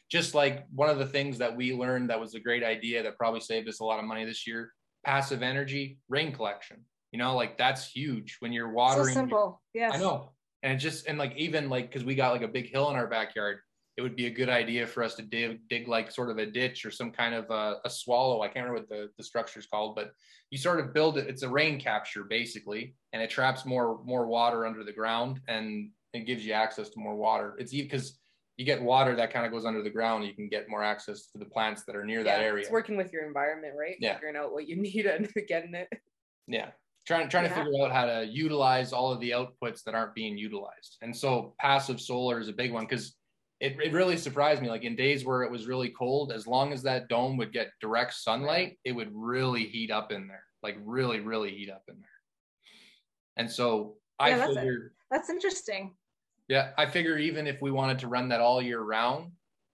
just 0.09 0.33
like 0.33 0.65
one 0.73 0.89
of 0.89 0.97
the 0.97 1.05
things 1.05 1.37
that 1.37 1.55
we 1.55 1.73
learned 1.73 2.09
that 2.09 2.19
was 2.19 2.33
a 2.33 2.39
great 2.39 2.63
idea 2.63 3.03
that 3.03 3.17
probably 3.17 3.39
saved 3.39 3.67
us 3.69 3.79
a 3.79 3.85
lot 3.85 3.99
of 3.99 4.05
money 4.05 4.25
this 4.25 4.47
year 4.47 4.73
passive 5.05 5.41
energy 5.41 5.99
rain 6.09 6.31
collection. 6.31 6.77
You 7.11 7.19
know 7.19 7.35
like 7.35 7.57
that's 7.57 7.89
huge 7.89 8.37
when 8.39 8.51
you're 8.51 8.71
watering 8.71 9.07
so 9.07 9.13
simple. 9.13 9.61
Yeah 9.73 9.91
i 9.93 9.97
know. 9.97 10.31
And 10.61 10.73
it 10.73 10.77
just 10.77 11.07
and 11.07 11.17
like 11.17 11.35
even 11.37 11.69
like 11.69 11.89
because 11.89 12.03
we 12.03 12.15
got 12.15 12.33
like 12.33 12.41
a 12.41 12.47
big 12.47 12.69
hill 12.69 12.89
in 12.89 12.95
our 12.95 13.07
backyard 13.07 13.59
it 13.97 14.01
would 14.01 14.15
be 14.15 14.27
a 14.27 14.31
good 14.31 14.49
idea 14.49 14.87
for 14.87 15.03
us 15.03 15.15
to 15.15 15.21
dig 15.21 15.59
dig 15.69 15.87
like 15.87 16.11
sort 16.11 16.29
of 16.29 16.37
a 16.37 16.45
ditch 16.45 16.85
or 16.85 16.91
some 16.91 17.11
kind 17.11 17.33
of 17.33 17.49
a, 17.49 17.77
a 17.85 17.89
swallow. 17.89 18.41
I 18.41 18.47
can't 18.47 18.67
remember 18.67 18.81
what 18.81 18.89
the, 18.89 19.09
the 19.17 19.23
structure 19.23 19.59
is 19.59 19.67
called 19.67 19.95
but 19.95 20.11
you 20.51 20.57
sort 20.57 20.79
of 20.79 20.93
build 20.93 21.17
it 21.17 21.27
it's 21.27 21.43
a 21.43 21.49
rain 21.49 21.79
capture 21.79 22.23
basically 22.23 22.95
and 23.13 23.21
it 23.21 23.29
traps 23.29 23.65
more 23.65 24.01
more 24.03 24.27
water 24.27 24.65
under 24.65 24.83
the 24.83 24.93
ground 24.93 25.39
and 25.47 25.91
it 26.13 26.25
gives 26.25 26.45
you 26.45 26.53
access 26.53 26.89
to 26.89 26.99
more 26.99 27.15
water. 27.15 27.55
It's 27.59 27.71
because 27.71 28.19
you 28.59 28.65
get 28.65 28.81
water 28.81 29.15
that 29.15 29.31
kind 29.31 29.45
of 29.45 29.53
goes 29.53 29.63
under 29.63 29.81
the 29.81 29.89
ground 29.89 30.25
you 30.25 30.33
can 30.33 30.49
get 30.49 30.67
more 30.67 30.83
access 30.83 31.27
to 31.27 31.37
the 31.37 31.45
plants 31.45 31.85
that 31.85 31.95
are 31.95 32.03
near 32.03 32.19
yeah, 32.19 32.35
that 32.37 32.41
area. 32.41 32.63
it's 32.63 32.71
working 32.71 32.97
with 32.97 33.13
your 33.13 33.25
environment 33.25 33.73
right? 33.79 33.95
Yeah. 33.99 34.15
Figuring 34.15 34.35
out 34.35 34.51
what 34.51 34.67
you 34.67 34.75
need 34.75 35.05
and 35.05 35.31
getting 35.47 35.73
it. 35.73 35.87
Yeah 36.45 36.71
trying 37.07 37.29
trying 37.29 37.45
yeah. 37.45 37.55
to 37.55 37.63
figure 37.63 37.83
out 37.83 37.91
how 37.91 38.05
to 38.05 38.27
utilize 38.29 38.91
all 38.93 39.11
of 39.11 39.19
the 39.21 39.31
outputs 39.31 39.83
that 39.83 39.95
aren't 39.95 40.13
being 40.13 40.37
utilized. 40.37 40.97
And 41.01 41.15
so 41.15 41.55
passive 41.59 41.99
solar 41.99 42.39
is 42.39 42.49
a 42.49 42.53
big 42.53 42.71
one 42.71 42.83
because 42.83 43.15
it, 43.59 43.77
it 43.81 43.93
really 43.93 44.15
surprised 44.15 44.61
me 44.61 44.69
like 44.69 44.83
in 44.83 44.95
days 44.95 45.25
where 45.25 45.43
it 45.43 45.51
was 45.51 45.65
really 45.65 45.89
cold 45.89 46.31
as 46.31 46.45
long 46.45 46.71
as 46.71 46.83
that 46.83 47.09
dome 47.09 47.35
would 47.37 47.51
get 47.51 47.71
direct 47.81 48.13
sunlight 48.13 48.77
it 48.85 48.93
would 48.93 49.09
really 49.13 49.65
heat 49.65 49.91
up 49.91 50.11
in 50.13 50.27
there 50.27 50.43
like 50.63 50.77
really 50.85 51.19
really 51.19 51.49
heat 51.49 51.69
up 51.69 51.83
in 51.87 51.95
there. 51.95 52.09
And 53.37 53.49
so 53.49 53.95
i 54.19 54.29
yeah, 54.29 54.47
figured 54.47 54.91
that's 55.09 55.29
interesting 55.29 55.95
yeah 56.49 56.71
i 56.77 56.85
figure 56.85 57.17
even 57.17 57.47
if 57.47 57.61
we 57.61 57.71
wanted 57.71 57.97
to 57.97 58.07
run 58.07 58.27
that 58.27 58.41
all 58.41 58.61
year 58.61 58.81
round 58.81 59.31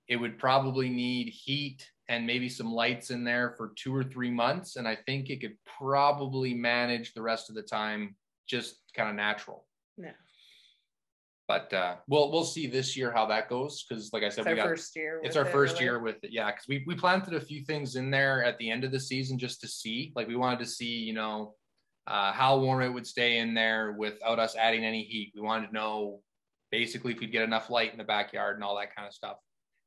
it 0.07 0.17
would 0.17 0.37
probably 0.37 0.89
need 0.89 1.27
heat 1.29 1.89
and 2.07 2.27
maybe 2.27 2.47
some 2.47 2.71
lights 2.71 3.09
in 3.09 3.23
there 3.23 3.55
for 3.57 3.71
two 3.75 3.95
or 3.95 4.03
three 4.03 4.29
months 4.29 4.75
and 4.75 4.87
i 4.87 4.95
think 5.07 5.29
it 5.29 5.41
could 5.41 5.55
probably 5.65 6.53
manage 6.53 7.13
the 7.13 7.21
rest 7.21 7.49
of 7.49 7.55
the 7.55 7.63
time 7.63 8.15
just 8.47 8.81
kind 8.95 9.09
of 9.09 9.15
natural 9.15 9.65
yeah 9.97 10.11
but 11.47 11.71
uh, 11.73 11.95
we'll 12.07 12.31
we'll 12.31 12.43
see 12.43 12.65
this 12.65 12.97
year 12.97 13.11
how 13.11 13.25
that 13.27 13.49
goes 13.49 13.83
because, 13.83 14.11
like 14.11 14.23
I 14.23 14.29
said, 14.29 14.41
it's 14.41 14.45
we 14.47 14.51
our 14.51 14.55
got 14.57 14.67
first 14.67 14.95
year. 14.95 15.21
It's 15.23 15.35
our 15.35 15.45
first 15.45 15.79
year 15.79 15.99
with 15.99 16.23
it, 16.23 16.31
yeah. 16.31 16.47
Because 16.47 16.67
we 16.67 16.83
we 16.87 16.95
planted 16.95 17.35
a 17.35 17.39
few 17.39 17.63
things 17.63 17.95
in 17.95 18.09
there 18.09 18.43
at 18.43 18.57
the 18.57 18.71
end 18.71 18.83
of 18.83 18.91
the 18.91 18.99
season 18.99 19.37
just 19.37 19.61
to 19.61 19.67
see. 19.67 20.11
Like 20.15 20.27
we 20.27 20.35
wanted 20.35 20.59
to 20.59 20.65
see, 20.65 20.87
you 20.87 21.13
know, 21.13 21.53
uh, 22.07 22.31
how 22.31 22.59
warm 22.59 22.81
it 22.81 22.89
would 22.89 23.05
stay 23.05 23.37
in 23.37 23.53
there 23.53 23.91
without 23.91 24.39
us 24.39 24.55
adding 24.55 24.83
any 24.83 25.03
heat. 25.03 25.33
We 25.35 25.41
wanted 25.41 25.67
to 25.67 25.73
know 25.73 26.21
basically 26.71 27.13
if 27.13 27.19
we'd 27.19 27.31
get 27.31 27.43
enough 27.43 27.69
light 27.69 27.91
in 27.91 27.97
the 27.97 28.03
backyard 28.03 28.55
and 28.55 28.63
all 28.63 28.77
that 28.77 28.95
kind 28.95 29.07
of 29.07 29.13
stuff. 29.13 29.37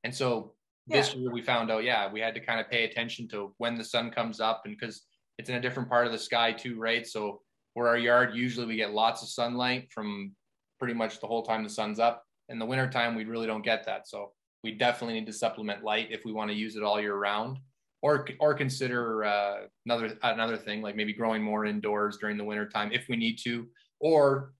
And 0.05 0.15
so 0.15 0.55
this 0.87 1.13
yeah. 1.13 1.21
year 1.21 1.33
we 1.33 1.43
found 1.43 1.71
out, 1.71 1.85
yeah, 1.85 2.11
we 2.11 2.21
had 2.21 2.35
to 2.35 2.41
kind 2.41 2.61
of 2.61 2.71
pay 2.71 2.85
attention 2.85 3.29
to 3.29 3.55
when 3.59 3.77
the 3.77 3.85
sun 3.85 4.11
comes 4.11 4.41
up 4.41 4.63
and 4.65 4.77
because 4.79 5.03
it's 5.39 5.49
in 5.49 5.57
a 5.57 5.61
different 5.61 5.89
part 5.89 6.07
of 6.07 6.13
the 6.13 6.19
sky 6.19 6.53
too, 6.53 6.79
right? 6.79 7.07
So 7.07 7.43
where 7.75 7.89
our 7.89 7.99
yard 7.99 8.35
usually 8.35 8.67
we 8.67 8.77
get 8.77 8.93
lots 8.93 9.23
of 9.23 9.29
sunlight 9.29 9.89
from 9.93 10.33
pretty 10.79 10.95
much 10.95 11.21
the 11.21 11.27
whole 11.27 11.43
time 11.43 11.63
the 11.63 11.71
sun's 11.71 11.99
up. 11.99 12.25
In 12.49 12.59
the 12.59 12.67
wintertime, 12.67 13.15
we 13.15 13.25
really 13.25 13.47
don't 13.47 13.65
get 13.65 13.85
that. 13.85 14.09
So 14.09 14.33
we 14.65 14.73
definitely 14.73 15.15
need 15.15 15.27
to 15.27 15.33
supplement 15.33 15.85
light 15.85 16.09
if 16.11 16.25
we 16.25 16.33
want 16.33 16.51
to 16.51 16.57
use 16.57 16.77
it 16.77 16.83
all 16.83 17.01
year 17.01 17.17
round 17.17 17.59
or 18.03 18.27
or 18.41 18.55
consider 18.55 19.25
uh, 19.25 19.57
another 19.87 20.17
another 20.23 20.57
thing 20.57 20.83
like 20.83 20.97
maybe 20.97 21.13
growing 21.13 21.43
more 21.43 21.65
indoors 21.65 22.17
during 22.19 22.37
the 22.37 22.45
wintertime 22.45 22.91
if 22.93 23.07
we 23.09 23.17
need 23.17 23.39
to 23.45 23.67
or 24.01 24.53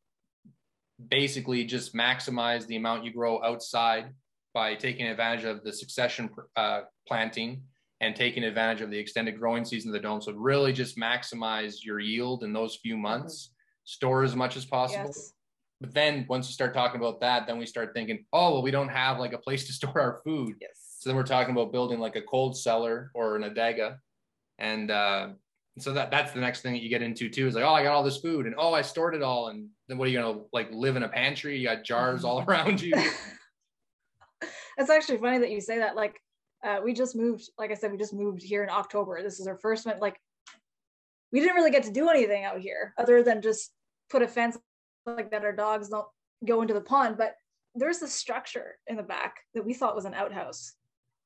basically 1.11 1.65
just 1.65 1.95
maximize 1.95 2.67
the 2.67 2.77
amount 2.77 3.05
you 3.05 3.13
grow 3.13 3.43
outside 3.43 4.13
by 4.55 4.75
taking 4.75 5.07
advantage 5.07 5.45
of 5.45 5.63
the 5.63 5.73
succession 5.73 6.29
uh, 6.57 6.83
planting 7.07 7.63
and 8.01 8.17
taking 8.17 8.45
advantage 8.45 8.81
of 8.81 8.91
the 8.91 8.99
extended 8.99 9.39
growing 9.39 9.65
season 9.65 9.91
of 9.91 9.93
the 9.93 10.01
dome 10.01 10.21
so 10.21 10.33
really 10.33 10.73
just 10.73 10.97
maximize 10.97 11.85
your 11.85 12.01
yield 12.01 12.43
in 12.43 12.53
those 12.53 12.77
few 12.77 12.97
months 12.97 13.55
store 13.85 14.25
as 14.25 14.35
much 14.35 14.57
as 14.57 14.65
possible 14.65 15.07
yes. 15.07 15.33
But 15.81 15.95
then 15.95 16.27
once 16.29 16.49
you 16.49 16.53
start 16.53 16.75
talking 16.75 17.01
about 17.01 17.21
that, 17.21 17.47
then 17.47 17.59
we 17.59 17.67
start 17.67 17.95
thinking, 17.95 18.25
oh, 18.33 18.55
well, 18.55 18.63
we 18.63 18.71
don't 18.71 18.89
have 18.89 19.19
like 19.19 19.33
a 19.33 19.39
place 19.39 19.67
to 19.67 19.73
store 19.79 20.01
our 20.01 20.21
food. 20.25 20.57
Yes. 20.61 20.97
So 20.99 21.09
then 21.09 21.17
we're 21.17 21.23
talking 21.23 21.53
about 21.53 21.73
building 21.73 22.01
like 22.01 22.17
a 22.17 22.23
cold 22.23 22.57
cellar 22.57 23.11
or 23.15 23.37
an 23.37 23.43
adega. 23.43 23.99
And 24.59 24.91
uh, 24.91 25.29
so 25.81 25.93
that 25.93 26.11
that's 26.11 26.33
the 26.33 26.41
next 26.41 26.63
thing 26.63 26.73
that 26.73 26.83
you 26.83 26.89
get 26.89 27.03
into 27.03 27.29
too 27.29 27.47
is 27.47 27.55
like, 27.55 27.65
oh, 27.65 27.75
I 27.75 27.83
got 27.83 27.95
all 27.95 28.03
this 28.03 28.19
food 28.19 28.47
and 28.47 28.55
oh, 28.59 28.75
I 28.75 28.83
stored 28.83 29.15
it 29.15 29.23
all. 29.23 29.49
And 29.49 29.69
then 29.89 29.99
what 29.99 30.09
are 30.09 30.11
you 30.11 30.19
gonna 30.21 30.41
like 30.53 30.71
live 30.73 30.97
in 30.97 31.03
a 31.03 31.09
pantry? 31.09 31.59
You 31.59 31.67
got 31.67 31.85
jars 31.85 32.25
all 32.25 32.43
around 32.49 32.81
you. 32.81 32.95
It's 34.77 34.91
actually 34.91 35.19
funny 35.19 35.39
that 35.39 35.51
you 35.51 35.61
say 35.61 35.79
that. 35.79 35.97
Like 35.97 36.21
uh, 36.65 36.79
we 36.85 36.93
just 36.93 37.17
moved, 37.17 37.49
like 37.59 37.71
I 37.71 37.75
said, 37.75 37.93
we 37.93 37.99
just 37.99 38.15
moved 38.15 38.43
here 38.43 38.63
in 38.63 38.71
October. 38.71 39.23
This 39.23 39.41
is 39.41 39.47
our 39.47 39.57
first 39.59 39.87
one. 39.87 39.99
Like 40.01 40.21
we 41.33 41.41
didn't 41.41 41.57
really 41.57 41.71
get 41.71 41.83
to 41.85 41.93
do 41.93 42.09
anything 42.09 42.45
out 42.45 42.59
here 42.59 42.95
other 42.99 43.23
than 43.23 43.43
just 43.43 43.73
put 44.11 44.23
a 44.23 44.29
fence 44.29 44.57
like 45.07 45.31
that 45.31 45.45
our 45.45 45.53
dogs 45.53 45.89
don't 45.89 46.07
go 46.47 46.63
into 46.63 46.75
the 46.75 46.81
pond 46.81 47.17
but 47.17 47.35
there's 47.75 47.99
this 47.99 48.13
structure 48.13 48.77
in 48.87 48.97
the 48.97 49.03
back 49.03 49.37
that 49.55 49.65
we 49.65 49.75
thought 49.75 49.97
was 49.97 50.05
an 50.05 50.15
outhouse 50.15 50.75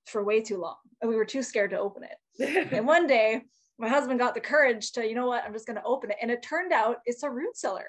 for 0.07 0.25
way 0.25 0.41
too 0.41 0.59
long 0.59 0.77
and 1.01 1.09
we 1.09 1.17
were 1.17 1.25
too 1.25 1.43
scared 1.43 1.71
to 1.71 1.79
open 1.79 2.03
it 2.05 2.69
and 2.73 2.87
one 2.87 3.07
day 3.07 3.43
my 3.83 3.89
husband 3.89 4.19
got 4.19 4.33
the 4.33 4.41
courage 4.41 4.93
to 4.93 5.07
you 5.07 5.15
know 5.15 5.27
what 5.27 5.45
i'm 5.45 5.53
just 5.53 5.67
going 5.67 5.77
to 5.77 5.85
open 5.85 6.11
it. 6.11 6.17
And 6.23 6.31
it 6.31 6.43
turned 6.43 6.73
out 6.73 6.99
it's 7.05 7.25
a 7.25 7.31
root 7.31 7.57
cellar. 7.57 7.87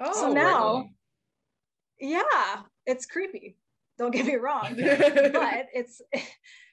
Oh, 0.00 0.14
so 0.14 0.32
now 0.32 0.88
really? 2.00 2.14
yeah 2.14 2.62
it's 2.86 3.04
creepy. 3.04 3.56
Don't 3.98 4.12
get 4.12 4.24
me 4.24 4.36
wrong. 4.36 4.74
But 4.76 5.66
it's 5.74 6.00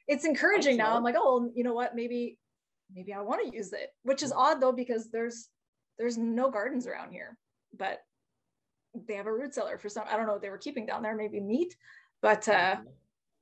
it's 0.08 0.26
encouraging 0.26 0.78
now. 0.78 0.96
I'm 0.96 1.04
like 1.04 1.16
oh 1.18 1.50
you 1.54 1.64
know 1.64 1.74
what 1.74 1.96
maybe 1.96 2.38
maybe 2.96 3.14
i 3.14 3.22
want 3.22 3.40
to 3.44 3.56
use 3.56 3.72
it 3.72 3.90
which 4.02 4.24
is 4.24 4.32
odd 4.32 4.60
though 4.60 4.72
because 4.72 5.12
there's 5.12 5.50
there's 6.00 6.18
no 6.18 6.50
gardens 6.50 6.88
around 6.88 7.12
here 7.12 7.38
but 7.78 8.00
they 9.08 9.14
have 9.14 9.28
a 9.28 9.32
root 9.32 9.54
cellar 9.54 9.78
for 9.78 9.90
some 9.90 10.06
i 10.10 10.18
don't 10.18 10.26
know 10.26 10.34
what 10.34 10.42
they 10.42 10.50
were 10.50 10.58
keeping 10.58 10.88
down 10.88 11.04
there 11.04 11.16
maybe 11.16 11.40
meat 11.40 11.76
but 12.24 12.48
uh 12.50 12.78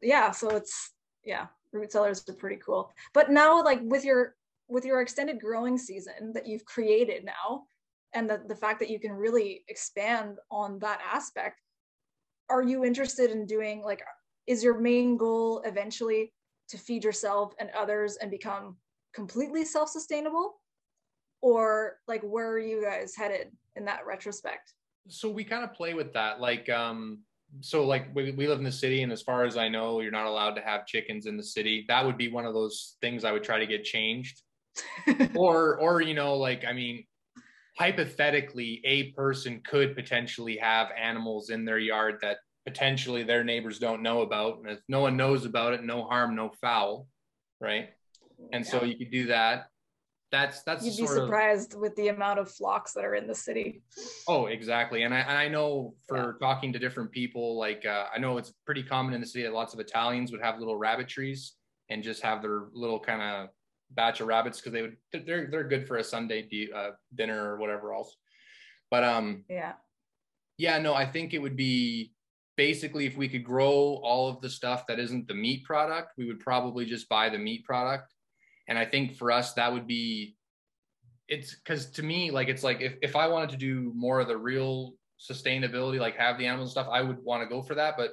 yeah 0.02 0.32
so 0.32 0.50
it's 0.50 0.92
yeah 1.24 1.48
root 1.72 1.92
cellars 1.92 2.24
are 2.28 2.34
pretty 2.34 2.60
cool. 2.64 2.92
But 3.14 3.30
now 3.30 3.64
like 3.64 3.80
with 3.84 4.06
your 4.06 4.36
with 4.68 4.86
your 4.86 5.02
extended 5.02 5.40
growing 5.40 5.78
season 5.78 6.32
that 6.34 6.48
you've 6.48 6.66
created 6.66 7.24
now 7.24 7.64
and 8.14 8.30
the, 8.30 8.42
the 8.48 8.56
fact 8.56 8.80
that 8.80 8.90
you 8.90 9.00
can 9.00 9.12
really 9.12 9.64
expand 9.68 10.38
on 10.52 10.80
that 10.80 11.00
aspect 11.14 11.62
are 12.50 12.64
you 12.64 12.86
interested 12.86 13.32
in 13.32 13.46
doing 13.46 13.82
like 13.84 14.02
is 14.48 14.64
your 14.64 14.80
main 14.80 15.18
goal 15.18 15.62
eventually 15.66 16.34
to 16.70 16.78
feed 16.78 17.04
yourself 17.04 17.54
and 17.60 17.70
others 17.78 18.18
and 18.22 18.32
become 18.32 18.78
completely 19.14 19.66
self-sustainable? 19.66 20.56
Or 21.42 21.98
like 22.08 22.22
where 22.24 22.50
are 22.50 22.60
you 22.60 22.82
guys 22.82 23.16
headed 23.16 23.52
in 23.76 23.86
that 23.86 24.06
retrospect? 24.08 24.74
So 25.10 25.30
we 25.30 25.44
kind 25.44 25.64
of 25.64 25.74
play 25.74 25.94
with 25.94 26.14
that 26.14 26.42
like 26.42 26.70
um 26.70 27.20
so 27.62 27.86
like 27.86 28.14
we, 28.14 28.32
we 28.32 28.48
live 28.48 28.58
in 28.58 28.66
the 28.66 28.72
city 28.72 29.04
and 29.04 29.12
as 29.12 29.22
far 29.22 29.46
as 29.46 29.56
i 29.56 29.70
know 29.70 30.02
you're 30.02 30.12
not 30.12 30.26
allowed 30.26 30.54
to 30.56 30.62
have 30.62 30.86
chickens 30.86 31.28
in 31.28 31.38
the 31.38 31.44
city. 31.44 31.86
That 31.88 32.06
would 32.06 32.18
be 32.18 32.28
one 32.28 32.46
of 32.46 32.54
those 32.54 32.98
things 33.02 33.24
i 33.24 33.32
would 33.32 33.44
try 33.44 33.60
to 33.60 33.68
get 33.68 33.84
changed 33.84 34.42
or 35.36 35.78
or 35.80 36.02
you 36.02 36.14
know 36.14 36.36
like 36.36 36.66
i 36.66 36.74
mean 36.74 37.04
hypothetically 37.78 38.82
a 38.86 39.12
person 39.12 39.62
could 39.66 39.96
potentially 39.96 40.58
have 40.58 40.90
animals 41.00 41.50
in 41.50 41.64
their 41.64 41.78
yard 41.78 42.18
that 42.22 42.38
potentially 42.66 43.24
their 43.24 43.44
neighbors 43.44 43.80
don't 43.80 44.02
know 44.02 44.22
about. 44.22 44.58
And 44.58 44.72
if 44.72 44.80
no 44.90 45.00
one 45.00 45.16
knows 45.16 45.46
about 45.46 45.74
it 45.74 45.84
no 45.84 46.04
harm 46.04 46.36
no 46.36 46.52
foul 46.60 47.08
right? 47.60 47.90
And 48.54 48.66
yeah. 48.66 48.72
so 48.72 48.84
you 48.84 48.98
could 48.98 49.12
do 49.12 49.28
that. 49.28 49.68
That's 50.32 50.62
that's 50.64 50.86
you'd 50.86 50.98
be 50.98 51.08
surprised 51.08 51.74
of, 51.74 51.80
with 51.80 51.96
the 51.96 52.10
amount 52.10 52.40
of 52.40 52.52
flocks 52.52 52.92
that 52.94 53.06
are 53.06 53.16
in 53.16 53.28
the 53.28 53.36
city. 53.36 53.82
Oh 54.28 54.48
exactly. 54.48 55.04
And 55.04 55.14
i, 55.14 55.22
I 55.22 55.48
know 55.48 55.94
for 56.08 56.38
yeah. 56.40 56.48
talking 56.48 56.74
to 56.74 56.80
different 56.80 57.12
people 57.12 57.58
like 57.58 57.86
uh, 57.86 58.06
i 58.14 58.20
know 58.20 58.38
it's 58.38 58.54
pretty 58.66 58.84
common 58.84 59.14
in 59.14 59.22
the 59.22 59.28
city 59.28 59.44
that 59.44 59.54
lots 59.54 59.74
of 59.74 59.80
italians 59.80 60.32
would 60.32 60.42
have 60.42 60.60
little 60.60 60.78
rabbit 60.78 61.08
trees 61.08 61.54
and 61.90 62.04
just 62.04 62.22
have 62.22 62.42
their 62.42 62.66
little 62.74 63.00
kind 63.00 63.22
of 63.22 63.50
batch 63.92 64.20
of 64.20 64.28
rabbits 64.28 64.60
because 64.60 64.74
they 64.74 64.82
would 64.82 64.98
they're 65.26 65.48
they're 65.50 65.68
good 65.68 65.88
for 65.88 65.98
a 65.98 66.04
sunday 66.04 66.42
de- 66.42 66.72
uh, 66.72 66.92
dinner 67.16 67.52
or 67.52 67.58
whatever 67.58 67.94
else 67.94 68.16
but 68.92 69.04
um 69.04 69.44
yeah 69.50 69.74
yeah 70.58 70.78
no 70.78 70.94
i 70.94 71.06
think 71.06 71.34
it 71.34 71.42
would 71.42 71.56
be 71.56 72.12
basically 72.58 73.06
if 73.06 73.16
we 73.16 73.30
could 73.30 73.44
grow 73.44 74.02
all 74.04 74.28
of 74.28 74.42
the 74.42 74.50
stuff 74.50 74.88
that 74.88 75.00
isn't 75.00 75.28
the 75.28 75.34
meat 75.34 75.64
product, 75.64 76.14
we 76.18 76.26
would 76.26 76.40
probably 76.40 76.86
just 76.86 77.08
buy 77.08 77.30
the 77.30 77.38
meat 77.38 77.64
product. 77.64 78.12
And 78.68 78.78
I 78.78 78.84
think 78.84 79.16
for 79.16 79.32
us, 79.32 79.54
that 79.54 79.72
would 79.72 79.88
be 79.88 80.36
it's 81.30 81.56
because 81.56 81.92
to 81.92 82.04
me, 82.04 82.32
like 82.32 82.48
it's 82.48 82.64
like 82.64 82.82
if, 82.82 82.96
if 83.02 83.16
I 83.16 83.28
wanted 83.28 83.52
to 83.52 83.58
do 83.58 83.94
more 83.96 84.20
of 84.20 84.28
the 84.28 84.38
real 84.38 84.96
sustainability, 85.20 86.00
like 86.00 86.18
have 86.18 86.38
the 86.38 86.48
animal 86.48 86.68
stuff, 86.68 86.88
I 86.92 87.02
would 87.02 87.24
want 87.24 87.44
to 87.44 87.50
go 87.50 87.62
for 87.62 87.76
that. 87.76 87.96
But 87.96 88.12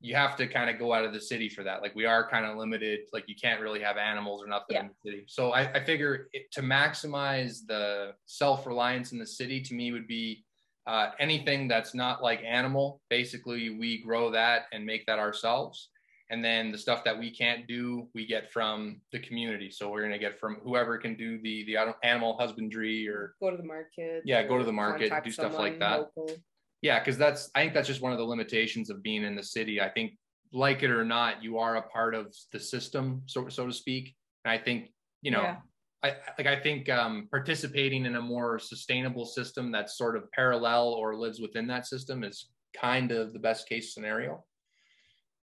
you 0.00 0.14
have 0.14 0.36
to 0.36 0.46
kind 0.46 0.68
of 0.68 0.78
go 0.78 0.92
out 0.92 1.04
of 1.04 1.12
the 1.12 1.20
city 1.20 1.48
for 1.48 1.62
that. 1.64 1.80
Like 1.80 1.94
we 1.94 2.04
are 2.04 2.28
kind 2.28 2.44
of 2.44 2.56
limited. 2.56 3.00
Like 3.12 3.24
you 3.28 3.34
can't 3.34 3.60
really 3.60 3.80
have 3.80 3.96
animals 3.96 4.42
or 4.42 4.46
nothing 4.46 4.76
yeah. 4.76 4.80
in 4.82 4.88
the 4.88 5.10
city. 5.10 5.24
So 5.26 5.52
I, 5.52 5.72
I 5.72 5.84
figure 5.84 6.28
it, 6.32 6.50
to 6.52 6.62
maximize 6.62 7.66
the 7.66 8.12
self 8.26 8.66
reliance 8.66 9.12
in 9.12 9.18
the 9.18 9.26
city 9.26 9.60
to 9.62 9.74
me 9.74 9.92
would 9.92 10.06
be 10.06 10.44
uh, 10.86 11.10
anything 11.18 11.66
that's 11.66 11.94
not 11.94 12.22
like 12.22 12.42
animal. 12.44 13.00
Basically, 13.08 13.70
we 13.70 14.02
grow 14.02 14.30
that 14.30 14.64
and 14.72 14.84
make 14.84 15.06
that 15.06 15.18
ourselves. 15.18 15.88
And 16.28 16.44
then 16.44 16.72
the 16.72 16.78
stuff 16.78 17.04
that 17.04 17.16
we 17.16 17.30
can't 17.30 17.68
do, 17.68 18.08
we 18.12 18.26
get 18.26 18.52
from 18.52 19.00
the 19.12 19.20
community. 19.20 19.70
So 19.70 19.88
we're 19.90 20.02
gonna 20.02 20.18
get 20.18 20.38
from 20.38 20.56
whoever 20.62 20.98
can 20.98 21.14
do 21.14 21.40
the 21.40 21.64
the 21.64 21.94
animal 22.02 22.36
husbandry 22.38 23.08
or 23.08 23.34
go 23.40 23.50
to 23.50 23.56
the 23.56 23.62
market. 23.62 24.22
Yeah, 24.24 24.42
go 24.42 24.58
to 24.58 24.64
the 24.64 24.72
market, 24.72 25.12
do 25.24 25.30
stuff 25.30 25.56
like 25.56 25.78
that. 25.78 26.10
Local 26.16 26.36
yeah 26.82 26.98
because 26.98 27.16
that's 27.16 27.50
i 27.54 27.60
think 27.60 27.74
that's 27.74 27.88
just 27.88 28.02
one 28.02 28.12
of 28.12 28.18
the 28.18 28.24
limitations 28.24 28.90
of 28.90 29.02
being 29.02 29.24
in 29.24 29.34
the 29.34 29.42
city 29.42 29.80
i 29.80 29.88
think 29.88 30.12
like 30.52 30.82
it 30.82 30.90
or 30.90 31.04
not 31.04 31.42
you 31.42 31.58
are 31.58 31.76
a 31.76 31.82
part 31.82 32.14
of 32.14 32.34
the 32.52 32.60
system 32.60 33.22
so, 33.26 33.48
so 33.48 33.66
to 33.66 33.72
speak 33.72 34.14
and 34.44 34.52
i 34.52 34.58
think 34.58 34.90
you 35.22 35.30
know 35.30 35.42
yeah. 35.42 35.56
I, 36.02 36.14
like 36.38 36.46
I 36.46 36.60
think 36.60 36.88
um, 36.88 37.26
participating 37.30 38.06
in 38.06 38.16
a 38.16 38.20
more 38.20 38.58
sustainable 38.58 39.24
system 39.24 39.72
that's 39.72 39.96
sort 39.96 40.16
of 40.16 40.30
parallel 40.30 40.88
or 40.88 41.16
lives 41.16 41.40
within 41.40 41.66
that 41.68 41.86
system 41.86 42.22
is 42.22 42.48
kind 42.76 43.10
of 43.10 43.32
the 43.32 43.38
best 43.38 43.68
case 43.68 43.94
scenario. 43.94 44.44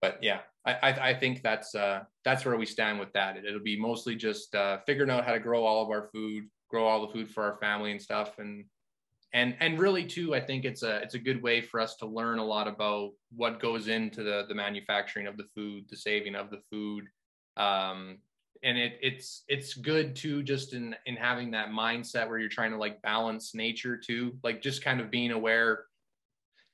But 0.02 0.20
yeah, 0.22 0.40
I, 0.66 0.74
I, 0.74 1.10
I 1.10 1.14
think 1.14 1.44
that's 1.44 1.76
uh, 1.76 2.02
that's 2.24 2.46
where 2.46 2.58
we 2.58 2.66
stand 2.66 3.00
with 3.00 3.12
that. 3.14 3.38
It, 3.38 3.44
will 3.52 3.60
be 3.60 3.80
mostly 3.80 4.16
just 4.16 4.56
uh, 4.56 4.80
figuring 4.86 5.12
out 5.12 5.26
how 5.26 5.34
to 5.34 5.40
grow 5.40 5.66
all 5.66 5.84
of 5.84 5.90
our 5.90 6.10
food, 6.14 6.46
grow 6.70 6.88
all 6.88 7.06
the 7.06 7.14
food 7.14 7.30
for 7.30 7.44
our 7.44 7.58
family 7.60 7.92
and 7.92 8.02
stuff, 8.02 8.40
and 8.40 8.66
and 9.34 9.56
and 9.60 9.80
really 9.80 10.06
too 10.06 10.34
i 10.34 10.40
think 10.40 10.66
it's 10.66 10.84
a 10.84 10.98
it's 10.98 11.14
a 11.14 11.20
good 11.20 11.42
way 11.42 11.62
for 11.62 11.80
us 11.80 11.96
to 11.96 12.06
learn 12.06 12.40
a 12.40 12.46
lot 12.46 12.68
about 12.68 13.12
what 13.36 13.60
goes 13.60 13.88
into 13.88 14.24
the 14.24 14.46
the 14.48 14.56
manufacturing 14.56 15.28
of 15.28 15.38
the 15.38 15.48
food 15.56 15.86
the 15.90 15.96
saving 15.96 16.36
of 16.36 16.50
the 16.50 16.62
food. 16.72 17.06
Um 17.58 18.20
and 18.62 18.78
it 18.78 18.98
it's 19.02 19.44
it's 19.48 19.74
good 19.74 20.16
too 20.16 20.44
just 20.44 20.74
in 20.74 20.96
in 21.06 21.16
having 21.16 21.52
that 21.52 21.70
mindset 21.70 22.28
where 22.28 22.40
you're 22.40 22.50
trying 22.50 22.72
to 22.72 22.78
like 22.78 23.02
balance 23.02 23.54
nature 23.54 23.98
too. 23.98 24.38
Like 24.44 24.62
just 24.62 24.84
kind 24.84 25.00
of 25.00 25.12
being 25.12 25.32
aware. 25.32 25.86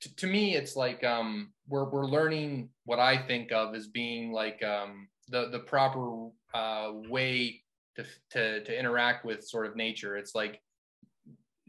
To, 0.01 0.16
to 0.18 0.28
me 0.28 0.56
it's 0.56 0.76
like 0.76 1.03
um 1.03 1.53
we're 1.68 1.89
we're 1.89 2.06
learning 2.06 2.70
what 2.84 2.99
i 2.99 3.18
think 3.18 3.51
of 3.51 3.74
as 3.74 3.88
being 3.88 4.32
like 4.34 4.62
um 4.62 5.08
the 5.30 5.49
the 5.49 5.60
proper 5.60 6.30
uh 6.53 6.91
way 7.10 7.64
to 7.95 8.06
to 8.32 8.64
to 8.64 8.80
interact 8.80 9.26
with 9.26 9.47
sort 9.47 9.66
of 9.66 9.76
nature. 9.76 10.18
It's 10.18 10.36
like 10.36 10.62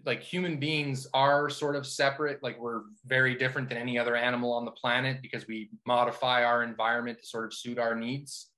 like 0.07 0.23
human 0.23 0.59
beings 0.59 1.07
are 1.13 1.51
sort 1.51 1.75
of 1.75 1.87
separate 1.87 2.43
like 2.43 2.59
we're 2.59 2.83
very 3.05 3.35
different 3.35 3.69
than 3.69 3.77
any 3.77 3.99
other 3.99 4.15
animal 4.15 4.53
on 4.53 4.65
the 4.65 4.71
planet 4.71 5.19
because 5.21 5.49
we 5.49 5.69
modify 5.85 6.45
our 6.45 6.63
environment 6.63 7.19
to 7.19 7.27
sort 7.27 7.45
of 7.45 7.53
suit 7.53 7.79
our 7.79 7.95
needs. 7.95 8.51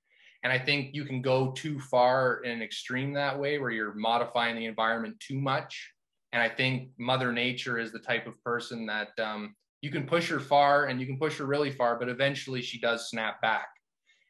And 0.45 0.53
i 0.53 0.59
think 0.59 0.95
you 0.95 1.05
can 1.05 1.23
go 1.23 1.51
too 1.53 1.81
far 1.81 2.43
in 2.45 2.51
an 2.51 2.63
extreme 2.63 3.15
that 3.15 3.39
way 3.39 3.59
where 3.59 3.71
you're 3.71 3.95
modifying 3.95 4.57
the 4.57 4.67
environment 4.67 5.19
too 5.19 5.41
much. 5.41 5.91
And 6.33 6.43
i 6.43 6.49
think 6.49 6.91
mother 6.99 7.33
nature 7.33 7.79
is 7.79 7.91
the 7.93 7.99
type 7.99 8.27
of 8.27 8.43
person 8.45 8.87
that 8.87 9.19
um, 9.19 9.55
you 9.81 9.91
can 9.91 10.07
push 10.07 10.29
her 10.29 10.41
far 10.41 10.87
and 10.87 11.01
you 11.01 11.07
can 11.07 11.19
push 11.19 11.39
her 11.39 11.47
really 11.47 11.71
far 11.71 11.99
but 11.99 12.09
eventually 12.09 12.61
she 12.61 12.79
does 12.79 13.09
snap 13.09 13.41
back. 13.41 13.69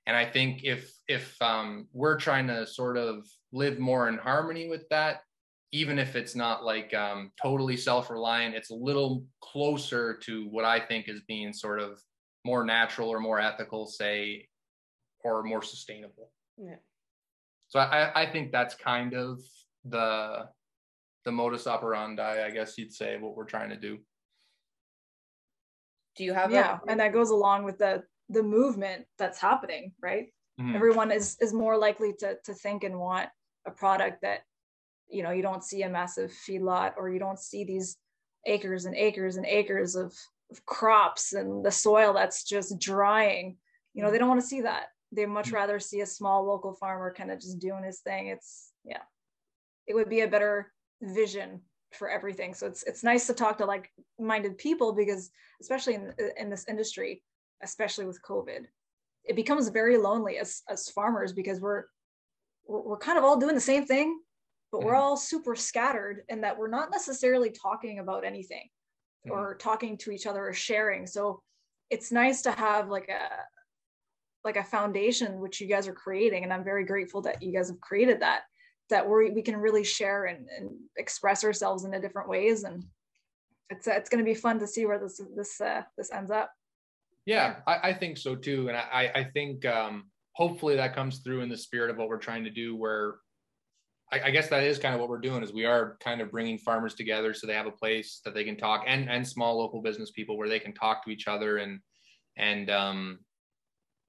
And 0.06 0.16
i 0.16 0.24
think 0.24 0.62
if 0.62 0.94
if 1.08 1.40
um, 1.42 1.88
we're 1.92 2.18
trying 2.18 2.46
to 2.46 2.66
sort 2.66 2.96
of 2.96 3.26
live 3.52 3.78
more 3.78 4.08
in 4.08 4.18
harmony 4.18 4.68
with 4.68 4.88
that 4.90 5.22
even 5.72 5.98
if 5.98 6.16
it's 6.16 6.34
not 6.34 6.64
like 6.64 6.94
um, 6.94 7.30
totally 7.40 7.76
self-reliant, 7.76 8.54
it's 8.54 8.70
a 8.70 8.74
little 8.74 9.24
closer 9.40 10.16
to 10.24 10.48
what 10.48 10.64
I 10.64 10.80
think 10.80 11.08
is 11.08 11.20
being 11.28 11.52
sort 11.52 11.80
of 11.80 12.00
more 12.44 12.64
natural 12.64 13.10
or 13.10 13.20
more 13.20 13.38
ethical, 13.38 13.86
say, 13.86 14.48
or 15.24 15.42
more 15.42 15.62
sustainable. 15.62 16.30
Yeah. 16.56 16.76
So 17.68 17.80
I, 17.80 18.22
I 18.22 18.26
think 18.30 18.50
that's 18.50 18.74
kind 18.74 19.14
of 19.14 19.40
the 19.84 20.48
the 21.24 21.32
modus 21.32 21.66
operandi, 21.66 22.42
I 22.46 22.50
guess 22.50 22.78
you'd 22.78 22.92
say, 22.92 23.18
what 23.18 23.36
we're 23.36 23.44
trying 23.44 23.68
to 23.68 23.76
do. 23.76 23.98
Do 26.16 26.24
you 26.24 26.32
have 26.32 26.50
yeah, 26.50 26.78
a- 26.86 26.90
and 26.90 27.00
that 27.00 27.12
goes 27.12 27.30
along 27.30 27.64
with 27.64 27.78
the 27.78 28.04
the 28.30 28.42
movement 28.42 29.04
that's 29.18 29.38
happening, 29.38 29.92
right? 30.00 30.26
Mm-hmm. 30.58 30.74
Everyone 30.76 31.10
is 31.12 31.36
is 31.40 31.52
more 31.52 31.76
likely 31.76 32.14
to 32.20 32.36
to 32.44 32.54
think 32.54 32.84
and 32.84 32.98
want 32.98 33.28
a 33.66 33.70
product 33.70 34.22
that 34.22 34.40
you 35.10 35.22
know 35.22 35.30
you 35.30 35.42
don't 35.42 35.64
see 35.64 35.82
a 35.82 35.88
massive 35.88 36.32
feedlot 36.48 36.92
or 36.96 37.10
you 37.10 37.18
don't 37.18 37.38
see 37.38 37.64
these 37.64 37.96
acres 38.46 38.84
and 38.84 38.94
acres 38.94 39.36
and 39.36 39.46
acres 39.46 39.94
of, 39.94 40.14
of 40.50 40.64
crops 40.66 41.32
and 41.32 41.64
the 41.64 41.70
soil 41.70 42.12
that's 42.12 42.44
just 42.44 42.78
drying. 42.78 43.56
You 43.94 44.02
know 44.02 44.10
they 44.10 44.18
don't 44.18 44.28
want 44.28 44.40
to 44.40 44.46
see 44.46 44.62
that. 44.62 44.86
They 45.12 45.26
much 45.26 45.50
mm. 45.50 45.54
rather 45.54 45.80
see 45.80 46.00
a 46.00 46.06
small 46.06 46.46
local 46.46 46.74
farmer 46.74 47.12
kind 47.12 47.30
of 47.30 47.40
just 47.40 47.58
doing 47.58 47.84
his 47.84 48.00
thing. 48.00 48.28
It's 48.28 48.72
yeah. 48.84 49.02
It 49.86 49.94
would 49.94 50.10
be 50.10 50.20
a 50.20 50.28
better 50.28 50.70
vision 51.00 51.62
for 51.92 52.10
everything. 52.10 52.54
So 52.54 52.66
it's 52.66 52.82
it's 52.84 53.02
nice 53.02 53.26
to 53.26 53.34
talk 53.34 53.58
to 53.58 53.66
like 53.66 53.90
minded 54.18 54.58
people 54.58 54.92
because 54.92 55.30
especially 55.60 55.94
in 55.94 56.12
in 56.38 56.50
this 56.50 56.66
industry 56.68 57.22
especially 57.62 58.06
with 58.06 58.22
covid 58.22 58.66
it 59.24 59.36
becomes 59.36 59.68
very 59.68 59.96
lonely 59.96 60.38
as 60.38 60.62
as 60.68 60.88
farmers 60.90 61.32
because 61.32 61.60
we're 61.60 61.84
we're, 62.66 62.82
we're 62.82 62.98
kind 62.98 63.18
of 63.18 63.24
all 63.24 63.38
doing 63.38 63.54
the 63.54 63.60
same 63.60 63.86
thing 63.86 64.18
but 64.70 64.82
we're 64.82 64.94
all 64.94 65.16
super 65.16 65.54
scattered 65.54 66.24
in 66.28 66.42
that 66.42 66.58
we're 66.58 66.68
not 66.68 66.90
necessarily 66.90 67.50
talking 67.50 67.98
about 67.98 68.24
anything 68.24 68.68
or 69.30 69.54
talking 69.56 69.96
to 69.98 70.10
each 70.10 70.26
other 70.26 70.46
or 70.46 70.52
sharing. 70.52 71.06
So 71.06 71.40
it's 71.90 72.12
nice 72.12 72.42
to 72.42 72.52
have 72.52 72.88
like 72.88 73.08
a 73.08 73.28
like 74.44 74.56
a 74.56 74.64
foundation 74.64 75.40
which 75.40 75.60
you 75.60 75.66
guys 75.66 75.88
are 75.88 75.92
creating 75.92 76.44
and 76.44 76.52
i'm 76.52 76.62
very 76.62 76.84
grateful 76.84 77.20
that 77.20 77.42
you 77.42 77.52
guys 77.52 77.68
have 77.68 77.80
created 77.80 78.20
that 78.20 78.42
that 78.90 79.08
we 79.08 79.30
we 79.30 79.42
can 79.42 79.56
really 79.56 79.84
share 79.84 80.26
and, 80.26 80.46
and 80.56 80.70
express 80.96 81.44
ourselves 81.44 81.84
in 81.84 81.94
a 81.94 82.00
different 82.00 82.28
ways. 82.28 82.64
And 82.64 82.84
it's 83.70 83.86
uh, 83.86 83.92
it's 83.92 84.08
going 84.08 84.24
to 84.24 84.28
be 84.28 84.34
fun 84.34 84.58
to 84.60 84.66
see 84.66 84.86
where 84.86 84.98
this 84.98 85.20
this 85.36 85.60
uh, 85.60 85.82
this 85.96 86.10
ends 86.12 86.30
up. 86.30 86.50
Yeah, 87.26 87.56
I, 87.66 87.90
I 87.90 87.94
think 87.94 88.16
so 88.16 88.34
too. 88.34 88.68
And 88.68 88.76
i 88.76 89.10
i 89.14 89.24
think 89.24 89.66
um 89.66 90.04
hopefully 90.32 90.76
that 90.76 90.94
comes 90.94 91.18
through 91.18 91.40
in 91.40 91.48
the 91.48 91.56
spirit 91.56 91.90
of 91.90 91.96
what 91.96 92.08
we're 92.08 92.18
trying 92.18 92.44
to 92.44 92.50
do 92.50 92.76
where 92.76 93.16
I, 94.12 94.20
I, 94.26 94.30
guess 94.30 94.48
that 94.48 94.62
is 94.64 94.78
kind 94.78 94.94
of 94.94 95.00
what 95.00 95.08
we're 95.08 95.18
doing 95.18 95.42
is 95.42 95.52
we 95.52 95.64
are 95.64 95.96
kind 96.00 96.20
of 96.20 96.30
bringing 96.30 96.58
farmers 96.58 96.94
together 96.94 97.34
so 97.34 97.46
they 97.46 97.54
have 97.54 97.66
a 97.66 97.70
place 97.70 98.20
that 98.24 98.34
they 98.34 98.44
can 98.44 98.56
talk 98.56 98.84
and 98.86 99.08
and 99.08 99.26
small 99.26 99.58
local 99.58 99.82
business 99.82 100.10
people 100.10 100.36
where 100.36 100.48
they 100.48 100.58
can 100.58 100.72
talk 100.72 101.04
to 101.04 101.10
each 101.10 101.28
other 101.28 101.58
and 101.58 101.80
and 102.36 102.70
um, 102.70 103.18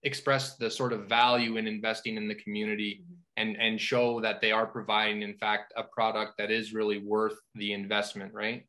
express 0.03 0.55
the 0.55 0.69
sort 0.69 0.93
of 0.93 1.09
value 1.09 1.57
in 1.57 1.67
investing 1.67 2.15
in 2.15 2.27
the 2.27 2.35
community 2.35 3.01
mm-hmm. 3.03 3.13
and 3.37 3.57
and 3.57 3.81
show 3.81 4.21
that 4.21 4.41
they 4.41 4.51
are 4.51 4.65
providing 4.65 5.21
in 5.21 5.35
fact 5.35 5.73
a 5.75 5.83
product 5.83 6.33
that 6.37 6.51
is 6.51 6.73
really 6.73 6.99
worth 6.99 7.37
the 7.55 7.73
investment 7.73 8.33
right 8.33 8.65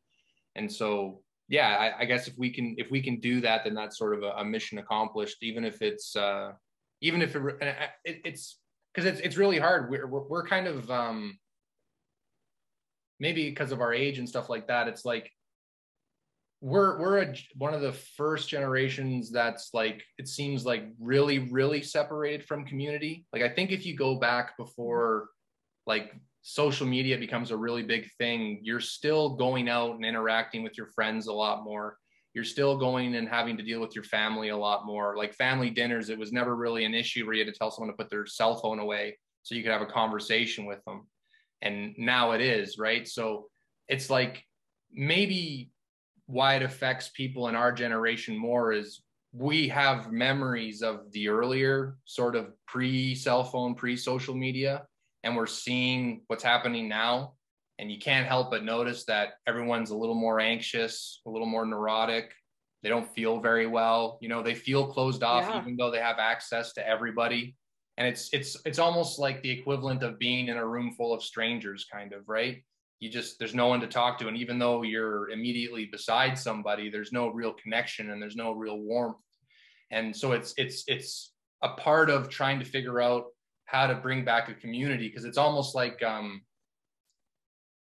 and 0.56 0.70
so 0.70 1.22
yeah 1.48 1.92
I, 1.98 2.02
I 2.02 2.04
guess 2.04 2.26
if 2.26 2.34
we 2.36 2.50
can 2.50 2.74
if 2.78 2.90
we 2.90 3.00
can 3.00 3.20
do 3.20 3.40
that 3.42 3.64
then 3.64 3.74
that's 3.74 3.98
sort 3.98 4.14
of 4.14 4.22
a, 4.22 4.30
a 4.38 4.44
mission 4.44 4.78
accomplished 4.78 5.42
even 5.42 5.64
if 5.64 5.82
it's 5.82 6.16
uh 6.16 6.52
even 7.00 7.22
if 7.22 7.34
it, 7.34 7.42
it 8.04 8.20
it's 8.24 8.59
because 8.94 9.10
it's 9.10 9.20
it's 9.20 9.36
really 9.36 9.58
hard. 9.58 9.90
We're 9.90 10.06
we're, 10.06 10.26
we're 10.28 10.46
kind 10.46 10.66
of 10.66 10.90
um, 10.90 11.38
maybe 13.18 13.48
because 13.48 13.72
of 13.72 13.80
our 13.80 13.92
age 13.92 14.18
and 14.18 14.28
stuff 14.28 14.48
like 14.48 14.66
that. 14.68 14.88
It's 14.88 15.04
like 15.04 15.30
we're 16.60 16.98
we're 16.98 17.22
a, 17.22 17.34
one 17.56 17.74
of 17.74 17.80
the 17.80 17.92
first 17.92 18.48
generations 18.48 19.30
that's 19.30 19.70
like 19.72 20.02
it 20.18 20.28
seems 20.28 20.66
like 20.66 20.84
really 20.98 21.50
really 21.50 21.82
separated 21.82 22.44
from 22.44 22.66
community. 22.66 23.24
Like 23.32 23.42
I 23.42 23.48
think 23.48 23.70
if 23.70 23.86
you 23.86 23.96
go 23.96 24.16
back 24.16 24.56
before 24.56 25.28
like 25.86 26.12
social 26.42 26.86
media 26.86 27.18
becomes 27.18 27.50
a 27.50 27.56
really 27.56 27.82
big 27.82 28.10
thing, 28.18 28.60
you're 28.62 28.80
still 28.80 29.36
going 29.36 29.68
out 29.68 29.94
and 29.94 30.04
interacting 30.04 30.62
with 30.62 30.76
your 30.76 30.88
friends 30.88 31.26
a 31.26 31.32
lot 31.32 31.64
more 31.64 31.96
you're 32.34 32.44
still 32.44 32.76
going 32.76 33.16
and 33.16 33.28
having 33.28 33.56
to 33.56 33.62
deal 33.62 33.80
with 33.80 33.94
your 33.94 34.04
family 34.04 34.50
a 34.50 34.56
lot 34.56 34.86
more. 34.86 35.16
Like 35.16 35.34
family 35.34 35.70
dinners, 35.70 36.10
it 36.10 36.18
was 36.18 36.32
never 36.32 36.54
really 36.54 36.84
an 36.84 36.94
issue 36.94 37.24
where 37.24 37.34
you 37.34 37.44
had 37.44 37.52
to 37.52 37.58
tell 37.58 37.70
someone 37.70 37.92
to 37.92 37.96
put 37.96 38.10
their 38.10 38.26
cell 38.26 38.56
phone 38.56 38.78
away 38.78 39.18
so 39.42 39.54
you 39.54 39.62
could 39.62 39.72
have 39.72 39.82
a 39.82 39.86
conversation 39.86 40.66
with 40.66 40.82
them. 40.84 41.08
And 41.62 41.94
now 41.98 42.32
it 42.32 42.40
is, 42.40 42.78
right? 42.78 43.06
So 43.08 43.48
it's 43.88 44.08
like 44.08 44.44
maybe 44.92 45.70
why 46.26 46.54
it 46.54 46.62
affects 46.62 47.08
people 47.08 47.48
in 47.48 47.56
our 47.56 47.72
generation 47.72 48.36
more 48.36 48.72
is 48.72 49.02
we 49.32 49.68
have 49.68 50.12
memories 50.12 50.82
of 50.82 51.10
the 51.12 51.28
earlier 51.28 51.96
sort 52.04 52.36
of 52.36 52.52
pre 52.66 53.14
cell 53.14 53.44
phone, 53.44 53.74
pre 53.74 53.96
social 53.96 54.34
media, 54.34 54.84
and 55.24 55.36
we're 55.36 55.46
seeing 55.46 56.22
what's 56.28 56.44
happening 56.44 56.88
now 56.88 57.34
and 57.80 57.90
you 57.90 57.98
can't 57.98 58.26
help 58.28 58.50
but 58.50 58.62
notice 58.64 59.04
that 59.06 59.28
everyone's 59.46 59.90
a 59.90 59.96
little 59.96 60.14
more 60.26 60.38
anxious, 60.38 61.20
a 61.26 61.30
little 61.30 61.46
more 61.54 61.64
neurotic. 61.66 62.26
they 62.82 62.88
don't 62.88 63.12
feel 63.14 63.40
very 63.40 63.66
well. 63.66 64.18
You 64.22 64.28
know 64.28 64.42
they 64.42 64.54
feel 64.54 64.86
closed 64.94 65.22
off 65.22 65.44
Yeah. 65.48 65.60
even 65.60 65.76
though 65.76 65.90
they 65.90 66.00
have 66.10 66.18
access 66.18 66.72
to 66.74 66.86
everybody. 66.86 67.56
And 67.96 68.06
it's 68.08 68.24
it's 68.32 68.56
it's 68.64 68.78
almost 68.78 69.18
like 69.18 69.42
the 69.42 69.50
equivalent 69.58 70.02
of 70.02 70.18
being 70.18 70.48
in 70.48 70.56
a 70.56 70.66
room 70.74 70.92
full 70.96 71.12
of 71.12 71.22
strangers 71.22 71.86
kind 71.92 72.12
of 72.12 72.22
right? 72.28 72.56
You 73.00 73.08
just 73.10 73.38
there's 73.38 73.54
no 73.62 73.66
one 73.72 73.80
to 73.80 73.86
talk 73.86 74.18
to. 74.18 74.28
And 74.28 74.36
even 74.36 74.58
though 74.58 74.82
you're 74.82 75.28
immediately 75.30 75.84
beside 75.96 76.38
somebody 76.38 76.84
there's 76.90 77.12
no 77.12 77.28
real 77.28 77.52
connection 77.62 78.10
and 78.10 78.20
there's 78.22 78.36
no 78.44 78.52
real 78.52 78.78
warmth. 78.78 79.16
And 79.90 80.14
so 80.20 80.32
it's 80.32 80.54
it's 80.56 80.84
it's 80.86 81.32
a 81.62 81.70
part 81.86 82.08
of 82.10 82.28
trying 82.28 82.58
to 82.60 82.64
figure 82.64 83.00
out 83.00 83.24
how 83.66 83.86
to 83.86 83.94
bring 84.06 84.24
back 84.24 84.48
a 84.48 84.54
community 84.54 85.06
because 85.08 85.24
it's 85.28 85.38
almost 85.46 85.74
like 85.74 86.02
um 86.02 86.40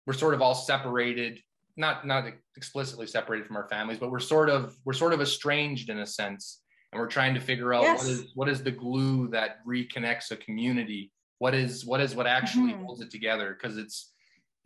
we're 0.06 0.12
sort 0.12 0.34
of 0.34 0.42
all 0.42 0.54
separated 0.54 1.40
not 1.76 2.06
not 2.06 2.24
explicitly 2.56 3.06
separated 3.06 3.46
from 3.46 3.56
our 3.56 3.68
families 3.68 3.98
but 3.98 4.10
we're 4.10 4.18
sort 4.18 4.50
of 4.50 4.76
we're 4.84 4.92
sort 4.92 5.12
of 5.12 5.20
estranged 5.20 5.88
in 5.90 5.98
a 6.00 6.06
sense. 6.06 6.58
And 6.92 7.00
we're 7.00 7.06
trying 7.08 7.32
to 7.32 7.40
figure 7.40 7.72
out 7.72 7.84
Yes. 7.84 8.02
what 8.04 8.10
is 8.12 8.24
what 8.34 8.48
is 8.50 8.62
the 8.62 8.70
glue 8.70 9.28
that 9.28 9.64
reconnects 9.66 10.30
a 10.30 10.36
community? 10.36 11.10
What 11.38 11.54
is 11.54 11.86
what 11.86 12.02
is 12.02 12.14
what 12.14 12.26
actually 12.26 12.74
Mhm. 12.74 12.84
holds 12.84 13.00
it 13.00 13.10
together? 13.10 13.56
Because 13.58 13.78
it's 13.78 14.12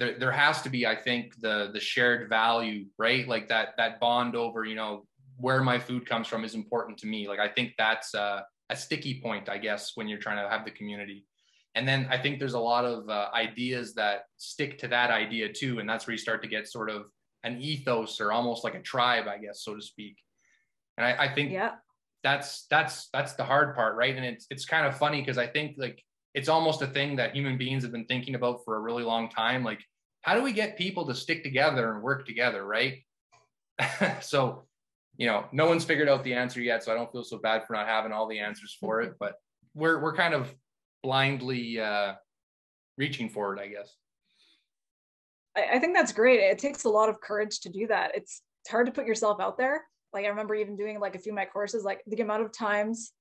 there 0.00 0.18
there 0.18 0.32
has 0.32 0.60
to 0.62 0.68
be 0.68 0.86
i 0.88 0.96
think 0.96 1.40
the 1.40 1.70
the 1.72 1.78
shared 1.78 2.28
value 2.28 2.86
right? 2.98 3.28
Like 3.28 3.46
that 3.48 3.76
that 3.76 4.00
bond 4.00 4.34
over 4.34 4.64
you 4.64 4.74
know 4.74 5.06
where 5.38 5.62
my 5.62 5.78
food 5.78 6.04
comes 6.06 6.26
from 6.26 6.44
is 6.44 6.54
important 6.56 6.98
to 6.98 7.06
me. 7.06 7.28
Like 7.28 7.38
i 7.38 7.48
think 7.48 7.74
that's 7.78 8.12
uh, 8.16 8.40
a 8.70 8.76
sticky 8.76 9.20
point 9.20 9.48
i 9.48 9.58
guess 9.58 9.92
when 9.94 10.08
you're 10.08 10.18
trying 10.26 10.42
to 10.42 10.50
have 10.50 10.64
the 10.64 10.72
community 10.72 11.24
and 11.76 11.86
then 11.86 12.08
i 12.10 12.18
think 12.18 12.38
there's 12.40 12.54
a 12.54 12.58
lot 12.58 12.84
of 12.84 13.08
uh, 13.08 13.28
ideas 13.34 13.94
that 13.94 14.22
stick 14.38 14.78
to 14.78 14.88
that 14.88 15.10
idea 15.10 15.52
too 15.52 15.78
and 15.78 15.88
that's 15.88 16.06
where 16.06 16.12
you 16.12 16.18
start 16.18 16.42
to 16.42 16.48
get 16.48 16.66
sort 16.66 16.90
of 16.90 17.04
an 17.44 17.60
ethos 17.60 18.20
or 18.20 18.32
almost 18.32 18.64
like 18.64 18.74
a 18.74 18.82
tribe 18.82 19.26
i 19.28 19.38
guess 19.38 19.62
so 19.62 19.74
to 19.76 19.82
speak. 19.82 20.16
And 20.96 21.06
i, 21.06 21.26
I 21.26 21.34
think 21.34 21.52
Yeah. 21.52 21.74
that's 22.24 22.66
that's 22.68 23.08
that's 23.12 23.34
the 23.34 23.44
hard 23.44 23.76
part 23.76 23.94
right? 23.96 24.16
And 24.16 24.24
it's 24.24 24.46
it's 24.50 24.64
kind 24.64 24.86
of 24.86 24.96
funny 24.98 25.20
because 25.20 25.38
i 25.38 25.46
think 25.46 25.76
like 25.78 26.02
it's 26.34 26.48
almost 26.48 26.82
a 26.82 26.86
thing 26.86 27.16
that 27.16 27.34
human 27.36 27.56
beings 27.56 27.82
have 27.84 27.92
been 27.92 28.06
thinking 28.06 28.34
about 28.34 28.64
for 28.64 28.76
a 28.76 28.80
really 28.80 29.04
long 29.04 29.28
time 29.28 29.62
like 29.62 29.82
how 30.22 30.34
do 30.34 30.42
we 30.42 30.52
get 30.52 30.76
people 30.76 31.06
to 31.06 31.14
stick 31.14 31.44
together 31.44 31.92
and 31.92 32.02
work 32.02 32.26
together 32.26 32.64
right? 32.66 32.94
So 34.20 34.66
you 35.18 35.26
know 35.26 35.44
no 35.52 35.66
one's 35.66 35.84
figured 35.84 36.08
out 36.08 36.24
the 36.24 36.34
answer 36.34 36.60
yet 36.60 36.82
so 36.82 36.92
i 36.92 36.94
don't 36.94 37.10
feel 37.12 37.24
so 37.24 37.38
bad 37.38 37.66
for 37.66 37.72
not 37.72 37.86
having 37.86 38.12
all 38.12 38.28
the 38.28 38.38
answers 38.38 38.76
for 38.78 39.00
it 39.00 39.14
but 39.18 39.34
we're 39.74 39.98
we're 40.02 40.14
kind 40.14 40.34
of 40.34 40.54
blindly 41.06 41.78
uh 41.80 42.14
reaching 42.98 43.28
for 43.28 43.54
it 43.54 43.60
i 43.60 43.68
guess 43.68 43.96
I, 45.56 45.76
I 45.76 45.78
think 45.78 45.94
that's 45.94 46.12
great. 46.12 46.40
It 46.40 46.58
takes 46.58 46.84
a 46.84 46.88
lot 46.88 47.08
of 47.08 47.20
courage 47.20 47.60
to 47.60 47.68
do 47.68 47.86
that. 47.86 48.12
It's, 48.14 48.42
it's 48.62 48.70
hard 48.70 48.86
to 48.86 48.92
put 48.92 49.06
yourself 49.06 49.40
out 49.40 49.56
there. 49.56 49.84
Like 50.12 50.24
I 50.24 50.28
remember 50.28 50.54
even 50.54 50.76
doing 50.76 51.00
like 51.00 51.16
a 51.16 51.18
few 51.18 51.32
of 51.32 51.36
my 51.36 51.44
courses, 51.44 51.84
like 51.84 52.02
the 52.06 52.22
amount 52.22 52.42
of 52.42 52.52
times 52.52 53.12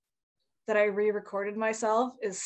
that 0.68 0.78
I 0.78 0.86
re-recorded 0.86 1.58
myself 1.58 2.14
is 2.22 2.44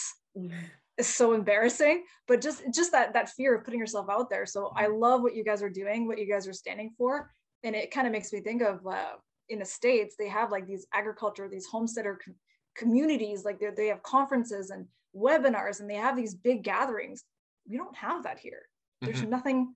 is 0.98 1.08
so 1.08 1.34
embarrassing. 1.34 2.04
But 2.28 2.42
just 2.42 2.64
just 2.74 2.92
that 2.92 3.14
that 3.14 3.30
fear 3.30 3.56
of 3.56 3.64
putting 3.64 3.80
yourself 3.80 4.08
out 4.10 4.30
there. 4.30 4.46
So 4.46 4.72
I 4.76 4.88
love 4.88 5.22
what 5.22 5.36
you 5.36 5.44
guys 5.44 5.62
are 5.62 5.70
doing, 5.70 6.08
what 6.08 6.20
you 6.20 6.32
guys 6.32 6.48
are 6.48 6.54
standing 6.54 6.92
for, 6.98 7.32
and 7.64 7.76
it 7.76 7.92
kind 7.92 8.08
of 8.08 8.14
makes 8.14 8.34
me 8.34 8.42
think 8.42 8.62
of 8.62 8.86
uh, 8.88 9.14
in 9.50 9.60
the 9.60 9.66
states 9.66 10.16
they 10.18 10.30
have 10.30 10.52
like 10.52 10.68
these 10.68 10.88
agriculture, 10.94 11.48
these 11.48 11.68
homesteader 11.68 12.20
com- 12.24 12.36
communities, 12.80 13.44
like 13.46 13.60
they 13.60 13.70
they 13.76 13.88
have 13.88 14.02
conferences 14.04 14.70
and 14.72 14.88
webinars, 15.16 15.80
and 15.82 15.90
they 15.90 15.96
have 15.96 16.16
these 16.16 16.34
big 16.34 16.64
gatherings. 16.64 17.24
We 17.68 17.78
don't 17.78 17.96
have 17.96 18.24
that 18.24 18.40
here 18.40 18.64
there's 19.02 19.22
Mhm. 19.22 19.30
nothing 19.30 19.76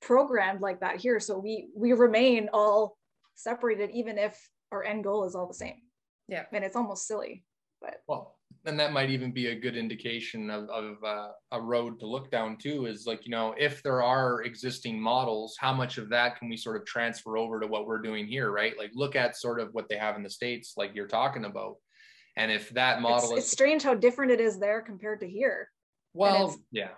programmed 0.00 0.60
like 0.60 0.80
that 0.80 0.96
here 0.96 1.20
so 1.20 1.38
we 1.38 1.70
we 1.74 1.92
remain 1.92 2.48
all 2.52 2.96
separated 3.34 3.90
even 3.90 4.18
if 4.18 4.34
our 4.72 4.84
end 4.84 5.04
goal 5.04 5.24
is 5.24 5.34
all 5.34 5.46
the 5.46 5.54
same 5.54 5.82
Yeah. 6.28 6.46
and 6.52 6.64
it's 6.64 6.76
almost 6.76 7.06
silly 7.06 7.44
But 7.80 8.02
Well, 8.06 8.38
and 8.66 8.78
that 8.78 8.92
might 8.92 9.08
even 9.10 9.32
be 9.32 9.46
a 9.48 9.58
good 9.58 9.76
indication 9.76 10.50
of, 10.50 10.68
of 10.68 11.02
uh, 11.02 11.32
a 11.50 11.60
road 11.60 11.98
to 12.00 12.06
look 12.06 12.30
down 12.30 12.58
too. 12.58 12.86
Is 12.86 13.06
like 13.06 13.24
you 13.24 13.30
know, 13.30 13.54
if 13.58 13.82
there 13.82 14.02
are 14.02 14.42
existing 14.42 15.00
models, 15.00 15.56
how 15.58 15.72
much 15.72 15.96
of 15.96 16.10
that 16.10 16.36
can 16.36 16.50
we 16.50 16.58
sort 16.58 16.76
of 16.76 16.84
transfer 16.86 17.38
over 17.38 17.58
to 17.58 17.66
what 17.66 17.86
we're 17.86 18.02
doing 18.02 18.26
here, 18.26 18.50
right? 18.50 18.76
Like 18.76 18.90
look 18.94 19.16
at 19.16 19.36
sort 19.36 19.60
of 19.60 19.72
what 19.72 19.88
they 19.88 19.96
have 19.96 20.16
in 20.16 20.22
the 20.22 20.30
states, 20.40 20.74
like 20.76 20.94
you're 20.94 21.06
talking 21.20 21.46
about, 21.46 21.76
and 22.40 22.50
if 22.50 22.70
that 22.70 23.00
model 23.00 23.36
it's 23.36 23.46
is 23.46 23.50
strange 23.50 23.82
how 23.82 23.94
different 23.94 24.32
it 24.32 24.40
is 24.40 24.58
there 24.58 24.80
compared 24.80 25.20
to 25.20 25.28
here 25.28 25.68
well, 26.12 26.56
yeah, 26.72 26.90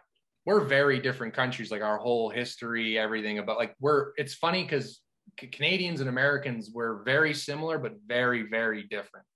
we're 0.46 0.64
very 0.64 0.98
different 0.98 1.34
countries. 1.34 1.70
Like 1.70 1.82
our 1.82 1.98
whole 1.98 2.30
history, 2.30 2.98
everything 2.98 3.38
about 3.38 3.58
like 3.58 3.74
we're. 3.80 4.12
It's 4.16 4.34
funny 4.34 4.62
because 4.62 5.00
Canadians 5.36 6.00
and 6.00 6.08
Americans 6.08 6.70
we're 6.72 7.02
very 7.02 7.34
similar, 7.34 7.78
but 7.78 7.92
very 8.06 8.42
very 8.42 8.84
different. 8.84 9.26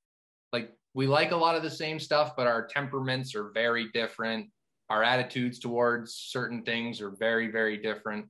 Like 0.52 0.72
we 0.94 1.06
like 1.06 1.32
a 1.32 1.36
lot 1.36 1.56
of 1.56 1.62
the 1.62 1.70
same 1.70 1.98
stuff, 1.98 2.34
but 2.36 2.46
our 2.46 2.66
temperaments 2.66 3.34
are 3.34 3.50
very 3.52 3.88
different. 3.92 4.50
Our 4.88 5.02
attitudes 5.02 5.58
towards 5.58 6.14
certain 6.14 6.62
things 6.62 7.00
are 7.00 7.10
very 7.10 7.50
very 7.50 7.76
different. 7.76 8.26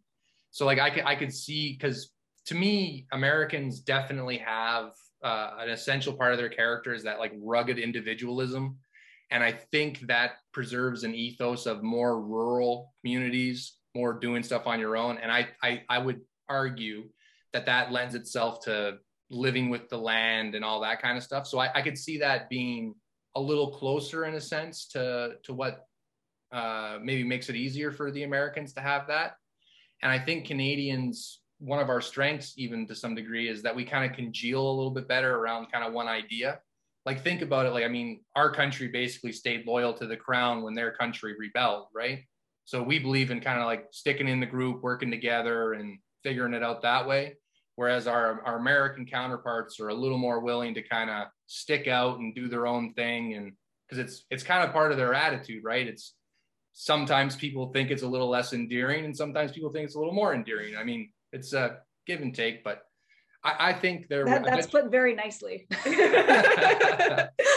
So 0.51 0.67
like 0.67 0.79
I 0.79 0.91
could 0.91 1.05
I 1.05 1.15
could 1.15 1.33
see 1.33 1.73
because 1.73 2.11
to 2.47 2.55
me 2.55 3.07
Americans 3.13 3.81
definitely 3.81 4.39
have 4.39 4.93
uh, 5.23 5.53
an 5.59 5.71
essential 5.71 6.13
part 6.13 6.33
of 6.33 6.39
their 6.39 6.49
character 6.49 6.93
is 6.93 7.03
that 7.05 7.19
like 7.19 7.33
rugged 7.41 7.79
individualism. 7.79 8.79
And 9.31 9.43
i 9.43 9.53
think 9.73 10.01
that 10.07 10.33
preserves 10.53 11.03
an 11.03 11.15
ethos 11.15 11.67
of 11.67 11.83
more 11.83 12.21
rural 12.21 12.95
communities 13.01 13.77
more 13.95 14.13
doing 14.13 14.43
stuff 14.43 14.67
on 14.67 14.79
your 14.79 14.97
own. 14.97 15.19
And 15.19 15.33
i 15.33 15.49
i, 15.63 15.83
I 15.89 15.99
would 15.99 16.21
argue 16.49 17.09
that 17.53 17.67
that 17.67 17.91
lends 17.91 18.15
itself 18.15 18.65
to 18.65 18.99
living 19.31 19.71
with 19.71 19.89
the 19.89 19.99
land 19.99 20.55
and 20.55 20.65
all 20.65 20.81
that 20.83 21.03
kind 21.03 21.17
of 21.17 21.25
stuff. 21.25 21.47
So 21.47 21.59
i, 21.59 21.71
I 21.75 21.83
could 21.83 21.99
see 21.99 22.19
that 22.19 22.49
being 22.49 22.95
a 23.35 23.41
little 23.41 23.71
closer 23.71 24.25
in 24.27 24.35
a 24.35 24.41
sense 24.41 24.87
to 24.89 25.35
to 25.45 25.53
what 25.53 25.87
uh, 26.53 26.99
maybe 27.03 27.25
makes 27.25 27.49
it 27.49 27.57
easier 27.57 27.91
for 27.91 28.11
the 28.13 28.23
americans 28.23 28.73
to 28.75 28.81
have 28.81 29.09
that. 29.09 29.37
And 30.03 30.13
i 30.13 30.19
think 30.19 30.47
canadians 30.47 31.41
one 31.59 31.79
of 31.79 31.89
our 31.89 32.01
strengths 32.01 32.55
even 32.57 32.87
to 32.87 32.95
some 32.95 33.15
degree 33.15 33.49
is 33.49 33.63
that 33.63 33.75
we 33.75 33.85
kind 33.85 34.09
of 34.09 34.17
congeal 34.17 34.61
a 34.61 34.77
little 34.77 34.91
bit 34.91 35.09
better 35.09 35.37
around 35.37 35.71
kind 35.73 35.85
of 35.85 35.93
one 35.93 36.09
idea. 36.09 36.61
Like 37.07 37.23
think 37.23 37.41
about 37.41 37.67
it 37.67 37.71
like 37.71 37.85
i 37.85 37.89
mean 37.89 38.21
our 38.35 38.53
country 38.53 38.89
basically 38.89 39.31
stayed 39.31 39.65
loyal 39.65 39.93
to 39.95 40.07
the 40.07 40.17
crown 40.17 40.63
when 40.63 40.75
their 40.75 40.93
country 40.93 41.35
rebelled 41.39 41.87
right? 41.95 42.25
So 42.65 42.83
we 42.83 42.99
believe 42.99 43.31
in 43.31 43.41
kind 43.41 43.61
of 43.61 43.67
like 43.67 43.87
sticking 43.93 44.27
in 44.27 44.41
the 44.41 44.47
group 44.47 44.83
working 44.83 45.11
together 45.11 45.75
and 45.75 45.99
figuring 46.25 46.53
it 46.53 46.65
out 46.65 46.83
that 46.83 47.07
way. 47.07 47.37
Whereas 47.77 48.09
our, 48.09 48.43
our 48.45 48.57
american 48.57 49.07
counterparts 49.07 49.79
are 49.79 49.89
a 49.89 49.95
little 49.95 50.19
more 50.19 50.41
willing 50.41 50.75
to 50.75 50.83
kind 50.83 51.09
of 51.09 51.29
stick 51.47 51.87
out 51.87 52.19
and 52.19 52.35
do 52.35 52.49
their 52.49 52.67
own 52.67 52.93
thing 52.95 53.35
and 53.35 53.53
because 53.89 54.05
it's 54.05 54.25
it's 54.31 54.43
kind 54.43 54.65
of 54.65 54.73
part 54.73 54.91
of 54.91 54.99
their 54.99 55.15
attitude 55.15 55.63
right? 55.63 55.87
It's 55.87 56.15
sometimes 56.73 57.37
people 57.37 57.73
think 57.73 57.91
it's 57.91 58.03
a 58.03 58.09
little 58.09 58.29
less 58.29 58.53
endearing 58.53 59.05
and 59.05 59.17
sometimes 59.17 59.53
people 59.53 59.71
think 59.71 59.87
it's 59.87 59.95
a 59.95 59.99
little 59.99 60.13
more 60.13 60.35
endearing. 60.35 60.77
I 60.77 60.83
mean 60.83 61.11
it's 61.33 61.53
a 61.53 61.79
give 62.07 62.21
and 62.21 62.35
take 62.35 62.63
but 62.65 62.83
i, 63.45 63.71
I 63.71 63.73
think 63.73 64.09
there 64.09 64.25
that, 64.25 64.45
that's 64.45 64.67
put 64.69 64.91
very 64.91 65.15
nicely 65.15 65.67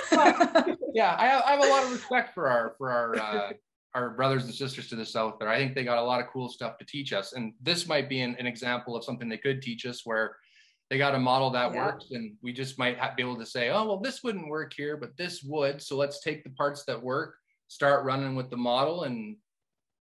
yeah, 0.94 1.16
I 1.18 1.28
have, 1.28 1.44
I 1.46 1.52
have 1.52 1.64
a 1.64 1.68
lot 1.68 1.84
of 1.84 1.92
respect 1.92 2.34
for 2.34 2.48
our 2.48 2.74
for 2.78 2.92
our 2.92 3.18
uh, 3.18 3.54
our 3.96 4.12
brothers 4.12 4.46
and 4.46 4.54
sisters 4.54 4.90
to 4.90 4.96
the 4.96 5.06
south 5.06 5.36
there. 5.40 5.50
I 5.50 5.58
think 5.58 5.76
they 5.76 5.84
got 5.84 5.98
a 5.98 6.04
lot 6.04 6.22
of 6.22 6.28
cool 6.28 6.50
stuff 6.50 6.78
to 6.78 6.86
teach 6.86 7.14
us, 7.14 7.34
and 7.34 7.54
this 7.62 7.88
might 7.88 8.10
be 8.10 8.22
an, 8.22 8.36
an 8.40 8.48
example 8.48 8.96
of 8.96 9.04
something 9.04 9.30
they 9.30 9.38
could 9.38 9.62
teach 9.62 9.86
us 9.86 10.06
where 10.06 10.36
they 10.90 10.98
got 10.98 11.16
a 11.16 11.20
model 11.20 11.50
that 11.52 11.74
Yeah. 11.74 11.86
works, 11.86 12.12
and 12.12 12.36
we 12.42 12.54
just 12.54 12.80
might 12.80 12.98
be 13.16 13.24
able 13.24 13.38
to 13.38 13.46
say, 13.46 13.70
oh 13.70 13.86
well, 13.86 14.00
this 14.00 14.24
wouldn't 14.24 14.50
work 14.50 14.74
here, 14.76 14.98
but 14.98 15.16
this 15.18 15.44
would. 15.44 15.82
So 15.82 15.96
let's 15.96 16.22
take 16.22 16.44
the 16.44 16.50
parts 16.52 16.84
that 16.86 17.02
work, 17.02 17.36
start 17.68 18.06
running 18.06 18.36
with 18.36 18.50
the 18.50 18.58
model, 18.58 19.04
and 19.04 19.38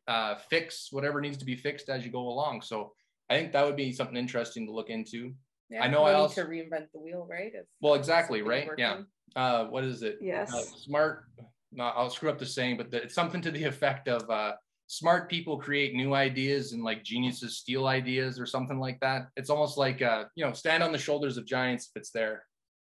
uh, 0.07 0.35
fix 0.49 0.87
whatever 0.91 1.19
needs 1.19 1.37
to 1.37 1.45
be 1.45 1.55
fixed 1.55 1.89
as 1.89 2.05
you 2.05 2.11
go 2.11 2.27
along. 2.29 2.61
So 2.61 2.93
I 3.29 3.37
think 3.37 3.51
that 3.53 3.65
would 3.65 3.75
be 3.75 3.91
something 3.91 4.15
interesting 4.17 4.65
to 4.67 4.71
look 4.71 4.89
into. 4.89 5.33
Yeah, 5.69 5.83
I 5.83 5.87
know 5.87 6.03
I 6.03 6.13
also- 6.13 6.43
to 6.43 6.49
reinvent 6.49 6.91
the 6.93 6.99
wheel, 6.99 7.27
right? 7.29 7.51
If 7.53 7.65
Well, 7.81 7.95
exactly, 7.95 8.39
something's 8.39 8.69
right? 8.69 8.79
Yeah. 8.79 9.01
Uh, 9.35 9.65
what 9.65 9.83
is 9.83 10.01
it? 10.03 10.17
yes 10.21 10.51
uh, 10.53 10.61
smart 10.61 11.25
no, 11.73 11.83
i'll 11.83 12.09
screw 12.09 12.29
up 12.29 12.39
the 12.39 12.45
saying 12.45 12.77
but 12.77 12.89
the, 12.89 13.03
it's 13.03 13.13
something 13.13 13.41
to 13.41 13.51
the 13.51 13.63
effect 13.73 14.07
of 14.07 14.27
uh, 14.29 14.53
smart 14.87 15.29
people 15.29 15.57
create 15.59 15.93
new 15.93 16.15
ideas 16.15 16.71
and 16.71 16.81
like 16.81 17.03
geniuses 17.03 17.57
steal 17.57 17.87
ideas 17.87 18.39
or 18.39 18.45
something 18.45 18.79
like 18.79 18.97
that 19.01 19.27
it's 19.35 19.49
almost 19.49 19.77
like 19.77 20.01
uh, 20.01 20.23
you 20.35 20.45
know 20.45 20.53
stand 20.53 20.81
on 20.81 20.93
the 20.93 20.97
shoulders 20.97 21.35
of 21.37 21.45
giants 21.45 21.89
if 21.93 21.99
it's 21.99 22.09
there 22.11 22.45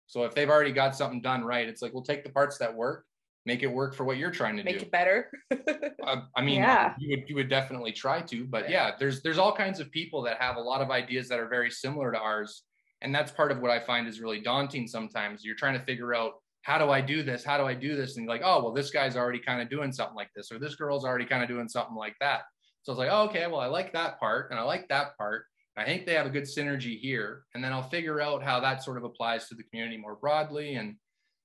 so 0.06 0.24
if 0.24 0.34
they've 0.34 0.48
already 0.48 0.72
got 0.72 0.96
something 0.96 1.20
done 1.20 1.44
right 1.44 1.68
it's 1.68 1.82
like 1.82 1.92
we'll 1.92 2.02
take 2.02 2.24
the 2.24 2.30
parts 2.30 2.56
that 2.58 2.74
work 2.74 3.04
make 3.44 3.62
it 3.62 3.66
work 3.66 3.94
for 3.94 4.04
what 4.04 4.16
you're 4.18 4.30
trying 4.30 4.56
to 4.56 4.62
make 4.62 4.74
do 4.74 4.78
Make 4.80 4.86
it 4.86 4.92
better. 4.92 5.30
uh, 6.06 6.22
i 6.36 6.42
mean 6.42 6.60
Yeah. 6.60 6.94
you 6.98 7.10
would 7.10 7.28
you 7.28 7.34
would 7.36 7.48
definitely 7.48 7.92
try 7.92 8.20
to 8.22 8.44
but 8.44 8.68
Yeah. 8.68 8.88
yeah 8.88 8.90
there's 8.98 9.22
there's 9.22 9.38
all 9.38 9.54
kinds 9.54 9.80
of 9.80 9.90
people 9.90 10.22
that 10.22 10.38
have 10.40 10.56
a 10.56 10.60
lot 10.60 10.80
of 10.80 10.90
ideas 10.90 11.28
that 11.28 11.38
are 11.40 11.48
very 11.48 11.70
similar 11.70 12.12
to 12.12 12.18
ours 12.18 12.62
and 13.00 13.14
that's 13.14 13.30
part 13.32 13.50
of 13.52 13.60
what 13.60 13.70
i 13.70 13.80
find 13.80 14.06
is 14.06 14.20
really 14.20 14.40
daunting 14.40 14.86
sometimes 14.86 15.44
you're 15.44 15.56
trying 15.56 15.78
to 15.78 15.84
figure 15.84 16.14
out 16.14 16.32
how 16.62 16.78
do 16.78 16.90
i 16.90 17.00
do 17.00 17.22
this 17.22 17.42
how 17.44 17.58
do 17.58 17.64
i 17.64 17.74
do 17.74 17.96
this 17.96 18.16
and 18.16 18.26
like 18.28 18.42
oh 18.44 18.62
well 18.62 18.72
this 18.72 18.90
guy's 18.90 19.16
already 19.16 19.38
kind 19.40 19.60
of 19.60 19.68
doing 19.68 19.90
something 19.92 20.16
like 20.16 20.30
this 20.36 20.52
or 20.52 20.58
this 20.58 20.76
girl's 20.76 21.04
already 21.04 21.24
kind 21.26 21.42
of 21.42 21.48
doing 21.48 21.68
something 21.68 21.96
like 21.96 22.14
that 22.20 22.42
so 22.82 22.92
it's 22.92 22.98
like 22.98 23.10
oh, 23.10 23.22
okay 23.24 23.46
well 23.48 23.60
i 23.60 23.66
like 23.66 23.92
that 23.92 24.18
part 24.20 24.50
and 24.50 24.58
i 24.58 24.62
like 24.62 24.88
that 24.88 25.16
part 25.18 25.44
I 25.74 25.84
think 25.86 26.04
they 26.04 26.12
have 26.12 26.26
a 26.26 26.28
good 26.28 26.42
synergy 26.42 26.98
here. 27.00 27.44
And 27.54 27.64
then 27.64 27.72
I'll 27.72 27.88
figure 27.88 28.20
out 28.20 28.42
how 28.42 28.60
that 28.60 28.82
sort 28.82 28.98
of 28.98 29.04
applies 29.04 29.48
to 29.48 29.54
the 29.54 29.62
community 29.62 29.96
more 29.96 30.16
broadly. 30.16 30.74
And 30.74 30.96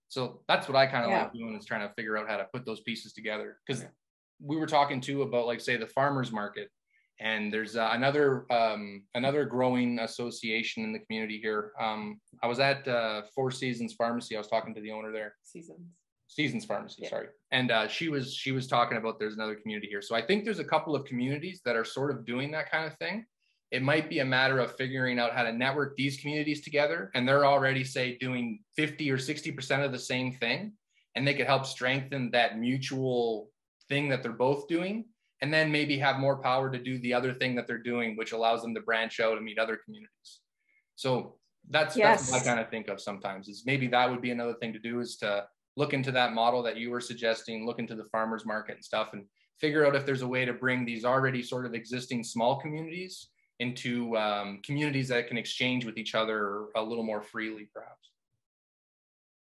so 0.10 0.42
that's 0.48 0.68
what 0.68 0.78
I 0.78 0.86
kind 0.86 1.06
of 1.06 1.12
yeah. 1.12 1.24
like 1.24 1.34
doing 1.34 1.56
is 1.56 1.66
trying 1.66 1.88
to 1.88 1.94
figure 1.96 2.18
out 2.18 2.30
how 2.30 2.38
to 2.38 2.46
put 2.54 2.66
those 2.66 2.82
pieces 2.82 3.14
together. 3.14 3.58
Because 3.66 3.84
yeah. 3.84 3.90
we 4.42 4.56
were 4.56 4.68
talking 4.68 5.02
too 5.02 5.22
about 5.22 5.46
like 5.46 5.60
say 5.60 5.78
the 5.78 5.88
farmers 5.88 6.32
market, 6.32 6.70
and 7.20 7.52
there's 7.52 7.76
uh, 7.76 7.90
another 7.94 8.52
um, 8.52 9.04
another 9.16 9.46
growing 9.46 10.00
association 10.00 10.84
in 10.84 10.94
the 10.94 11.00
community 11.00 11.40
here. 11.42 11.72
Um, 11.80 12.20
I 12.42 12.48
was 12.48 12.60
at 12.60 12.88
uh, 12.88 13.24
Four 13.36 13.52
Seasons 13.52 13.94
Pharmacy. 13.94 14.36
I 14.36 14.40
was 14.40 14.48
talking 14.48 14.74
to 14.76 14.82
the 14.82 14.92
owner 14.92 15.12
there. 15.12 15.36
Seasons. 15.44 15.80
Seasons 16.30 16.66
Pharmacy, 16.66 17.04
yeah. 17.04 17.10
sorry. 17.10 17.28
And 17.52 17.72
uh, 17.72 17.88
she 17.88 18.10
was 18.10 18.34
she 18.34 18.52
was 18.52 18.68
talking 18.68 18.98
about 18.98 19.18
there's 19.20 19.36
another 19.36 19.56
community 19.56 19.88
here. 19.88 20.02
So 20.02 20.16
I 20.16 20.22
think 20.22 20.44
there's 20.44 20.60
a 20.60 20.66
couple 20.66 20.96
of 20.96 21.06
communities 21.06 21.62
that 21.66 21.76
are 21.76 21.86
sort 21.86 22.12
of 22.12 22.26
doing 22.26 22.52
that 22.52 22.70
kind 22.70 22.86
of 22.86 22.98
thing. 22.98 23.26
It 23.72 23.84
might 23.84 24.10
be 24.10 24.20
a 24.20 24.26
matter 24.26 24.60
of 24.60 24.76
figuring 24.76 25.20
out 25.20 25.34
how 25.34 25.44
to 25.44 25.52
network 25.52 25.96
these 25.98 26.20
communities 26.20 26.62
together, 26.62 27.12
and 27.16 27.28
they're 27.28 27.46
already 27.46 27.84
say 27.84 28.18
doing 28.18 28.60
50 28.76 29.12
or 29.12 29.18
60 29.18 29.52
percent 29.52 29.84
of 29.84 29.92
the 29.92 30.00
same 30.00 30.34
thing, 30.34 30.74
and 31.16 31.28
they 31.28 31.34
could 31.34 31.48
help 31.48 31.66
strengthen 31.66 32.32
that 32.32 32.58
mutual 32.58 33.50
thing 33.90 34.10
that 34.10 34.24
they're 34.24 34.32
both 34.32 34.68
doing, 34.68 35.06
and 35.42 35.54
then 35.54 35.72
maybe 35.72 35.98
have 35.98 36.20
more 36.20 36.38
power 36.38 36.70
to 36.70 36.78
do 36.78 36.98
the 37.00 37.14
other 37.14 37.34
thing 37.34 37.56
that 37.56 37.68
they're 37.68 37.78
doing, 37.78 38.16
which 38.16 38.32
allows 38.32 38.62
them 38.62 38.74
to 38.76 38.82
branch 38.82 39.20
out 39.20 39.36
and 39.36 39.46
meet 39.46 39.60
other 39.60 39.78
communities. 39.84 40.40
So 40.96 41.36
that's 41.70 41.98
yes. 41.98 42.22
that's 42.22 42.32
what 42.32 42.42
I 42.42 42.46
kind 42.46 42.60
of 42.60 42.70
think 42.70 42.88
of 42.88 43.02
sometimes 43.02 43.50
is 43.50 43.64
maybe 43.66 43.88
that 43.88 44.10
would 44.10 44.22
be 44.22 44.32
another 44.32 44.54
thing 44.54 44.74
to 44.74 44.80
do 44.80 45.00
is 45.00 45.18
to 45.18 45.46
look 45.76 45.94
into 45.94 46.12
that 46.12 46.34
model 46.34 46.64
that 46.64 46.78
you 46.78 46.90
were 46.90 47.02
suggesting, 47.02 47.66
look 47.66 47.80
into 47.80 47.96
the 47.96 48.06
farmers 48.06 48.46
market 48.46 48.76
and 48.76 48.84
stuff, 48.84 49.10
and 49.14 49.26
figure 49.60 49.86
out 49.86 49.96
if 49.96 50.06
there's 50.06 50.22
a 50.22 50.28
way 50.28 50.46
to 50.46 50.54
bring 50.54 50.86
these 50.86 51.06
already 51.06 51.44
sort 51.44 51.66
of 51.66 51.74
existing 51.74 52.24
small 52.24 52.60
communities 52.60 53.30
into 53.60 54.16
um, 54.18 54.60
communities 54.64 55.08
that 55.10 55.28
can 55.28 55.38
exchange 55.38 55.86
with 55.86 55.98
each 55.98 56.16
other 56.16 56.66
a 56.76 56.84
little 56.84 57.04
more 57.04 57.22
freely, 57.22 57.70
perhaps. 57.74 58.12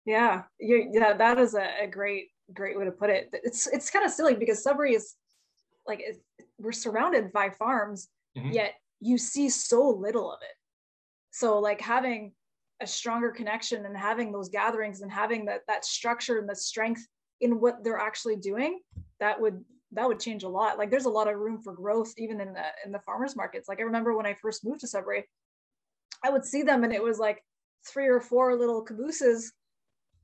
Yeah, 0.06 0.44
yeah, 0.60 1.14
that 1.14 1.38
is 1.38 1.54
a, 1.54 1.84
a, 1.84 1.88
great, 1.88 2.30
great 2.54 2.78
way 2.78 2.86
to 2.86 2.92
put 2.92 3.10
it. 3.10 3.30
It's 3.34 3.68
it's 3.68 3.90
kind 3.90 4.04
of 4.04 4.12
silly 4.12 4.34
because 4.34 4.64
Sudbury 4.64 4.96
is 4.96 5.16
like 5.88 6.04
we're 6.58 6.72
surrounded 6.72 7.32
by 7.32 7.52
farms, 7.52 8.10
mm-hmm. 8.38 8.52
yet 8.52 8.74
you 9.00 9.18
see 9.18 9.50
so 9.50 9.90
little 9.90 10.32
of 10.32 10.40
it. 10.42 10.56
So 11.32 11.60
like 11.60 11.80
having 11.80 12.34
a 12.82 12.88
stronger 12.88 13.30
connection 13.30 13.86
and 13.86 13.96
having 13.96 14.32
those 14.32 14.50
gatherings 14.50 15.02
and 15.02 15.12
having 15.12 15.46
that 15.46 15.62
that 15.68 15.86
structure 15.86 16.40
and 16.40 16.50
the 16.50 16.56
strength 16.56 17.06
in 17.40 17.60
what 17.60 17.84
they're 17.84 17.98
actually 17.98 18.36
doing 18.36 18.80
that 19.20 19.40
would 19.40 19.64
that 19.94 20.08
would 20.08 20.20
change 20.20 20.44
a 20.44 20.50
lot. 20.50 20.78
Like 20.78 20.90
there's 20.90 21.06
a 21.06 21.10
lot 21.10 21.28
of 21.28 21.40
room 21.40 21.62
for 21.62 21.74
growth 21.74 22.14
even 22.18 22.40
in 22.40 22.54
the 22.54 22.64
in 22.86 22.92
the 22.92 23.00
farmers 23.00 23.36
markets. 23.36 23.68
Like 23.68 23.80
i 23.80 23.84
remember 23.84 24.16
when 24.16 24.26
i 24.26 24.34
first 24.34 24.66
moved 24.66 24.82
to 24.82 24.88
sudbury 24.88 25.28
i 26.24 26.30
would 26.30 26.46
see 26.46 26.64
them 26.64 26.84
and 26.84 26.94
it 26.94 27.04
was 27.04 27.20
like 27.20 27.44
three 27.88 28.08
or 28.08 28.22
four 28.22 28.56
little 28.56 28.82
cabooses. 28.82 29.52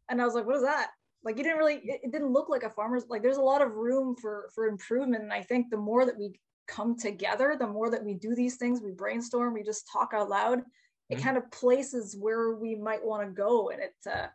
And 0.10 0.22
i 0.22 0.26
was 0.26 0.36
like 0.36 0.46
what 0.46 0.58
is 0.58 0.64
that? 0.64 0.90
Like 1.24 1.38
you 1.38 1.44
didn't 1.44 1.58
really 1.60 1.82
it, 1.84 2.02
it 2.04 2.12
didn't 2.12 2.34
look 2.34 2.50
like 2.50 2.64
a 2.64 2.70
farmer's 2.70 3.06
like 3.10 3.24
there's 3.24 3.38
a 3.38 3.42
lot 3.42 3.62
of 3.62 3.76
room 3.76 4.16
for 4.16 4.50
for 4.54 4.68
improvement. 4.68 5.24
And 5.24 5.34
i 5.34 5.42
think 5.42 5.70
the 5.70 5.78
more 5.78 6.06
that 6.06 6.18
we 6.18 6.40
come 6.68 6.98
together 6.98 7.56
the 7.58 7.68
more 7.68 7.90
that 7.90 8.04
we 8.04 8.14
do 8.14 8.36
these 8.36 8.58
things 8.58 8.82
we 8.82 8.92
brainstorm 8.92 9.54
we 9.54 9.64
just 9.64 9.88
talk 9.90 10.12
out 10.14 10.28
loud 10.28 10.62
it 11.10 11.16
mm-hmm. 11.16 11.24
kind 11.24 11.38
of 11.38 11.50
places 11.52 12.18
where 12.20 12.56
we 12.56 12.76
might 12.76 13.04
want 13.04 13.24
to 13.24 13.34
go. 13.34 13.70
And 13.70 13.82
it 13.82 13.96
uh 14.10 14.28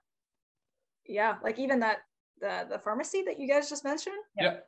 yeah 1.07 1.37
like 1.43 1.59
even 1.59 1.81
that 1.81 1.99
the 2.41 2.67
the 2.71 2.79
pharmacy 2.79 3.23
that 3.27 3.39
you 3.41 3.49
guys 3.49 3.69
just 3.69 3.85
mentioned. 3.85 4.17
Yeah 4.39 4.59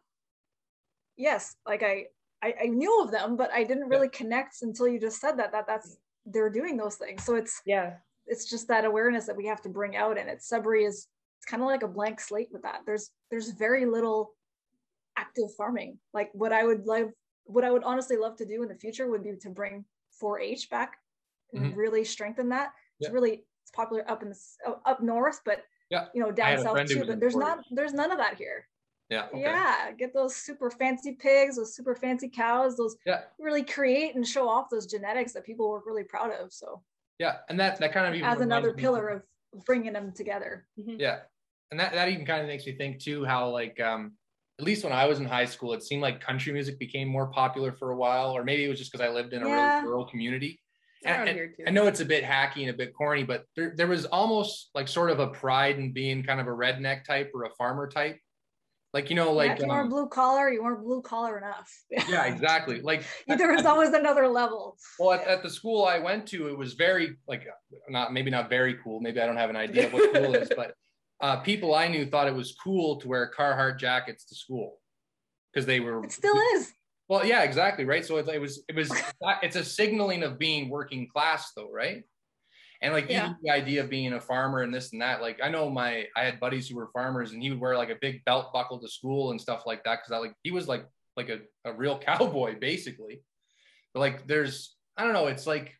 yes 1.16 1.57
like 1.66 1.82
i 1.82 2.05
i, 2.43 2.55
I 2.65 2.66
knew 2.66 3.03
of 3.03 3.11
them 3.11 3.36
but 3.36 3.51
i 3.53 3.65
didn't 3.65 3.89
really 3.89 4.09
yeah. 4.12 4.19
connect 4.19 4.62
until 4.62 4.89
you 4.89 5.01
just 5.01 5.20
said 5.20 5.36
that 5.39 5.53
that 5.53 5.66
that's 5.66 5.97
they're 6.27 6.51
doing 6.51 6.77
those 6.77 6.97
things 6.97 7.24
so 7.24 7.35
it's 7.35 7.61
yeah 7.66 7.95
it's 8.27 8.49
just 8.49 8.69
that 8.69 8.85
awareness 8.85 9.27
that 9.27 9.36
we 9.36 9.47
have 9.47 9.61
to 9.62 9.69
bring 9.69 9.97
out 9.97 10.16
and 10.19 10.31
it's 10.31 10.49
Sudbury 10.49 10.85
is 10.85 11.09
it's 11.39 11.47
kind 11.47 11.62
of 11.62 11.69
like 11.69 11.82
a 11.82 11.89
blank 11.89 12.20
slate 12.20 12.49
with 12.51 12.62
that 12.62 12.81
there's 12.86 13.11
there's 13.31 13.51
very 13.51 13.85
little 13.85 14.32
active 15.16 15.55
farming 15.57 15.99
like 16.12 16.31
what 16.32 16.53
i 16.53 16.65
would 16.65 16.86
love 16.86 17.11
what 17.45 17.65
i 17.65 17.70
would 17.70 17.85
honestly 17.85 18.16
love 18.16 18.36
to 18.36 18.47
do 18.47 18.62
in 18.62 18.69
the 18.69 18.74
future 18.74 19.09
would 19.11 19.23
be 19.23 19.36
to 19.36 19.51
bring 19.51 19.85
4-h 20.20 20.70
back 20.70 20.97
mm-hmm. 21.55 21.78
really 21.78 22.05
strengthen 22.05 22.49
that. 22.51 22.73
It's 23.01 23.09
yeah. 23.09 23.15
really 23.15 23.45
it's 23.62 23.70
popular 23.74 24.09
up 24.11 24.23
in 24.23 24.31
the 24.31 24.36
up 24.85 25.03
north, 25.03 25.41
but 25.45 25.62
yeah, 25.91 26.07
you 26.15 26.23
know 26.23 26.31
down 26.31 26.62
south 26.62 26.86
too. 26.86 27.05
But 27.07 27.20
there's 27.20 27.36
not 27.36 27.65
there's 27.70 27.93
none 27.93 28.11
of 28.11 28.19
that 28.19 28.36
here. 28.36 28.69
Yeah. 29.10 29.26
Okay. 29.32 29.40
Yeah. 29.40 29.93
Get 29.93 30.14
those 30.14 30.35
super 30.35 30.70
fancy 30.70 31.12
pigs, 31.12 31.56
those 31.56 31.74
super 31.74 31.94
fancy 31.94 32.28
cows, 32.28 32.76
those 32.76 32.97
yeah. 33.06 33.22
really 33.39 33.62
create 33.62 34.14
and 34.14 34.26
show 34.26 34.48
off 34.48 34.70
those 34.70 34.86
genetics 34.86 35.32
that 35.35 35.44
people 35.44 35.70
were 35.70 35.82
really 35.86 36.05
proud 36.05 36.31
of. 36.32 36.52
So 36.52 36.82
yeah, 37.18 37.36
and 37.48 37.60
that 37.60 37.78
that 37.81 37.93
kind 37.93 38.06
of 38.06 38.14
even 38.14 38.28
as 38.28 38.40
another 38.40 38.72
pillar 38.72 39.09
of 39.09 39.22
bringing 39.66 39.93
them 39.93 40.12
together. 40.12 40.66
Mm-hmm. 40.78 40.97
Yeah, 40.98 41.18
and 41.70 41.78
that 41.78 41.93
that 41.93 42.09
even 42.09 42.24
kind 42.24 42.40
of 42.40 42.47
makes 42.47 42.66
me 42.66 42.76
think 42.76 43.01
too 43.01 43.24
how 43.24 43.51
like 43.51 43.81
um 43.81 44.12
at 44.59 44.64
least 44.64 44.85
when 44.85 44.93
I 44.93 45.06
was 45.06 45.18
in 45.18 45.26
high 45.26 45.47
school, 45.47 45.72
it 45.72 45.82
seemed 45.82 46.02
like 46.02 46.20
country 46.20 46.52
music 46.52 46.78
became 46.78 47.09
more 47.09 47.26
popular 47.26 47.72
for 47.72 47.90
a 47.90 47.97
while, 47.97 48.31
or 48.31 48.44
maybe 48.44 48.64
it 48.64 48.68
was 48.68 48.78
just 48.78 48.93
because 48.93 49.05
I 49.05 49.10
lived 49.10 49.32
in 49.32 49.43
a 49.43 49.48
yeah. 49.48 49.76
really 49.76 49.89
rural 49.89 50.05
community. 50.06 50.60
I 51.06 51.70
know 51.70 51.86
it's 51.86 52.01
a 52.01 52.05
bit 52.05 52.24
hacky 52.24 52.60
and 52.62 52.70
a 52.70 52.72
bit 52.72 52.94
corny, 52.94 53.24
but 53.24 53.44
there, 53.56 53.74
there 53.76 53.86
was 53.86 54.06
almost 54.06 54.70
like 54.74 54.89
sort 54.89 55.10
of 55.10 55.18
a 55.18 55.26
pride 55.26 55.78
in 55.78 55.93
being 55.93 56.22
kind 56.22 56.40
of 56.40 56.47
a 56.47 56.51
redneck 56.51 57.05
type 57.05 57.31
or 57.35 57.44
a 57.44 57.51
farmer 57.51 57.89
type. 57.89 58.18
Like, 58.94 59.10
you 59.10 59.16
know, 59.16 59.32
like 59.32 59.58
you 59.58 59.66
weren't 59.66 59.86
um, 59.86 59.88
blue 59.90 60.06
collar, 60.06 60.48
you 60.48 60.62
weren't 60.62 60.84
blue 60.84 61.02
collar 61.02 61.36
enough. 61.36 61.68
yeah, 62.08 62.26
exactly. 62.32 62.80
Like 62.80 63.02
there 63.26 63.52
was 63.52 63.66
always 63.66 63.88
another 63.88 64.28
level. 64.28 64.78
Well, 65.00 65.18
at, 65.18 65.26
at, 65.26 65.42
the 65.42 65.50
school 65.50 65.84
I 65.84 65.98
went 65.98 66.28
to, 66.28 66.46
it 66.46 66.56
was 66.56 66.74
very 66.74 67.16
like 67.26 67.42
not 67.88 68.12
maybe 68.12 68.30
not 68.30 68.48
very 68.48 68.78
cool. 68.84 69.00
Maybe 69.00 69.20
I 69.20 69.26
don't 69.26 69.36
have 69.36 69.50
an 69.50 69.56
idea 69.56 69.88
of 69.88 69.94
what 69.94 70.14
cool 70.14 70.36
is, 70.36 70.48
but 70.56 70.74
uh, 71.20 71.40
people 71.40 71.74
I 71.74 71.88
knew 71.88 72.06
thought 72.06 72.28
it 72.28 72.34
was 72.36 72.54
cool 72.62 73.00
to 73.00 73.08
wear 73.08 73.32
Carhartt 73.36 73.80
jackets 73.80 74.26
to 74.26 74.36
school 74.36 74.78
because 75.52 75.66
they 75.66 75.80
were. 75.80 76.04
It 76.04 76.12
still 76.12 76.38
is. 76.54 76.72
Well, 77.08 77.26
yeah, 77.26 77.42
exactly, 77.42 77.84
right. 77.84 78.06
So 78.06 78.18
it, 78.18 78.28
it 78.28 78.40
was 78.40 78.62
it 78.68 78.76
was 78.76 78.92
it's 79.42 79.56
a 79.56 79.64
signaling 79.64 80.22
of 80.22 80.38
being 80.38 80.70
working 80.70 81.08
class, 81.12 81.50
though, 81.56 81.68
right? 81.72 82.04
And 82.85 82.93
like 82.93 83.11
yeah. 83.11 83.32
the 83.43 83.51
idea 83.51 83.82
of 83.82 83.90
being 83.90 84.12
a 84.12 84.20
farmer 84.20 84.62
and 84.62 84.73
this 84.73 84.93
and 84.93 85.02
that. 85.02 85.20
Like 85.20 85.40
I 85.43 85.48
know 85.48 85.69
my 85.69 86.06
I 86.16 86.24
had 86.24 86.39
buddies 86.39 86.69
who 86.69 86.77
were 86.77 86.90
farmers, 86.93 87.32
and 87.32 87.43
he 87.43 87.51
would 87.51 87.61
wear 87.61 87.77
like 87.77 87.90
a 87.90 87.97
big 88.01 88.24
belt 88.24 88.52
buckle 88.52 88.78
to 88.78 88.89
school 88.89 89.31
and 89.31 89.40
stuff 89.40 89.65
like 89.66 89.82
that 89.85 90.01
because 90.01 90.12
I 90.12 90.19
like 90.19 90.35
he 90.43 90.51
was 90.51 90.69
like 90.69 90.86
like 91.16 91.28
a, 91.28 91.40
a 91.65 91.73
real 91.73 91.98
cowboy 92.06 92.59
basically. 92.59 93.23
But 93.93 94.01
like 94.01 94.27
there's 94.27 94.77
I 94.97 95.05
don't 95.05 95.12
know, 95.12 95.27
it's 95.27 95.47
like 95.47 95.74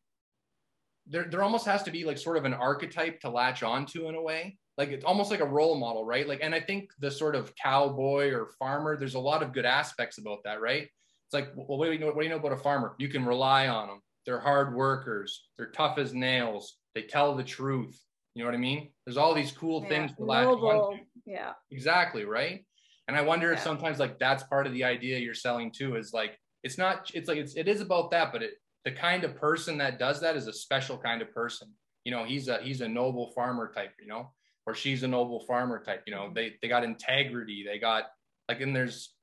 there 1.07 1.25
there 1.25 1.43
almost 1.43 1.67
has 1.67 1.83
to 1.85 1.91
be 1.91 2.05
like 2.05 2.19
sort 2.19 2.37
of 2.37 2.45
an 2.45 2.55
archetype 2.55 3.21
to 3.21 3.31
latch 3.31 3.63
onto 3.63 4.09
in 4.09 4.15
a 4.15 4.23
way 4.23 4.57
like 4.79 4.89
it's 4.89 5.05
almost 5.05 5.31
like 5.31 5.41
a 5.41 5.45
role 5.45 5.79
model 5.79 6.03
right 6.03 6.27
like 6.27 6.41
and 6.43 6.55
i 6.55 6.59
think 6.59 6.89
the 6.99 7.11
sort 7.11 7.35
of 7.35 7.55
cowboy 7.57 8.33
or 8.33 8.49
farmer 8.59 8.97
there's 8.97 9.15
a 9.15 9.21
lot 9.21 9.43
of 9.43 9.53
good 9.53 9.67
aspects 9.67 10.17
about 10.17 10.39
that 10.45 10.63
right 10.63 10.89
it's 11.27 11.35
like, 11.35 11.53
well, 11.57 11.79
what 11.79 11.87
do 11.87 11.93
you 11.93 11.99
know? 11.99 12.07
What 12.07 12.19
do 12.19 12.23
you 12.25 12.31
know 12.31 12.37
about 12.37 12.53
a 12.53 12.57
farmer? 12.57 12.95
You 12.99 13.09
can 13.09 13.25
rely 13.25 13.69
on 13.69 13.89
them. 13.89 14.01
They're 14.27 14.41
hard 14.41 14.75
workers. 14.75 15.49
They're 15.57 15.71
tough 15.71 15.99
as 15.99 16.15
nails. 16.15 16.77
They 16.95 17.03
tell 17.03 17.35
the 17.35 17.45
truth. 17.45 18.01
You 18.35 18.43
know 18.43 18.49
what 18.49 18.57
I 18.57 18.59
mean? 18.59 18.91
There's 19.07 19.17
all 19.17 19.35
these 19.35 19.53
cool 19.53 19.83
yeah, 19.83 19.89
things 19.89 20.17
to 20.17 20.25
latch 20.25 20.47
onto. 20.47 21.03
Yeah. 21.25 21.53
Exactly. 21.71 22.25
Right. 22.25 22.65
And 23.07 23.17
I 23.17 23.21
wonder 23.21 23.49
yeah. 23.49 23.55
if 23.55 23.61
sometimes 23.61 23.99
like 23.99 24.19
that's 24.19 24.43
part 24.45 24.67
of 24.67 24.73
the 24.73 24.85
idea 24.85 25.19
you're 25.19 25.35
selling 25.35 25.71
too 25.71 25.97
is 25.97 26.13
like 26.13 26.39
it's 26.63 26.79
not 26.79 27.11
it's 27.15 27.29
like 27.29 27.39
it's 27.39 27.55
it 27.55 27.69
is 27.69 27.81
about 27.81 28.11
that, 28.11 28.33
but 28.33 28.43
it 28.43 28.55
the 28.85 28.93
kind 28.93 29.25
of 29.25 29.37
person 29.37 29.79
that 29.79 29.99
does 29.99 30.21
that 30.21 30.37
is 30.37 30.47
a 30.47 30.53
special 30.53 30.99
kind 30.99 31.23
of 31.23 31.33
person. 31.33 31.69
You 32.05 32.13
know, 32.13 32.25
he's 32.25 32.49
a 32.49 32.59
he's 32.59 32.81
a 32.81 32.89
noble 32.89 33.31
farmer 33.35 33.73
type, 33.75 33.93
you 34.01 34.07
know, 34.07 34.33
or 34.67 34.75
she's 34.75 35.03
a 35.03 35.09
noble 35.09 35.41
farmer 35.47 35.83
type, 35.83 36.03
you 36.07 36.15
know, 36.15 36.31
they 36.35 36.55
they 36.61 36.69
got 36.69 36.85
integrity, 36.85 37.65
they 37.67 37.79
got 37.79 38.05
like 38.49 38.61
and 38.61 38.75
there's 38.75 39.15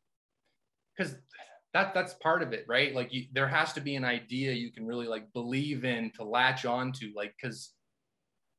because 0.95 1.15
that 1.73 1.93
that's 1.93 2.14
part 2.15 2.41
of 2.41 2.53
it 2.53 2.65
right? 2.68 2.93
Like 2.93 3.14
you, 3.14 3.26
there 3.31 3.48
has 3.48 3.73
to 3.73 3.81
be 3.81 3.95
an 3.95 4.06
idea 4.06 4.52
you 4.52 4.72
can 4.72 4.85
really 4.85 5.07
like 5.07 5.31
believe 5.34 5.85
in 5.85 6.11
to 6.11 6.23
latch 6.23 6.65
on 6.65 6.91
to 6.93 7.11
like 7.15 7.34
because 7.41 7.73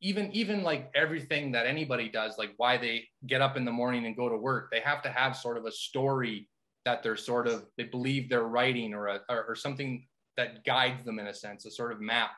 even 0.01 0.31
even 0.33 0.63
like 0.63 0.91
everything 0.95 1.53
that 1.53 1.67
anybody 1.67 2.09
does 2.09 2.39
like 2.39 2.53
why 2.57 2.77
they 2.77 3.05
get 3.27 3.41
up 3.41 3.57
in 3.57 3.65
the 3.65 3.71
morning 3.71 4.07
and 4.07 4.17
go 4.17 4.29
to 4.29 4.37
work 4.37 4.71
they 4.71 4.81
have 4.81 5.03
to 5.03 5.11
have 5.11 5.37
sort 5.37 5.57
of 5.57 5.65
a 5.65 5.73
story 5.73 6.49
that 6.85 7.03
they're 7.03 7.17
sort 7.17 7.47
of 7.47 7.67
they 7.77 7.85
believe 7.85 8.29
they're 8.29 8.43
writing 8.43 8.95
or 8.95 9.07
a, 9.09 9.21
or, 9.29 9.45
or 9.45 9.55
something 9.55 10.07
that 10.37 10.65
guides 10.65 11.05
them 11.05 11.19
in 11.19 11.29
a 11.29 11.35
sense 11.35 11.67
a 11.67 11.71
sort 11.71 11.93
of 11.93 12.01
map 12.01 12.31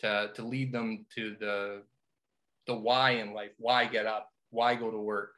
to 0.00 0.30
to 0.34 0.44
lead 0.44 0.72
them 0.72 1.04
to 1.14 1.34
the 1.40 1.82
the 2.68 2.74
why 2.74 3.12
in 3.12 3.32
life. 3.32 3.50
Why 3.58 3.86
get 3.86 4.06
up? 4.06 4.28
Why 4.50 4.76
go 4.76 4.90
to 4.90 4.98
work? 4.98 5.32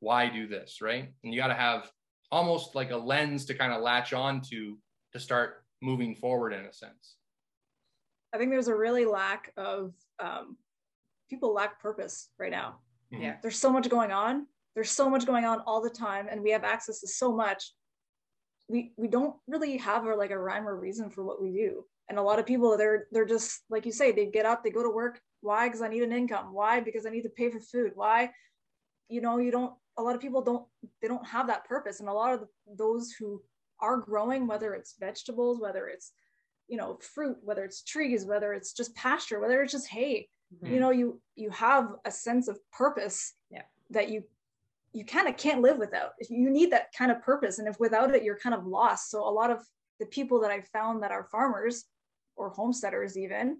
Why 0.00 0.28
do 0.28 0.48
this 0.48 0.80
right? 0.80 1.12
And 1.22 1.32
you 1.32 1.40
got 1.40 1.48
to 1.48 1.54
have 1.54 1.88
almost 2.32 2.74
like 2.74 2.90
a 2.90 2.96
lens 2.96 3.44
to 3.46 3.54
kind 3.54 3.72
of 3.72 3.82
latch 3.82 4.12
on 4.12 4.40
to 4.42 4.78
to 5.12 5.20
start 5.20 5.64
moving 5.82 6.14
forward 6.14 6.52
in 6.52 6.64
a 6.64 6.72
sense. 6.72 7.16
I 8.32 8.38
think 8.38 8.50
there's 8.50 8.68
a 8.68 8.76
really 8.76 9.04
lack 9.04 9.52
of 9.56 9.92
um, 10.20 10.56
people 11.28 11.52
lack 11.52 11.80
purpose 11.80 12.28
right 12.38 12.50
now. 12.50 12.76
Mm-hmm. 13.12 13.22
yeah. 13.22 13.36
There's 13.42 13.58
so 13.58 13.70
much 13.70 13.88
going 13.88 14.12
on. 14.12 14.46
There's 14.74 14.90
so 14.90 15.10
much 15.10 15.26
going 15.26 15.44
on 15.44 15.60
all 15.66 15.80
the 15.80 15.90
time 15.90 16.28
and 16.30 16.42
we 16.42 16.50
have 16.50 16.64
access 16.64 17.00
to 17.00 17.08
so 17.08 17.34
much. 17.34 17.72
We 18.68 18.92
we 18.96 19.08
don't 19.08 19.34
really 19.48 19.76
have 19.78 20.04
a, 20.04 20.14
like 20.14 20.30
a 20.30 20.38
rhyme 20.38 20.68
or 20.68 20.76
reason 20.76 21.10
for 21.10 21.24
what 21.24 21.42
we 21.42 21.50
do. 21.50 21.84
And 22.08 22.18
a 22.18 22.22
lot 22.22 22.38
of 22.38 22.46
people 22.46 22.76
they're 22.76 23.06
they're 23.10 23.26
just 23.26 23.62
like 23.68 23.84
you 23.84 23.92
say 23.92 24.12
they 24.12 24.26
get 24.26 24.46
up 24.46 24.62
they 24.62 24.70
go 24.70 24.82
to 24.82 24.90
work. 24.90 25.20
Why? 25.40 25.66
Because 25.66 25.82
i 25.82 25.88
need 25.88 26.02
an 26.02 26.12
income. 26.12 26.52
Why? 26.52 26.80
Because 26.80 27.04
i 27.04 27.10
need 27.10 27.22
to 27.22 27.30
pay 27.30 27.50
for 27.50 27.60
food. 27.60 27.92
Why? 27.94 28.30
You 29.08 29.20
know 29.20 29.38
you 29.38 29.50
don't 29.50 29.74
a 30.00 30.02
lot 30.02 30.14
of 30.14 30.20
people 30.20 30.42
don't 30.42 30.64
they 31.02 31.08
don't 31.08 31.26
have 31.26 31.46
that 31.46 31.64
purpose 31.64 32.00
and 32.00 32.08
a 32.08 32.12
lot 32.12 32.32
of 32.32 32.40
the, 32.40 32.48
those 32.76 33.12
who 33.12 33.40
are 33.80 33.98
growing 33.98 34.46
whether 34.46 34.74
it's 34.74 34.96
vegetables 34.98 35.60
whether 35.60 35.88
it's 35.88 36.12
you 36.68 36.76
know 36.76 36.98
fruit 37.14 37.36
whether 37.42 37.64
it's 37.64 37.82
trees 37.82 38.24
whether 38.24 38.52
it's 38.52 38.72
just 38.72 38.94
pasture 38.94 39.40
whether 39.40 39.62
it's 39.62 39.72
just 39.72 39.88
hay 39.88 40.26
mm-hmm. 40.54 40.74
you 40.74 40.80
know 40.80 40.90
you 40.90 41.20
you 41.36 41.50
have 41.50 41.92
a 42.04 42.10
sense 42.10 42.48
of 42.48 42.58
purpose 42.72 43.34
yeah. 43.50 43.62
that 43.90 44.08
you 44.08 44.22
you 44.92 45.04
kind 45.04 45.28
of 45.28 45.36
can't 45.36 45.62
live 45.62 45.78
without 45.78 46.12
you 46.28 46.50
need 46.50 46.72
that 46.72 46.92
kind 46.96 47.10
of 47.10 47.22
purpose 47.22 47.58
and 47.58 47.68
if 47.68 47.78
without 47.78 48.14
it 48.14 48.24
you're 48.24 48.38
kind 48.38 48.54
of 48.54 48.66
lost 48.66 49.10
so 49.10 49.28
a 49.28 49.30
lot 49.30 49.50
of 49.50 49.58
the 49.98 50.06
people 50.06 50.40
that 50.40 50.50
i 50.50 50.60
found 50.72 51.02
that 51.02 51.12
are 51.12 51.28
farmers 51.30 51.84
or 52.36 52.48
homesteaders 52.50 53.18
even 53.18 53.58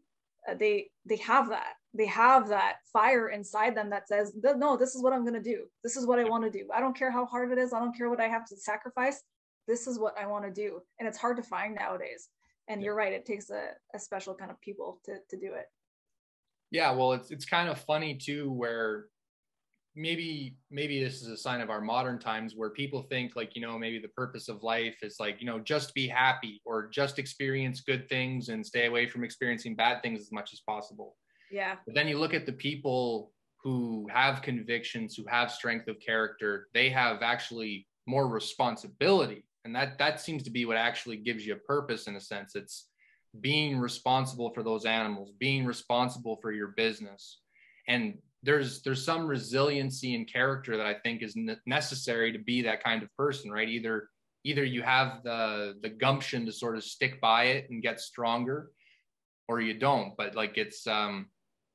Uh, 0.49 0.55
they 0.55 0.89
they 1.05 1.17
have 1.17 1.49
that 1.49 1.75
they 1.93 2.07
have 2.07 2.49
that 2.49 2.77
fire 2.93 3.29
inside 3.29 3.77
them 3.77 3.91
that 3.91 4.09
says 4.09 4.33
no 4.57 4.77
this 4.77 4.95
is 4.95 5.03
what 5.03 5.13
i'm 5.13 5.23
going 5.23 5.35
to 5.35 5.43
do. 5.43 5.65
This 5.83 5.97
is 5.97 6.07
what 6.07 6.19
i 6.19 6.25
want 6.25 6.45
to 6.45 6.51
do. 6.51 6.69
I 6.75 6.81
don't 6.81 6.97
care 6.97 7.11
how 7.11 7.27
hard 7.27 7.53
it 7.53 7.59
is. 7.59 7.73
I 7.73 7.79
don't 7.79 7.97
care 7.97 8.09
what 8.09 8.21
i 8.21 8.29
have 8.29 8.47
to 8.47 8.57
sacrifice. 8.57 9.23
This 9.69 9.87
is 9.87 9.99
what 9.99 10.15
i 10.19 10.27
want 10.27 10.45
to 10.45 10.51
do. 10.51 10.81
And 10.99 11.09
it's 11.09 11.19
hard 11.19 11.37
to 11.37 11.43
find 11.43 11.75
nowadays. 11.75 12.29
And 12.69 12.83
you're 12.83 12.95
right 12.95 13.13
it 13.13 13.27
takes 13.27 13.51
a, 13.51 13.71
a 13.95 13.99
special 13.99 14.35
kind 14.35 14.51
of 14.51 14.61
people 14.61 15.01
to, 15.05 15.17
to 15.29 15.37
do 15.37 15.53
it. 15.55 15.67
Yeah 16.71 16.93
well 16.93 17.13
it's 17.13 17.31
it's 17.31 17.45
kind 17.45 17.69
of 17.69 17.81
funny 17.81 18.15
too 18.15 18.51
where 18.51 19.07
maybe 20.01 20.57
maybe 20.71 21.03
this 21.03 21.21
is 21.21 21.29
a 21.29 21.37
sign 21.37 21.61
of 21.61 21.69
our 21.69 21.81
modern 21.81 22.19
times 22.19 22.55
where 22.57 22.71
people 22.71 23.03
think 23.03 23.37
like 23.37 23.55
you 23.55 23.61
know 23.61 23.79
maybe 23.79 23.99
the 23.99 24.09
purpose 24.09 24.49
of 24.49 24.63
life 24.63 24.97
is 25.03 25.17
like 25.21 25.37
you 25.41 25.47
know 25.47 25.59
just 25.59 25.95
be 25.95 26.09
happy 26.09 26.63
or 26.65 26.89
just 26.89 27.19
experience 27.19 27.83
good 27.83 28.09
things 28.09 28.49
and 28.49 28.65
stay 28.65 28.87
away 28.87 29.07
from 29.07 29.25
experiencing 29.25 29.77
bad 29.77 30.03
things 30.03 30.21
as 30.21 30.33
much 30.33 30.51
as 30.53 30.61
possible. 30.61 31.17
Yeah. 31.51 31.77
But 31.85 31.95
then 31.95 32.09
you 32.09 32.19
look 32.19 32.35
at 32.35 32.47
the 32.47 32.53
people 32.53 33.33
who 33.63 34.09
have 34.11 34.41
convictions 34.41 35.15
who 35.15 35.25
have 35.29 35.51
strength 35.51 35.87
of 35.89 35.97
character 36.01 36.69
they 36.73 36.89
have 36.89 37.23
actually 37.23 37.87
more 38.07 38.27
responsibility. 38.27 39.45
And 39.65 39.77
that 39.77 39.99
that 39.99 40.21
seems 40.21 40.43
to 40.45 40.51
be 40.51 40.65
what 40.65 40.79
actually 40.79 41.19
gives 41.19 41.47
you 41.47 41.53
a 41.53 41.59
purpose 41.59 42.07
in 42.07 42.17
a 42.17 42.21
sense. 42.21 42.57
It's 42.57 42.87
being 43.41 43.79
responsible 43.79 44.51
for 44.55 44.63
those 44.63 44.87
animals 44.87 45.33
being 45.39 45.65
responsible 45.65 46.39
for 46.41 46.53
your 46.53 46.69
business. 46.69 47.41
And 47.87 48.19
there's 48.43 48.83
there's 48.83 49.05
some 49.05 49.27
resiliency 49.27 50.15
and 50.15 50.31
character 50.31 50.77
that 50.77 50.87
I 50.87 50.95
think 50.95 51.23
is 51.23 51.37
necessary 51.67 52.33
to 52.33 52.39
be 52.39 52.63
that 52.63 52.83
kind 52.83 53.03
of 53.03 53.15
person, 53.17 53.51
right? 53.51 53.69
Either 53.69 54.09
either 54.45 54.65
you 54.65 54.83
have 54.83 55.23
the 55.23 55.75
the 55.83 55.91
gumption 55.91 56.47
to 56.47 56.53
sort 56.53 56.77
of 56.77 56.85
stick 56.85 57.21
by 57.21 57.45
it 57.45 57.69
and 57.71 57.83
get 57.83 58.01
stronger, 58.01 58.71
or 59.49 59.61
you 59.61 59.75
don't. 59.75 60.17
But 60.17 60.35
like 60.35 60.57
it's 60.57 60.87
um, 60.87 61.27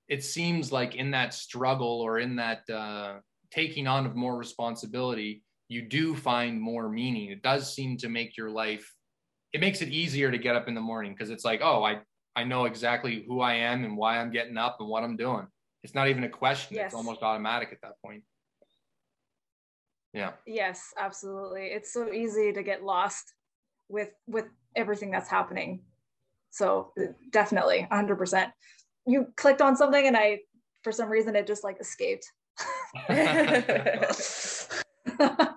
it 0.08 0.24
seems 0.24 0.72
like 0.72 0.96
in 0.96 1.12
that 1.12 1.34
struggle 1.34 2.02
or 2.02 2.20
in 2.20 2.36
that 2.38 2.68
uh, 2.70 3.16
taking 3.52 3.88
on 3.88 4.08
of 4.08 4.16
more 4.16 4.36
responsibility, 4.36 5.44
you 5.68 5.84
do 5.84 6.16
find 6.16 6.60
more 6.60 6.90
meaning. 6.90 7.30
It 7.30 7.44
does 7.44 7.74
seem 7.74 7.98
to 7.98 8.10
make 8.10 8.38
your 8.38 8.50
life. 8.50 8.92
It 9.54 9.62
makes 9.62 9.82
it 9.82 9.90
easier 9.90 10.32
to 10.32 10.38
get 10.38 10.56
up 10.56 10.68
in 10.68 10.74
the 10.74 10.82
morning 10.82 11.14
because 11.14 11.30
it's 11.30 11.46
like, 11.46 11.62
oh, 11.64 11.84
I 11.84 12.00
I 12.36 12.44
know 12.44 12.66
exactly 12.66 13.24
who 13.28 13.42
I 13.42 13.54
am 13.54 13.84
and 13.84 13.96
why 13.96 14.18
I'm 14.18 14.32
getting 14.32 14.58
up 14.58 14.78
and 14.80 14.90
what 14.90 15.04
I'm 15.04 15.16
doing 15.16 15.46
it's 15.86 15.94
not 15.94 16.08
even 16.08 16.24
a 16.24 16.30
question. 16.30 16.76
Yes. 16.76 16.88
it's 16.88 16.96
almost 16.96 17.22
automatic 17.22 17.70
at 17.72 17.80
that 17.84 18.02
point. 18.04 18.24
Yeah. 20.14 20.32
Yes 20.48 20.92
absolutely. 20.98 21.68
It's 21.68 21.94
so 21.94 22.12
easy 22.12 22.52
to 22.52 22.64
get 22.64 22.84
lost 22.84 23.32
with 23.88 24.10
with 24.26 24.46
everything 24.76 25.12
that's 25.12 25.30
happening. 25.30 25.84
So 26.50 26.92
definitely 27.32 27.88
100% 27.92 28.52
you 29.06 29.28
clicked 29.38 29.62
on 29.62 29.76
something 29.76 30.08
and 30.08 30.18
i 30.18 30.40
for 30.84 30.92
some 30.92 31.10
reason 31.10 31.36
it 31.36 31.46
just 31.46 31.64
like 31.64 31.78
escaped. 31.80 32.26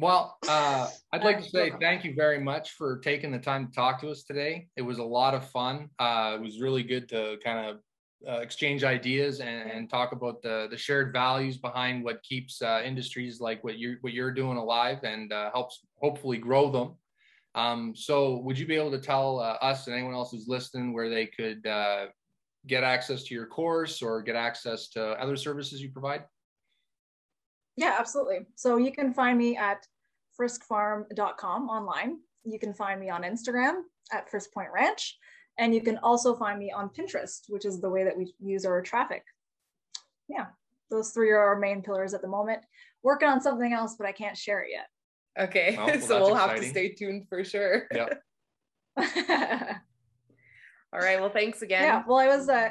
Well 0.00 0.38
uh, 0.48 0.88
i'd 1.12 1.24
like 1.24 1.42
to 1.42 1.50
say 1.50 1.72
thank 1.80 2.04
you 2.04 2.14
very 2.14 2.38
much 2.38 2.70
for 2.78 3.00
taking 3.00 3.32
the 3.32 3.38
time 3.40 3.66
to 3.66 3.72
talk 3.72 4.00
to 4.02 4.10
us 4.10 4.22
today. 4.22 4.68
It 4.76 4.82
was 4.82 4.98
a 4.98 5.04
lot 5.04 5.34
of 5.34 5.50
fun. 5.50 5.90
Uh, 5.98 6.36
it 6.36 6.40
was 6.40 6.60
really 6.60 6.84
good 6.84 7.08
to 7.08 7.36
kind 7.44 7.66
of 7.66 7.80
uh, 8.26 8.38
exchange 8.38 8.84
ideas 8.84 9.40
and, 9.40 9.70
and, 9.70 9.88
talk 9.88 10.12
about 10.12 10.42
the, 10.42 10.66
the 10.70 10.76
shared 10.76 11.12
values 11.12 11.56
behind 11.56 12.02
what 12.02 12.22
keeps 12.22 12.60
uh, 12.62 12.82
industries 12.84 13.40
like 13.40 13.62
what 13.62 13.78
you're 13.78 13.96
what 14.00 14.12
you're 14.12 14.32
doing 14.32 14.56
alive 14.56 14.98
and 15.04 15.32
uh, 15.32 15.50
helps 15.52 15.86
hopefully 16.00 16.36
grow 16.36 16.70
them. 16.70 16.94
Um, 17.54 17.94
so, 17.94 18.38
would 18.38 18.58
you 18.58 18.66
be 18.66 18.76
able 18.76 18.90
to 18.90 18.98
tell 18.98 19.40
uh, 19.40 19.56
us 19.62 19.86
and 19.86 19.94
anyone 19.94 20.14
else 20.14 20.32
who's 20.32 20.48
listening 20.48 20.92
where 20.92 21.08
they 21.08 21.26
could 21.26 21.66
uh, 21.66 22.06
get 22.66 22.84
access 22.84 23.24
to 23.24 23.34
your 23.34 23.46
course 23.46 24.02
or 24.02 24.22
get 24.22 24.36
access 24.36 24.88
to 24.90 25.02
other 25.20 25.36
services 25.36 25.80
you 25.80 25.90
provide? 25.90 26.24
Yeah, 27.76 27.96
absolutely. 27.98 28.40
So 28.56 28.76
you 28.76 28.92
can 28.92 29.14
find 29.14 29.38
me 29.38 29.56
at 29.56 29.86
friskefarm.com 30.38 31.68
online. 31.68 32.18
You 32.44 32.58
can 32.58 32.74
find 32.74 33.00
me 33.00 33.10
on 33.10 33.22
Instagram 33.22 33.82
at 34.12 34.30
Friske 34.30 34.52
Point 34.52 34.68
Ranch. 34.74 35.16
And 35.58 35.74
you 35.74 35.80
can 35.80 35.98
also 35.98 36.34
find 36.36 36.58
me 36.58 36.72
on 36.72 36.88
Pinterest, 36.88 37.40
which 37.48 37.64
is 37.64 37.80
the 37.80 37.90
way 37.90 38.04
that 38.04 38.16
we 38.16 38.32
use 38.40 38.64
our 38.64 38.80
traffic. 38.80 39.24
Yeah, 40.28 40.46
those 40.90 41.10
three 41.10 41.30
are 41.30 41.38
our 41.38 41.58
main 41.58 41.82
pillars 41.82 42.14
at 42.14 42.22
the 42.22 42.28
moment. 42.28 42.62
Working 43.02 43.28
on 43.28 43.40
something 43.40 43.72
else, 43.72 43.96
but 43.98 44.06
I 44.06 44.12
can't 44.12 44.36
share 44.36 44.62
it 44.62 44.70
yet. 44.70 44.86
Okay, 45.48 45.76
oh, 45.78 45.86
well, 45.86 46.00
so 46.00 46.20
we'll 46.20 46.34
exciting. 46.34 46.54
have 46.54 46.64
to 46.64 46.70
stay 46.70 46.88
tuned 46.90 47.28
for 47.28 47.44
sure. 47.44 47.88
Yep. 47.92 48.22
All 50.92 51.00
right. 51.00 51.20
Well, 51.20 51.30
thanks 51.30 51.62
again. 51.62 51.82
Yeah. 51.82 52.02
Well, 52.06 52.18
I 52.18 52.28
was, 52.28 52.48
uh, 52.48 52.70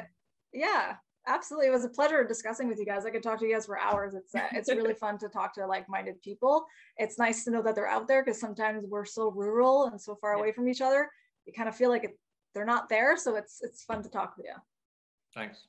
yeah, 0.52 0.96
absolutely. 1.26 1.68
It 1.68 1.72
was 1.72 1.84
a 1.84 1.88
pleasure 1.88 2.24
discussing 2.26 2.68
with 2.68 2.78
you 2.78 2.84
guys. 2.84 3.06
I 3.06 3.10
could 3.10 3.22
talk 3.22 3.38
to 3.38 3.46
you 3.46 3.54
guys 3.54 3.66
for 3.66 3.78
hours. 3.78 4.14
It's 4.14 4.34
uh, 4.34 4.48
it's 4.52 4.68
really 4.68 4.94
fun 4.94 5.18
to 5.18 5.28
talk 5.28 5.54
to 5.54 5.66
like-minded 5.66 6.20
people. 6.20 6.66
It's 6.96 7.18
nice 7.18 7.44
to 7.44 7.50
know 7.50 7.62
that 7.62 7.74
they're 7.74 7.88
out 7.88 8.08
there 8.08 8.24
because 8.24 8.40
sometimes 8.40 8.84
we're 8.86 9.04
so 9.04 9.30
rural 9.30 9.86
and 9.86 10.00
so 10.00 10.16
far 10.16 10.34
yeah. 10.34 10.40
away 10.40 10.52
from 10.52 10.68
each 10.68 10.80
other. 10.80 11.08
You 11.46 11.52
kind 11.52 11.68
of 11.68 11.76
feel 11.76 11.90
like 11.90 12.04
it, 12.04 12.18
they're 12.58 12.66
not 12.66 12.88
there. 12.88 13.16
So 13.16 13.36
it's 13.36 13.60
it's 13.62 13.84
fun 13.84 14.02
to 14.02 14.08
talk 14.08 14.36
with 14.36 14.46
you. 14.46 14.54
Thanks. 15.32 15.68